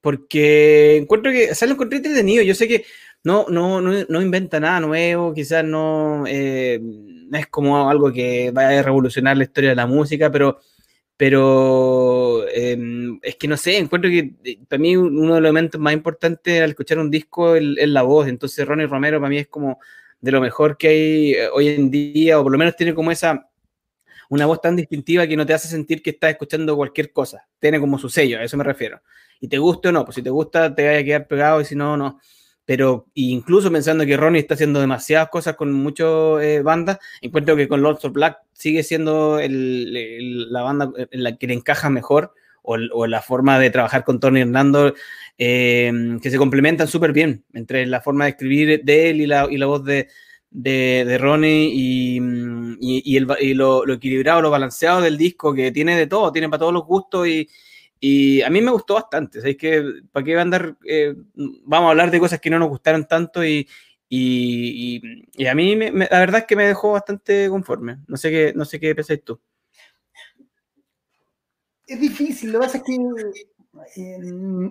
porque 0.00 0.96
encuentro 0.98 1.32
que, 1.32 1.52
o 1.52 1.54
sea, 1.54 1.68
lo 1.68 1.80
entretenido. 1.80 2.42
Yo 2.42 2.54
sé 2.54 2.68
que 2.68 2.84
no, 3.22 3.46
no, 3.48 3.80
no, 3.80 4.04
no 4.08 4.22
inventa 4.22 4.60
nada 4.60 4.80
nuevo, 4.80 5.32
quizás 5.32 5.64
no, 5.64 6.24
eh, 6.26 6.78
no, 6.82 7.38
es 7.38 7.46
como 7.46 7.88
algo 7.88 8.12
que 8.12 8.50
vaya 8.52 8.80
a 8.80 8.82
revolucionar 8.82 9.36
la 9.36 9.44
historia 9.44 9.70
de 9.70 9.76
la 9.76 9.86
música, 9.86 10.30
pero, 10.30 10.60
pero 11.16 12.46
eh, 12.48 12.76
es 13.22 13.36
que 13.36 13.48
no 13.48 13.56
sé, 13.56 13.78
encuentro 13.78 14.10
que 14.10 14.34
eh, 14.44 14.58
para 14.68 14.80
mí 14.80 14.96
uno 14.96 15.34
de 15.34 15.40
los 15.40 15.50
elementos 15.50 15.80
más 15.80 15.92
importantes 15.92 16.60
al 16.60 16.70
escuchar 16.70 16.98
un 16.98 17.10
disco 17.10 17.56
es, 17.56 17.88
la 17.88 18.02
voz. 18.02 18.28
Entonces, 18.28 18.66
Ronnie 18.66 18.86
Romero 18.86 19.20
para 19.20 19.30
mí 19.30 19.38
es 19.38 19.48
como 19.48 19.78
de 20.20 20.32
lo 20.32 20.40
mejor 20.40 20.76
que 20.76 20.88
hay 20.88 21.32
eh, 21.34 21.48
hoy 21.52 21.68
en 21.68 21.90
día, 21.90 22.40
o 22.40 22.42
por 22.42 22.52
lo 22.52 22.58
menos 22.58 22.76
tiene 22.76 22.94
como 22.94 23.10
esa 23.10 23.48
una 24.30 24.46
voz 24.46 24.60
tan 24.60 24.74
distintiva 24.74 25.26
que 25.26 25.36
no 25.36 25.46
te 25.46 25.54
hace 25.54 25.68
sentir 25.68 26.02
que 26.02 26.10
estás 26.10 26.30
escuchando 26.30 26.76
cualquier 26.76 27.12
cosa. 27.12 27.46
Tiene 27.60 27.78
como 27.78 27.98
su 27.98 28.08
sello, 28.08 28.38
a 28.38 28.42
eso 28.44 28.56
me 28.56 28.64
refiero 28.64 29.00
y 29.44 29.48
te 29.48 29.58
guste 29.58 29.88
o 29.88 29.92
no, 29.92 30.06
pues 30.06 30.14
si 30.14 30.22
te 30.22 30.30
gusta 30.30 30.74
te 30.74 30.86
vaya 30.86 31.00
a 31.00 31.04
quedar 31.04 31.28
pegado 31.28 31.60
y 31.60 31.66
si 31.66 31.76
no, 31.76 31.98
no. 31.98 32.18
Pero 32.64 33.06
incluso 33.14 33.70
pensando 33.70 34.06
que 34.06 34.16
Ronnie 34.16 34.40
está 34.40 34.54
haciendo 34.54 34.80
demasiadas 34.80 35.28
cosas 35.28 35.56
con 35.56 35.72
muchas 35.72 36.06
eh, 36.42 36.62
bandas, 36.62 36.98
encuentro 37.20 37.56
que 37.56 37.68
con 37.68 37.82
Lords 37.82 38.04
of 38.04 38.12
Black 38.12 38.38
sigue 38.52 38.82
siendo 38.82 39.38
la 39.40 40.62
banda 40.62 40.90
en 40.96 41.22
la 41.22 41.36
que 41.36 41.46
le 41.46 41.54
encaja 41.54 41.90
mejor 41.90 42.32
o, 42.64 43.06
la 43.06 43.20
forma 43.20 43.58
de 43.58 43.70
trabajar 43.70 44.04
con 44.04 44.18
Tony 44.18 44.40
Hernando 44.40 44.94
eh, 45.36 45.92
que 46.22 46.30
se 46.30 46.38
complementan 46.38 46.88
súper 46.88 47.12
bien 47.12 47.44
entre 47.52 47.84
la 47.86 48.00
forma 48.00 48.24
de 48.24 48.30
escribir 48.30 48.82
de 48.82 49.10
él 49.10 49.20
y 49.20 49.26
la, 49.26 49.66
voz 49.66 49.84
de, 49.84 51.18
Ronnie 51.20 51.70
y, 51.74 52.18
y 52.80 53.18
lo, 53.54 53.92
equilibrado, 53.92 54.40
lo 54.40 54.50
balanceado 54.50 55.02
del 55.02 55.18
disco, 55.18 55.52
que 55.52 55.72
tiene 55.72 55.96
de 55.96 56.06
todo, 56.06 56.32
tiene 56.32 56.48
para 56.48 56.60
todos 56.60 56.72
los 56.72 56.86
gustos 56.86 57.28
y 58.06 58.42
a 58.42 58.50
mí 58.50 58.60
me 58.60 58.70
gustó 58.70 58.94
bastante. 58.94 59.40
¿sabes? 59.40 59.56
que 59.56 59.82
¿Para 60.12 60.22
qué 60.22 60.34
va 60.34 60.40
a 60.40 60.42
andar? 60.42 60.76
Eh, 60.84 61.14
vamos 61.64 61.86
a 61.86 61.90
hablar 61.92 62.10
de 62.10 62.20
cosas 62.20 62.38
que 62.38 62.50
no 62.50 62.58
nos 62.58 62.68
gustaron 62.68 63.06
tanto 63.06 63.42
y, 63.42 63.66
y, 64.10 65.46
a 65.46 65.54
mí 65.54 65.74
me, 65.74 65.90
la 65.90 66.18
verdad 66.18 66.40
es 66.40 66.46
que 66.46 66.54
me 66.54 66.66
dejó 66.66 66.92
bastante 66.92 67.48
conforme. 67.48 68.00
No 68.06 68.18
sé 68.18 68.30
qué, 68.30 68.52
no 68.54 68.66
sé 68.66 68.78
qué 68.78 68.94
pensáis 68.94 69.24
tú. 69.24 69.40
Es 71.86 71.98
difícil, 71.98 72.52
lo 72.52 72.60
que 72.60 72.66
pasa 72.66 72.78
es 72.78 72.84
que 72.84 74.02
eh, 74.02 74.70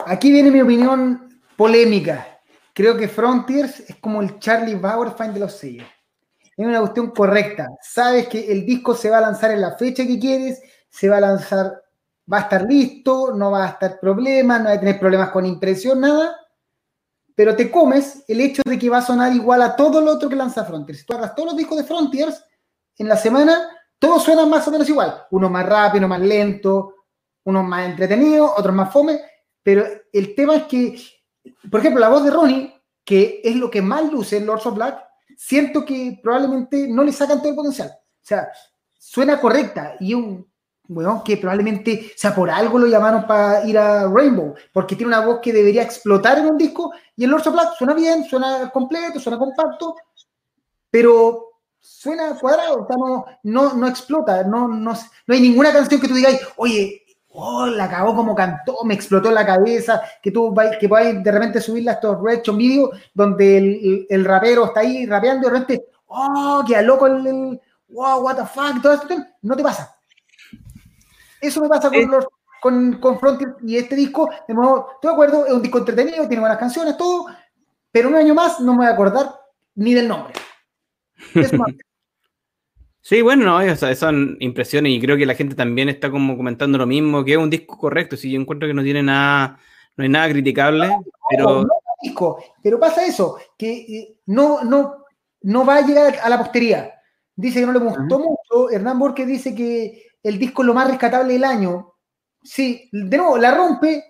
aquí 0.00 0.30
viene 0.30 0.50
mi 0.50 0.60
opinión 0.60 1.40
polémica. 1.56 2.38
Creo 2.74 2.98
que 2.98 3.08
Frontiers 3.08 3.80
es 3.80 3.96
como 3.96 4.20
el 4.20 4.38
Charlie 4.40 4.74
Bauerfein 4.74 5.32
de 5.32 5.40
los 5.40 5.54
sellos. 5.54 5.88
es 6.38 6.66
una 6.66 6.80
cuestión 6.80 7.12
correcta. 7.12 7.66
Sabes 7.80 8.28
que 8.28 8.52
el 8.52 8.66
disco 8.66 8.94
se 8.94 9.08
va 9.08 9.18
a 9.18 9.22
lanzar 9.22 9.52
en 9.52 9.62
la 9.62 9.74
fecha 9.78 10.06
que 10.06 10.18
quieres, 10.18 10.60
se 10.90 11.08
va 11.08 11.16
a 11.16 11.20
lanzar, 11.20 11.83
va 12.30 12.38
a 12.38 12.40
estar 12.42 12.62
listo, 12.62 13.32
no 13.34 13.50
va 13.50 13.64
a 13.64 13.68
estar 13.70 14.00
problema, 14.00 14.58
no 14.58 14.66
va 14.66 14.72
a 14.72 14.80
tener 14.80 14.98
problemas 14.98 15.30
con 15.30 15.46
impresión, 15.46 16.00
nada. 16.00 16.36
Pero 17.34 17.56
te 17.56 17.70
comes 17.70 18.24
el 18.28 18.40
hecho 18.40 18.62
de 18.64 18.78
que 18.78 18.88
va 18.88 18.98
a 18.98 19.02
sonar 19.02 19.32
igual 19.32 19.62
a 19.62 19.74
todo 19.74 20.00
lo 20.00 20.12
otro 20.12 20.28
que 20.28 20.36
lanza 20.36 20.64
Frontier. 20.64 20.96
Si 20.96 21.04
tú 21.04 21.14
hagas 21.14 21.34
todos 21.34 21.48
los 21.48 21.56
discos 21.56 21.78
de 21.78 21.84
Frontiers 21.84 22.44
en 22.96 23.08
la 23.08 23.16
semana, 23.16 23.68
todos 23.98 24.22
suenan 24.22 24.48
más 24.48 24.66
o 24.68 24.70
menos 24.70 24.88
igual. 24.88 25.26
Uno 25.30 25.50
más 25.50 25.66
rápido, 25.66 25.98
uno 25.98 26.08
más 26.08 26.20
lento, 26.20 26.94
uno 27.44 27.62
más 27.62 27.86
entretenido, 27.86 28.54
otros 28.56 28.74
más 28.74 28.92
fome. 28.92 29.20
Pero 29.62 29.84
el 30.12 30.34
tema 30.34 30.56
es 30.56 30.64
que, 30.64 30.96
por 31.70 31.80
ejemplo, 31.80 32.00
la 32.00 32.08
voz 32.08 32.24
de 32.24 32.30
Ronnie, 32.30 32.74
que 33.04 33.40
es 33.42 33.56
lo 33.56 33.70
que 33.70 33.82
más 33.82 34.10
luce 34.12 34.36
en 34.36 34.46
Lords 34.46 34.66
of 34.66 34.74
Black, 34.74 35.04
siento 35.36 35.84
que 35.84 36.20
probablemente 36.22 36.86
no 36.86 37.02
le 37.02 37.12
sacan 37.12 37.38
todo 37.38 37.48
el 37.48 37.56
potencial. 37.56 37.88
O 37.88 38.26
sea, 38.26 38.48
suena 38.96 39.40
correcta 39.40 39.96
y 40.00 40.14
un 40.14 40.46
bueno, 40.86 41.22
que 41.24 41.36
probablemente, 41.36 42.12
sea, 42.16 42.34
por 42.34 42.50
algo 42.50 42.78
lo 42.78 42.86
llamaron 42.86 43.26
para 43.26 43.66
ir 43.66 43.78
a 43.78 44.06
Rainbow, 44.06 44.54
porque 44.72 44.96
tiene 44.96 45.08
una 45.08 45.24
voz 45.24 45.40
que 45.40 45.52
debería 45.52 45.82
explotar 45.82 46.38
en 46.38 46.46
un 46.46 46.58
disco 46.58 46.92
y 47.16 47.24
el 47.24 47.30
Lords 47.30 47.46
of 47.46 47.54
Black 47.54 47.74
suena 47.78 47.94
bien, 47.94 48.24
suena 48.24 48.70
completo, 48.70 49.18
suena 49.18 49.38
compacto, 49.38 49.96
pero 50.90 51.54
suena 51.80 52.38
cuadrado, 52.38 52.82
o 52.82 52.86
sea, 52.86 52.96
no, 52.96 53.24
no, 53.44 53.74
no 53.74 53.86
explota, 53.86 54.44
no, 54.44 54.68
no, 54.68 54.92
no 54.92 55.34
hay 55.34 55.40
ninguna 55.40 55.72
canción 55.72 56.00
que 56.00 56.08
tú 56.08 56.14
digas, 56.14 56.38
oye, 56.56 57.02
oh, 57.30 57.66
la 57.66 57.84
acabó 57.84 58.14
como 58.14 58.34
cantó, 58.34 58.84
me 58.84 58.94
explotó 58.94 59.30
la 59.30 59.46
cabeza, 59.46 60.02
que 60.22 60.30
tú 60.30 60.54
que 60.78 60.88
podáis 60.88 61.22
de 61.22 61.32
repente 61.32 61.60
subirla 61.60 61.92
a 61.92 61.94
estos 61.94 62.20
reaction 62.22 62.58
videos 62.58 62.90
donde 63.12 63.56
el, 63.56 64.06
el, 64.08 64.24
rapero 64.24 64.66
está 64.66 64.80
ahí 64.80 65.06
rapeando 65.06 65.46
y 65.46 65.50
de 65.50 65.58
repente, 65.58 65.86
oh, 66.08 66.62
queda 66.66 66.82
loco 66.82 67.06
el, 67.06 67.60
wow, 67.88 68.22
what 68.22 68.36
the 68.36 68.46
fuck, 68.46 68.82
todo 68.82 68.94
esto, 68.94 69.16
no 69.42 69.56
te 69.56 69.62
pasa. 69.62 69.94
Eso 71.46 71.60
me 71.60 71.68
pasa 71.68 71.90
con, 71.90 72.10
los, 72.10 72.26
con, 72.60 73.00
con 73.00 73.18
Frontier 73.18 73.56
y 73.66 73.76
este 73.76 73.96
disco, 73.96 74.30
de 74.48 74.54
modo, 74.54 74.88
estoy 74.94 75.08
de 75.08 75.12
acuerdo, 75.12 75.46
es 75.46 75.52
un 75.52 75.62
disco 75.62 75.78
entretenido, 75.78 76.26
tiene 76.26 76.40
buenas 76.40 76.58
canciones, 76.58 76.96
todo, 76.96 77.26
pero 77.92 78.08
un 78.08 78.14
año 78.14 78.34
más 78.34 78.60
no 78.60 78.72
me 78.72 78.78
voy 78.78 78.86
a 78.86 78.90
acordar 78.90 79.34
ni 79.74 79.94
del 79.94 80.08
nombre. 80.08 80.34
Sí, 83.06 83.20
bueno, 83.20 83.44
no, 83.44 83.76
son 83.76 84.38
impresiones 84.40 84.90
y 84.92 84.98
creo 84.98 85.18
que 85.18 85.26
la 85.26 85.34
gente 85.34 85.54
también 85.54 85.90
está 85.90 86.10
como 86.10 86.38
comentando 86.38 86.78
lo 86.78 86.86
mismo, 86.86 87.22
que 87.22 87.32
es 87.32 87.36
un 87.36 87.50
disco 87.50 87.76
correcto, 87.76 88.16
si 88.16 88.30
yo 88.30 88.40
encuentro 88.40 88.66
que 88.66 88.72
no 88.72 88.82
tiene 88.82 89.02
nada, 89.02 89.58
no 89.94 90.04
hay 90.04 90.08
nada 90.08 90.30
criticable, 90.30 90.88
pero... 91.28 91.66
pero 92.62 92.80
pasa 92.80 93.04
eso, 93.04 93.36
que 93.58 93.72
eh, 93.72 94.16
no, 94.24 94.64
no, 94.64 95.04
no 95.42 95.66
va 95.66 95.76
a 95.76 95.86
llegar 95.86 96.16
a 96.22 96.30
la 96.30 96.38
postería. 96.38 96.94
Dice 97.36 97.60
que 97.60 97.66
no 97.66 97.72
le 97.72 97.80
gustó 97.80 98.18
mucho, 98.18 98.70
Hernán 98.70 98.98
Borges 98.98 99.26
dice 99.26 99.54
que 99.54 100.06
el 100.24 100.38
disco 100.38 100.62
es 100.62 100.66
lo 100.66 100.74
más 100.74 100.88
rescatable 100.88 101.34
del 101.34 101.44
año. 101.44 101.94
Sí, 102.42 102.88
de 102.90 103.16
nuevo, 103.16 103.38
la 103.38 103.54
rompe, 103.54 104.04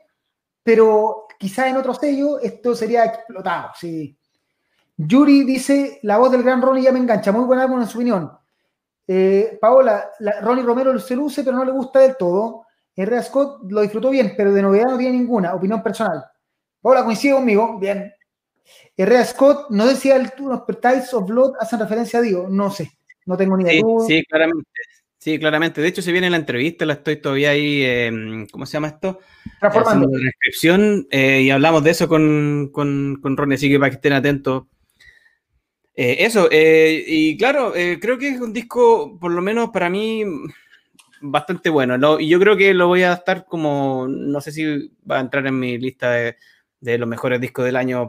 pero 0.62 1.26
quizás 1.38 1.66
en 1.66 1.76
otro 1.76 1.92
sello 1.92 2.40
esto 2.40 2.74
sería 2.74 3.04
explotado, 3.04 3.72
sí. 3.78 4.16
Yuri 4.96 5.44
dice, 5.44 5.98
la 6.02 6.18
voz 6.18 6.30
del 6.30 6.42
gran 6.42 6.62
Ronnie 6.62 6.84
ya 6.84 6.92
me 6.92 7.00
engancha, 7.00 7.32
muy 7.32 7.44
buen 7.44 7.58
álbum 7.58 7.80
en 7.80 7.86
su 7.86 7.98
opinión. 7.98 8.30
Eh, 9.06 9.58
Paola, 9.60 10.10
Ronnie 10.40 10.64
Romero 10.64 10.98
se 10.98 11.16
luce, 11.16 11.42
pero 11.42 11.56
no 11.56 11.64
le 11.64 11.72
gusta 11.72 11.98
del 12.00 12.16
todo. 12.16 12.66
R. 12.96 13.22
Scott 13.22 13.70
lo 13.70 13.82
disfrutó 13.82 14.10
bien, 14.10 14.34
pero 14.36 14.52
de 14.52 14.62
novedad 14.62 14.86
no 14.86 14.98
tiene 14.98 15.18
ninguna. 15.18 15.54
Opinión 15.54 15.82
personal. 15.82 16.24
Paola, 16.80 17.04
coincide 17.04 17.34
conmigo. 17.34 17.78
Bien. 17.78 18.12
R. 18.96 19.24
Scott, 19.24 19.66
no 19.70 19.86
decía 19.86 20.16
el 20.16 20.32
los 20.38 20.64
Tides 20.66 21.12
of 21.12 21.26
Blood 21.26 21.54
hacen 21.58 21.80
referencia 21.80 22.20
a 22.20 22.22
Dios. 22.22 22.48
No 22.48 22.70
sé. 22.70 22.90
No 23.26 23.36
tengo 23.36 23.56
ni 23.56 23.64
idea. 23.64 23.72
Sí, 23.72 24.06
sí, 24.06 24.24
claramente. 24.24 24.68
Sí, 25.24 25.38
claramente. 25.38 25.80
De 25.80 25.88
hecho, 25.88 26.02
se 26.02 26.12
viene 26.12 26.28
la 26.28 26.36
entrevista, 26.36 26.84
la 26.84 26.92
estoy 26.92 27.16
todavía 27.16 27.48
ahí, 27.48 27.82
em, 27.82 28.46
¿cómo 28.48 28.66
se 28.66 28.74
llama 28.74 28.88
esto? 28.88 29.20
Transformando. 29.58 30.06
La 30.12 30.22
descripción 30.22 31.06
eh, 31.10 31.40
y 31.40 31.48
hablamos 31.50 31.82
de 31.82 31.92
eso 31.92 32.08
con, 32.08 32.68
con, 32.70 33.18
con 33.22 33.34
Ronnie, 33.34 33.54
así 33.54 33.70
que 33.70 33.78
para 33.78 33.88
que 33.88 33.96
estén 33.96 34.12
atentos 34.12 34.64
eh, 35.96 36.16
eso, 36.26 36.48
eh, 36.50 37.02
y 37.06 37.38
claro, 37.38 37.74
eh, 37.74 37.98
creo 37.98 38.18
que 38.18 38.28
es 38.28 38.38
un 38.38 38.52
disco, 38.52 39.18
por 39.18 39.32
lo 39.32 39.40
menos 39.40 39.70
para 39.70 39.88
mí, 39.88 40.24
bastante 41.22 41.70
bueno. 41.70 42.20
y 42.20 42.28
yo 42.28 42.38
creo 42.38 42.54
que 42.54 42.74
lo 42.74 42.88
voy 42.88 43.04
a 43.04 43.14
estar 43.14 43.46
como, 43.46 44.06
no 44.06 44.42
sé 44.42 44.52
si 44.52 44.90
va 45.10 45.16
a 45.16 45.20
entrar 45.20 45.46
en 45.46 45.58
mi 45.58 45.78
lista 45.78 46.10
de, 46.10 46.36
los 46.98 47.08
mejores 47.08 47.40
discos 47.40 47.64
del 47.64 47.76
año, 47.76 48.06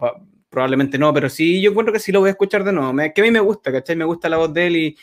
probablemente 0.49 0.97
no, 0.97 1.13
pero 1.13 1.30
sí, 1.30 1.61
yo 1.61 1.72
encuentro 1.72 1.93
que 1.93 1.99
sí 1.99 2.11
lo 2.11 2.20
voy 2.20 2.28
a 2.28 2.32
escuchar 2.32 2.66
de 2.66 2.74
nuevo. 2.74 2.93
que 3.13 3.22
a 3.22 3.24
mí 3.24 3.32
me 3.32 3.39
gusta, 3.39 3.72
¿cachai? 3.72 3.95
Me 3.95 4.03
gusta 4.03 4.28
la 4.28 4.36
voz 4.36 4.53
de 4.53 4.68
él 4.68 4.76
y, 4.76 4.97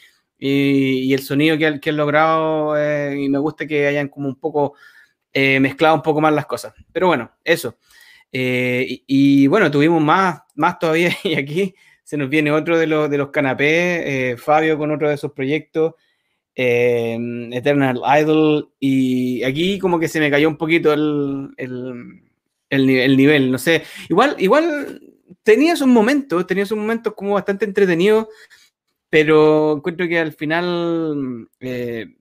y, 0.49 1.15
el 1.15 1.21
sonido 1.21 1.57
que, 1.59 1.81
que 1.81 1.91
han 1.91 1.97
logrado, 1.97 2.75
y 3.15 3.29
me 3.29 3.39
gusta 3.39 3.67
que 3.67 3.87
hayan 3.87 4.09
como 4.09 4.29
un 4.29 4.37
poco 4.37 4.75
mezclado 5.35 5.95
un 5.95 6.03
poco 6.03 6.21
más 6.21 6.33
las 6.33 6.47
cosas. 6.47 6.75
Pero 6.93 7.09
bueno, 7.09 7.31
eso. 7.45 7.77
Y, 8.33 9.05
y, 9.07 9.47
bueno, 9.47 9.71
tuvimos 9.71 10.03
más, 10.03 10.41
más 10.55 10.79
todavía 10.79 11.11
y 11.25 11.35
aquí 11.35 11.75
se 12.13 12.17
nos 12.17 12.29
viene 12.29 12.51
otro 12.51 12.79
de 12.79 12.87
los, 12.87 13.09
de 13.09 13.19
los 13.19 13.31
canapés, 13.31 14.03
eh, 14.05 14.37
Fabio 14.37 14.77
con 14.77 14.91
otro 14.91 15.09
de 15.09 15.17
sus 15.17 15.33
proyectos, 15.33 15.95
eh, 16.55 17.19
Eternal 17.53 18.03
Idol, 18.21 18.71
y 18.79 19.43
aquí 19.45 19.79
como 19.79 19.99
que 19.99 20.09
se 20.09 20.21
me 20.21 20.31
cayó 20.31 20.49
un 20.49 20.59
poquito 20.59 20.93
el, 20.93 21.55
el, 21.57 23.17
nivel, 23.17 23.51
no 23.51 23.57
sé, 23.59 23.85
igual, 24.09 24.37
igual 24.39 25.01
tenía 25.43 25.77
sus 25.77 25.87
momentos, 25.87 26.47
tenía 26.47 26.67
sus 26.67 26.77
momentos 26.77 27.15
como 27.15 27.33
bastante 27.33 27.65
entretenidos, 27.65 28.27
pero 29.13 29.75
encuentro 29.77 30.09
que 30.09 30.19
al 30.19 30.33
final, 30.33 31.47
eh, 31.61 32.17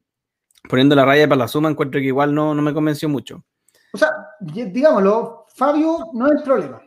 poniendo 0.67 0.93
la 0.93 1.05
raya 1.05 1.25
para 1.25 1.39
la 1.39 1.47
suma, 1.47 1.69
encuentro 1.69 2.01
que 2.01 2.07
igual 2.07 2.35
no, 2.35 2.53
no 2.53 2.61
me 2.61 2.73
convenció 2.73 3.07
mucho. 3.07 3.45
O 3.93 3.97
sea, 3.97 4.09
digámoslo, 4.41 5.45
Fabio 5.55 6.09
no 6.11 6.27
es 6.27 6.33
el 6.33 6.43
problema. 6.43 6.81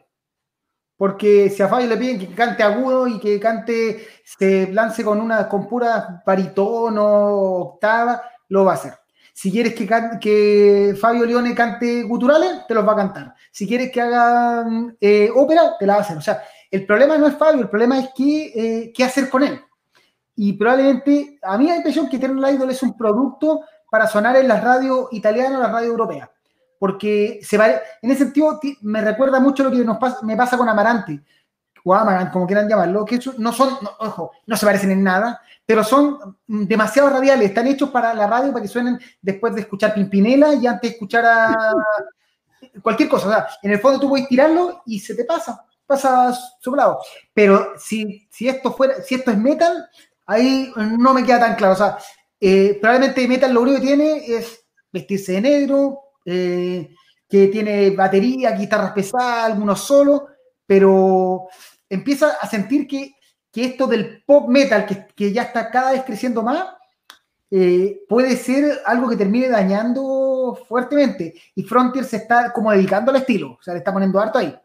Porque 0.98 1.48
si 1.48 1.62
a 1.62 1.68
Fabio 1.68 1.86
le 1.86 1.96
piden 1.96 2.18
que 2.18 2.34
cante 2.34 2.62
agudo 2.62 3.08
y 3.08 3.18
que 3.18 3.40
cante, 3.40 4.06
se 4.22 4.70
lance 4.74 5.02
con 5.02 5.22
una 5.22 5.48
con 5.48 5.66
pura 5.66 6.22
baritono, 6.26 7.02
octava, 7.04 8.20
lo 8.50 8.66
va 8.66 8.72
a 8.72 8.74
hacer. 8.74 8.92
Si 9.32 9.50
quieres 9.50 9.74
que, 9.74 9.88
que 10.20 10.94
Fabio 11.00 11.24
Leone 11.24 11.54
cante 11.54 12.02
guturales, 12.02 12.66
te 12.68 12.74
los 12.74 12.86
va 12.86 12.92
a 12.92 12.96
cantar. 12.96 13.34
Si 13.50 13.66
quieres 13.66 13.90
que 13.90 14.02
haga 14.02 14.66
eh, 15.00 15.30
ópera, 15.34 15.78
te 15.78 15.86
la 15.86 15.94
va 15.94 16.00
a 16.00 16.02
hacer. 16.02 16.18
O 16.18 16.20
sea, 16.20 16.42
el 16.70 16.84
problema 16.84 17.16
no 17.16 17.26
es 17.26 17.36
Fabio, 17.36 17.62
el 17.62 17.70
problema 17.70 17.98
es 18.00 18.10
qué, 18.14 18.52
eh, 18.54 18.92
qué 18.94 19.02
hacer 19.02 19.30
con 19.30 19.42
él. 19.42 19.58
Y 20.36 20.54
probablemente, 20.54 21.38
a 21.42 21.56
mí 21.56 21.68
la 21.68 21.76
impresión 21.76 22.08
que 22.08 22.16
Eternal 22.16 22.54
Idol 22.54 22.70
es 22.70 22.82
un 22.82 22.96
producto 22.96 23.62
para 23.90 24.06
sonar 24.06 24.36
en 24.36 24.48
las 24.48 24.62
radios 24.62 25.08
italianas 25.12 25.58
o 25.58 25.62
las 25.62 25.72
radios 25.72 25.90
europeas 25.90 26.28
porque 26.84 27.40
se 27.42 27.56
va, 27.56 27.68
en 27.68 28.10
ese 28.10 28.24
sentido 28.24 28.60
me 28.82 29.00
recuerda 29.00 29.40
mucho 29.40 29.64
lo 29.64 29.70
que 29.70 29.78
nos 29.78 29.96
pasa, 29.96 30.18
me 30.22 30.36
pasa 30.36 30.58
con 30.58 30.68
Amarante, 30.68 31.18
o 31.82 31.94
Amarant, 31.94 32.30
como 32.30 32.46
quieran 32.46 32.68
llamarlo, 32.68 33.06
que 33.06 33.18
no 33.38 33.54
son, 33.54 33.78
ojo, 34.00 34.32
no 34.46 34.54
se 34.54 34.66
parecen 34.66 34.90
en 34.90 35.02
nada, 35.02 35.40
pero 35.64 35.82
son 35.82 36.36
demasiado 36.46 37.08
radiales, 37.08 37.48
están 37.48 37.68
hechos 37.68 37.88
para 37.88 38.12
la 38.12 38.26
radio, 38.26 38.52
para 38.52 38.60
que 38.62 38.68
suenen 38.68 38.98
después 39.22 39.54
de 39.54 39.62
escuchar 39.62 39.94
Pimpinela 39.94 40.54
y 40.54 40.66
antes 40.66 40.90
de 40.90 40.94
escuchar 40.94 41.24
a 41.24 41.72
cualquier 42.82 43.08
cosa. 43.08 43.28
O 43.28 43.30
sea, 43.30 43.46
en 43.62 43.70
el 43.70 43.80
fondo 43.80 44.00
tú 44.00 44.10
puedes 44.10 44.28
tirarlo 44.28 44.82
y 44.84 44.98
se 44.98 45.14
te 45.14 45.24
pasa, 45.24 45.64
pasa 45.86 46.34
soplado. 46.60 46.98
Pero 47.32 47.72
si, 47.78 48.26
si 48.30 48.46
esto 48.46 48.72
fuera, 48.72 49.02
si 49.02 49.14
esto 49.14 49.30
es 49.30 49.38
metal, 49.38 49.88
ahí 50.26 50.72
no 50.76 51.14
me 51.14 51.24
queda 51.24 51.40
tan 51.40 51.56
claro. 51.56 51.74
O 51.74 51.76
sea, 51.76 51.98
eh, 52.40 52.78
probablemente 52.80 53.26
metal 53.28 53.52
lo 53.52 53.62
único 53.62 53.80
que 53.80 53.86
tiene 53.86 54.26
es 54.26 54.64
vestirse 54.92 55.32
de 55.32 55.40
negro, 55.40 56.00
eh, 56.24 56.94
que 57.28 57.48
tiene 57.48 57.90
batería, 57.90 58.52
guitarras 58.52 58.92
pesadas, 58.92 59.46
algunos 59.46 59.80
solos, 59.80 60.22
pero 60.66 61.48
empieza 61.88 62.36
a 62.40 62.48
sentir 62.48 62.86
que, 62.86 63.14
que 63.50 63.64
esto 63.64 63.86
del 63.86 64.22
pop 64.24 64.48
metal, 64.48 64.86
que, 64.86 65.06
que, 65.14 65.32
ya 65.32 65.42
está 65.42 65.70
cada 65.70 65.92
vez 65.92 66.02
creciendo 66.04 66.42
más, 66.42 66.64
eh, 67.50 68.02
puede 68.08 68.36
ser 68.36 68.80
algo 68.84 69.08
que 69.08 69.16
termine 69.16 69.48
dañando 69.48 70.58
fuertemente. 70.68 71.34
Y 71.54 71.62
Frontier 71.62 72.04
se 72.04 72.16
está 72.16 72.52
como 72.52 72.70
dedicando 72.72 73.10
al 73.10 73.18
estilo, 73.18 73.52
o 73.52 73.62
sea, 73.62 73.74
le 73.74 73.78
está 73.78 73.92
poniendo 73.92 74.20
harto 74.20 74.38
ahí. 74.38 74.56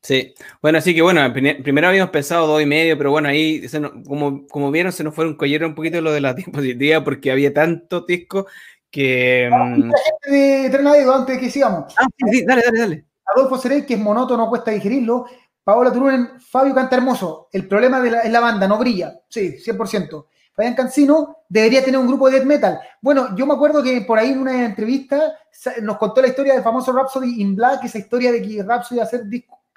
Sí, 0.00 0.32
bueno, 0.62 0.78
así 0.78 0.94
que 0.94 1.02
bueno, 1.02 1.20
primero 1.32 1.88
habíamos 1.88 2.10
pensado 2.10 2.46
dos 2.46 2.62
y 2.62 2.66
medio, 2.66 2.96
pero 2.96 3.10
bueno, 3.10 3.28
ahí, 3.28 3.66
como, 4.06 4.46
como 4.46 4.70
vieron, 4.70 4.92
se 4.92 5.02
nos 5.02 5.14
fue 5.14 5.26
un 5.26 5.36
poquito 5.36 6.00
lo 6.00 6.12
de 6.12 6.20
la 6.20 6.34
diapositiva 6.34 7.02
porque 7.02 7.32
había 7.32 7.52
tantos 7.52 8.06
discos 8.06 8.46
que. 8.90 9.50
Mm, 9.52 9.90
de 10.30 10.66
antes 11.12 11.36
de 11.36 11.40
que 11.40 11.50
sigamos. 11.50 11.94
Ah, 11.98 12.06
sí, 12.30 12.44
dale, 12.46 12.62
dale, 12.64 12.78
dale. 12.78 13.04
Adolfo 13.26 13.58
Serey, 13.58 13.84
que 13.84 13.94
es 13.94 14.00
monótono, 14.00 14.48
cuesta 14.48 14.70
digerirlo. 14.70 15.26
Paola 15.62 15.92
Turunen, 15.92 16.40
Fabio 16.40 16.74
canta 16.74 16.96
hermoso. 16.96 17.48
El 17.52 17.68
problema 17.68 18.00
de 18.00 18.10
la, 18.10 18.20
es 18.20 18.32
la 18.32 18.40
banda, 18.40 18.66
no 18.66 18.78
brilla. 18.78 19.20
Sí, 19.28 19.58
100%. 19.58 20.26
Fabián 20.54 20.74
Cancino 20.74 21.36
debería 21.48 21.84
tener 21.84 22.00
un 22.00 22.06
grupo 22.06 22.28
de 22.28 22.38
death 22.38 22.46
metal. 22.46 22.80
Bueno, 23.02 23.36
yo 23.36 23.46
me 23.46 23.54
acuerdo 23.54 23.82
que 23.82 24.00
por 24.00 24.18
ahí 24.18 24.30
en 24.30 24.40
una 24.40 24.64
entrevista 24.64 25.34
nos 25.82 25.98
contó 25.98 26.22
la 26.22 26.28
historia 26.28 26.54
del 26.54 26.62
famoso 26.62 26.90
Rhapsody 26.92 27.42
in 27.42 27.54
Black, 27.54 27.84
esa 27.84 27.98
historia 27.98 28.32
de 28.32 28.42
que 28.42 28.62
Rhapsody 28.62 28.96
iba 28.96 29.04
a 29.04 29.06
hacer 29.06 29.24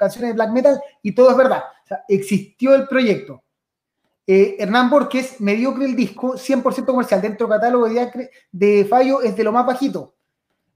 canciones 0.02 0.32
de 0.32 0.34
black 0.34 0.52
metal, 0.52 0.82
y 1.02 1.14
todo 1.14 1.30
es 1.32 1.38
verdad. 1.38 1.64
O 1.84 1.88
sea, 1.88 2.04
existió 2.08 2.74
el 2.74 2.88
proyecto. 2.88 3.44
Eh, 4.26 4.56
Hernán 4.60 4.90
Borges, 4.90 5.40
mediocre 5.40 5.86
el 5.86 5.96
disco, 5.96 6.38
100% 6.38 6.86
comercial. 6.86 7.22
Dentro 7.22 7.48
del 7.48 7.58
catálogo 7.58 7.88
de, 7.88 8.30
de 8.52 8.86
Fallo 8.86 9.22
es 9.22 9.36
de 9.36 9.44
lo 9.44 9.52
más 9.52 9.66
bajito. 9.66 10.16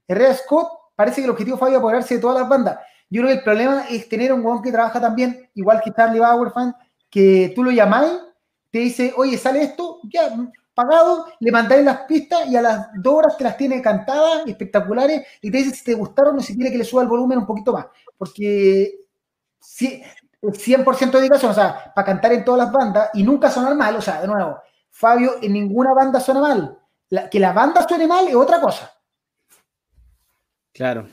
Herrera 0.06 0.34
Scott, 0.34 0.68
parece 0.94 1.16
que 1.16 1.24
el 1.24 1.30
objetivo 1.30 1.58
Fallo 1.58 1.72
es 1.72 1.78
apoderarse 1.78 2.14
de 2.14 2.20
todas 2.20 2.38
las 2.38 2.48
bandas. 2.48 2.78
Yo 3.08 3.22
creo 3.22 3.32
que 3.32 3.38
el 3.38 3.44
problema 3.44 3.84
es 3.88 4.08
tener 4.08 4.32
un 4.32 4.42
guan 4.42 4.62
que 4.62 4.72
trabaja 4.72 5.00
también, 5.00 5.48
igual 5.54 5.80
que 5.82 5.92
Charlie 5.92 6.20
Bauer, 6.20 6.52
que 7.10 7.52
tú 7.54 7.62
lo 7.62 7.70
llamáis, 7.70 8.12
te 8.70 8.78
dice, 8.78 9.12
oye, 9.16 9.38
sale 9.38 9.62
esto, 9.62 10.00
ya, 10.04 10.36
pagado, 10.74 11.26
le 11.40 11.50
mandáis 11.50 11.84
las 11.84 12.00
pistas 12.00 12.46
y 12.48 12.56
a 12.56 12.62
las 12.62 12.88
dos 12.94 13.14
horas 13.14 13.36
te 13.38 13.44
las 13.44 13.56
tiene 13.56 13.80
cantadas, 13.80 14.46
espectaculares, 14.46 15.22
y 15.40 15.50
te 15.50 15.58
dice 15.58 15.74
si 15.74 15.84
te 15.84 15.94
gustaron 15.94 16.36
o 16.36 16.40
si 16.40 16.54
quiere 16.54 16.70
que 16.70 16.78
le 16.78 16.84
suba 16.84 17.02
el 17.02 17.08
volumen 17.08 17.38
un 17.38 17.46
poquito 17.46 17.72
más. 17.72 17.86
Porque 18.18 19.05
100% 20.42 21.10
de 21.12 21.18
dedicación, 21.18 21.50
o 21.50 21.54
sea, 21.54 21.92
para 21.94 22.06
cantar 22.06 22.32
en 22.32 22.44
todas 22.44 22.64
las 22.64 22.72
bandas 22.72 23.10
y 23.14 23.22
nunca 23.22 23.50
sonar 23.50 23.74
mal, 23.74 23.96
o 23.96 24.00
sea, 24.00 24.20
de 24.20 24.28
nuevo, 24.28 24.58
Fabio 24.90 25.32
en 25.42 25.52
ninguna 25.52 25.92
banda 25.92 26.20
suena 26.20 26.40
mal. 26.40 26.78
que 27.30 27.40
la 27.40 27.52
banda 27.52 27.86
suene 27.86 28.06
mal 28.06 28.26
es 28.28 28.34
otra 28.34 28.60
cosa. 28.60 28.92
Claro. 30.72 31.08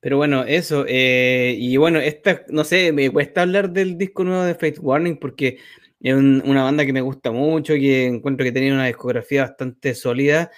Pero 0.00 0.16
bueno, 0.16 0.44
eso. 0.44 0.84
Eh, 0.88 1.54
y 1.58 1.76
bueno, 1.76 1.98
esta, 1.98 2.42
no 2.48 2.64
sé, 2.64 2.92
me 2.92 3.10
cuesta 3.10 3.42
hablar 3.42 3.70
del 3.70 3.98
disco 3.98 4.24
nuevo 4.24 4.44
de 4.44 4.54
Faith 4.54 4.78
Warning 4.80 5.18
porque 5.18 5.58
es 6.00 6.14
una 6.14 6.64
banda 6.64 6.86
que 6.86 6.94
me 6.94 7.02
gusta 7.02 7.30
mucho, 7.30 7.74
que 7.74 8.06
encuentro 8.06 8.44
que 8.44 8.52
tenía 8.52 8.72
una 8.72 8.86
discografía 8.86 9.42
bastante 9.42 9.94
sólida 9.94 10.50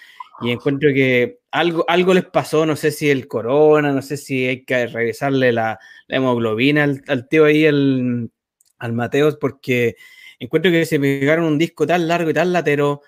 y 0.42 0.50
encuentro 0.50 0.90
que 0.92 1.40
algo, 1.50 1.84
algo 1.88 2.14
les 2.14 2.24
pasó, 2.24 2.66
no 2.66 2.76
sé 2.76 2.90
si 2.90 3.10
el 3.10 3.28
corona, 3.28 3.92
no 3.92 4.02
sé 4.02 4.16
si 4.16 4.46
hay 4.46 4.64
que 4.64 4.86
revisarle 4.86 5.52
la, 5.52 5.78
hemoglobina 6.08 6.84
al, 7.06 7.28
tío 7.28 7.44
ahí, 7.44 7.66
al, 7.66 8.30
al 8.78 8.92
Mateos, 8.92 9.36
porque 9.36 9.96
encuentro 10.38 10.70
que 10.70 10.84
se 10.86 10.98
pegaron 10.98 11.44
un 11.44 11.58
disco 11.58 11.86
tan 11.86 12.08
largo 12.08 12.30
y 12.30 12.34
tan 12.34 12.52
latero, 12.52 13.02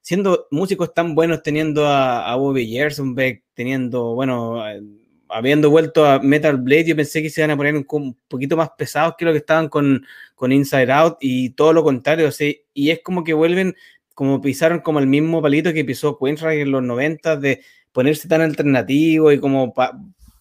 siendo 0.00 0.46
músicos 0.50 0.94
tan 0.94 1.14
buenos, 1.14 1.42
teniendo 1.42 1.86
a, 1.86 2.30
a 2.30 2.36
Bobby 2.36 2.66
Gersonbeck, 2.66 3.44
teniendo, 3.54 4.14
bueno, 4.14 4.62
habiendo 5.28 5.70
vuelto 5.70 6.06
a 6.06 6.20
Metal 6.20 6.56
Blade, 6.56 6.86
yo 6.86 6.96
pensé 6.96 7.22
que 7.22 7.30
se 7.30 7.40
iban 7.40 7.50
a 7.50 7.56
poner 7.56 7.74
un, 7.76 8.16
poquito 8.28 8.56
más 8.56 8.70
pesados 8.76 9.14
que 9.18 9.24
lo 9.24 9.32
que 9.32 9.38
estaban 9.38 9.68
con, 9.68 10.04
con 10.34 10.52
Inside 10.52 10.92
Out 10.92 11.18
y 11.20 11.50
todo 11.50 11.72
lo 11.72 11.82
contrario, 11.82 12.30
y 12.72 12.90
es 12.90 13.00
como 13.02 13.24
que 13.24 13.34
vuelven 13.34 13.76
como 14.18 14.40
pisaron 14.40 14.80
como 14.80 14.98
el 14.98 15.06
mismo 15.06 15.40
palito 15.40 15.72
que 15.72 15.84
pisó 15.84 16.18
Queensrÿche 16.18 16.62
en 16.62 16.72
los 16.72 16.82
90 16.82 17.36
de 17.36 17.62
ponerse 17.92 18.26
tan 18.26 18.40
alternativo 18.40 19.30
y 19.30 19.38
como 19.38 19.72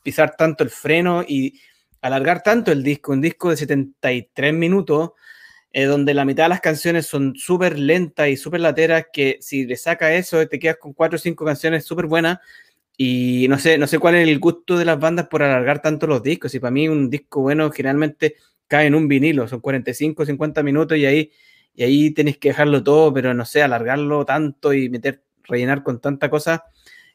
pisar 0.02 0.36
tanto 0.36 0.64
el 0.64 0.72
freno 0.72 1.22
y 1.22 1.62
alargar 2.02 2.42
tanto 2.42 2.72
el 2.72 2.82
disco, 2.82 3.12
un 3.12 3.22
disco 3.22 3.52
de 3.52 3.58
73 3.58 4.52
minutos, 4.52 5.12
eh, 5.72 5.84
donde 5.84 6.16
la 6.16 6.26
mitad 6.26 6.46
de 6.46 6.50
las 6.50 6.60
canciones 6.60 7.06
son 7.06 7.36
súper 7.36 7.78
lentas 7.78 8.30
y 8.30 8.36
súper 8.36 8.62
lateras, 8.62 9.06
que 9.14 9.38
si 9.42 9.68
le 9.68 9.76
saca 9.76 10.12
eso, 10.12 10.48
te 10.48 10.58
quedas 10.58 10.78
con 10.78 10.94
cuatro 10.94 11.18
o 11.18 11.20
cinco 11.20 11.46
canciones 11.46 11.86
súper 11.86 12.08
buenas. 12.08 12.40
Y 12.98 13.46
no 13.48 13.60
sé, 13.60 13.78
no 13.78 13.86
sé 13.86 14.00
cuál 14.00 14.16
es 14.16 14.28
el 14.28 14.40
gusto 14.40 14.76
de 14.80 14.86
las 14.86 15.00
bandas 15.00 15.28
por 15.28 15.44
alargar 15.44 15.84
tanto 15.84 16.08
los 16.08 16.24
discos. 16.24 16.52
Y 16.56 16.60
para 16.60 16.72
mí 16.72 16.88
un 16.88 17.12
disco 17.12 17.42
bueno 17.42 17.70
generalmente 17.70 18.38
cae 18.68 18.88
en 18.88 18.96
un 18.96 19.08
vinilo, 19.08 19.48
son 19.48 19.60
45, 19.60 20.26
50 20.26 20.64
minutos 20.64 20.98
y 20.98 21.06
ahí 21.06 21.32
y 21.78 21.84
ahí 21.84 22.12
tenés 22.12 22.40
que 22.40 22.50
dejarlo 22.50 22.84
todo, 22.84 23.14
pero 23.14 23.36
no 23.36 23.46
sé, 23.46 23.62
alargarlo 23.62 24.26
tanto 24.26 24.74
y 24.74 24.90
meter, 24.90 25.24
rellenar 25.44 25.84
con 25.84 26.02
tanta 26.02 26.28
cosa. 26.28 26.66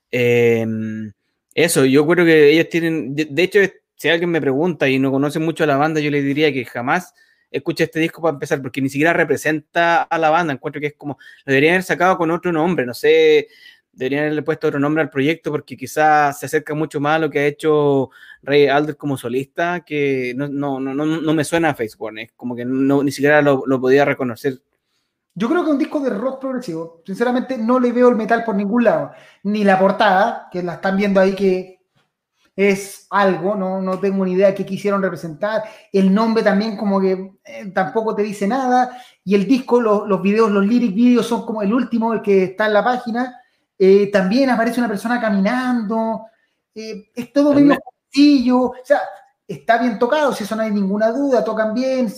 Em, 0.09 1.13
eso, 1.53 1.85
yo 1.85 2.07
creo 2.07 2.25
que 2.25 2.53
ellos 2.53 2.69
tienen, 2.69 3.15
de, 3.17 3.43
hecho, 3.43 3.59
si 3.97 4.09
alguien 4.09 4.31
me 4.31 4.41
pregunta 4.41 4.89
y 4.89 5.01
no 5.01 5.11
conoce 5.11 5.41
mucho 5.41 5.65
a 5.65 5.67
la 5.67 5.77
banda, 5.77 6.01
yo 6.01 6.13
le 6.13 6.23
diría 6.23 6.53
que 6.53 6.65
jamás 6.65 7.13
escuche 7.51 7.85
este 7.85 7.99
disco 7.99 8.23
para 8.23 8.35
empezar, 8.35 8.63
porque 8.63 8.81
ni 8.81 8.89
siquiera 8.89 9.13
representa 9.13 10.03
a 10.03 10.19
la 10.19 10.31
banda, 10.31 10.53
encuentro 10.53 10.81
que 10.81 10.89
es 10.89 10.95
como, 10.95 11.19
lo 11.45 11.51
deberían 11.53 11.75
haber 11.75 11.83
sacado 11.85 12.17
con 12.17 12.31
otro 12.31 12.53
nombre, 12.53 12.87
no 12.87 12.95
sé, 12.95 13.49
deberían 13.93 14.23
haberle 14.23 14.43
puesto 14.43 14.69
otro 14.69 14.81
nombre 14.81 15.03
al 15.03 15.11
proyecto 15.11 15.51
porque 15.51 15.77
quizás 15.77 16.39
se 16.39 16.47
acerca 16.47 16.75
mucho 16.75 17.01
más 17.01 17.17
a 17.17 17.19
lo 17.21 17.31
que 17.31 17.41
ha 17.41 17.47
hecho 17.47 18.11
Ray 18.43 18.67
Alder 18.67 18.97
como 18.97 19.17
solista, 19.17 19.81
que 19.85 20.33
no, 20.37 20.49
no, 20.49 20.81
no, 20.81 20.95
no 20.95 21.35
me 21.35 21.45
suena 21.45 21.71
a 21.71 21.75
Facebook, 21.75 22.19
es 22.19 22.33
como 22.33 22.57
que 22.57 22.65
no, 22.65 23.03
ni 23.03 23.13
siquiera 23.13 23.43
lo, 23.43 23.65
lo, 23.67 23.81
podía 23.81 24.05
reconocer. 24.05 24.63
Yo 25.35 25.49
creo 25.49 25.65
que 25.65 25.71
un 25.71 25.79
disco 25.79 26.01
de 26.01 26.11
rock 26.11 26.41
progresivo, 26.41 27.03
sinceramente 27.07 27.57
no 27.57 27.79
le 27.79 27.93
veo 27.93 28.09
el 28.09 28.17
metal 28.17 28.45
por 28.45 28.55
ningún 28.55 28.85
lado, 28.85 29.13
ni 29.45 29.65
la 29.65 29.79
portada, 29.79 30.49
que 30.51 30.63
la 30.63 30.75
están 30.75 30.97
viendo 30.97 31.21
ahí 31.21 31.35
que 31.35 31.79
es 32.55 33.07
algo, 33.11 33.55
no, 33.55 33.81
no 33.81 33.99
tengo 33.99 34.25
ni 34.27 34.33
idea 34.33 34.49
de 34.49 34.55
qué 34.55 34.67
quisieron 34.67 35.03
representar, 35.03 35.63
el 35.91 36.13
nombre 36.13 36.43
también 36.43 36.77
como 36.77 37.01
que 37.01 37.33
eh, 37.45 37.71
tampoco 37.73 38.15
te 38.15 38.23
dice 38.23 38.47
nada, 38.47 38.99
y 39.25 39.35
el 39.35 39.47
disco, 39.47 39.81
los 39.81 40.21
videos, 40.21 40.51
los 40.51 40.67
lyric 40.67 40.95
videos 40.95 41.27
son 41.27 41.47
como 41.47 41.63
el 41.63 41.73
último, 41.73 42.13
el 42.13 42.21
que 42.21 42.45
está 42.45 42.67
en 42.67 42.75
la 42.75 42.85
página, 42.85 43.42
eh, 43.79 44.11
también 44.13 44.51
aparece 44.51 44.81
una 44.81 44.89
persona 44.89 45.21
caminando, 45.21 46.27
eh, 46.75 47.11
es 47.15 47.33
todo 47.33 47.53
medio 47.53 47.79
sencillo, 48.11 48.59
o 48.61 48.75
sea, 48.85 49.01
está 49.47 49.79
bien 49.79 49.99
tocado, 49.99 50.33
si 50.33 50.45
eso 50.45 50.55
no 50.55 50.63
hay 50.63 50.71
ninguna 50.71 51.11
duda, 51.11 51.45
tocan 51.45 51.75
bien, 51.75 52.13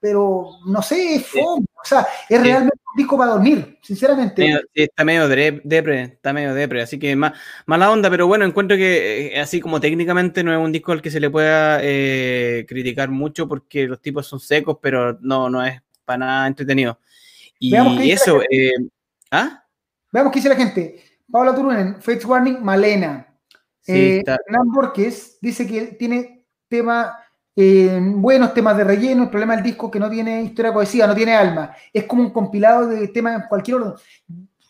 pero 0.00 0.46
no 0.66 0.80
sé, 0.80 1.16
es 1.16 1.26
fome, 1.26 1.66
o 1.74 1.84
sea, 1.84 2.06
es 2.28 2.40
realmente 2.40 2.78
un 2.92 2.96
disco 2.96 3.18
para 3.18 3.32
dormir, 3.32 3.78
sinceramente. 3.82 4.62
está 4.72 5.04
medio 5.04 5.28
depre, 5.28 6.02
está 6.02 6.32
medio 6.32 6.54
depre, 6.54 6.80
así 6.80 6.98
que 6.98 7.14
más, 7.14 7.32
mala 7.66 7.90
onda, 7.90 8.08
pero 8.08 8.26
bueno, 8.26 8.46
encuentro 8.46 8.76
que 8.76 9.34
eh, 9.34 9.40
así 9.40 9.60
como 9.60 9.80
técnicamente 9.80 10.42
no 10.42 10.52
es 10.52 10.58
un 10.58 10.72
disco 10.72 10.92
al 10.92 11.02
que 11.02 11.10
se 11.10 11.20
le 11.20 11.28
pueda 11.28 11.78
criticar 12.66 13.10
mucho 13.10 13.46
porque 13.46 13.86
los 13.86 14.00
tipos 14.00 14.26
son 14.26 14.40
secos, 14.40 14.78
pero 14.80 15.18
no, 15.20 15.50
no 15.50 15.64
es 15.64 15.82
para 16.06 16.18
nada 16.18 16.46
entretenido. 16.46 16.98
Y 17.58 18.10
eso, 18.10 18.40
¿ah? 19.30 19.59
Veamos 20.12 20.32
qué 20.32 20.38
dice 20.38 20.48
la 20.48 20.56
gente. 20.56 21.02
Paula 21.30 21.54
Turunen, 21.54 22.00
Fates 22.00 22.24
Warning, 22.24 22.62
Malena. 22.62 23.26
Sí, 23.80 23.92
eh, 23.92 24.24
Borges 24.66 25.38
dice 25.40 25.66
que 25.66 25.86
tiene 25.98 26.44
tema, 26.68 27.18
eh, 27.54 27.98
buenos 28.02 28.52
temas 28.52 28.76
de 28.76 28.84
relleno. 28.84 29.24
El 29.24 29.30
problema 29.30 29.54
del 29.54 29.64
disco 29.64 29.86
es 29.86 29.92
que 29.92 30.00
no 30.00 30.10
tiene 30.10 30.42
historia 30.42 30.72
poesía, 30.72 31.06
no 31.06 31.14
tiene 31.14 31.34
alma. 31.34 31.74
Es 31.92 32.04
como 32.04 32.22
un 32.22 32.30
compilado 32.30 32.88
de 32.88 33.08
temas 33.08 33.40
en 33.40 33.48
cualquier 33.48 33.76
orden. 33.76 33.94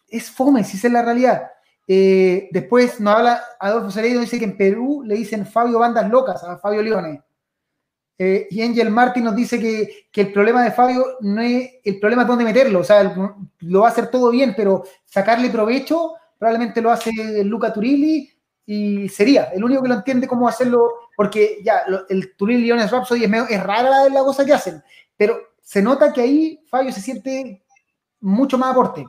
Es 0.09 0.30
fome, 0.30 0.64
si 0.64 0.76
esa 0.76 0.88
es 0.88 0.93
la 0.93 1.03
realidad. 1.03 1.51
Eh, 1.86 2.49
después 2.53 3.01
nos 3.01 3.16
habla 3.16 3.43
Adolfo 3.59 3.91
Ceredo, 3.91 4.20
dice 4.20 4.38
que 4.38 4.45
en 4.45 4.57
Perú 4.57 5.03
le 5.05 5.16
dicen 5.16 5.47
Fabio 5.47 5.78
Bandas 5.78 6.09
Locas 6.09 6.43
a 6.45 6.59
Fabio 6.59 6.82
Leone. 6.82 7.22
Eh, 8.23 8.49
y 8.51 8.61
Angel 8.61 8.91
Martin 8.91 9.25
nos 9.25 9.35
dice 9.35 9.59
que, 9.59 10.11
el 10.21 10.31
problema 10.31 10.62
de 10.62 10.73
Fabio 10.73 11.16
no 11.21 11.41
es 11.41 11.71
el 11.83 11.99
problema 11.99 12.21
es 12.21 12.29
dónde 12.29 12.45
meterlo, 12.45 12.81
o 12.81 12.85
sea, 12.85 13.03
lo 13.61 13.81
va 13.81 13.87
a 13.87 13.91
hacer 13.91 14.09
todo 14.09 14.31
bien, 14.31 14.53
pero 14.55 14.85
sacarle 15.07 15.49
provecho 15.49 16.16
probablemente 16.39 16.83
lo 16.83 16.91
hace 16.91 17.11
Luca 17.45 17.73
Turilli 17.73 18.31
y 18.66 19.09
sería 19.09 19.45
el 19.45 19.64
único 19.64 19.83
que 19.83 19.89
lo 19.89 19.95
entiende 19.95 20.29
cómo 20.29 20.47
hacerlo, 20.47 21.09
porque 21.16 21.61
ya 21.64 21.81
el 22.11 22.37
Turilli 22.37 22.66
Leones 22.66 22.91
Rhapsody 22.91 23.25
es, 23.25 23.31
es 23.49 23.62
rara 23.62 24.07
la 24.11 24.21
cosa 24.21 24.45
que 24.45 24.53
hacen, 24.53 24.83
pero 25.16 25.39
se 25.62 25.81
nota 25.81 26.12
que 26.12 26.21
ahí 26.21 26.62
Fabio 26.68 26.93
se 26.93 27.01
siente 27.01 27.62
mucho 28.21 28.59
más 28.59 28.73
aporte. 28.73 29.07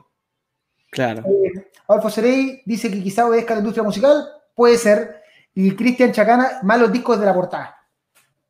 Claro. 0.90 1.22
Eh, 1.26 2.10
Serey 2.10 2.62
dice 2.64 2.90
que 2.90 3.02
quizá 3.02 3.26
obedezca 3.26 3.52
a 3.52 3.56
la 3.56 3.60
industria 3.60 3.84
musical, 3.84 4.26
puede 4.54 4.78
ser, 4.78 5.20
y 5.54 5.76
Cristian 5.76 6.12
Chacana, 6.12 6.60
malos 6.62 6.90
discos 6.90 7.20
de 7.20 7.26
la 7.26 7.34
portada. 7.34 7.81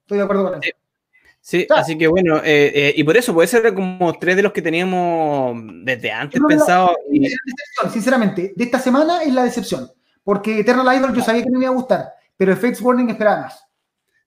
Estoy 0.03 0.19
de 0.19 0.25
acuerdo 0.25 0.45
con 0.45 0.63
eso. 0.63 0.77
Sí, 1.45 1.67
así 1.75 1.99
que 1.99 2.07
bueno, 2.07 2.37
eh, 2.37 2.73
eh, 2.73 2.95
y 2.97 3.03
por 3.03 3.17
eso 3.17 3.35
puede 3.35 3.49
ser 3.49 3.75
como 3.75 4.13
tres 4.13 4.37
de 4.37 4.45
los 4.45 4.53
que 4.53 4.63
teníamos 4.63 5.61
desde 5.83 6.13
antes 6.13 6.41
pensado. 6.47 6.97
Sinceramente, 7.93 8.53
de 8.55 8.65
esta 8.65 8.79
semana 8.79 9.25
es 9.25 9.35
la 9.35 9.43
decepción, 9.43 9.91
porque 10.23 10.61
Eternal 10.61 10.97
Idol 10.97 11.13
yo 11.13 11.21
sabía 11.21 11.43
que 11.43 11.51
no 11.51 11.59
me 11.59 11.65
iba 11.65 11.73
a 11.73 11.77
gustar, 11.77 12.11
pero 12.37 12.53
Effects 12.53 12.81
Warning 12.81 13.11
esperaba 13.11 13.43
más. 13.43 13.67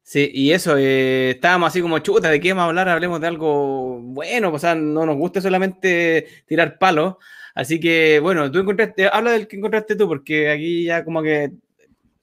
Sí, 0.03 0.29
y 0.33 0.51
eso, 0.51 0.75
eh, 0.77 1.31
estábamos 1.31 1.69
así 1.69 1.81
como 1.81 1.99
chuta, 1.99 2.29
¿de 2.29 2.39
qué 2.41 2.51
vamos 2.51 2.65
a 2.65 2.67
hablar? 2.67 2.89
Hablemos 2.89 3.21
de 3.21 3.27
algo 3.27 4.01
bueno, 4.01 4.51
o 4.51 4.59
sea, 4.59 4.75
no 4.75 5.05
nos 5.05 5.15
gusta 5.15 5.39
solamente 5.39 6.27
tirar 6.45 6.77
palos. 6.77 7.15
Así 7.55 7.79
que, 7.79 8.19
bueno, 8.19 8.51
tú 8.51 8.59
encontraste, 8.59 9.07
habla 9.07 9.31
del 9.31 9.47
que 9.47 9.55
encontraste 9.55 9.95
tú, 9.95 10.05
porque 10.09 10.51
aquí 10.51 10.83
ya 10.83 11.05
como 11.05 11.23
que 11.23 11.49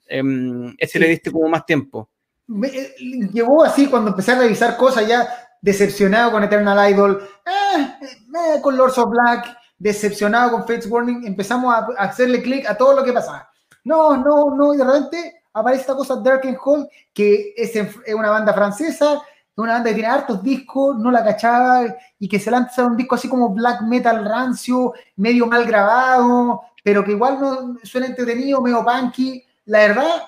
em, 0.06 0.74
ese 0.76 0.98
le 0.98 1.08
diste 1.08 1.30
como 1.32 1.48
más 1.48 1.64
tiempo 1.64 2.10
me, 2.46 2.68
eh, 2.68 2.94
llevó 3.32 3.64
así 3.64 3.86
cuando 3.88 4.10
empecé 4.10 4.32
a 4.32 4.38
revisar 4.38 4.76
cosas 4.76 5.06
ya 5.06 5.28
decepcionado 5.60 6.32
con 6.32 6.42
Eternal 6.44 6.90
Idol, 6.90 7.22
eh, 7.46 7.96
eh, 8.02 8.60
con 8.60 8.76
Lords 8.76 8.98
of 8.98 9.10
Black, 9.10 9.56
decepcionado 9.78 10.52
con 10.52 10.62
Fates 10.62 10.90
Warning, 10.90 11.26
empezamos 11.26 11.72
a, 11.74 11.86
hacerle 11.98 12.42
clic 12.42 12.68
a 12.68 12.76
todo 12.76 12.94
lo 12.94 13.04
que 13.04 13.12
pasaba. 13.12 13.48
No, 13.84 14.16
no, 14.16 14.54
no, 14.56 14.74
y 14.74 14.76
de 14.76 14.84
repente 14.84 15.42
aparece 15.52 15.82
esta 15.82 15.94
cosa 15.94 16.16
Dark 16.16 16.42
and 16.44 16.58
Hall, 16.62 16.88
que 17.12 17.54
es, 17.56 17.72
una 18.14 18.30
banda 18.30 18.52
francesa, 18.52 19.22
una 19.56 19.74
banda 19.74 19.90
que 19.90 19.94
tiene 19.94 20.08
hartos 20.08 20.42
discos, 20.42 20.98
no 20.98 21.10
la 21.10 21.24
cachaba, 21.24 21.84
y 22.18 22.28
que 22.28 22.40
se 22.40 22.50
lanza 22.50 22.84
un 22.84 22.96
disco 22.96 23.14
así 23.14 23.28
como 23.28 23.50
black 23.50 23.82
metal 23.82 24.24
rancio, 24.24 24.94
medio 25.16 25.46
mal 25.46 25.64
grabado, 25.64 26.62
pero 26.82 27.04
que 27.04 27.12
igual 27.12 27.40
no 27.40 27.76
suena 27.84 28.06
entretenido, 28.06 28.60
medio 28.60 28.84
punky. 28.84 29.44
La 29.66 29.78
verdad, 29.78 30.22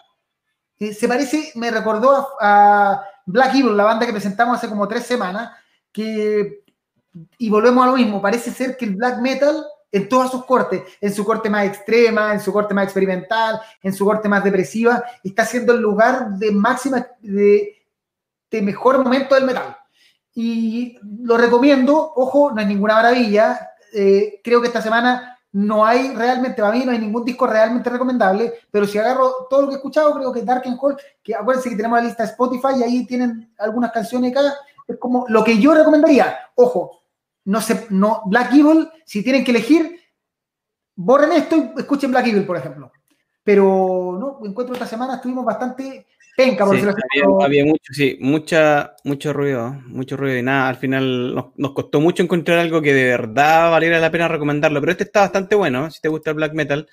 se 0.78 1.09
parece, 1.09 1.52
me 1.55 1.70
recordó 1.70 2.28
a, 2.40 3.02
Black 3.26 3.55
Evil, 3.55 3.76
la 3.76 3.84
banda 3.84 4.05
que 4.05 4.12
presentamos 4.12 4.59
hace 4.59 4.68
como 4.68 4.86
tres 4.86 5.05
semanas, 5.05 5.51
que 5.90 6.62
y 7.38 7.48
volvemos 7.48 7.84
a 7.84 7.90
lo 7.90 7.96
mismo, 7.96 8.20
parece 8.20 8.51
ser 8.51 8.76
que 8.76 8.84
el 8.84 8.96
black 8.96 9.20
metal 9.20 9.64
en 9.92 10.09
todos 10.09 10.32
sus 10.32 10.44
cortes, 10.44 10.82
en 11.01 11.14
su 11.14 11.24
corte 11.24 11.48
más 11.48 11.64
extrema, 11.66 12.32
en 12.32 12.40
su 12.40 12.52
corte 12.52 12.74
más 12.74 12.84
experimental, 12.84 13.60
en 13.80 13.92
su 13.92 14.05
corte 14.05 14.28
más 14.28 14.42
depresiva, 14.42 15.05
está 15.22 15.44
siendo 15.44 15.72
el 15.72 15.80
lugar 15.80 16.30
de 16.30 16.51
máxima, 16.51 17.06
de, 17.20 17.80
mejor 18.51 19.02
momento 19.02 19.36
del 19.36 19.44
metal. 19.44 19.76
Y 20.34 20.98
lo 21.02 21.36
recomiendo, 21.36 22.12
ojo, 22.16 22.51
no 22.51 22.60
es 22.60 22.66
ninguna 22.66 22.94
maravilla, 22.94 23.70
eh, 23.92 24.40
creo 24.42 24.60
que 24.60 24.66
esta 24.66 24.82
semana 24.82 25.34
no 25.55 25.86
hay 25.86 26.12
realmente, 26.16 26.60
para 26.60 26.74
mí 26.74 26.85
no 26.85 26.90
hay 26.90 26.98
ningún 26.98 27.24
disco 27.24 27.47
realmente 27.47 27.89
recomendable, 27.89 28.55
pero 28.72 28.86
si 28.86 28.98
agarro 28.98 29.47
todo 29.48 29.62
lo 29.62 29.68
que 29.68 29.74
he 29.74 29.76
escuchado, 29.76 30.12
creo 30.12 30.32
que 30.32 30.43
Dark 30.43 30.64
and 30.66 30.76
Hall, 30.81 30.97
que 31.22 31.32
acuérdense 31.32 31.70
que 31.70 31.76
tenemos 31.76 31.97
la 31.98 32.06
lista 32.06 32.24
de 32.24 32.31
Spotify 32.31 32.81
y 32.81 32.82
ahí 32.82 33.06
tienen 33.06 33.55
algunas 33.59 33.93
canciones 33.93 34.32
acá, 34.32 34.52
es 34.89 34.98
como 34.98 35.26
lo 35.28 35.44
que 35.44 35.56
yo 35.59 35.72
recomendaría. 35.72 36.36
Ojo, 36.56 37.02
no 37.44 37.60
sé, 37.60 37.86
no, 37.90 38.22
Black 38.26 38.52
Evil, 38.52 38.90
si 39.05 39.22
tienen 39.22 39.44
que 39.44 39.52
elegir, 39.52 40.01
borren 40.97 41.31
esto 41.31 41.55
y 41.56 41.72
escuchen 41.76 42.10
Black 42.10 42.26
Evil, 42.26 42.47
por 42.47 42.56
ejemplo. 42.56 42.90
Pero 43.44 44.16
no, 44.18 44.44
encuentro 44.44 44.74
esta 44.74 44.89
semana 44.89 45.16
estuvimos 45.16 45.44
bastante 45.44 46.09
penca, 46.36 46.65
por 46.65 46.78
sí, 46.78 46.86
había, 46.86 47.47
había, 47.47 47.65
mucho, 47.65 47.93
sí, 47.93 48.19
mucha, 48.20 48.94
mucho 49.05 49.32
ruido, 49.32 49.73
mucho 49.86 50.16
ruido 50.16 50.39
y 50.39 50.43
nada, 50.43 50.69
al 50.69 50.77
final 50.77 51.35
nos, 51.35 51.47
nos, 51.56 51.73
costó 51.73 52.01
mucho 52.01 52.23
encontrar 52.23 52.59
algo 52.59 52.82
que 52.82 52.93
de 52.93 53.05
verdad 53.05 53.70
valiera 53.70 54.01
la 54.01 54.11
pena 54.11 54.28
recomendarlo, 54.28 54.81
pero 54.81 54.93
este 54.93 55.05
está 55.05 55.20
bastante 55.20 55.55
bueno, 55.55 55.90
si 55.90 56.01
te 56.01 56.09
gusta 56.09 56.31
el 56.31 56.36
black 56.36 56.55
metal. 56.55 56.89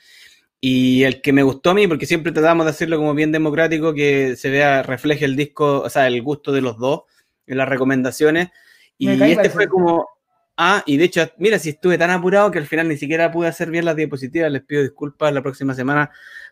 Y 0.64 1.04
el 1.06 1.24
que 1.24 1.34
me 1.34 1.42
gustó 1.42 1.72
a 1.72 1.74
mí, 1.74 1.88
porque 1.88 2.06
siempre 2.06 2.32
tratamos 2.32 2.68
de 2.68 2.70
hacerlo 2.70 2.98
como 2.98 3.16
bien 3.16 3.32
democrático, 3.32 3.96
que 3.96 4.36
se 4.36 4.52
vea, 4.52 4.84
refleje 4.84 5.26
el 5.26 5.36
disco, 5.36 5.82
o 5.82 5.90
sea, 5.90 6.06
el 6.06 6.22
gusto 6.22 6.52
de 6.52 6.62
los 6.62 6.78
dos 6.78 7.02
en 7.48 7.58
las 7.58 7.68
recomendaciones. 7.68 8.50
Y 8.96 9.10
este 9.10 9.50
fue 9.50 9.68
como, 9.68 10.06
Ah, 10.64 10.84
y 10.86 10.98
de 10.98 11.06
hecho, 11.06 11.28
mira, 11.38 11.58
si 11.58 11.70
estuve 11.70 11.98
tan 11.98 12.12
apurado 12.12 12.52
que 12.52 12.60
al 12.60 12.68
final 12.68 12.88
ni 12.88 12.96
siquiera 12.96 13.32
pude 13.32 13.48
hacer 13.48 13.72
bien 13.72 13.84
las 13.84 13.96
diapositivas, 13.96 14.52
les 14.52 14.62
pido 14.64 14.84
disculpas, 14.84 15.34
la 15.34 15.42
próxima 15.42 15.74
semana 15.74 16.12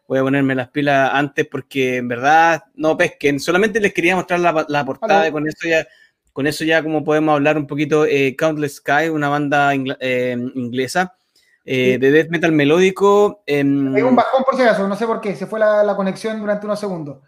voy 0.10 0.18
a 0.18 0.24
ponerme 0.24 0.56
las 0.56 0.70
pilas 0.70 1.12
antes 1.14 1.46
porque 1.46 1.98
en 1.98 2.08
verdad 2.08 2.64
no 2.74 2.98
pesquen, 2.98 3.40
solamente 3.40 3.80
les 3.80 3.94
quería 3.94 4.16
mostrar 4.16 4.40
la, 4.40 4.84
portada 4.84 5.28
y 5.28 5.32
con 5.32 5.48
eso 5.48 5.68
ya, 5.68 5.88
con 6.34 6.48
eso 6.48 6.64
ya 6.64 6.82
como 6.82 7.04
podemos 7.04 7.36
hablar 7.36 7.58
un 7.58 7.68
poquito, 7.68 8.08
eh, 8.08 8.36
Countless 8.36 8.78
Sky, 8.78 9.10
una 9.10 9.30
banda 9.30 9.72
eh, 10.00 10.36
inglesa 10.56 11.16
eh, 11.64 12.00
de 12.00 12.10
death 12.10 12.30
metal 12.30 12.52
melódico. 12.52 13.44
Hay 13.48 13.62
un 13.62 14.16
bajón 14.16 14.44
por 14.44 14.56
si 14.56 14.64
acaso, 14.64 14.88
no 14.88 14.96
sé 14.96 15.06
por 15.06 15.22
qué, 15.22 15.36
se 15.36 15.46
fue 15.46 15.60
la, 15.60 15.84
la 15.84 15.96
conexión 15.96 16.40
durante 16.40 16.66
unos 16.66 16.80
segundos. 16.80 17.20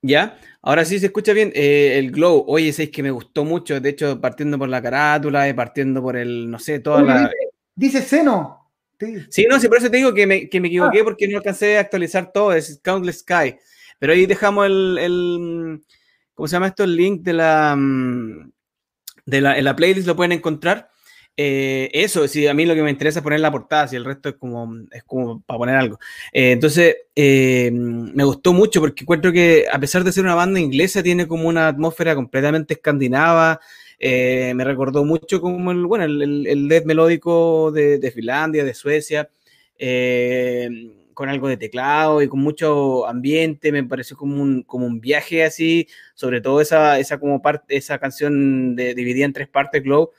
¿Ya? 0.00 0.38
Ahora 0.62 0.86
sí 0.86 0.98
se 0.98 1.06
escucha 1.06 1.34
bien. 1.34 1.52
Eh, 1.54 1.98
el 1.98 2.10
glow, 2.10 2.44
oye, 2.46 2.70
es 2.70 2.90
que 2.90 3.02
me 3.02 3.10
gustó 3.10 3.44
mucho. 3.44 3.78
De 3.78 3.90
hecho, 3.90 4.18
partiendo 4.18 4.58
por 4.58 4.70
la 4.70 4.80
carátula, 4.80 5.46
y 5.46 5.52
partiendo 5.52 6.00
por 6.00 6.16
el, 6.16 6.50
no 6.50 6.58
sé, 6.58 6.78
toda 6.78 7.02
la. 7.02 7.30
Dice, 7.74 8.00
seno. 8.00 8.63
Sí, 9.30 9.46
no, 9.48 9.58
sí, 9.60 9.68
por 9.68 9.78
eso 9.78 9.90
te 9.90 9.96
digo 9.96 10.14
que 10.14 10.26
me, 10.26 10.48
que 10.48 10.60
me 10.60 10.68
equivoqué 10.68 11.00
ah. 11.00 11.04
porque 11.04 11.28
no 11.28 11.38
alcancé 11.38 11.76
a 11.76 11.80
actualizar 11.80 12.32
todo. 12.32 12.52
Es 12.52 12.80
Countless 12.82 13.20
Sky. 13.20 13.56
Pero 13.98 14.12
ahí 14.12 14.26
dejamos 14.26 14.66
el, 14.66 14.98
el. 14.98 15.82
¿Cómo 16.34 16.48
se 16.48 16.52
llama 16.52 16.68
esto? 16.68 16.84
El 16.84 16.96
link 16.96 17.22
de 17.22 17.32
la. 17.32 17.74
Mm, 17.76 18.52
de 19.26 19.40
la, 19.40 19.58
en 19.58 19.64
la 19.64 19.76
playlist 19.76 20.06
lo 20.06 20.16
pueden 20.16 20.32
encontrar. 20.32 20.90
Eh, 21.36 21.90
eso, 21.92 22.28
sí, 22.28 22.46
a 22.46 22.54
mí 22.54 22.64
lo 22.64 22.74
que 22.74 22.82
me 22.82 22.90
interesa 22.90 23.18
es 23.18 23.22
poner 23.24 23.40
la 23.40 23.50
portada, 23.50 23.88
si 23.88 23.96
el 23.96 24.04
resto 24.04 24.28
es 24.28 24.36
como, 24.36 24.72
es 24.92 25.02
como 25.02 25.40
para 25.42 25.58
poner 25.58 25.76
algo. 25.76 25.98
Eh, 26.32 26.52
entonces, 26.52 26.96
eh, 27.14 27.70
me 27.72 28.24
gustó 28.24 28.52
mucho 28.52 28.80
porque 28.80 29.02
encuentro 29.02 29.32
que 29.32 29.66
a 29.70 29.78
pesar 29.78 30.04
de 30.04 30.12
ser 30.12 30.24
una 30.24 30.36
banda 30.36 30.60
inglesa, 30.60 31.02
tiene 31.02 31.26
como 31.26 31.48
una 31.48 31.68
atmósfera 31.68 32.14
completamente 32.14 32.74
escandinava. 32.74 33.60
Me 34.00 34.64
recordó 34.64 35.04
mucho 35.04 35.40
como 35.40 35.72
el, 35.72 35.86
bueno, 35.86 36.04
el, 36.04 36.68
death 36.68 36.84
melódico 36.84 37.72
de, 37.72 38.12
Finlandia, 38.14 38.64
de 38.64 38.74
Suecia, 38.74 39.30
con 41.14 41.28
algo 41.28 41.48
de 41.48 41.56
teclado 41.56 42.22
y 42.22 42.28
con 42.28 42.40
mucho 42.40 43.06
ambiente. 43.06 43.72
Me 43.72 43.84
pareció 43.84 44.16
como 44.16 44.42
un, 44.42 44.62
como 44.62 44.86
un 44.86 45.00
viaje 45.00 45.44
así, 45.44 45.88
sobre 46.14 46.40
todo 46.40 46.60
esa, 46.60 46.98
esa, 46.98 47.18
como 47.18 47.40
parte, 47.40 47.76
esa 47.76 47.98
canción 47.98 48.76
de, 48.76 48.94
dividida 48.94 49.24
en 49.24 49.32
tres 49.32 49.48
partes, 49.48 49.82
Glow 49.82 50.10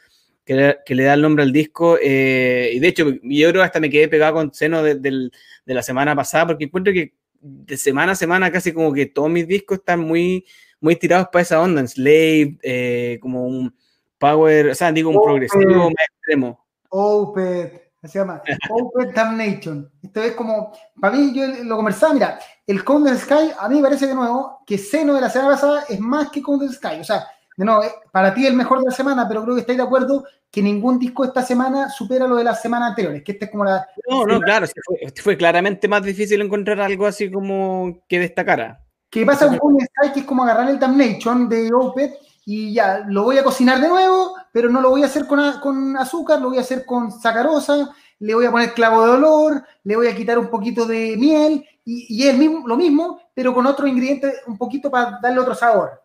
que 0.45 0.95
le, 0.95 1.03
da 1.03 1.15
el 1.15 1.21
nombre 1.21 1.43
al 1.43 1.51
disco. 1.51 1.97
Eh, 2.01 2.71
y 2.73 2.79
de 2.79 2.87
hecho, 2.87 3.11
yo 3.23 3.49
creo 3.49 3.63
hasta 3.63 3.79
me 3.79 3.89
quedé 3.89 4.07
pegado 4.07 4.35
con 4.35 4.53
seno 4.53 4.83
de, 4.83 4.95
de, 4.95 5.31
la 5.65 5.81
semana 5.81 6.15
pasada, 6.15 6.47
porque 6.47 6.65
encuentro 6.65 6.93
que 6.93 7.13
de 7.41 7.77
semana 7.77 8.13
a 8.13 8.15
semana 8.15 8.51
casi 8.51 8.71
como 8.71 8.93
que 8.93 9.07
todos 9.07 9.29
mis 9.29 9.47
discos 9.47 9.79
están 9.79 9.99
muy, 9.99 10.45
muy 10.85 10.95
tirados 10.97 11.29
para 11.29 11.41
esa 11.41 11.59
onda, 11.59 11.85
Slave, 11.87 12.59
eh, 12.61 13.17
como 13.19 13.47
un 13.47 13.75
power, 14.19 14.67
o 14.67 14.75
sea, 14.75 14.91
digo 14.91 15.09
un 15.09 15.19
progresivo 15.19 15.85
más 15.85 16.07
extremo. 16.11 16.63
Opeth, 16.89 17.89
se 18.03 18.19
llama 18.19 18.39
Opeth 18.69 19.15
Damnation. 19.15 19.91
Esto 20.03 20.21
es 20.21 20.33
como, 20.33 20.73
para 21.01 21.17
mí, 21.17 21.33
yo 21.33 21.47
lo 21.63 21.77
conversaba, 21.77 22.13
mira, 22.13 22.39
el 22.67 22.83
Condensed 22.83 23.23
Sky, 23.23 23.51
a 23.59 23.67
mí 23.67 23.77
me 23.77 23.81
parece 23.81 24.05
de 24.05 24.13
nuevo 24.13 24.59
que 24.63 24.77
Seno 24.77 25.15
de 25.15 25.21
la 25.21 25.29
semana 25.31 25.55
pasada 25.55 25.85
es 25.89 25.99
más 25.99 26.29
que 26.29 26.43
Condensed 26.43 26.77
Sky, 26.77 26.99
o 27.01 27.03
sea, 27.03 27.25
no, 27.57 27.81
eh, 27.81 27.91
para 28.11 28.31
ti 28.35 28.45
el 28.45 28.53
mejor 28.53 28.77
de 28.77 28.85
la 28.85 28.95
semana, 28.95 29.27
pero 29.27 29.41
creo 29.41 29.55
que 29.55 29.61
estáis 29.61 29.79
de 29.79 29.83
acuerdo 29.83 30.23
que 30.51 30.61
ningún 30.61 30.99
disco 30.99 31.25
esta 31.25 31.41
semana 31.41 31.89
supera 31.89 32.27
lo 32.27 32.35
de 32.35 32.43
las 32.43 32.61
semanas 32.61 32.89
anteriores, 32.89 33.23
que 33.23 33.31
este 33.31 33.45
es 33.45 33.51
como 33.51 33.65
la... 33.65 33.87
No, 34.07 34.23
no, 34.27 34.39
claro, 34.39 34.67
fue, 34.67 35.11
fue, 35.19 35.35
claramente 35.35 35.87
más 35.87 36.03
difícil 36.03 36.41
encontrar 36.41 36.79
algo 36.79 37.07
así 37.07 37.31
como 37.31 38.03
que 38.07 38.19
destacara. 38.19 38.84
¿Qué 39.15 39.25
pasa 39.25 39.57
con 39.57 39.79
Sky? 39.79 40.11
Que 40.13 40.19
es 40.19 40.25
como 40.25 40.43
agarrar 40.43 40.69
el 40.69 40.77
Damnation 40.77 41.47
de 41.47 41.73
Opeth 41.73 42.15
y 42.43 42.73
ya, 42.73 43.05
lo 43.07 43.23
voy 43.23 43.37
a 43.37 43.45
cocinar 43.45 43.79
de 43.79 43.87
nuevo, 43.87 44.35
pero 44.51 44.67
no 44.67 44.81
lo 44.81 44.89
voy 44.89 45.03
a 45.03 45.05
hacer 45.05 45.25
con, 45.25 45.39
con 45.61 45.95
azúcar, 45.95 46.41
lo 46.41 46.49
voy 46.49 46.57
a 46.57 46.61
hacer 46.61 46.85
con 46.85 47.09
sacarosa, 47.13 47.95
le 48.19 48.35
voy 48.35 48.45
a 48.45 48.51
poner 48.51 48.73
clavo 48.73 49.05
de 49.05 49.11
olor, 49.13 49.65
le 49.85 49.95
voy 49.95 50.07
a 50.07 50.15
quitar 50.17 50.37
un 50.37 50.49
poquito 50.49 50.85
de 50.85 51.15
miel, 51.17 51.65
y, 51.85 52.07
y 52.09 52.27
es 52.27 52.37
mismo, 52.37 52.67
lo 52.67 52.75
mismo, 52.75 53.21
pero 53.33 53.53
con 53.53 53.65
otro 53.65 53.87
ingrediente 53.87 54.33
un 54.47 54.57
poquito 54.57 54.91
para 54.91 55.17
darle 55.21 55.39
otro 55.39 55.55
sabor 55.55 56.04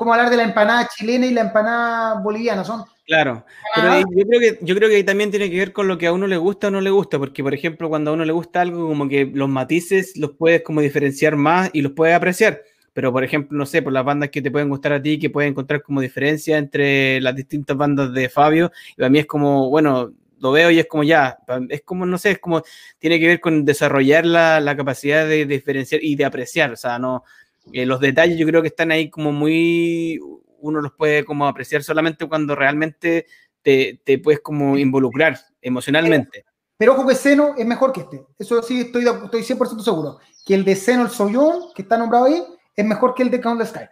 como 0.00 0.14
hablar 0.14 0.30
de 0.30 0.38
la 0.38 0.44
empanada 0.44 0.88
chilena 0.88 1.26
y 1.26 1.34
la 1.34 1.42
empanada 1.42 2.22
boliviana, 2.22 2.64
son... 2.64 2.86
Claro, 3.06 3.44
pero 3.74 4.00
yo 4.00 4.26
creo, 4.26 4.40
que, 4.40 4.58
yo 4.62 4.74
creo 4.74 4.88
que 4.88 5.04
también 5.04 5.30
tiene 5.30 5.50
que 5.50 5.58
ver 5.58 5.74
con 5.74 5.88
lo 5.88 5.98
que 5.98 6.06
a 6.06 6.12
uno 6.14 6.26
le 6.26 6.38
gusta 6.38 6.68
o 6.68 6.70
no 6.70 6.80
le 6.80 6.88
gusta, 6.88 7.18
porque 7.18 7.42
por 7.42 7.52
ejemplo 7.52 7.90
cuando 7.90 8.10
a 8.10 8.14
uno 8.14 8.24
le 8.24 8.32
gusta 8.32 8.62
algo, 8.62 8.88
como 8.88 9.10
que 9.10 9.26
los 9.26 9.50
matices 9.50 10.16
los 10.16 10.30
puedes 10.38 10.62
como 10.62 10.80
diferenciar 10.80 11.36
más 11.36 11.68
y 11.74 11.82
los 11.82 11.92
puedes 11.92 12.16
apreciar, 12.16 12.62
pero 12.94 13.12
por 13.12 13.24
ejemplo, 13.24 13.58
no 13.58 13.66
sé, 13.66 13.82
por 13.82 13.92
las 13.92 14.02
bandas 14.02 14.30
que 14.30 14.40
te 14.40 14.50
pueden 14.50 14.70
gustar 14.70 14.94
a 14.94 15.02
ti, 15.02 15.18
que 15.18 15.28
puedes 15.28 15.50
encontrar 15.50 15.82
como 15.82 16.00
diferencia 16.00 16.56
entre 16.56 17.20
las 17.20 17.36
distintas 17.36 17.76
bandas 17.76 18.10
de 18.14 18.30
Fabio, 18.30 18.72
y 18.92 18.96
para 18.96 19.10
mí 19.10 19.18
es 19.18 19.26
como, 19.26 19.68
bueno, 19.68 20.14
lo 20.38 20.52
veo 20.52 20.70
y 20.70 20.78
es 20.78 20.86
como 20.86 21.02
ya, 21.04 21.40
es 21.68 21.82
como, 21.82 22.06
no 22.06 22.16
sé, 22.16 22.30
es 22.30 22.38
como, 22.38 22.62
tiene 22.98 23.20
que 23.20 23.26
ver 23.26 23.40
con 23.40 23.66
desarrollar 23.66 24.24
la, 24.24 24.60
la 24.60 24.74
capacidad 24.74 25.26
de 25.26 25.44
diferenciar 25.44 26.02
y 26.02 26.16
de 26.16 26.24
apreciar, 26.24 26.72
o 26.72 26.76
sea, 26.76 26.98
no, 26.98 27.24
eh, 27.72 27.86
los 27.86 28.00
detalles 28.00 28.38
yo 28.38 28.46
creo 28.46 28.62
que 28.62 28.68
están 28.68 28.90
ahí 28.90 29.10
como 29.10 29.32
muy, 29.32 30.20
uno 30.58 30.80
los 30.80 30.92
puede 30.92 31.24
como 31.24 31.46
apreciar 31.46 31.82
solamente 31.82 32.26
cuando 32.26 32.54
realmente 32.54 33.26
te, 33.62 34.00
te 34.04 34.18
puedes 34.18 34.40
como 34.40 34.76
involucrar 34.78 35.38
emocionalmente. 35.60 36.44
Pero, 36.76 36.94
ojo 36.94 37.06
que 37.06 37.14
Seno 37.14 37.54
es 37.58 37.66
mejor 37.66 37.92
que 37.92 38.00
este. 38.00 38.24
Eso 38.38 38.62
sí, 38.62 38.80
estoy, 38.80 39.04
estoy 39.06 39.42
100% 39.42 39.80
seguro. 39.80 40.18
Que 40.46 40.54
el 40.54 40.64
de 40.64 40.74
Seno, 40.74 41.02
el 41.02 41.10
Soyón, 41.10 41.74
que 41.74 41.82
está 41.82 41.98
nombrado 41.98 42.24
ahí, 42.24 42.42
es 42.74 42.84
mejor 42.86 43.14
que 43.14 43.22
el 43.22 43.30
de 43.30 43.40
Count 43.40 43.62
Sky. 43.62 43.84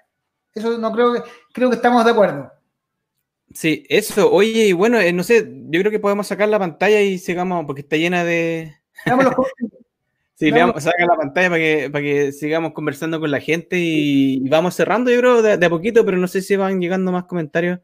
Eso 0.55 0.79
no 0.79 0.91
creo 0.93 1.13
que, 1.13 1.23
creo 1.53 1.69
que 1.69 1.77
estamos 1.77 2.03
de 2.05 2.11
acuerdo. 2.11 2.51
Sí, 3.53 3.85
eso. 3.91 4.31
Oye, 4.31 4.69
y 4.69 4.73
bueno, 4.73 4.99
eh, 4.99 5.13
no 5.13 5.23
sé, 5.23 5.47
yo 5.69 5.81
creo 5.81 5.91
que 5.91 5.99
podemos 5.99 6.27
sacar 6.27 6.49
la 6.49 6.59
pantalla 6.59 7.03
y 7.03 7.19
sigamos, 7.19 7.67
porque 7.67 7.83
está 7.83 7.97
llena 7.97 8.25
de... 8.25 8.75
Sí, 10.39 10.53
le 10.53 10.61
vamos 10.61 10.77
a 10.77 10.81
sacar 10.93 11.09
la 11.09 11.17
pantalla 11.17 11.49
para 11.49 11.59
que, 11.59 11.91
para 11.91 12.05
que 12.05 12.31
sigamos 12.31 12.73
conversando 12.73 13.19
con 13.19 13.29
la 13.29 13.41
gente 13.41 13.77
y, 13.77 14.49
vamos 14.49 14.77
cerrando, 14.77 15.11
yo 15.11 15.19
creo, 15.19 15.43
de, 15.43 15.67
a 15.67 15.69
poquito, 15.69 16.05
pero 16.05 16.17
no 16.17 16.29
sé 16.29 16.43
si 16.43 16.55
van 16.55 16.81
llegando 16.81 17.11
más 17.11 17.25
comentarios. 17.25 17.81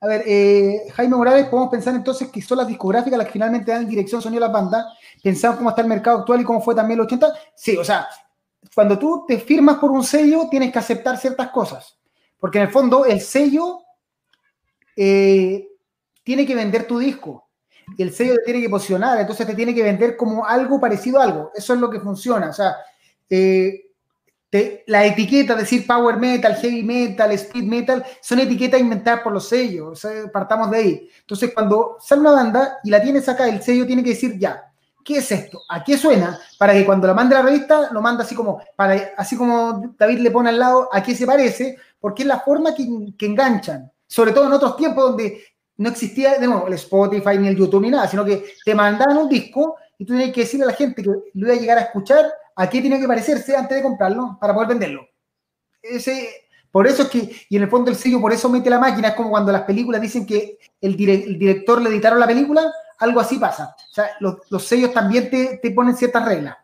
A 0.00 0.06
ver, 0.06 0.22
eh, 0.26 0.80
Jaime 0.94 1.14
Morales, 1.14 1.48
podemos 1.48 1.70
pensar 1.70 1.94
entonces 1.94 2.28
que 2.28 2.40
son 2.40 2.56
las 2.56 2.66
discográficas 2.66 3.18
las 3.18 3.26
que 3.26 3.34
finalmente 3.34 3.70
dan 3.70 3.86
dirección 3.86 4.22
sonido 4.22 4.42
a 4.42 4.48
la 4.48 4.52
banda. 4.52 4.86
Pensamos 5.22 5.58
cómo 5.58 5.68
está 5.68 5.82
el 5.82 5.88
mercado 5.88 6.20
actual 6.20 6.40
y 6.40 6.44
cómo 6.44 6.62
fue 6.62 6.74
también 6.74 6.98
el 6.98 7.04
80. 7.04 7.34
Sí, 7.54 7.76
o 7.76 7.84
sea, 7.84 8.08
cuando 8.74 8.98
tú 8.98 9.26
te 9.28 9.38
firmas 9.38 9.76
por 9.76 9.90
un 9.90 10.02
sello, 10.02 10.48
tienes 10.50 10.72
que 10.72 10.78
aceptar 10.78 11.18
ciertas 11.18 11.50
cosas. 11.50 11.98
Porque 12.38 12.56
en 12.56 12.64
el 12.64 12.70
fondo, 12.70 13.04
el 13.04 13.20
sello 13.20 13.80
eh, 14.96 15.68
tiene 16.22 16.46
que 16.46 16.54
vender 16.54 16.86
tu 16.86 16.98
disco 16.98 17.49
y 17.96 18.02
el 18.02 18.12
sello 18.12 18.34
te 18.36 18.44
tiene 18.44 18.60
que 18.62 18.68
posicionar, 18.68 19.18
entonces 19.20 19.46
te 19.46 19.54
tiene 19.54 19.74
que 19.74 19.82
vender 19.82 20.16
como 20.16 20.46
algo 20.46 20.80
parecido 20.80 21.20
a 21.20 21.24
algo. 21.24 21.52
Eso 21.54 21.74
es 21.74 21.80
lo 21.80 21.90
que 21.90 22.00
funciona. 22.00 22.50
O 22.50 22.52
sea, 22.52 22.76
eh, 23.28 23.90
la 24.86 25.06
etiqueta, 25.06 25.54
decir 25.54 25.86
power 25.86 26.16
metal, 26.16 26.56
heavy 26.56 26.82
metal, 26.82 27.30
speed 27.32 27.64
metal, 27.64 28.04
son 28.20 28.40
etiquetas 28.40 28.80
inventadas 28.80 29.20
por 29.20 29.32
los 29.32 29.48
sellos. 29.48 30.04
partamos 30.32 30.70
de 30.70 30.76
ahí. 30.76 31.08
Entonces, 31.20 31.52
cuando 31.54 31.98
sale 32.00 32.22
una 32.22 32.32
banda 32.32 32.78
y 32.82 32.90
la 32.90 33.00
tienes 33.00 33.28
acá, 33.28 33.48
el 33.48 33.62
sello 33.62 33.86
tiene 33.86 34.02
que 34.02 34.10
decir 34.10 34.38
ya. 34.38 34.64
¿Qué 35.04 35.18
es 35.18 35.32
esto? 35.32 35.62
¿A 35.68 35.82
qué 35.82 35.96
suena? 35.96 36.38
Para 36.58 36.72
que 36.72 36.84
cuando 36.84 37.06
la 37.06 37.14
mande 37.14 37.34
la 37.34 37.42
revista, 37.42 37.90
lo 37.92 38.02
manda 38.02 38.24
así 38.24 38.34
como, 38.34 38.60
para, 38.76 39.12
así 39.16 39.36
como 39.36 39.94
David 39.96 40.18
le 40.18 40.30
pone 40.30 40.50
al 40.50 40.58
lado, 40.58 40.88
¿a 40.92 41.02
qué 41.02 41.14
se 41.14 41.26
parece? 41.26 41.76
Porque 42.00 42.22
es 42.22 42.28
la 42.28 42.40
forma 42.40 42.74
que 42.74 43.26
enganchan. 43.26 43.90
Sobre 44.06 44.32
todo 44.32 44.46
en 44.46 44.52
otros 44.52 44.76
tiempos 44.76 45.10
donde 45.10 45.44
no 45.80 45.88
existía, 45.88 46.38
de 46.38 46.46
nuevo, 46.46 46.66
el 46.66 46.74
Spotify, 46.74 47.38
ni 47.38 47.48
el 47.48 47.56
YouTube, 47.56 47.80
ni 47.80 47.90
nada, 47.90 48.06
sino 48.06 48.22
que 48.22 48.44
te 48.62 48.74
mandaban 48.74 49.16
un 49.16 49.30
disco 49.30 49.76
y 49.96 50.04
tú 50.04 50.12
tenías 50.12 50.30
que 50.30 50.42
decirle 50.42 50.64
a 50.64 50.68
la 50.68 50.74
gente 50.74 51.02
que 51.02 51.08
lo 51.08 51.22
iba 51.32 51.54
a 51.54 51.56
llegar 51.56 51.78
a 51.78 51.82
escuchar 51.82 52.30
a 52.54 52.68
qué 52.68 52.82
tiene 52.82 53.00
que 53.00 53.08
parecerse 53.08 53.56
antes 53.56 53.78
de 53.78 53.82
comprarlo 53.82 54.36
para 54.38 54.52
poder 54.52 54.68
venderlo. 54.68 55.08
Ese, 55.82 56.28
por 56.70 56.86
eso 56.86 57.04
es 57.04 57.08
que, 57.08 57.34
y 57.48 57.56
en 57.56 57.62
el 57.62 57.70
fondo 57.70 57.90
el 57.90 57.96
sello 57.96 58.20
por 58.20 58.30
eso 58.30 58.50
mete 58.50 58.68
la 58.68 58.78
máquina, 58.78 59.08
es 59.08 59.14
como 59.14 59.30
cuando 59.30 59.50
las 59.52 59.62
películas 59.62 60.02
dicen 60.02 60.26
que 60.26 60.58
el, 60.82 60.94
director 60.94 61.80
le 61.80 61.88
editaron 61.88 62.20
la 62.20 62.26
película, 62.26 62.70
algo 62.98 63.18
así 63.18 63.38
pasa. 63.38 63.74
O 63.90 63.94
sea, 63.94 64.10
los, 64.20 64.66
sellos 64.66 64.92
también 64.92 65.30
te, 65.30 65.60
te, 65.62 65.70
ponen 65.70 65.96
ciertas 65.96 66.26
reglas. 66.26 66.58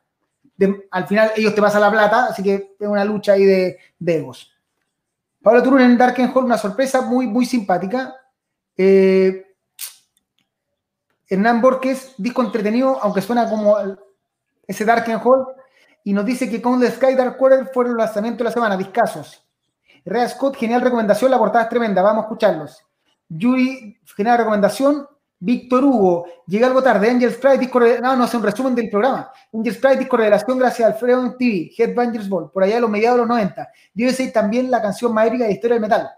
al 0.90 1.06
final 1.06 1.32
ellos 1.36 1.54
te 1.54 1.62
pasan 1.62 1.80
la 1.80 1.90
plata, 1.90 2.26
así 2.26 2.42
que 2.42 2.76
es 2.78 2.86
una 2.86 3.02
lucha 3.02 3.32
ahí 3.32 3.46
de, 3.46 3.78
de 3.98 4.16
egos. 4.18 4.52
Pablo 5.42 5.62
Turun 5.62 5.80
en 5.80 5.96
Dark 5.96 6.16
una 6.34 6.58
sorpresa 6.58 7.00
muy, 7.00 7.26
muy 7.26 7.46
simpática. 7.46 8.14
Eh, 8.76 9.46
Hernán 11.28 11.60
Borges, 11.60 12.14
disco 12.18 12.42
entretenido, 12.42 12.98
aunque 13.02 13.20
suena 13.20 13.48
como 13.48 13.76
ese 14.66 14.84
Dark 14.84 15.06
Hall, 15.24 15.46
y 16.04 16.12
nos 16.12 16.24
dice 16.24 16.48
que 16.48 16.62
con 16.62 16.80
The 16.80 16.90
Sky 16.90 17.14
Dark 17.14 17.36
Quarter 17.36 17.70
fueron 17.72 17.96
los 17.96 18.04
lanzamientos 18.04 18.38
de 18.38 18.44
la 18.44 18.52
semana, 18.52 18.76
discasos. 18.76 19.44
Rea 20.04 20.28
Scott, 20.28 20.56
genial 20.56 20.82
recomendación, 20.82 21.32
la 21.32 21.38
portada 21.38 21.64
es 21.64 21.70
tremenda, 21.70 22.00
vamos 22.00 22.22
a 22.22 22.26
escucharlos. 22.26 22.80
Yuri, 23.28 23.98
genial 24.16 24.38
recomendación. 24.38 25.06
Víctor 25.38 25.84
Hugo, 25.84 26.26
llega 26.46 26.66
algo 26.66 26.82
tarde. 26.82 27.10
Angels 27.10 27.36
Cry, 27.36 27.58
disco 27.58 27.78
No, 27.78 28.16
no, 28.16 28.24
es 28.24 28.34
un 28.34 28.42
resumen 28.42 28.74
del 28.74 28.88
programa. 28.88 29.30
Angels 29.52 29.78
Cry, 29.78 29.96
disco 29.96 30.16
revelación 30.16 30.58
gracias 30.58 30.88
a 30.88 30.92
Alfredo 30.92 31.36
TV, 31.36 31.72
Headbangers 31.76 32.28
Ball, 32.28 32.50
por 32.50 32.62
allá 32.62 32.78
a 32.78 32.80
los 32.80 32.88
mediados 32.88 33.16
de 33.16 33.26
los 33.26 33.28
90. 33.28 33.68
USA 33.96 34.32
también 34.32 34.70
la 34.70 34.80
canción 34.80 35.12
más 35.12 35.26
épica 35.26 35.44
de 35.44 35.52
historia 35.52 35.74
del 35.74 35.82
metal. 35.82 36.10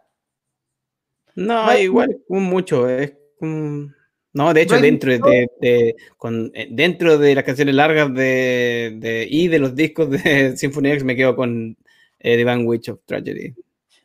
No, 1.39 1.79
igual, 1.79 2.19
mucho. 2.29 2.89
Es 2.89 3.13
No, 3.41 4.53
de 4.53 4.63
hecho, 4.63 4.81
dentro 4.81 5.13
de, 5.13 5.95
con, 6.17 6.51
eh, 6.53 6.69
dentro 6.71 7.17
de 7.17 7.35
las 7.37 7.45
canciones 7.45 7.77
largas 7.77 8.13
de, 8.13 9.27
y 9.31 9.47
de 9.47 9.59
los 9.61 9.75
discos 9.77 10.11
de 10.11 10.57
Symphony 10.57 10.91
X 10.91 11.05
me 11.05 11.15
quedo 11.15 11.37
con 11.37 11.77
eh, 12.19 12.37
Divine 12.37 12.65
Witch 12.65 12.89
of 12.89 13.01
Tragedy. 13.07 13.55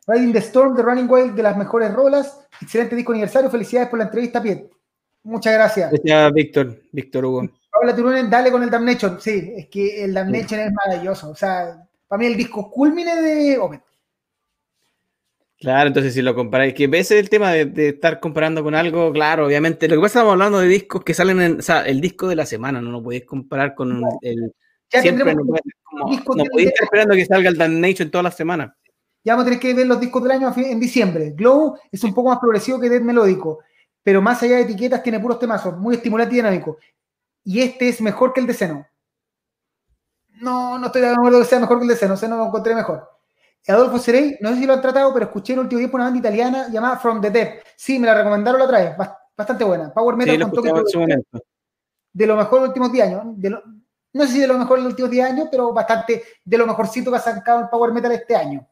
Riding 0.06 0.32
the 0.32 0.40
Storm, 0.40 0.76
The 0.76 0.84
Running 0.84 1.10
Wild, 1.10 1.34
de 1.34 1.42
las 1.42 1.58
mejores 1.58 1.92
rolas. 1.92 2.40
Excelente 2.62 2.96
disco 2.96 3.14
aniversario. 3.14 3.50
Felicidades 3.50 3.90
por 3.90 3.98
la 3.98 4.06
entrevista, 4.06 4.44
Piet. 4.44 4.70
Muchas 5.24 5.54
gracias. 5.54 5.92
Gracias, 5.92 6.34
Víctor, 6.34 6.82
Víctor 6.92 7.26
Hugo. 7.26 7.50
Paula 7.72 7.96
Turunen, 7.96 8.30
dale 8.30 8.52
con 8.52 8.62
el 8.62 8.70
Damnation. 8.70 9.20
Sí, 9.20 9.54
es 9.58 9.68
que 9.70 10.04
el 10.04 10.14
Damnation 10.14 10.60
es 10.60 10.72
maravilloso. 10.72 11.32
O 11.32 11.36
sea, 11.36 11.84
para 12.08 12.20
mí 12.20 12.28
el 12.28 12.38
disco 12.38 12.70
culmine 12.70 13.20
de. 13.22 13.60
Claro, 15.64 15.88
entonces 15.88 16.14
si 16.14 16.22
lo 16.22 16.36
comparáis, 16.36 16.74
que 16.74 16.88
ves 16.88 17.10
el 17.12 17.30
tema 17.30 17.52
de, 17.52 17.90
estar 17.90 18.20
comparando 18.20 18.64
con 18.64 18.76
algo, 18.76 19.12
claro, 19.12 19.48
obviamente. 19.48 19.88
Lo 19.88 19.96
que 19.96 20.02
pasa 20.02 20.06
es 20.06 20.16
estamos 20.16 20.34
hablando 20.34 20.60
de 20.60 20.68
discos 20.68 21.04
que 21.04 21.14
salen 21.14 21.42
en, 21.42 21.60
o 21.60 21.62
sea, 21.62 21.82
el 21.86 22.02
disco 22.02 22.28
de 22.28 22.36
la 22.36 22.46
semana, 22.46 22.82
no 22.82 22.92
lo 22.92 23.02
podéis 23.02 23.26
comparar 23.26 23.74
con 23.74 24.04
el. 24.22 24.54
Ya 24.92 25.02
siempre 25.02 25.34
no, 25.34 25.42
no 25.44 25.56
podéis 26.52 26.68
estar 26.68 26.84
esperando 26.84 27.16
que 27.16 27.26
salga 27.26 27.50
el 27.50 27.58
Damnation 27.58 28.12
todas 28.12 28.26
las 28.26 28.36
semanas. 28.36 28.74
Ya 29.24 29.34
vamos 29.34 29.44
a 29.44 29.46
tener 29.46 29.60
que 29.60 29.74
ver 29.74 29.88
los 29.88 30.00
discos 30.00 30.22
del 30.22 30.34
año 30.34 30.54
en 30.56 30.80
diciembre. 30.80 31.32
Glow 31.36 31.78
es 31.92 32.04
un 32.04 32.14
poco 32.14 32.30
más 32.30 32.40
progresivo 32.40 32.80
que 32.80 32.90
Dead 32.90 33.02
Melódico 33.02 33.60
pero 34.04 34.22
más 34.22 34.44
allá 34.44 34.58
de 34.58 34.64
etiquetas 34.64 35.02
tiene 35.02 35.20
puros 35.20 35.40
temazos, 35.40 35.78
muy 35.78 35.96
estimulante 35.96 36.36
y 36.36 36.38
dinámico. 36.38 36.78
Y 37.46 37.62
este 37.62 37.88
es 37.88 38.02
mejor 38.02 38.34
que 38.34 38.42
el 38.42 38.48
de 38.48 38.54
Seno. 38.54 38.86
No, 40.42 40.78
no 40.78 40.88
estoy 40.88 41.02
de 41.02 41.10
acuerdo 41.10 41.40
que 41.40 41.46
sea 41.46 41.60
mejor 41.60 41.78
que 41.78 41.84
el 41.84 41.90
de 41.90 41.96
Seno, 41.96 42.18
Seno 42.18 42.38
lo 42.38 42.48
encontré 42.48 42.76
mejor. 42.76 43.10
Adolfo 43.68 43.98
Cerey, 43.98 44.38
no 44.42 44.50
sé 44.50 44.56
si 44.58 44.66
lo 44.66 44.74
han 44.74 44.82
tratado, 44.82 45.14
pero 45.14 45.26
escuché 45.26 45.54
en 45.54 45.60
el 45.60 45.64
último 45.66 45.80
tiempo 45.80 45.96
una 45.96 46.06
banda 46.06 46.20
italiana 46.20 46.68
llamada 46.70 46.98
From 46.98 47.22
the 47.22 47.30
Dead. 47.30 47.50
Sí, 47.76 47.98
me 47.98 48.08
la 48.08 48.16
recomendaron 48.16 48.60
la 48.60 48.66
otra 48.66 48.80
vez, 48.80 48.98
bastante 49.38 49.64
buena. 49.64 49.94
Power 49.94 50.16
Metal 50.18 50.40
con 50.42 50.52
toque 50.52 50.72
de 52.14 52.28
lo 52.28 52.36
mejor 52.36 52.60
de 52.60 52.60
los 52.60 52.68
últimos 52.70 52.92
10 52.92 53.06
años. 53.08 53.24
no 54.14 54.26
sé 54.26 54.34
si 54.34 54.40
de 54.40 54.48
lo 54.48 54.58
mejor 54.58 54.78
de 54.78 54.84
los 54.84 54.92
últimos 54.92 55.12
10 55.12 55.26
años, 55.26 55.48
pero 55.50 55.74
bastante 55.74 56.24
de 56.44 56.58
lo 56.58 56.68
mejorcito 56.68 57.10
que 57.10 57.18
ha 57.18 57.22
sacado 57.22 57.62
el 57.62 57.70
Power 57.70 57.92
Metal 57.92 58.12
este 58.12 58.36
año. 58.36 58.68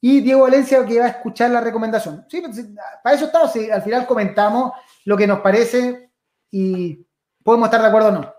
Y 0.00 0.20
Diego 0.20 0.42
Valencia 0.42 0.84
que 0.84 1.00
va 1.00 1.06
a 1.06 1.08
escuchar 1.08 1.50
la 1.50 1.60
recomendación. 1.60 2.24
Sí, 2.28 2.40
pues, 2.40 2.68
para 3.02 3.16
eso 3.16 3.26
estamos, 3.26 3.52
al 3.56 3.82
final 3.82 4.06
comentamos 4.06 4.72
lo 5.04 5.16
que 5.16 5.26
nos 5.26 5.40
parece 5.40 6.10
y 6.50 7.04
podemos 7.42 7.66
estar 7.66 7.80
de 7.80 7.88
acuerdo 7.88 8.08
o 8.08 8.12
no. 8.12 8.35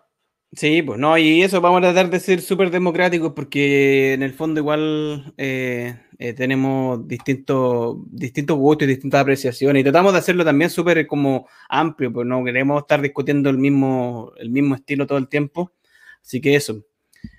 Sí, 0.53 0.81
pues 0.81 0.97
no, 0.97 1.17
y 1.17 1.43
eso 1.43 1.59
vamos 1.59 1.79
a 1.79 1.91
tratar 1.91 2.09
de 2.09 2.19
ser 2.19 2.41
súper 2.41 2.71
democráticos 2.71 3.33
porque 3.35 4.13
en 4.13 4.23
el 4.23 4.33
fondo 4.33 4.61
igual 4.61 5.33
eh, 5.37 5.99
eh, 6.17 6.33
tenemos 6.33 7.05
distintos, 7.05 7.97
distintos 8.09 8.57
gustos 8.57 8.87
y 8.87 8.91
distintas 8.91 9.21
apreciaciones 9.21 9.81
y 9.81 9.83
tratamos 9.83 10.13
de 10.13 10.19
hacerlo 10.19 10.45
también 10.45 10.69
súper 10.69 11.05
como 11.05 11.47
amplio, 11.69 12.13
pues 12.13 12.25
no 12.25 12.43
queremos 12.45 12.81
estar 12.81 13.01
discutiendo 13.01 13.49
el 13.49 13.57
mismo, 13.57 14.31
el 14.37 14.49
mismo 14.49 14.75
estilo 14.75 15.05
todo 15.05 15.17
el 15.17 15.27
tiempo. 15.27 15.73
Así 16.21 16.39
que 16.39 16.55
eso. 16.55 16.81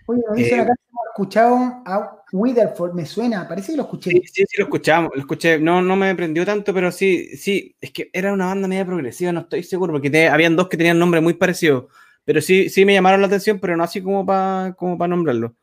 Oye, 0.06 0.22
me 0.30 0.42
dicen 0.42 0.60
eh, 0.60 0.62
acá 0.62 0.72
hemos 0.90 1.06
escuchado 1.12 1.82
a 1.86 2.22
Witherford, 2.32 2.94
me 2.94 3.06
suena, 3.06 3.48
parece 3.48 3.72
que 3.72 3.78
lo 3.78 3.84
escuché. 3.84 4.10
Sí, 4.10 4.44
sí, 4.46 4.56
lo 4.58 4.64
escuchamos, 4.64 5.10
lo 5.14 5.20
escuché, 5.20 5.58
no, 5.58 5.80
no 5.80 5.96
me 5.96 6.14
prendió 6.14 6.44
tanto, 6.44 6.74
pero 6.74 6.92
sí, 6.92 7.36
sí, 7.36 7.74
es 7.80 7.90
que 7.90 8.10
era 8.12 8.32
una 8.32 8.46
banda 8.46 8.68
media 8.68 8.84
progresiva, 8.84 9.32
no 9.32 9.40
estoy 9.40 9.62
seguro, 9.62 9.92
porque 9.92 10.28
habían 10.28 10.56
dos 10.56 10.68
que 10.68 10.76
tenían 10.76 10.98
nombre 10.98 11.20
muy 11.20 11.34
parecido, 11.34 11.88
pero 12.28 12.42
sí, 12.42 12.68
sí 12.68 12.84
me 12.84 12.92
llamaron 12.92 13.22
la 13.22 13.26
atención, 13.26 13.58
pero 13.58 13.74
no 13.74 13.82
así 13.84 14.02
como 14.02 14.26
para 14.26 14.74
como 14.76 14.98
para 14.98 15.08
nombrarlo. 15.08 15.54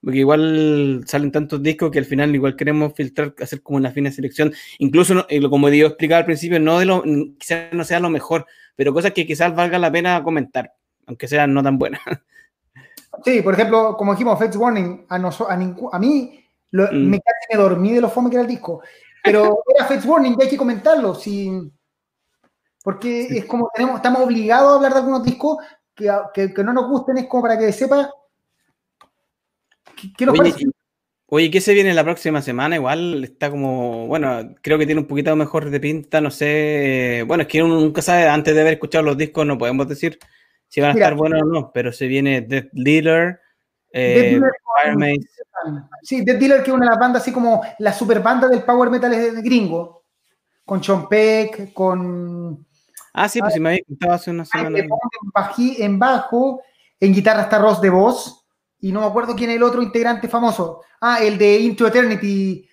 Porque 0.00 0.20
igual 0.20 1.02
salen 1.08 1.32
tantos 1.32 1.60
discos 1.60 1.90
que 1.90 1.98
al 1.98 2.04
final 2.04 2.32
igual 2.32 2.54
queremos 2.54 2.92
filtrar, 2.94 3.34
hacer 3.42 3.62
como 3.64 3.78
una 3.78 3.90
fina 3.90 4.12
selección. 4.12 4.52
Incluso, 4.78 5.26
eh, 5.28 5.42
como 5.50 5.70
digo, 5.70 5.88
explicar 5.88 6.18
al 6.18 6.24
principio, 6.24 6.60
no 6.60 6.78
de 6.78 6.84
lo, 6.84 7.02
quizás 7.36 7.72
no 7.72 7.82
sea 7.82 7.98
lo 7.98 8.10
mejor, 8.10 8.46
pero 8.76 8.94
cosas 8.94 9.10
que 9.10 9.26
quizás 9.26 9.56
valga 9.56 9.76
la 9.76 9.90
pena 9.90 10.22
comentar, 10.22 10.72
aunque 11.08 11.26
sean 11.26 11.52
no 11.52 11.64
tan 11.64 11.78
buenas. 11.78 12.00
Sí, 13.24 13.42
por 13.42 13.54
ejemplo, 13.54 13.96
como 13.96 14.12
dijimos, 14.12 14.38
Fates 14.38 14.56
Warning, 14.56 15.06
a, 15.08 15.16
a, 15.16 15.56
mí 15.56 16.44
mm. 16.72 17.08
me 17.08 17.20
casi 17.20 17.46
me 17.50 17.56
dormí 17.56 17.92
de 17.92 18.00
lo 18.00 18.08
fome 18.08 18.28
que 18.28 18.36
era 18.36 18.42
el 18.42 18.48
disco. 18.48 18.82
Pero 19.22 19.62
era 19.74 19.86
Fates 19.86 20.04
Warning, 20.04 20.36
y 20.38 20.42
hay 20.42 20.48
que 20.48 20.56
comentarlo, 20.56 21.14
sí, 21.14 21.72
porque 22.84 23.26
es 23.38 23.44
como 23.46 23.70
tenemos, 23.74 23.96
estamos 23.96 24.22
obligados 24.22 24.72
a 24.72 24.76
hablar 24.76 24.92
de 24.92 24.98
algunos 24.98 25.24
discos 25.24 25.58
que, 25.94 26.52
que, 26.54 26.64
no 26.64 26.72
nos 26.72 26.88
gusten, 26.88 27.18
es 27.18 27.26
como 27.26 27.44
para 27.44 27.58
que 27.58 27.72
sepa 27.72 28.10
qué, 30.16 30.26
nos 30.26 30.32
oye, 30.38 30.50
parece. 30.50 30.66
Oye, 31.26 31.50
¿qué 31.50 31.60
se 31.60 31.74
viene 31.74 31.94
la 31.94 32.04
próxima 32.04 32.42
semana? 32.42 32.76
Igual 32.76 33.24
está 33.24 33.50
como, 33.50 34.06
bueno, 34.06 34.54
creo 34.60 34.78
que 34.78 34.86
tiene 34.86 35.00
un 35.00 35.06
poquito 35.06 35.34
mejor 35.36 35.70
de 35.70 35.80
pinta, 35.80 36.20
no 36.20 36.30
sé. 36.30 37.24
Bueno, 37.26 37.42
es 37.42 37.48
que 37.48 37.62
uno 37.62 37.80
nunca 37.80 38.02
sabe, 38.02 38.28
antes 38.28 38.54
de 38.54 38.60
haber 38.60 38.74
escuchado 38.74 39.04
los 39.04 39.16
discos, 39.16 39.46
no 39.46 39.58
podemos 39.58 39.88
decir 39.88 40.18
si 40.68 40.80
van 40.80 40.90
a 40.90 40.94
estar 40.94 41.14
buenos 41.14 41.42
o 41.42 41.46
no, 41.46 41.70
pero 41.72 41.92
se 41.92 42.06
viene 42.06 42.40
Death 42.42 42.68
Dealer, 42.72 43.40
eh, 43.92 44.40
Sí, 46.02 46.24
Death 46.24 46.38
Dealer, 46.38 46.62
que 46.62 46.70
es 46.70 46.74
una 46.74 46.86
de 46.86 46.90
las 46.90 46.98
bandas 46.98 47.22
así 47.22 47.32
como 47.32 47.62
la 47.78 47.92
super 47.92 48.20
banda 48.20 48.48
del 48.48 48.64
power 48.64 48.90
metal 48.90 49.40
gringo, 49.42 50.04
con 50.64 50.82
Sean 50.82 51.08
Peck, 51.08 51.72
con... 51.72 52.66
Ah, 53.16 53.28
sí, 53.28 53.38
pues 53.40 53.54
si 53.54 53.60
me 53.60 53.68
había 53.68 53.84
contado 53.86 54.12
hace 54.12 54.30
una 54.32 54.44
semana. 54.44 54.76
En, 55.78 55.98
bajo, 56.00 56.60
en 56.98 57.14
guitarra 57.14 57.42
está 57.42 57.58
Ross 57.58 57.80
de 57.80 57.88
Voz, 57.88 58.44
y 58.80 58.90
no 58.90 59.00
me 59.00 59.06
acuerdo 59.06 59.36
quién 59.36 59.50
es 59.50 59.56
el 59.56 59.62
otro 59.62 59.82
integrante 59.82 60.28
famoso. 60.28 60.82
Ah, 61.00 61.18
el 61.22 61.38
de 61.38 61.60
Into 61.60 61.86
Eternity, 61.86 62.68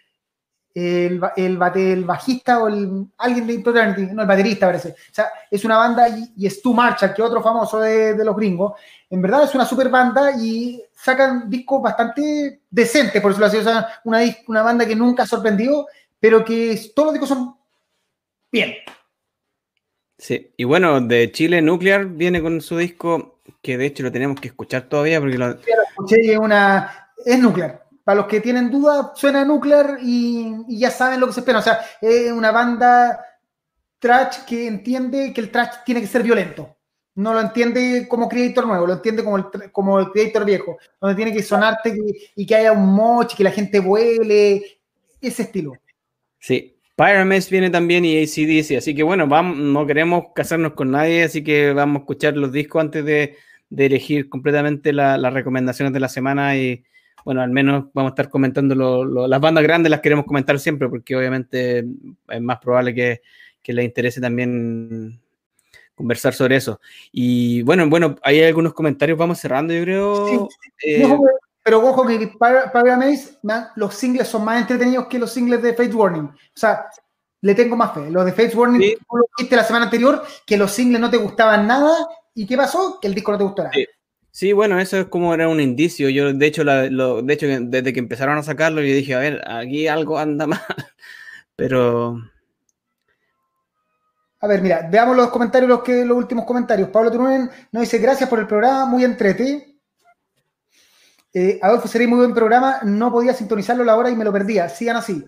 el, 0.73 1.21
el, 1.35 2.03
bajista 2.05 2.63
o 2.63 2.69
el, 2.69 3.05
alguien 3.19 3.45
de 3.45 3.53
Eternity, 3.53 4.13
no, 4.13 4.23
el 4.23 4.27
baterista 4.27 4.65
parece. 4.65 4.89
O 4.89 5.13
sea, 5.13 5.29
es 5.49 5.63
una 5.63 5.77
banda 5.77 6.09
y, 6.09 6.47
es 6.47 6.55
Stu 6.55 6.73
Marshall, 6.73 7.13
que 7.13 7.21
otro 7.21 7.43
famoso 7.43 7.79
de, 7.79 8.15
los 8.25 8.35
gringos. 8.35 8.73
En 9.11 9.21
verdad 9.21 9.43
es 9.43 9.53
una 9.53 9.65
super 9.65 9.89
banda 9.89 10.31
y 10.31 10.81
sacan 10.91 11.47
discos 11.51 11.83
bastante 11.83 12.61
decentes, 12.67 13.21
por 13.21 13.31
eso 13.31 13.39
lo 13.39 13.45
así. 13.45 13.57
O 13.57 13.63
sea, 13.63 13.87
una, 14.03 14.21
una 14.47 14.63
banda 14.63 14.87
que 14.87 14.95
nunca 14.95 15.23
ha 15.23 15.27
sorprendido, 15.27 15.85
pero 16.19 16.43
que 16.43 16.81
todos 16.95 17.07
los 17.07 17.13
discos 17.13 17.29
son 17.29 17.55
bien. 18.51 18.73
Sí, 20.21 20.53
y 20.55 20.65
bueno, 20.65 21.01
de 21.01 21.31
Chile 21.31 21.63
Nuclear 21.63 22.05
viene 22.05 22.43
con 22.43 22.61
su 22.61 22.77
disco 22.77 23.39
que 23.59 23.75
de 23.75 23.87
hecho 23.87 24.03
lo 24.03 24.11
tenemos 24.11 24.39
que 24.39 24.49
escuchar 24.49 24.83
todavía 24.83 25.19
porque 25.19 25.39
lo... 25.39 25.49
escuché, 25.49 26.37
una... 26.37 27.09
es 27.25 27.39
Nuclear 27.39 27.81
para 28.03 28.17
los 28.17 28.27
que 28.27 28.41
tienen 28.41 28.69
dudas, 28.69 29.07
suena 29.15 29.45
Nuclear 29.45 29.97
y, 30.01 30.77
ya 30.77 30.91
saben 30.91 31.19
lo 31.19 31.27
que 31.27 31.33
se 31.33 31.39
espera. 31.39 31.59
O 31.59 31.61
sea, 31.61 31.79
es 32.01 32.31
una 32.31 32.51
banda 32.51 33.25
trash 33.99 34.43
que 34.45 34.67
entiende 34.67 35.33
que 35.33 35.41
el 35.41 35.51
trash 35.51 35.83
tiene 35.85 36.01
que 36.01 36.07
ser 36.07 36.23
violento. 36.23 36.75
No 37.15 37.33
lo 37.33 37.41
entiende 37.41 38.07
como 38.07 38.29
creator 38.29 38.65
nuevo, 38.67 38.87
lo 38.87 38.93
entiende 38.93 39.23
como 39.23 39.37
el, 39.37 39.71
como 39.71 39.99
el 39.99 40.11
creator 40.11 40.45
viejo, 40.45 40.77
donde 40.99 41.15
tiene 41.15 41.33
que 41.33 41.43
sonarte 41.43 41.95
y 42.35 42.45
que 42.45 42.55
haya 42.55 42.71
un 42.71 42.93
moch, 42.93 43.35
que 43.35 43.43
la 43.43 43.51
gente 43.51 43.79
vuele, 43.79 44.79
ese 45.19 45.43
estilo. 45.43 45.73
Sí, 46.39 46.80
Pyramis 47.01 47.49
viene 47.49 47.69
también 47.71 48.05
y 48.05 48.21
ACDC, 48.21 48.77
así 48.77 48.93
que 48.93 49.01
bueno, 49.01 49.27
vamos, 49.27 49.57
no 49.57 49.87
queremos 49.87 50.25
casarnos 50.35 50.73
con 50.73 50.91
nadie, 50.91 51.23
así 51.23 51.43
que 51.43 51.73
vamos 51.73 51.97
a 51.97 51.99
escuchar 52.01 52.37
los 52.37 52.51
discos 52.51 52.81
antes 52.81 53.03
de, 53.03 53.37
elegir 53.75 54.29
completamente 54.29 54.93
las 54.93 55.33
recomendaciones 55.33 55.93
de 55.93 55.99
la 55.99 56.09
semana 56.09 56.55
y, 56.57 56.83
bueno, 57.25 57.41
al 57.41 57.49
menos 57.49 57.85
vamos 57.93 58.11
a 58.11 58.13
estar 58.13 58.29
comentando 58.29 58.75
las 59.27 59.41
bandas 59.41 59.63
grandes, 59.63 59.89
las 59.89 60.01
queremos 60.01 60.25
comentar 60.25 60.59
siempre, 60.59 60.89
porque 60.89 61.15
obviamente 61.15 61.85
es 62.29 62.41
más 62.41 62.59
probable 62.59 62.93
que, 62.93 63.21
que 63.63 63.73
les 63.73 63.85
interese 63.85 64.21
también 64.21 65.19
conversar 65.95 66.33
sobre 66.33 66.57
eso. 66.57 66.79
Y 67.11 67.61
bueno, 67.63 67.87
bueno, 67.89 68.15
hay 68.23 68.43
algunos 68.43 68.73
comentarios, 68.73 69.17
vamos 69.17 69.39
cerrando, 69.39 69.73
yo 69.73 69.83
creo. 69.83 70.49
Eh, 70.85 71.07
pero 71.63 71.85
ojo 71.85 72.07
que 72.07 72.31
para, 72.39 72.71
para 72.71 72.97
Maze, 72.97 73.37
los 73.75 73.93
singles 73.93 74.27
son 74.27 74.43
más 74.43 74.61
entretenidos 74.61 75.07
que 75.07 75.19
los 75.19 75.31
singles 75.31 75.61
de 75.61 75.73
Fate 75.73 75.93
Warning. 75.93 76.25
O 76.25 76.35
sea, 76.55 76.85
le 77.41 77.55
tengo 77.55 77.75
más 77.75 77.93
fe. 77.93 78.09
Los 78.09 78.25
de 78.25 78.31
Fate 78.31 78.55
Warning, 78.55 78.97
tú 78.97 79.17
lo 79.17 79.25
viste 79.37 79.55
la 79.55 79.63
semana 79.63 79.85
anterior, 79.85 80.23
que 80.45 80.57
los 80.57 80.71
singles 80.71 80.99
no 80.99 81.09
te 81.09 81.17
gustaban 81.17 81.67
nada. 81.67 81.95
¿Y 82.33 82.45
qué 82.45 82.57
pasó? 82.57 82.99
Que 82.99 83.07
el 83.07 83.15
disco 83.15 83.31
no 83.31 83.37
te 83.37 83.43
gustó 83.43 83.63
nada. 83.63 83.73
Sí. 84.31 84.53
bueno, 84.53 84.79
eso 84.79 84.97
es 84.97 85.05
como 85.05 85.33
era 85.33 85.47
un 85.47 85.59
indicio. 85.59 86.09
Yo, 86.09 86.33
de 86.33 86.45
hecho, 86.45 86.63
lo, 86.63 87.21
de 87.21 87.33
hecho, 87.33 87.47
desde 87.47 87.93
que 87.93 87.99
empezaron 87.99 88.37
a 88.37 88.43
sacarlo, 88.43 88.81
yo 88.81 88.93
dije, 88.93 89.13
a 89.13 89.19
ver, 89.19 89.41
aquí 89.47 89.87
algo 89.87 90.17
anda 90.17 90.47
mal. 90.47 90.61
Pero 91.55 92.17
a 94.41 94.47
ver, 94.47 94.61
mira, 94.61 94.87
veamos 94.89 95.15
los 95.15 95.29
comentarios, 95.29 95.69
los, 95.69 95.83
que, 95.83 96.03
los 96.03 96.17
últimos 96.17 96.45
comentarios. 96.45 96.89
Pablo 96.89 97.11
Turunen 97.11 97.49
nos 97.71 97.81
dice, 97.81 97.99
gracias 97.99 98.27
por 98.27 98.39
el 98.39 98.47
programa, 98.47 98.87
muy 98.87 99.03
entrete. 99.03 99.70
Eh, 101.33 101.59
Adolfo, 101.61 101.87
sería 101.87 102.07
muy 102.07 102.19
buen 102.19 102.33
programa, 102.33 102.79
no 102.83 103.11
podía 103.11 103.33
sintonizarlo 103.33 103.83
a 103.83 103.85
la 103.85 103.95
hora 103.95 104.09
y 104.09 104.15
me 104.15 104.25
lo 104.25 104.33
perdía. 104.33 104.67
Sigan 104.67 104.97
así. 104.97 105.23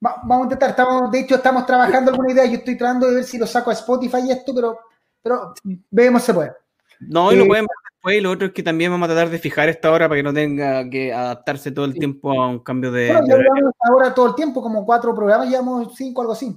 vamos 0.00 0.40
a 0.40 0.42
intentar, 0.44 0.70
estamos, 0.70 1.10
de 1.10 1.20
hecho 1.20 1.36
estamos 1.36 1.64
trabajando 1.64 2.10
alguna 2.10 2.32
idea, 2.32 2.44
yo 2.44 2.58
estoy 2.58 2.76
tratando 2.76 3.08
de 3.08 3.16
ver 3.16 3.24
si 3.24 3.38
lo 3.38 3.46
saco 3.46 3.70
a 3.70 3.74
Spotify 3.74 4.18
y 4.26 4.32
esto, 4.32 4.54
pero, 4.54 4.78
pero 5.22 5.54
vemos 5.90 6.22
se 6.22 6.34
puede. 6.34 6.52
No, 7.00 7.32
y 7.32 7.36
lo 7.36 7.44
eh, 7.44 7.48
pueden 7.48 7.64
ver 7.64 7.76
después, 7.92 8.16
y 8.16 8.20
lo 8.20 8.30
otro 8.30 8.48
es 8.48 8.52
que 8.52 8.62
también 8.62 8.90
vamos 8.90 9.08
a 9.08 9.12
tratar 9.12 9.30
de 9.30 9.38
fijar 9.38 9.68
esta 9.68 9.90
hora 9.90 10.08
para 10.08 10.18
que 10.18 10.22
no 10.22 10.34
tenga 10.34 10.88
que 10.90 11.12
adaptarse 11.12 11.72
todo 11.72 11.86
el 11.86 11.94
tiempo 11.94 12.30
a 12.30 12.48
un 12.48 12.58
cambio 12.58 12.92
de... 12.92 13.12
Bueno, 13.12 13.26
ya 13.26 13.36
llevamos 13.36 13.74
ahora 13.80 14.14
todo 14.14 14.28
el 14.28 14.34
tiempo, 14.34 14.60
como 14.60 14.84
cuatro 14.84 15.14
programas, 15.14 15.48
llevamos 15.48 15.94
cinco, 15.96 16.20
algo 16.20 16.34
así. 16.34 16.54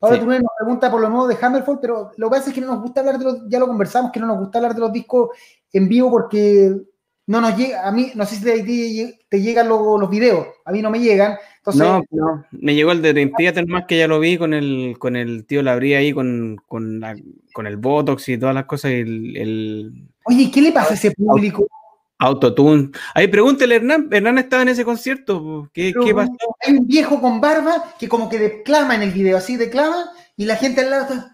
Ahora 0.00 0.20
tú 0.20 0.26
nos 0.26 0.40
pregunta 0.58 0.90
por 0.90 1.00
lo 1.00 1.08
nuevo 1.08 1.26
de 1.26 1.38
Hammerfall, 1.40 1.78
pero 1.80 2.10
lo 2.16 2.28
que 2.28 2.36
pasa 2.36 2.50
es 2.50 2.54
que 2.54 2.60
no 2.60 2.68
nos 2.68 2.82
gusta 2.82 3.00
hablar 3.00 3.18
de 3.18 3.24
los, 3.24 3.38
ya 3.48 3.58
lo 3.58 3.66
conversamos, 3.66 4.12
que 4.12 4.20
no 4.20 4.26
nos 4.26 4.38
gusta 4.38 4.58
hablar 4.58 4.74
de 4.74 4.80
los 4.80 4.92
discos 4.92 5.30
en 5.72 5.88
vivo 5.88 6.10
porque 6.10 6.74
no 7.26 7.40
nos 7.40 7.56
llega, 7.56 7.86
a 7.86 7.92
mí, 7.92 8.12
no 8.14 8.26
sé 8.26 8.36
si 8.36 8.44
te, 8.44 9.18
te 9.28 9.40
llegan 9.40 9.68
los, 9.68 10.00
los, 10.00 10.10
videos, 10.10 10.46
a 10.64 10.72
mí 10.72 10.82
no 10.82 10.90
me 10.90 11.00
llegan. 11.00 11.36
no, 11.74 12.02
no, 12.10 12.44
me 12.50 12.74
llegó 12.74 12.92
el 12.92 13.00
de 13.00 13.18
Impíate 13.20 13.64
más 13.64 13.86
que 13.86 13.98
ya 13.98 14.06
lo 14.06 14.20
vi 14.20 14.36
con 14.36 14.52
el, 14.52 14.96
con 14.98 15.16
el 15.16 15.46
tío 15.46 15.62
Labría 15.62 15.98
ahí, 15.98 16.12
con, 16.12 16.56
con, 16.68 17.02
con 17.52 17.66
el 17.66 17.76
Botox 17.78 18.28
y 18.28 18.38
todas 18.38 18.54
las 18.54 18.66
cosas. 18.66 18.92
El, 18.92 19.36
el... 19.36 20.08
Oye, 20.24 20.50
¿qué 20.50 20.60
le 20.60 20.72
pasa 20.72 20.90
a 20.90 20.94
ese 20.94 21.12
público? 21.12 21.66
Autotune. 22.18 22.90
Ahí 23.14 23.28
pregúntele, 23.28 23.76
Hernán. 23.76 24.08
Hernán 24.10 24.38
estaba 24.38 24.62
en 24.62 24.68
ese 24.68 24.84
concierto. 24.84 25.68
¿Qué, 25.72 25.92
¿qué, 25.92 26.14
pasó? 26.14 26.30
Hay 26.60 26.74
un 26.74 26.86
viejo 26.86 27.20
con 27.20 27.40
barba 27.40 27.94
que 27.98 28.08
como 28.08 28.28
que 28.28 28.38
declama 28.38 28.94
en 28.94 29.02
el 29.02 29.10
video, 29.10 29.36
así 29.36 29.56
declama, 29.56 30.10
y 30.36 30.44
la 30.44 30.56
gente 30.56 30.82
al 30.82 30.90
lado 30.90 31.02
está. 31.04 31.33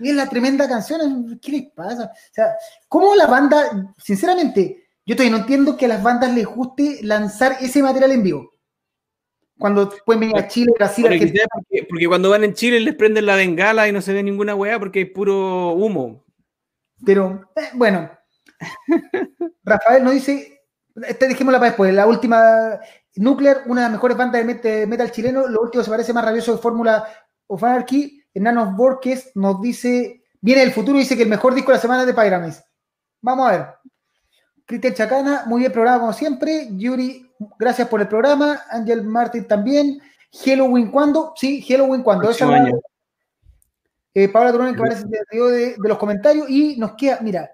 Y 0.00 0.10
es 0.10 0.16
la 0.16 0.28
tremenda 0.28 0.68
canción. 0.68 1.38
¿Qué 1.40 1.52
les 1.52 1.70
pasa? 1.72 2.04
O 2.04 2.34
sea, 2.34 2.54
¿cómo 2.88 3.14
la 3.14 3.26
banda, 3.26 3.92
sinceramente, 3.98 4.88
yo 5.04 5.16
todavía 5.16 5.36
no 5.36 5.42
entiendo 5.42 5.76
que 5.76 5.86
a 5.86 5.88
las 5.88 6.02
bandas 6.02 6.32
les 6.32 6.46
guste 6.46 6.98
lanzar 7.02 7.56
ese 7.60 7.82
material 7.82 8.12
en 8.12 8.22
vivo? 8.22 8.52
Cuando 9.58 9.92
pueden 10.06 10.20
venir 10.20 10.36
a 10.36 10.46
Chile, 10.46 10.72
Brasil, 10.76 11.06
Argentina. 11.06 11.44
Porque, 11.52 11.86
porque 11.88 12.06
cuando 12.06 12.30
van 12.30 12.44
en 12.44 12.54
Chile 12.54 12.78
les 12.78 12.94
prenden 12.94 13.26
la 13.26 13.34
bengala 13.34 13.88
y 13.88 13.92
no 13.92 14.00
se 14.00 14.12
ve 14.12 14.22
ninguna 14.22 14.54
weá 14.54 14.78
porque 14.78 15.02
es 15.02 15.10
puro 15.10 15.72
humo. 15.72 16.24
Pero, 17.04 17.50
eh, 17.56 17.70
bueno, 17.74 18.10
Rafael 19.64 20.04
nos 20.04 20.12
dice, 20.12 20.62
este 21.06 21.28
dejémosla 21.28 21.58
para 21.58 21.70
después, 21.70 21.92
la 21.92 22.06
última, 22.06 22.78
Nuclear, 23.16 23.62
una 23.66 23.80
de 23.80 23.84
las 23.86 23.92
mejores 23.92 24.16
bandas 24.16 24.46
de 24.46 24.86
metal 24.86 25.10
chileno, 25.10 25.48
lo 25.48 25.62
último 25.62 25.82
se 25.82 25.90
parece 25.90 26.12
más 26.12 26.24
rabioso 26.24 26.52
de 26.52 26.62
Fórmula 26.62 27.08
of 27.48 27.62
Anarchy, 27.64 28.17
Enanos 28.38 28.74
Borges 28.76 29.32
nos 29.34 29.60
dice, 29.60 30.22
viene 30.40 30.62
el 30.62 30.72
futuro 30.72 30.96
y 30.96 31.00
dice 31.02 31.16
que 31.16 31.24
el 31.24 31.28
mejor 31.28 31.54
disco 31.54 31.70
de 31.70 31.76
la 31.76 31.82
semana 31.82 32.00
es 32.02 32.06
de 32.06 32.14
Pyramis. 32.14 32.62
Vamos 33.20 33.48
a 33.48 33.50
ver. 33.50 33.66
Cristian 34.64 34.94
Chacana, 34.94 35.44
muy 35.46 35.60
bien 35.60 35.72
programa 35.72 36.00
como 36.00 36.12
siempre. 36.12 36.68
Yuri, 36.72 37.30
gracias 37.58 37.88
por 37.88 38.00
el 38.00 38.08
programa. 38.08 38.60
Angel 38.70 39.02
Martin 39.02 39.46
también. 39.46 40.00
Halloween, 40.44 40.90
¿cuándo? 40.90 41.32
Sí, 41.36 41.62
Halloween, 41.62 42.02
¿cuándo? 42.02 42.30
Esa 42.30 42.46
eh, 44.14 44.28
Paula 44.28 44.52
Turón, 44.52 44.74
que 44.74 44.80
parece 44.80 45.04
de, 45.06 45.76
de 45.78 45.88
los 45.88 45.98
comentarios. 45.98 46.48
Y 46.48 46.76
nos 46.76 46.92
queda, 46.92 47.18
mira, 47.20 47.50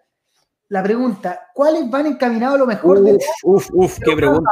la 0.69 0.83
pregunta, 0.83 1.49
¿cuáles 1.55 1.89
van 1.89 2.07
encaminados 2.07 2.57
a 2.57 2.59
lo 2.59 2.67
mejor? 2.67 2.99
Uf, 2.99 3.25
uf, 3.43 3.71
uf, 3.73 3.99
qué 4.05 4.17
pregunta. 4.17 4.51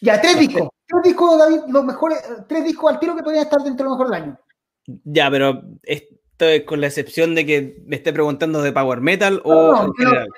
Ya, 0.00 0.20
tres 0.20 0.38
discos. 0.38 0.68
Tres 0.86 1.02
discos, 1.02 1.38
David, 1.38 1.60
los 1.68 1.84
mejores, 1.84 2.18
tres 2.48 2.64
discos 2.64 2.92
al 2.92 3.00
tiro 3.00 3.16
que 3.16 3.22
podrían 3.22 3.44
estar 3.44 3.60
dentro 3.62 3.84
de 3.84 3.90
lo 3.90 3.96
mejor 3.96 4.12
del 4.12 4.22
año. 4.22 4.38
Ya, 5.04 5.30
pero 5.30 5.62
esto 5.82 6.46
es 6.46 6.64
con 6.64 6.80
la 6.80 6.88
excepción 6.88 7.34
de 7.34 7.46
que 7.46 7.82
me 7.86 7.96
esté 7.96 8.12
preguntando 8.12 8.62
de 8.62 8.72
Power 8.72 9.00
Metal 9.00 9.40
o 9.44 9.84
en 9.84 9.94
general. 9.94 10.28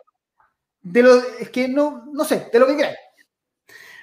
De 0.83 1.03
lo, 1.03 1.17
es 1.41 1.51
que 1.51 1.69
no, 1.69 2.05
no 2.13 2.25
sé, 2.25 2.49
de 2.53 2.59
lo 2.61 2.67
que 2.67 2.77
quieras. 2.77 2.97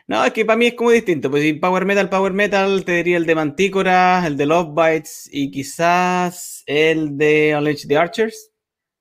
No, 0.06 0.26
es 0.26 0.34
que 0.34 0.44
para 0.44 0.58
mí 0.58 0.68
es 0.68 0.74
como 0.74 0.92
distinto. 0.92 1.32
Pues 1.32 1.44
si 1.44 1.54
Power 1.54 1.86
Metal, 1.86 2.10
Power 2.10 2.34
Metal, 2.34 2.84
te 2.84 2.92
diría 2.92 3.16
el 3.16 3.26
de 3.26 3.36
Mantícora, 3.36 4.28
el 4.28 4.36
de 4.36 4.46
Love 4.46 4.74
Bites 4.76 5.30
y 5.32 5.50
quizás 5.50 6.64
el 6.66 7.18
de 7.18 7.56
Unleash 7.58 7.88
the 7.88 7.98
Archers 7.98 8.54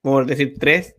por 0.02 0.26
decir 0.26 0.54
tres, 0.58 0.96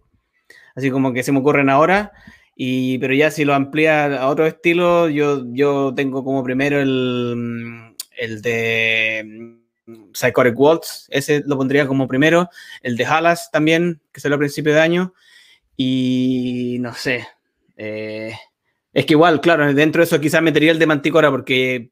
así 0.75 0.89
como 0.89 1.13
que 1.13 1.21
se 1.21 1.31
me 1.31 1.39
ocurren 1.39 1.69
ahora. 1.69 2.11
Y, 2.55 2.97
pero 2.99 3.13
ya 3.13 3.31
si 3.31 3.45
lo 3.45 3.53
amplía 3.53 4.05
a 4.21 4.27
otro 4.27 4.45
estilo, 4.45 5.09
yo, 5.09 5.43
yo 5.51 5.93
tengo 5.95 6.23
como 6.23 6.43
primero 6.43 6.79
el, 6.79 7.95
el 8.17 8.41
de 8.41 9.57
Psychotic 10.13 10.57
Waltz, 10.57 11.07
ese 11.09 11.43
lo 11.45 11.57
pondría 11.57 11.87
como 11.87 12.07
primero, 12.07 12.49
el 12.81 12.95
de 12.95 13.05
Halas 13.05 13.49
también, 13.51 14.01
que 14.11 14.21
salió 14.21 14.35
a 14.35 14.39
principio 14.39 14.73
de 14.73 14.81
año, 14.81 15.13
y 15.75 16.77
no 16.79 16.93
sé, 16.93 17.27
eh, 17.77 18.33
es 18.93 19.05
que 19.05 19.13
igual, 19.13 19.41
claro, 19.41 19.73
dentro 19.73 20.01
de 20.01 20.05
eso 20.05 20.21
quizás 20.21 20.41
metería 20.41 20.71
el 20.71 20.79
de 20.79 20.85
Manticora 20.85 21.31
porque 21.31 21.89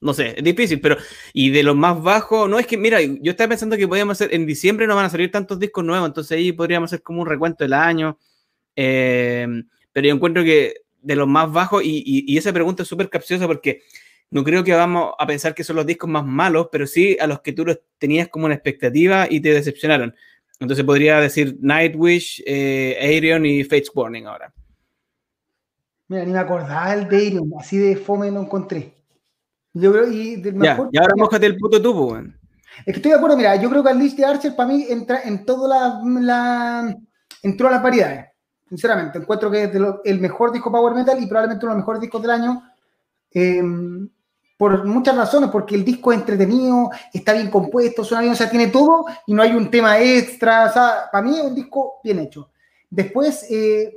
no 0.00 0.14
sé, 0.14 0.34
es 0.36 0.42
difícil, 0.42 0.80
pero 0.80 0.96
y 1.34 1.50
de 1.50 1.62
los 1.62 1.76
más 1.76 2.02
bajos, 2.02 2.48
no 2.48 2.58
es 2.58 2.66
que, 2.66 2.76
mira, 2.78 3.00
yo 3.02 3.30
estaba 3.30 3.50
pensando 3.50 3.76
que 3.76 3.86
podíamos 3.86 4.12
hacer, 4.16 4.34
en 4.34 4.46
diciembre 4.46 4.86
no 4.86 4.96
van 4.96 5.04
a 5.06 5.10
salir 5.10 5.30
tantos 5.30 5.58
discos 5.58 5.84
nuevos, 5.84 6.08
entonces 6.08 6.38
ahí 6.38 6.52
podríamos 6.52 6.90
hacer 6.90 7.02
como 7.02 7.20
un 7.20 7.28
recuento 7.28 7.64
del 7.64 7.74
año, 7.74 8.18
eh, 8.76 9.46
pero 9.92 10.06
yo 10.06 10.14
encuentro 10.14 10.42
que 10.44 10.82
de 11.02 11.16
los 11.16 11.26
más 11.26 11.50
bajos, 11.50 11.82
y, 11.84 12.02
y, 12.04 12.36
esa 12.36 12.52
pregunta 12.52 12.82
es 12.82 12.88
súper 12.88 13.08
capciosa 13.08 13.46
porque 13.46 13.82
no 14.30 14.44
creo 14.44 14.62
que 14.62 14.72
vamos 14.72 15.14
a 15.18 15.26
pensar 15.26 15.54
que 15.54 15.64
son 15.64 15.76
los 15.76 15.86
discos 15.86 16.08
más 16.08 16.24
malos, 16.24 16.68
pero 16.70 16.86
sí 16.86 17.16
a 17.20 17.26
los 17.26 17.40
que 17.40 17.52
tú 17.52 17.64
los 17.64 17.80
tenías 17.98 18.28
como 18.28 18.46
una 18.46 18.54
expectativa 18.54 19.26
y 19.28 19.40
te 19.40 19.52
decepcionaron. 19.52 20.14
Entonces 20.60 20.84
podría 20.84 21.18
decir 21.20 21.56
Nightwish, 21.60 22.42
eh, 22.46 22.96
Aerion 23.00 23.46
y 23.46 23.64
Fates 23.64 23.90
Warning 23.94 24.26
ahora. 24.26 24.52
Mira, 26.08 26.24
ni 26.24 26.32
me 26.32 26.38
acordaba 26.38 26.92
el 26.92 27.08
de 27.08 27.16
Aerion, 27.16 27.50
así 27.58 27.78
de 27.78 27.96
fome 27.96 28.30
lo 28.30 28.42
encontré. 28.42 28.94
Yo 29.72 29.92
creo, 29.92 30.10
y, 30.10 30.36
mejor, 30.52 30.90
y 30.92 30.98
ahora 30.98 31.14
mojate 31.16 31.46
el 31.46 31.56
puto 31.56 31.80
tubo, 31.80 32.08
weón. 32.08 32.36
Es 32.78 32.86
que 32.86 32.92
estoy 32.92 33.12
de 33.12 33.16
acuerdo, 33.16 33.36
mira, 33.36 33.56
yo 33.56 33.70
creo 33.70 33.82
que 33.82 33.92
Unleash 33.92 34.14
de 34.14 34.24
Archer 34.24 34.56
para 34.56 34.68
mí 34.68 34.86
entra 34.88 35.22
en 35.22 35.44
toda 35.44 35.68
la, 35.68 36.00
la 36.20 36.96
entró 37.42 37.68
a 37.68 37.70
las 37.72 37.82
variedades. 37.82 38.26
Sinceramente, 38.70 39.18
encuentro 39.18 39.50
que 39.50 39.64
es 39.64 39.70
el 40.04 40.20
mejor 40.20 40.52
disco 40.52 40.70
Power 40.70 40.94
Metal 40.94 41.20
y 41.20 41.26
probablemente 41.26 41.66
uno 41.66 41.74
de 41.74 41.78
los 41.78 41.82
mejores 41.82 42.00
discos 42.00 42.22
del 42.22 42.30
año. 42.30 42.62
Em, 43.32 44.08
por 44.56 44.86
muchas 44.86 45.16
razones, 45.16 45.50
porque 45.50 45.74
el 45.74 45.84
disco 45.84 46.12
es 46.12 46.20
entretenido, 46.20 46.88
está 47.12 47.32
bien 47.32 47.50
compuesto, 47.50 48.04
suena 48.04 48.20
bien, 48.20 48.32
o 48.32 48.36
sea, 48.36 48.48
tiene 48.48 48.68
todo 48.68 49.06
y 49.26 49.34
no 49.34 49.42
hay 49.42 49.52
un 49.54 49.70
tema 49.72 49.98
extra. 49.98 50.66
O 50.66 50.72
sea, 50.72 51.08
para 51.10 51.24
mí 51.26 51.36
es 51.36 51.42
un 51.42 51.54
disco 51.54 51.94
bien 52.04 52.20
hecho. 52.20 52.50
Después, 52.88 53.44
eh, 53.50 53.92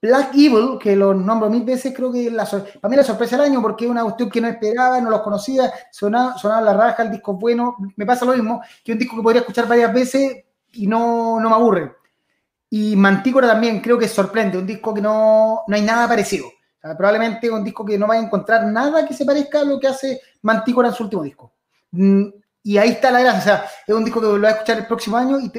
Black 0.00 0.34
Evil, 0.34 0.78
que 0.80 0.96
lo 0.96 1.14
nombro 1.14 1.48
mil 1.48 1.62
veces, 1.62 1.94
creo 1.94 2.10
que 2.10 2.28
la, 2.28 2.44
para 2.44 2.88
mí 2.88 2.96
la 2.96 3.04
sorpresa 3.04 3.36
del 3.36 3.52
año, 3.52 3.62
porque 3.62 3.84
es 3.84 3.90
una 3.90 4.02
cuestión 4.02 4.30
que 4.30 4.40
no 4.40 4.48
esperaba, 4.48 5.00
no 5.00 5.10
los 5.10 5.22
conocía, 5.22 5.72
sonaba, 5.92 6.36
sonaba 6.38 6.60
la 6.62 6.74
raja, 6.74 7.04
el 7.04 7.12
disco 7.12 7.34
es 7.34 7.38
bueno. 7.38 7.76
Me 7.94 8.04
pasa 8.04 8.24
lo 8.24 8.32
mismo, 8.32 8.62
que 8.82 8.90
un 8.90 8.98
disco 8.98 9.14
que 9.14 9.22
podría 9.22 9.42
escuchar 9.42 9.68
varias 9.68 9.94
veces 9.94 10.44
y 10.72 10.88
no, 10.88 11.38
no 11.38 11.48
me 11.48 11.54
aburre. 11.54 12.01
Y 12.74 12.96
Mantícora 12.96 13.48
también 13.48 13.80
creo 13.82 13.98
que 13.98 14.08
sorprende, 14.08 14.56
un 14.56 14.66
disco 14.66 14.94
que 14.94 15.02
no, 15.02 15.62
no 15.66 15.76
hay 15.76 15.82
nada 15.82 16.08
parecido. 16.08 16.46
probablemente 16.80 17.50
un 17.50 17.62
disco 17.62 17.84
que 17.84 17.98
no 17.98 18.08
va 18.08 18.14
a 18.14 18.18
encontrar 18.18 18.64
nada 18.64 19.06
que 19.06 19.12
se 19.12 19.26
parezca 19.26 19.60
a 19.60 19.64
lo 19.64 19.78
que 19.78 19.88
hace 19.88 20.22
Mantícora 20.40 20.88
en 20.88 20.94
su 20.94 21.02
último 21.02 21.22
disco. 21.22 21.52
Mm, 21.90 22.28
y 22.62 22.78
ahí 22.78 22.88
está 22.92 23.10
la 23.10 23.20
gracia, 23.20 23.40
o 23.40 23.44
sea, 23.44 23.64
es 23.86 23.94
un 23.94 24.02
disco 24.06 24.22
que 24.22 24.26
lo 24.26 24.40
va 24.40 24.48
a 24.48 24.52
escuchar 24.52 24.78
el 24.78 24.86
próximo 24.86 25.18
año 25.18 25.38
y, 25.38 25.52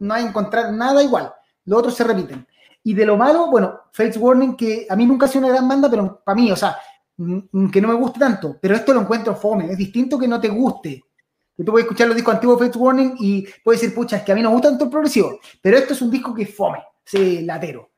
no 0.00 0.14
hay 0.14 0.22
a 0.22 0.28
encontrar 0.28 0.70
nada 0.74 1.02
igual. 1.02 1.32
Los 1.64 1.78
otros 1.78 1.94
se 1.94 2.04
repiten. 2.04 2.46
Y 2.82 2.92
de 2.92 3.06
lo 3.06 3.16
malo, 3.16 3.50
bueno, 3.50 3.80
Fates 3.90 4.18
Warning, 4.18 4.54
que 4.54 4.86
a 4.90 4.96
mí 4.96 5.06
nunca 5.06 5.24
ha 5.24 5.30
sido 5.30 5.46
una 5.46 5.54
gran 5.54 5.66
banda, 5.66 5.88
pero 5.88 6.20
para 6.22 6.36
mí, 6.36 6.52
o 6.52 6.56
sea, 6.56 6.76
que 7.16 7.80
no 7.80 7.88
me 7.88 7.94
guste 7.94 8.20
tanto, 8.20 8.58
pero 8.60 8.74
esto 8.74 8.92
lo 8.92 9.00
encuentro 9.00 9.34
fome, 9.34 9.72
es 9.72 9.78
distinto 9.78 10.18
que 10.18 10.28
no 10.28 10.38
te 10.38 10.50
guste. 10.50 11.04
Tú 11.56 11.64
puedes 11.66 11.84
escuchar 11.84 12.08
los 12.08 12.16
discos 12.16 12.34
antiguos 12.34 12.60
de 12.60 12.78
Warning 12.78 13.14
y 13.18 13.46
puedes 13.62 13.80
decir, 13.80 13.94
pucha, 13.94 14.16
es 14.16 14.22
que 14.24 14.32
a 14.32 14.34
mí 14.34 14.42
no 14.42 14.50
me 14.50 14.54
gusta 14.54 14.70
tanto 14.70 14.84
el 14.84 14.90
progresivo, 14.90 15.38
pero 15.62 15.76
esto 15.76 15.92
es 15.92 16.02
un 16.02 16.10
disco 16.10 16.34
que 16.34 16.46
fome, 16.46 16.82
se 17.04 17.42
latero. 17.42 17.90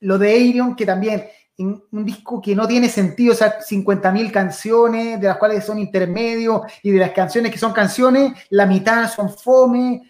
Lo 0.00 0.18
de 0.18 0.30
Aerion, 0.30 0.74
que 0.74 0.86
también 0.86 1.24
un 1.58 2.04
disco 2.04 2.40
que 2.40 2.54
no 2.54 2.66
tiene 2.66 2.88
sentido, 2.88 3.32
o 3.32 3.36
sea, 3.36 3.60
50.000 3.60 4.32
canciones, 4.32 5.20
de 5.20 5.28
las 5.28 5.36
cuales 5.36 5.64
son 5.64 5.78
intermedios, 5.78 6.62
y 6.82 6.90
de 6.90 6.98
las 6.98 7.12
canciones 7.12 7.52
que 7.52 7.58
son 7.58 7.72
canciones, 7.72 8.32
la 8.50 8.66
mitad 8.66 9.08
son 9.12 9.30
fome. 9.30 10.02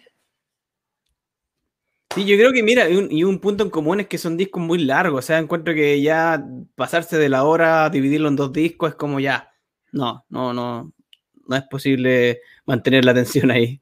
Sí, 2.15 2.25
yo 2.25 2.37
creo 2.37 2.51
que, 2.51 2.63
mira, 2.63 2.87
un, 2.87 3.11
y 3.11 3.23
un, 3.23 3.39
punto 3.39 3.63
en 3.63 3.69
común 3.69 3.99
es 3.99 4.07
que 4.07 4.17
son 4.17 4.37
discos 4.37 4.63
muy 4.63 4.83
largos, 4.83 5.25
o 5.25 5.27
sea, 5.27 5.37
encuentro 5.37 5.73
que 5.73 6.01
ya 6.01 6.43
pasarse 6.75 7.17
de 7.17 7.29
la 7.29 7.43
hora, 7.43 7.89
dividirlo 7.89 8.29
en 8.29 8.37
dos 8.37 8.51
discos, 8.53 8.91
es 8.91 8.95
como 8.95 9.19
ya, 9.19 9.51
no, 9.91 10.25
no, 10.29 10.53
no, 10.53 10.93
no 11.47 11.55
es 11.55 11.63
posible 11.69 12.39
mantener 12.65 13.05
la 13.05 13.11
atención 13.11 13.51
ahí. 13.51 13.81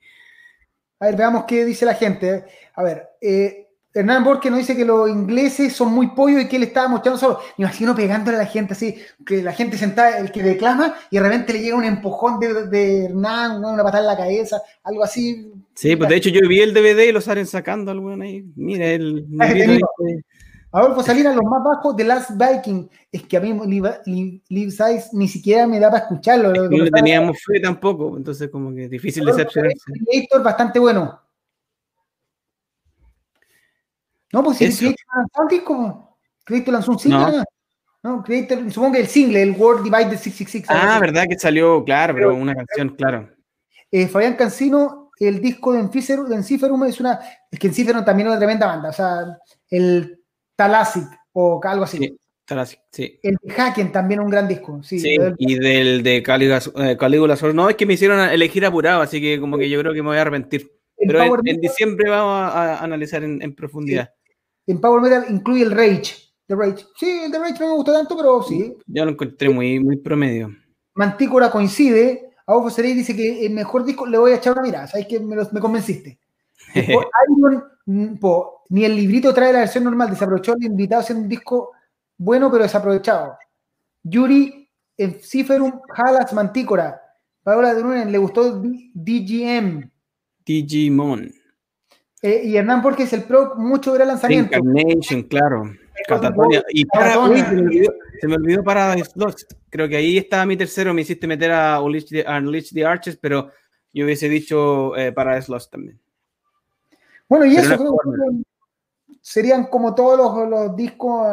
A 0.99 1.07
ver, 1.07 1.18
veamos 1.18 1.45
qué 1.45 1.65
dice 1.65 1.85
la 1.85 1.95
gente. 1.95 2.45
A 2.76 2.84
ver, 2.84 3.10
eh, 3.22 3.68
Hernán 3.93 4.23
Borges 4.23 4.51
nos 4.51 4.60
dice 4.60 4.76
que 4.76 4.85
los 4.85 5.07
ingleses 5.07 5.73
son 5.73 5.93
muy 5.93 6.07
pollos 6.07 6.41
y 6.41 6.47
que 6.47 6.55
él 6.55 6.64
estaba 6.64 6.88
mostrando 6.88 7.19
solo. 7.19 7.39
Me 7.57 7.65
imagino 7.65 7.95
pegándole 7.95 8.38
a 8.38 8.41
la 8.41 8.45
gente 8.47 8.73
así, 8.73 8.95
que 9.26 9.43
la 9.43 9.53
gente 9.53 9.77
sentada, 9.77 10.18
el 10.18 10.31
que 10.31 10.41
declama, 10.41 10.95
y 11.11 11.18
de 11.18 11.23
repente 11.23 11.53
le 11.53 11.61
llega 11.61 11.76
un 11.76 11.84
empujón 11.84 12.39
de, 12.39 12.68
de 12.68 13.05
Hernán, 13.05 13.64
una 13.64 13.84
patada 13.84 14.03
en 14.03 14.07
la 14.07 14.18
cabeza, 14.18 14.61
algo 14.84 15.03
así. 15.03 15.51
Sí, 15.76 15.95
pues 15.95 16.10
de 16.10 16.15
hecho 16.15 16.30
yo 16.30 16.41
vi 16.47 16.61
el 16.61 16.73
DVD 16.73 17.10
y 17.10 17.11
lo 17.11 17.22
salen 17.22 17.45
sacando 17.45 17.91
al 17.91 18.22
ahí. 18.22 18.43
Mira, 18.55 18.88
el. 18.88 19.27
Adolfo 20.73 21.03
Salinas, 21.03 21.35
los 21.35 21.45
más 21.45 21.63
bajos 21.63 21.95
de 21.95 22.03
Last 22.03 22.31
Viking. 22.31 22.89
Es 23.11 23.23
que 23.23 23.37
a 23.37 23.39
mí 23.39 23.53
Live 24.49 24.71
Size 24.71 25.09
ni 25.13 25.27
siquiera 25.27 25.67
me 25.67 25.79
da 25.79 25.91
para 25.91 26.03
escucharlo. 26.03 26.51
no 26.51 26.83
le 26.83 26.89
teníamos 26.89 27.37
fe 27.43 27.59
tampoco, 27.59 28.17
entonces 28.17 28.49
como 28.49 28.73
que 28.73 28.89
difícil 28.89 29.23
decepcionarse. 29.23 29.77
Héctor, 30.11 30.41
bastante 30.41 30.79
bueno. 30.79 31.21
No, 34.31 34.43
pues 34.43 34.57
si 34.57 34.65
Creator 34.75 34.95
lanzó 35.15 35.41
un 35.43 35.47
disco, 35.47 36.17
Creator 36.43 36.73
lanzó 36.73 36.91
un 36.91 36.99
single. 36.99 37.43
No, 38.01 38.23
Creator, 38.23 38.71
supongo 38.71 38.93
que 38.93 39.01
el 39.01 39.07
single, 39.07 39.43
el 39.43 39.51
World 39.51 39.83
Divided 39.83 40.17
666. 40.17 40.65
Ah, 40.69 40.99
verdad 40.99 41.25
que 41.29 41.37
salió, 41.37 41.83
claro, 41.83 42.15
pero, 42.15 42.33
una 42.35 42.55
canción, 42.55 42.89
claro. 42.95 43.29
Eh, 43.91 44.07
Fabián 44.07 44.35
Cancino, 44.35 45.11
el 45.19 45.39
disco 45.39 45.71
de 45.71 45.81
Enciferum 45.81 46.83
es 46.85 46.99
una. 46.99 47.19
Es 47.51 47.59
que 47.59 47.67
Enciferum 47.67 48.03
también 48.03 48.27
es 48.27 48.31
una 48.31 48.39
tremenda 48.39 48.65
banda, 48.65 48.89
o 48.89 48.93
sea, 48.93 49.37
el 49.69 50.22
Talasic 50.55 51.07
o 51.31 51.59
algo 51.63 51.84
así. 51.84 51.97
Sí. 51.97 52.17
Talasic, 52.45 52.80
sí. 52.91 53.19
El 53.23 53.38
de 53.41 53.53
Haken 53.53 53.91
también 53.91 54.19
es 54.19 54.25
un 54.25 54.31
gran 54.31 54.47
disco. 54.47 54.84
Sí, 54.84 54.99
sí 54.99 55.15
y 55.38 55.55
del 55.55 56.03
de 56.03 56.21
Calígula 56.21 57.35
eh, 57.35 57.53
No, 57.53 57.69
es 57.69 57.75
que 57.75 57.85
me 57.85 57.93
hicieron 57.93 58.19
elegir 58.19 58.65
apurado, 58.65 59.01
así 59.01 59.21
que 59.21 59.39
como 59.39 59.57
que 59.57 59.69
yo 59.69 59.80
creo 59.80 59.93
que 59.93 60.01
me 60.01 60.09
voy 60.09 60.17
a 60.17 60.21
arrepentir. 60.21 60.69
Pero 60.97 61.39
en, 61.43 61.59
diciembre 61.59 62.09
vamos 62.09 62.53
a, 62.53 62.84
analizar 62.84 63.23
en, 63.23 63.55
profundidad. 63.55 64.09
En 64.67 64.80
Power 64.80 65.01
Metal 65.01 65.25
incluye 65.30 65.63
el 65.63 65.71
Rage. 65.71 66.15
The 66.47 66.55
Rage. 66.55 66.85
Sí, 66.97 67.21
el 67.25 67.31
The 67.31 67.39
Rage 67.39 67.59
no 67.59 67.67
me 67.67 67.75
gusta 67.75 67.93
tanto, 67.93 68.15
pero 68.17 68.43
sí. 68.43 68.75
Yo 68.85 69.05
lo 69.05 69.11
encontré 69.11 69.49
muy, 69.49 69.80
muy 69.80 69.97
promedio. 69.97 70.49
Mantícora 70.95 71.49
coincide. 71.49 72.30
A 72.45 72.55
Ofo 72.55 72.69
dice 72.81 73.15
que 73.15 73.45
el 73.45 73.53
mejor 73.53 73.85
disco 73.85 74.05
le 74.05 74.17
voy 74.17 74.34
a 74.34 74.35
echar 74.35 74.53
una 74.53 74.61
mirada. 74.61 74.88
Sabes 74.88 75.07
que 75.07 75.19
me, 75.19 75.35
me 75.35 75.59
convenciste. 75.59 76.19
Iron, 76.75 77.63
mm, 77.85 78.15
ni 78.69 78.85
el 78.85 78.95
librito 78.95 79.34
trae 79.34 79.53
la 79.53 79.60
versión 79.60 79.84
normal. 79.84 80.10
Desaprovechó 80.10 80.53
el 80.55 80.64
invitado 80.64 81.01
haciendo 81.01 81.23
un 81.23 81.30
disco 81.30 81.72
bueno, 82.18 82.51
pero 82.51 82.64
desaprovechado. 82.64 83.38
Yuri, 84.03 84.69
Ciferum, 85.22 85.81
Halas, 85.95 86.34
Mantícora. 86.34 87.01
Paola 87.43 87.73
de 87.73 87.84
Nunen, 87.84 88.11
le 88.11 88.18
gustó 88.18 88.61
DGM. 88.93 89.89
Digimon. 90.45 91.31
Eh, 92.22 92.41
y 92.45 92.55
Hernán 92.55 92.81
porque 92.81 93.03
es 93.03 93.11
el 93.11 93.23
pro 93.23 93.55
mucho 93.57 93.95
era 93.95 94.05
lanzamiento. 94.05 94.57
Incarnation, 94.57 95.23
claro. 95.23 95.64
Y 96.69 96.85
para, 96.85 97.14
se, 97.14 98.27
me 98.27 98.35
olvidó, 98.35 98.64
para 98.64 98.95
Lost. 99.15 99.53
Creo 99.69 99.88
que 99.88 99.97
ahí 99.97 100.18
estaba 100.18 100.45
mi 100.45 100.57
tercero. 100.57 100.93
Me 100.93 101.01
hiciste 101.01 101.27
meter 101.27 101.51
a 101.51 101.81
Unleash 101.81 102.73
the, 102.73 102.85
Arches, 102.85 103.18
pero 103.18 103.51
yo 103.93 104.05
hubiese 104.05 104.30
dicho 104.30 104.95
eh, 104.95 105.11
para 105.11 105.39
Lost 105.47 105.72
también. 105.72 105.99
Bueno, 107.27 107.45
y 107.45 107.55
eso 107.55 107.77
serían 109.21 109.65
como 109.65 109.95
todos 109.95 110.47
los, 110.49 110.75
discos. 110.75 111.27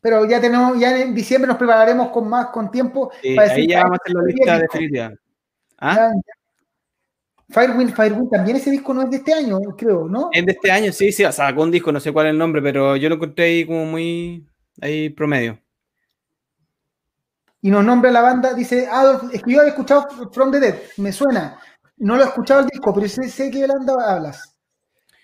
Pero 0.00 0.24
ya 0.26 0.40
tenemos, 0.40 0.78
ya 0.78 0.96
en 0.96 1.14
diciembre 1.14 1.48
nos 1.48 1.56
prepararemos 1.56 2.08
con 2.10 2.28
más, 2.28 2.46
con 2.46 2.70
tiempo. 2.70 3.10
para 3.36 3.52
ahí 3.52 3.66
ya 3.66 3.82
vamos 3.82 3.98
a 3.98 4.02
hacer 4.02 4.14
la 4.14 4.22
lista 4.22 4.58
definitiva. 4.58 5.12
¿Ah? 5.78 6.12
Firewind, 7.50 7.94
Firewind, 7.94 8.30
también 8.30 8.56
ese 8.58 8.70
disco 8.70 8.92
no 8.92 9.02
es 9.02 9.10
de 9.10 9.16
este 9.16 9.32
año, 9.32 9.58
creo, 9.76 10.06
¿no? 10.06 10.28
Es 10.32 10.44
de 10.44 10.52
este 10.52 10.70
año, 10.70 10.92
sí, 10.92 11.12
sí, 11.12 11.24
o 11.24 11.32
sea, 11.32 11.54
con 11.54 11.64
un 11.64 11.70
disco, 11.70 11.90
no 11.90 11.98
sé 11.98 12.12
cuál 12.12 12.26
es 12.26 12.32
el 12.32 12.38
nombre, 12.38 12.60
pero 12.60 12.94
yo 12.96 13.08
lo 13.08 13.14
encontré 13.14 13.44
ahí 13.46 13.66
como 13.66 13.86
muy, 13.86 14.46
ahí 14.82 15.08
promedio. 15.08 15.58
Y 17.62 17.70
nos 17.70 17.84
nombra 17.84 18.12
la 18.12 18.20
banda, 18.20 18.52
dice 18.52 18.86
Adolf, 18.86 19.32
es 19.32 19.42
que 19.42 19.52
yo 19.52 19.60
había 19.60 19.70
escuchado 19.70 20.30
From 20.30 20.52
the 20.52 20.60
Dead, 20.60 20.74
me 20.98 21.10
suena, 21.10 21.58
no 21.96 22.16
lo 22.16 22.24
he 22.24 22.26
escuchado 22.26 22.60
el 22.60 22.66
disco, 22.66 22.92
pero 22.92 23.08
sé, 23.08 23.28
sé 23.30 23.50
qué 23.50 23.66
banda 23.66 23.94
hablas. 24.06 24.57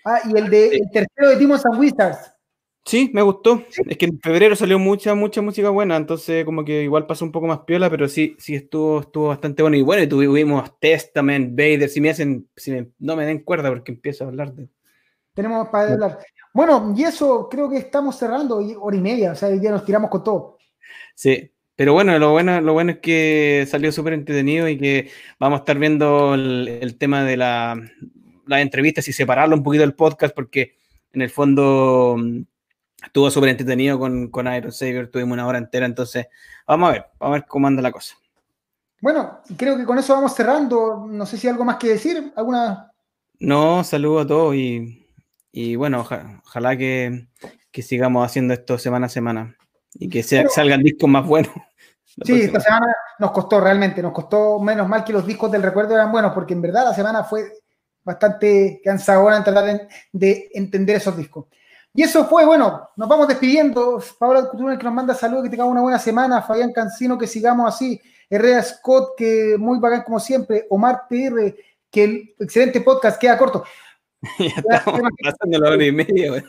Ah, 0.05 0.21
y 0.23 0.37
el 0.37 0.49
de 0.49 0.67
el 0.67 0.89
tercero 0.91 1.29
de 1.29 1.35
Demons 1.35 1.65
and 1.65 1.79
Wizards. 1.79 2.31
Sí, 2.85 3.09
me 3.11 3.23
gustó. 3.23 3.63
Es 3.87 3.97
que 3.97 4.05
en 4.05 4.19
febrero 4.19 4.55
salió 4.55 4.77
mucha, 4.77 5.15
mucha 5.15 5.41
música 5.41 5.71
buena, 5.71 5.97
entonces 5.97 6.45
como 6.45 6.63
que 6.63 6.83
igual 6.83 7.07
pasó 7.07 7.25
un 7.25 7.31
poco 7.31 7.47
más 7.47 7.61
piola, 7.61 7.89
pero 7.89 8.07
sí, 8.07 8.35
sí 8.37 8.53
estuvo, 8.53 9.01
estuvo 9.01 9.29
bastante 9.29 9.63
bueno. 9.63 9.75
Y 9.75 9.81
bueno, 9.81 10.03
y 10.03 10.07
tuvimos 10.07 10.79
Testament, 10.79 11.57
Vader, 11.57 11.89
si 11.89 11.99
me 11.99 12.11
hacen, 12.11 12.47
si 12.55 12.71
no 12.99 13.15
me 13.15 13.25
den 13.25 13.43
cuerda 13.43 13.69
porque 13.69 13.91
empiezo 13.91 14.23
a 14.23 14.27
hablar 14.27 14.53
de... 14.53 14.69
Tenemos 15.33 15.67
para 15.69 15.93
hablar. 15.93 16.19
Bueno, 16.53 16.93
y 16.95 17.03
eso 17.03 17.49
creo 17.49 17.67
que 17.69 17.77
estamos 17.77 18.17
cerrando, 18.17 18.61
hora 18.79 18.95
y 18.95 19.01
media, 19.01 19.31
o 19.31 19.35
sea, 19.35 19.53
ya 19.55 19.71
nos 19.71 19.83
tiramos 19.83 20.11
con 20.11 20.23
todo. 20.23 20.57
Sí, 21.15 21.51
pero 21.75 21.93
bueno, 21.93 22.17
lo 22.19 22.31
bueno, 22.31 22.61
lo 22.61 22.73
bueno 22.73 22.91
es 22.91 22.99
que 22.99 23.65
salió 23.67 23.91
súper 23.91 24.13
entretenido 24.13 24.69
y 24.69 24.77
que 24.77 25.09
vamos 25.39 25.57
a 25.57 25.61
estar 25.61 25.77
viendo 25.77 26.35
el, 26.35 26.95
tema 26.97 27.23
de 27.23 27.35
la, 27.35 27.81
las 28.47 28.61
entrevistas 28.61 29.07
y 29.07 29.13
separarlo 29.13 29.55
un 29.55 29.63
poquito 29.63 29.81
del 29.81 29.93
podcast 29.93 30.35
porque 30.35 30.77
en 31.13 31.21
el 31.21 31.29
fondo 31.29 32.17
Estuvo 33.05 33.29
súper 33.29 33.49
entretenido 33.49 33.99
con, 33.99 34.29
con 34.29 34.51
Iron 34.53 34.71
Savior, 34.71 35.07
tuvimos 35.07 35.33
una 35.33 35.47
hora 35.47 35.57
entera, 35.57 35.85
entonces 35.85 36.27
vamos 36.67 36.89
a 36.89 36.91
ver, 36.93 37.05
vamos 37.19 37.35
a 37.35 37.39
ver 37.39 37.47
cómo 37.47 37.67
anda 37.67 37.81
la 37.81 37.91
cosa. 37.91 38.15
Bueno, 39.01 39.41
creo 39.55 39.77
que 39.77 39.85
con 39.85 39.99
eso 39.99 40.13
vamos 40.13 40.33
cerrando. 40.33 41.05
No 41.07 41.25
sé 41.25 41.37
si 41.37 41.47
hay 41.47 41.51
algo 41.51 41.65
más 41.65 41.77
que 41.77 41.89
decir, 41.89 42.33
alguna. 42.35 42.91
No, 43.39 43.83
saludo 43.83 44.21
a 44.21 44.27
todos 44.27 44.55
y, 44.55 45.75
bueno, 45.75 45.99
ojalá, 45.99 46.77
que, 46.77 47.27
sigamos 47.73 48.25
haciendo 48.25 48.53
esto 48.53 48.77
semana 48.79 49.05
a 49.05 49.09
semana 49.09 49.55
y 49.93 50.09
que 50.09 50.23
salgan 50.23 50.81
discos 50.81 51.09
más 51.09 51.25
buenos. 51.25 51.51
Sí, 52.23 52.43
esta 52.43 52.61
semana 52.61 52.85
nos 53.19 53.31
costó 53.31 53.59
realmente, 53.59 54.01
nos 54.01 54.13
costó 54.13 54.57
menos 54.61 54.87
mal 54.87 55.03
que 55.03 55.11
los 55.11 55.27
discos 55.27 55.51
del 55.51 55.61
recuerdo 55.61 55.95
eran 55.95 56.13
buenos, 56.13 56.31
porque 56.31 56.53
en 56.53 56.61
verdad 56.61 56.85
la 56.85 56.93
semana 56.93 57.25
fue 57.25 57.51
bastante 58.05 58.79
cansadora 58.83 59.37
en 59.37 59.43
tratar 59.43 59.87
de 60.13 60.49
entender 60.53 60.95
esos 60.95 61.17
discos. 61.17 61.47
Y 61.97 62.03
eso 62.03 62.25
fue, 62.25 62.45
bueno, 62.45 62.89
nos 62.97 63.07
vamos 63.07 63.29
despidiendo. 63.29 64.03
Paola 64.19 64.49
Couture 64.49 64.77
que 64.77 64.83
nos 64.83 64.93
manda 64.93 65.13
saludos, 65.15 65.45
que 65.45 65.49
tenga 65.49 65.63
una 65.63 65.81
buena 65.81 65.97
semana. 65.97 66.41
Fabián 66.41 66.73
Cancino, 66.73 67.17
que 67.17 67.25
sigamos 67.25 67.73
así. 67.73 67.99
Herrera 68.29 68.61
Scott, 68.63 69.13
que 69.17 69.55
muy 69.57 69.79
bacán 69.79 70.03
como 70.03 70.19
siempre. 70.19 70.67
Omar 70.69 71.03
PR, 71.09 71.55
que 71.89 72.03
el 72.03 72.35
excelente 72.37 72.81
podcast 72.81 73.17
queda 73.19 73.37
corto. 73.37 73.63
ya 74.39 74.47
estamos 74.77 75.09
pasando 75.23 75.57
la 75.57 75.69
hora 75.69 75.85
y 75.85 75.91
media. 75.93 76.43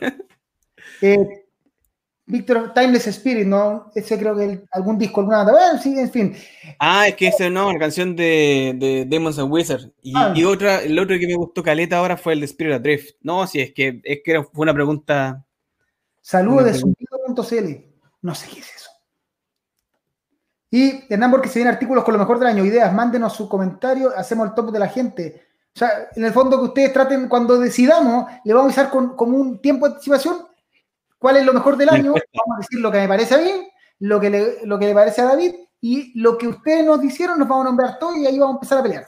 eh, 1.01 1.46
Víctor, 2.29 2.73
Timeless 2.73 3.07
Spirit, 3.07 3.47
¿no? 3.47 3.89
Ese 3.95 4.19
creo 4.19 4.35
que 4.35 4.65
algún 4.71 4.97
disco, 4.97 5.21
alguna 5.21 5.37
banda. 5.37 5.53
Bueno, 5.53 5.81
sí, 5.81 5.97
en 5.97 6.11
fin. 6.11 6.35
Ah, 6.77 7.07
es 7.07 7.15
que 7.15 7.29
ese 7.29 7.49
no, 7.49 7.71
la 7.71 7.79
canción 7.79 8.17
de, 8.17 8.75
de 8.75 9.05
Demons 9.07 9.39
and 9.39 9.49
Wizards. 9.49 9.89
Y, 10.01 10.13
ah. 10.13 10.33
y, 10.35 10.43
otra, 10.43 10.81
el 10.81 10.99
otro 10.99 11.17
que 11.17 11.25
me 11.25 11.35
gustó 11.35 11.63
caleta 11.63 11.97
ahora 11.97 12.17
fue 12.17 12.33
el 12.33 12.41
de 12.41 12.45
Spirit 12.47 12.73
Adrift. 12.73 13.15
No, 13.21 13.47
sí, 13.47 13.61
es 13.61 13.73
que, 13.73 14.01
es 14.03 14.19
que 14.25 14.43
fue 14.43 14.63
una 14.63 14.73
pregunta. 14.73 15.45
Saludos 16.21 16.65
de 16.65 16.73
sonido.cl. 16.73 17.85
No 18.21 18.35
sé 18.35 18.47
qué 18.53 18.59
es 18.59 18.75
eso. 18.75 18.89
Y 20.69 21.05
Hernán 21.09 21.41
que 21.41 21.47
se 21.47 21.59
vienen 21.59 21.73
artículos 21.73 22.03
con 22.03 22.13
lo 22.13 22.19
mejor 22.19 22.39
del 22.39 22.49
año, 22.49 22.65
ideas, 22.65 22.93
mándenos 22.93 23.33
su 23.33 23.47
comentario, 23.47 24.11
hacemos 24.17 24.49
el 24.49 24.53
top 24.53 24.71
de 24.71 24.79
la 24.79 24.89
gente. 24.89 25.43
O 25.73 25.79
sea, 25.79 26.09
en 26.13 26.25
el 26.25 26.33
fondo 26.33 26.57
que 26.59 26.65
ustedes 26.65 26.91
traten, 26.91 27.29
cuando 27.29 27.57
decidamos, 27.57 28.25
le 28.43 28.53
vamos 28.53 28.77
a 28.77 28.81
avisar 28.81 28.91
con, 28.91 29.15
con 29.15 29.33
un 29.33 29.61
tiempo 29.61 29.87
de 29.87 29.93
anticipación 29.93 30.45
¿Cuál 31.19 31.37
es 31.37 31.45
lo 31.45 31.53
mejor 31.53 31.77
del 31.77 31.89
año? 31.89 32.13
Vamos 32.13 32.57
a 32.57 32.59
decir 32.59 32.79
lo 32.79 32.91
que 32.91 32.99
me 32.99 33.07
parece 33.07 33.35
a 33.35 33.37
mí, 33.39 33.51
lo 33.99 34.19
que 34.19 34.29
le, 34.29 34.65
lo 34.65 34.77
que 34.77 34.85
le 34.85 34.93
parece 34.93 35.21
a 35.21 35.25
David 35.25 35.53
y 35.81 36.19
lo 36.19 36.37
que 36.37 36.47
ustedes 36.47 36.85
nos 36.85 37.01
dijeron, 37.01 37.39
nos 37.39 37.47
vamos 37.47 37.65
a 37.65 37.69
nombrar 37.69 37.99
todo 37.99 38.15
y 38.15 38.25
ahí 38.25 38.37
vamos 38.39 38.55
a 38.55 38.57
empezar 38.57 38.79
a 38.79 38.83
pelear. 38.83 39.07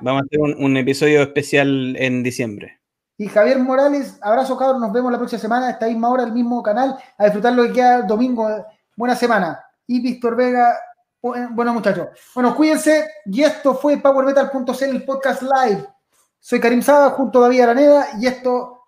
vamos 0.00 0.22
a 0.22 0.24
hacer 0.24 0.40
un, 0.40 0.76
episodio 0.76 1.22
especial 1.22 1.96
en 1.98 2.22
diciembre. 2.22 2.80
Y 3.16 3.28
Javier 3.28 3.58
Morales, 3.58 4.18
abrazo 4.22 4.56
cabros, 4.56 4.80
nos 4.80 4.92
vemos 4.92 5.12
la 5.12 5.18
próxima 5.18 5.40
semana, 5.40 5.68
a 5.68 5.70
esta 5.70 5.86
misma 5.86 6.10
hora, 6.10 6.24
el 6.24 6.32
mismo 6.32 6.62
canal, 6.62 6.96
a 7.16 7.24
disfrutar 7.24 7.52
lo 7.52 7.62
que 7.64 7.72
queda 7.72 8.02
domingo. 8.02 8.48
Buena 8.96 9.14
semana. 9.14 9.64
Y 9.86 10.00
Víctor 10.00 10.34
Vega, 10.36 10.76
bueno 11.22 11.72
muchachos. 11.72 12.08
Bueno, 12.34 12.54
cuídense. 12.54 13.08
Y 13.26 13.42
esto 13.42 13.74
fue 13.74 13.98
PowerMetal.cl, 13.98 14.84
el 14.84 15.04
podcast 15.04 15.42
live. 15.42 15.86
Soy 16.40 16.60
Karim 16.60 16.82
Saba 16.82 17.10
junto 17.10 17.38
a 17.38 17.42
David 17.42 17.60
Araneda 17.60 18.08
y 18.20 18.26
esto 18.26 18.83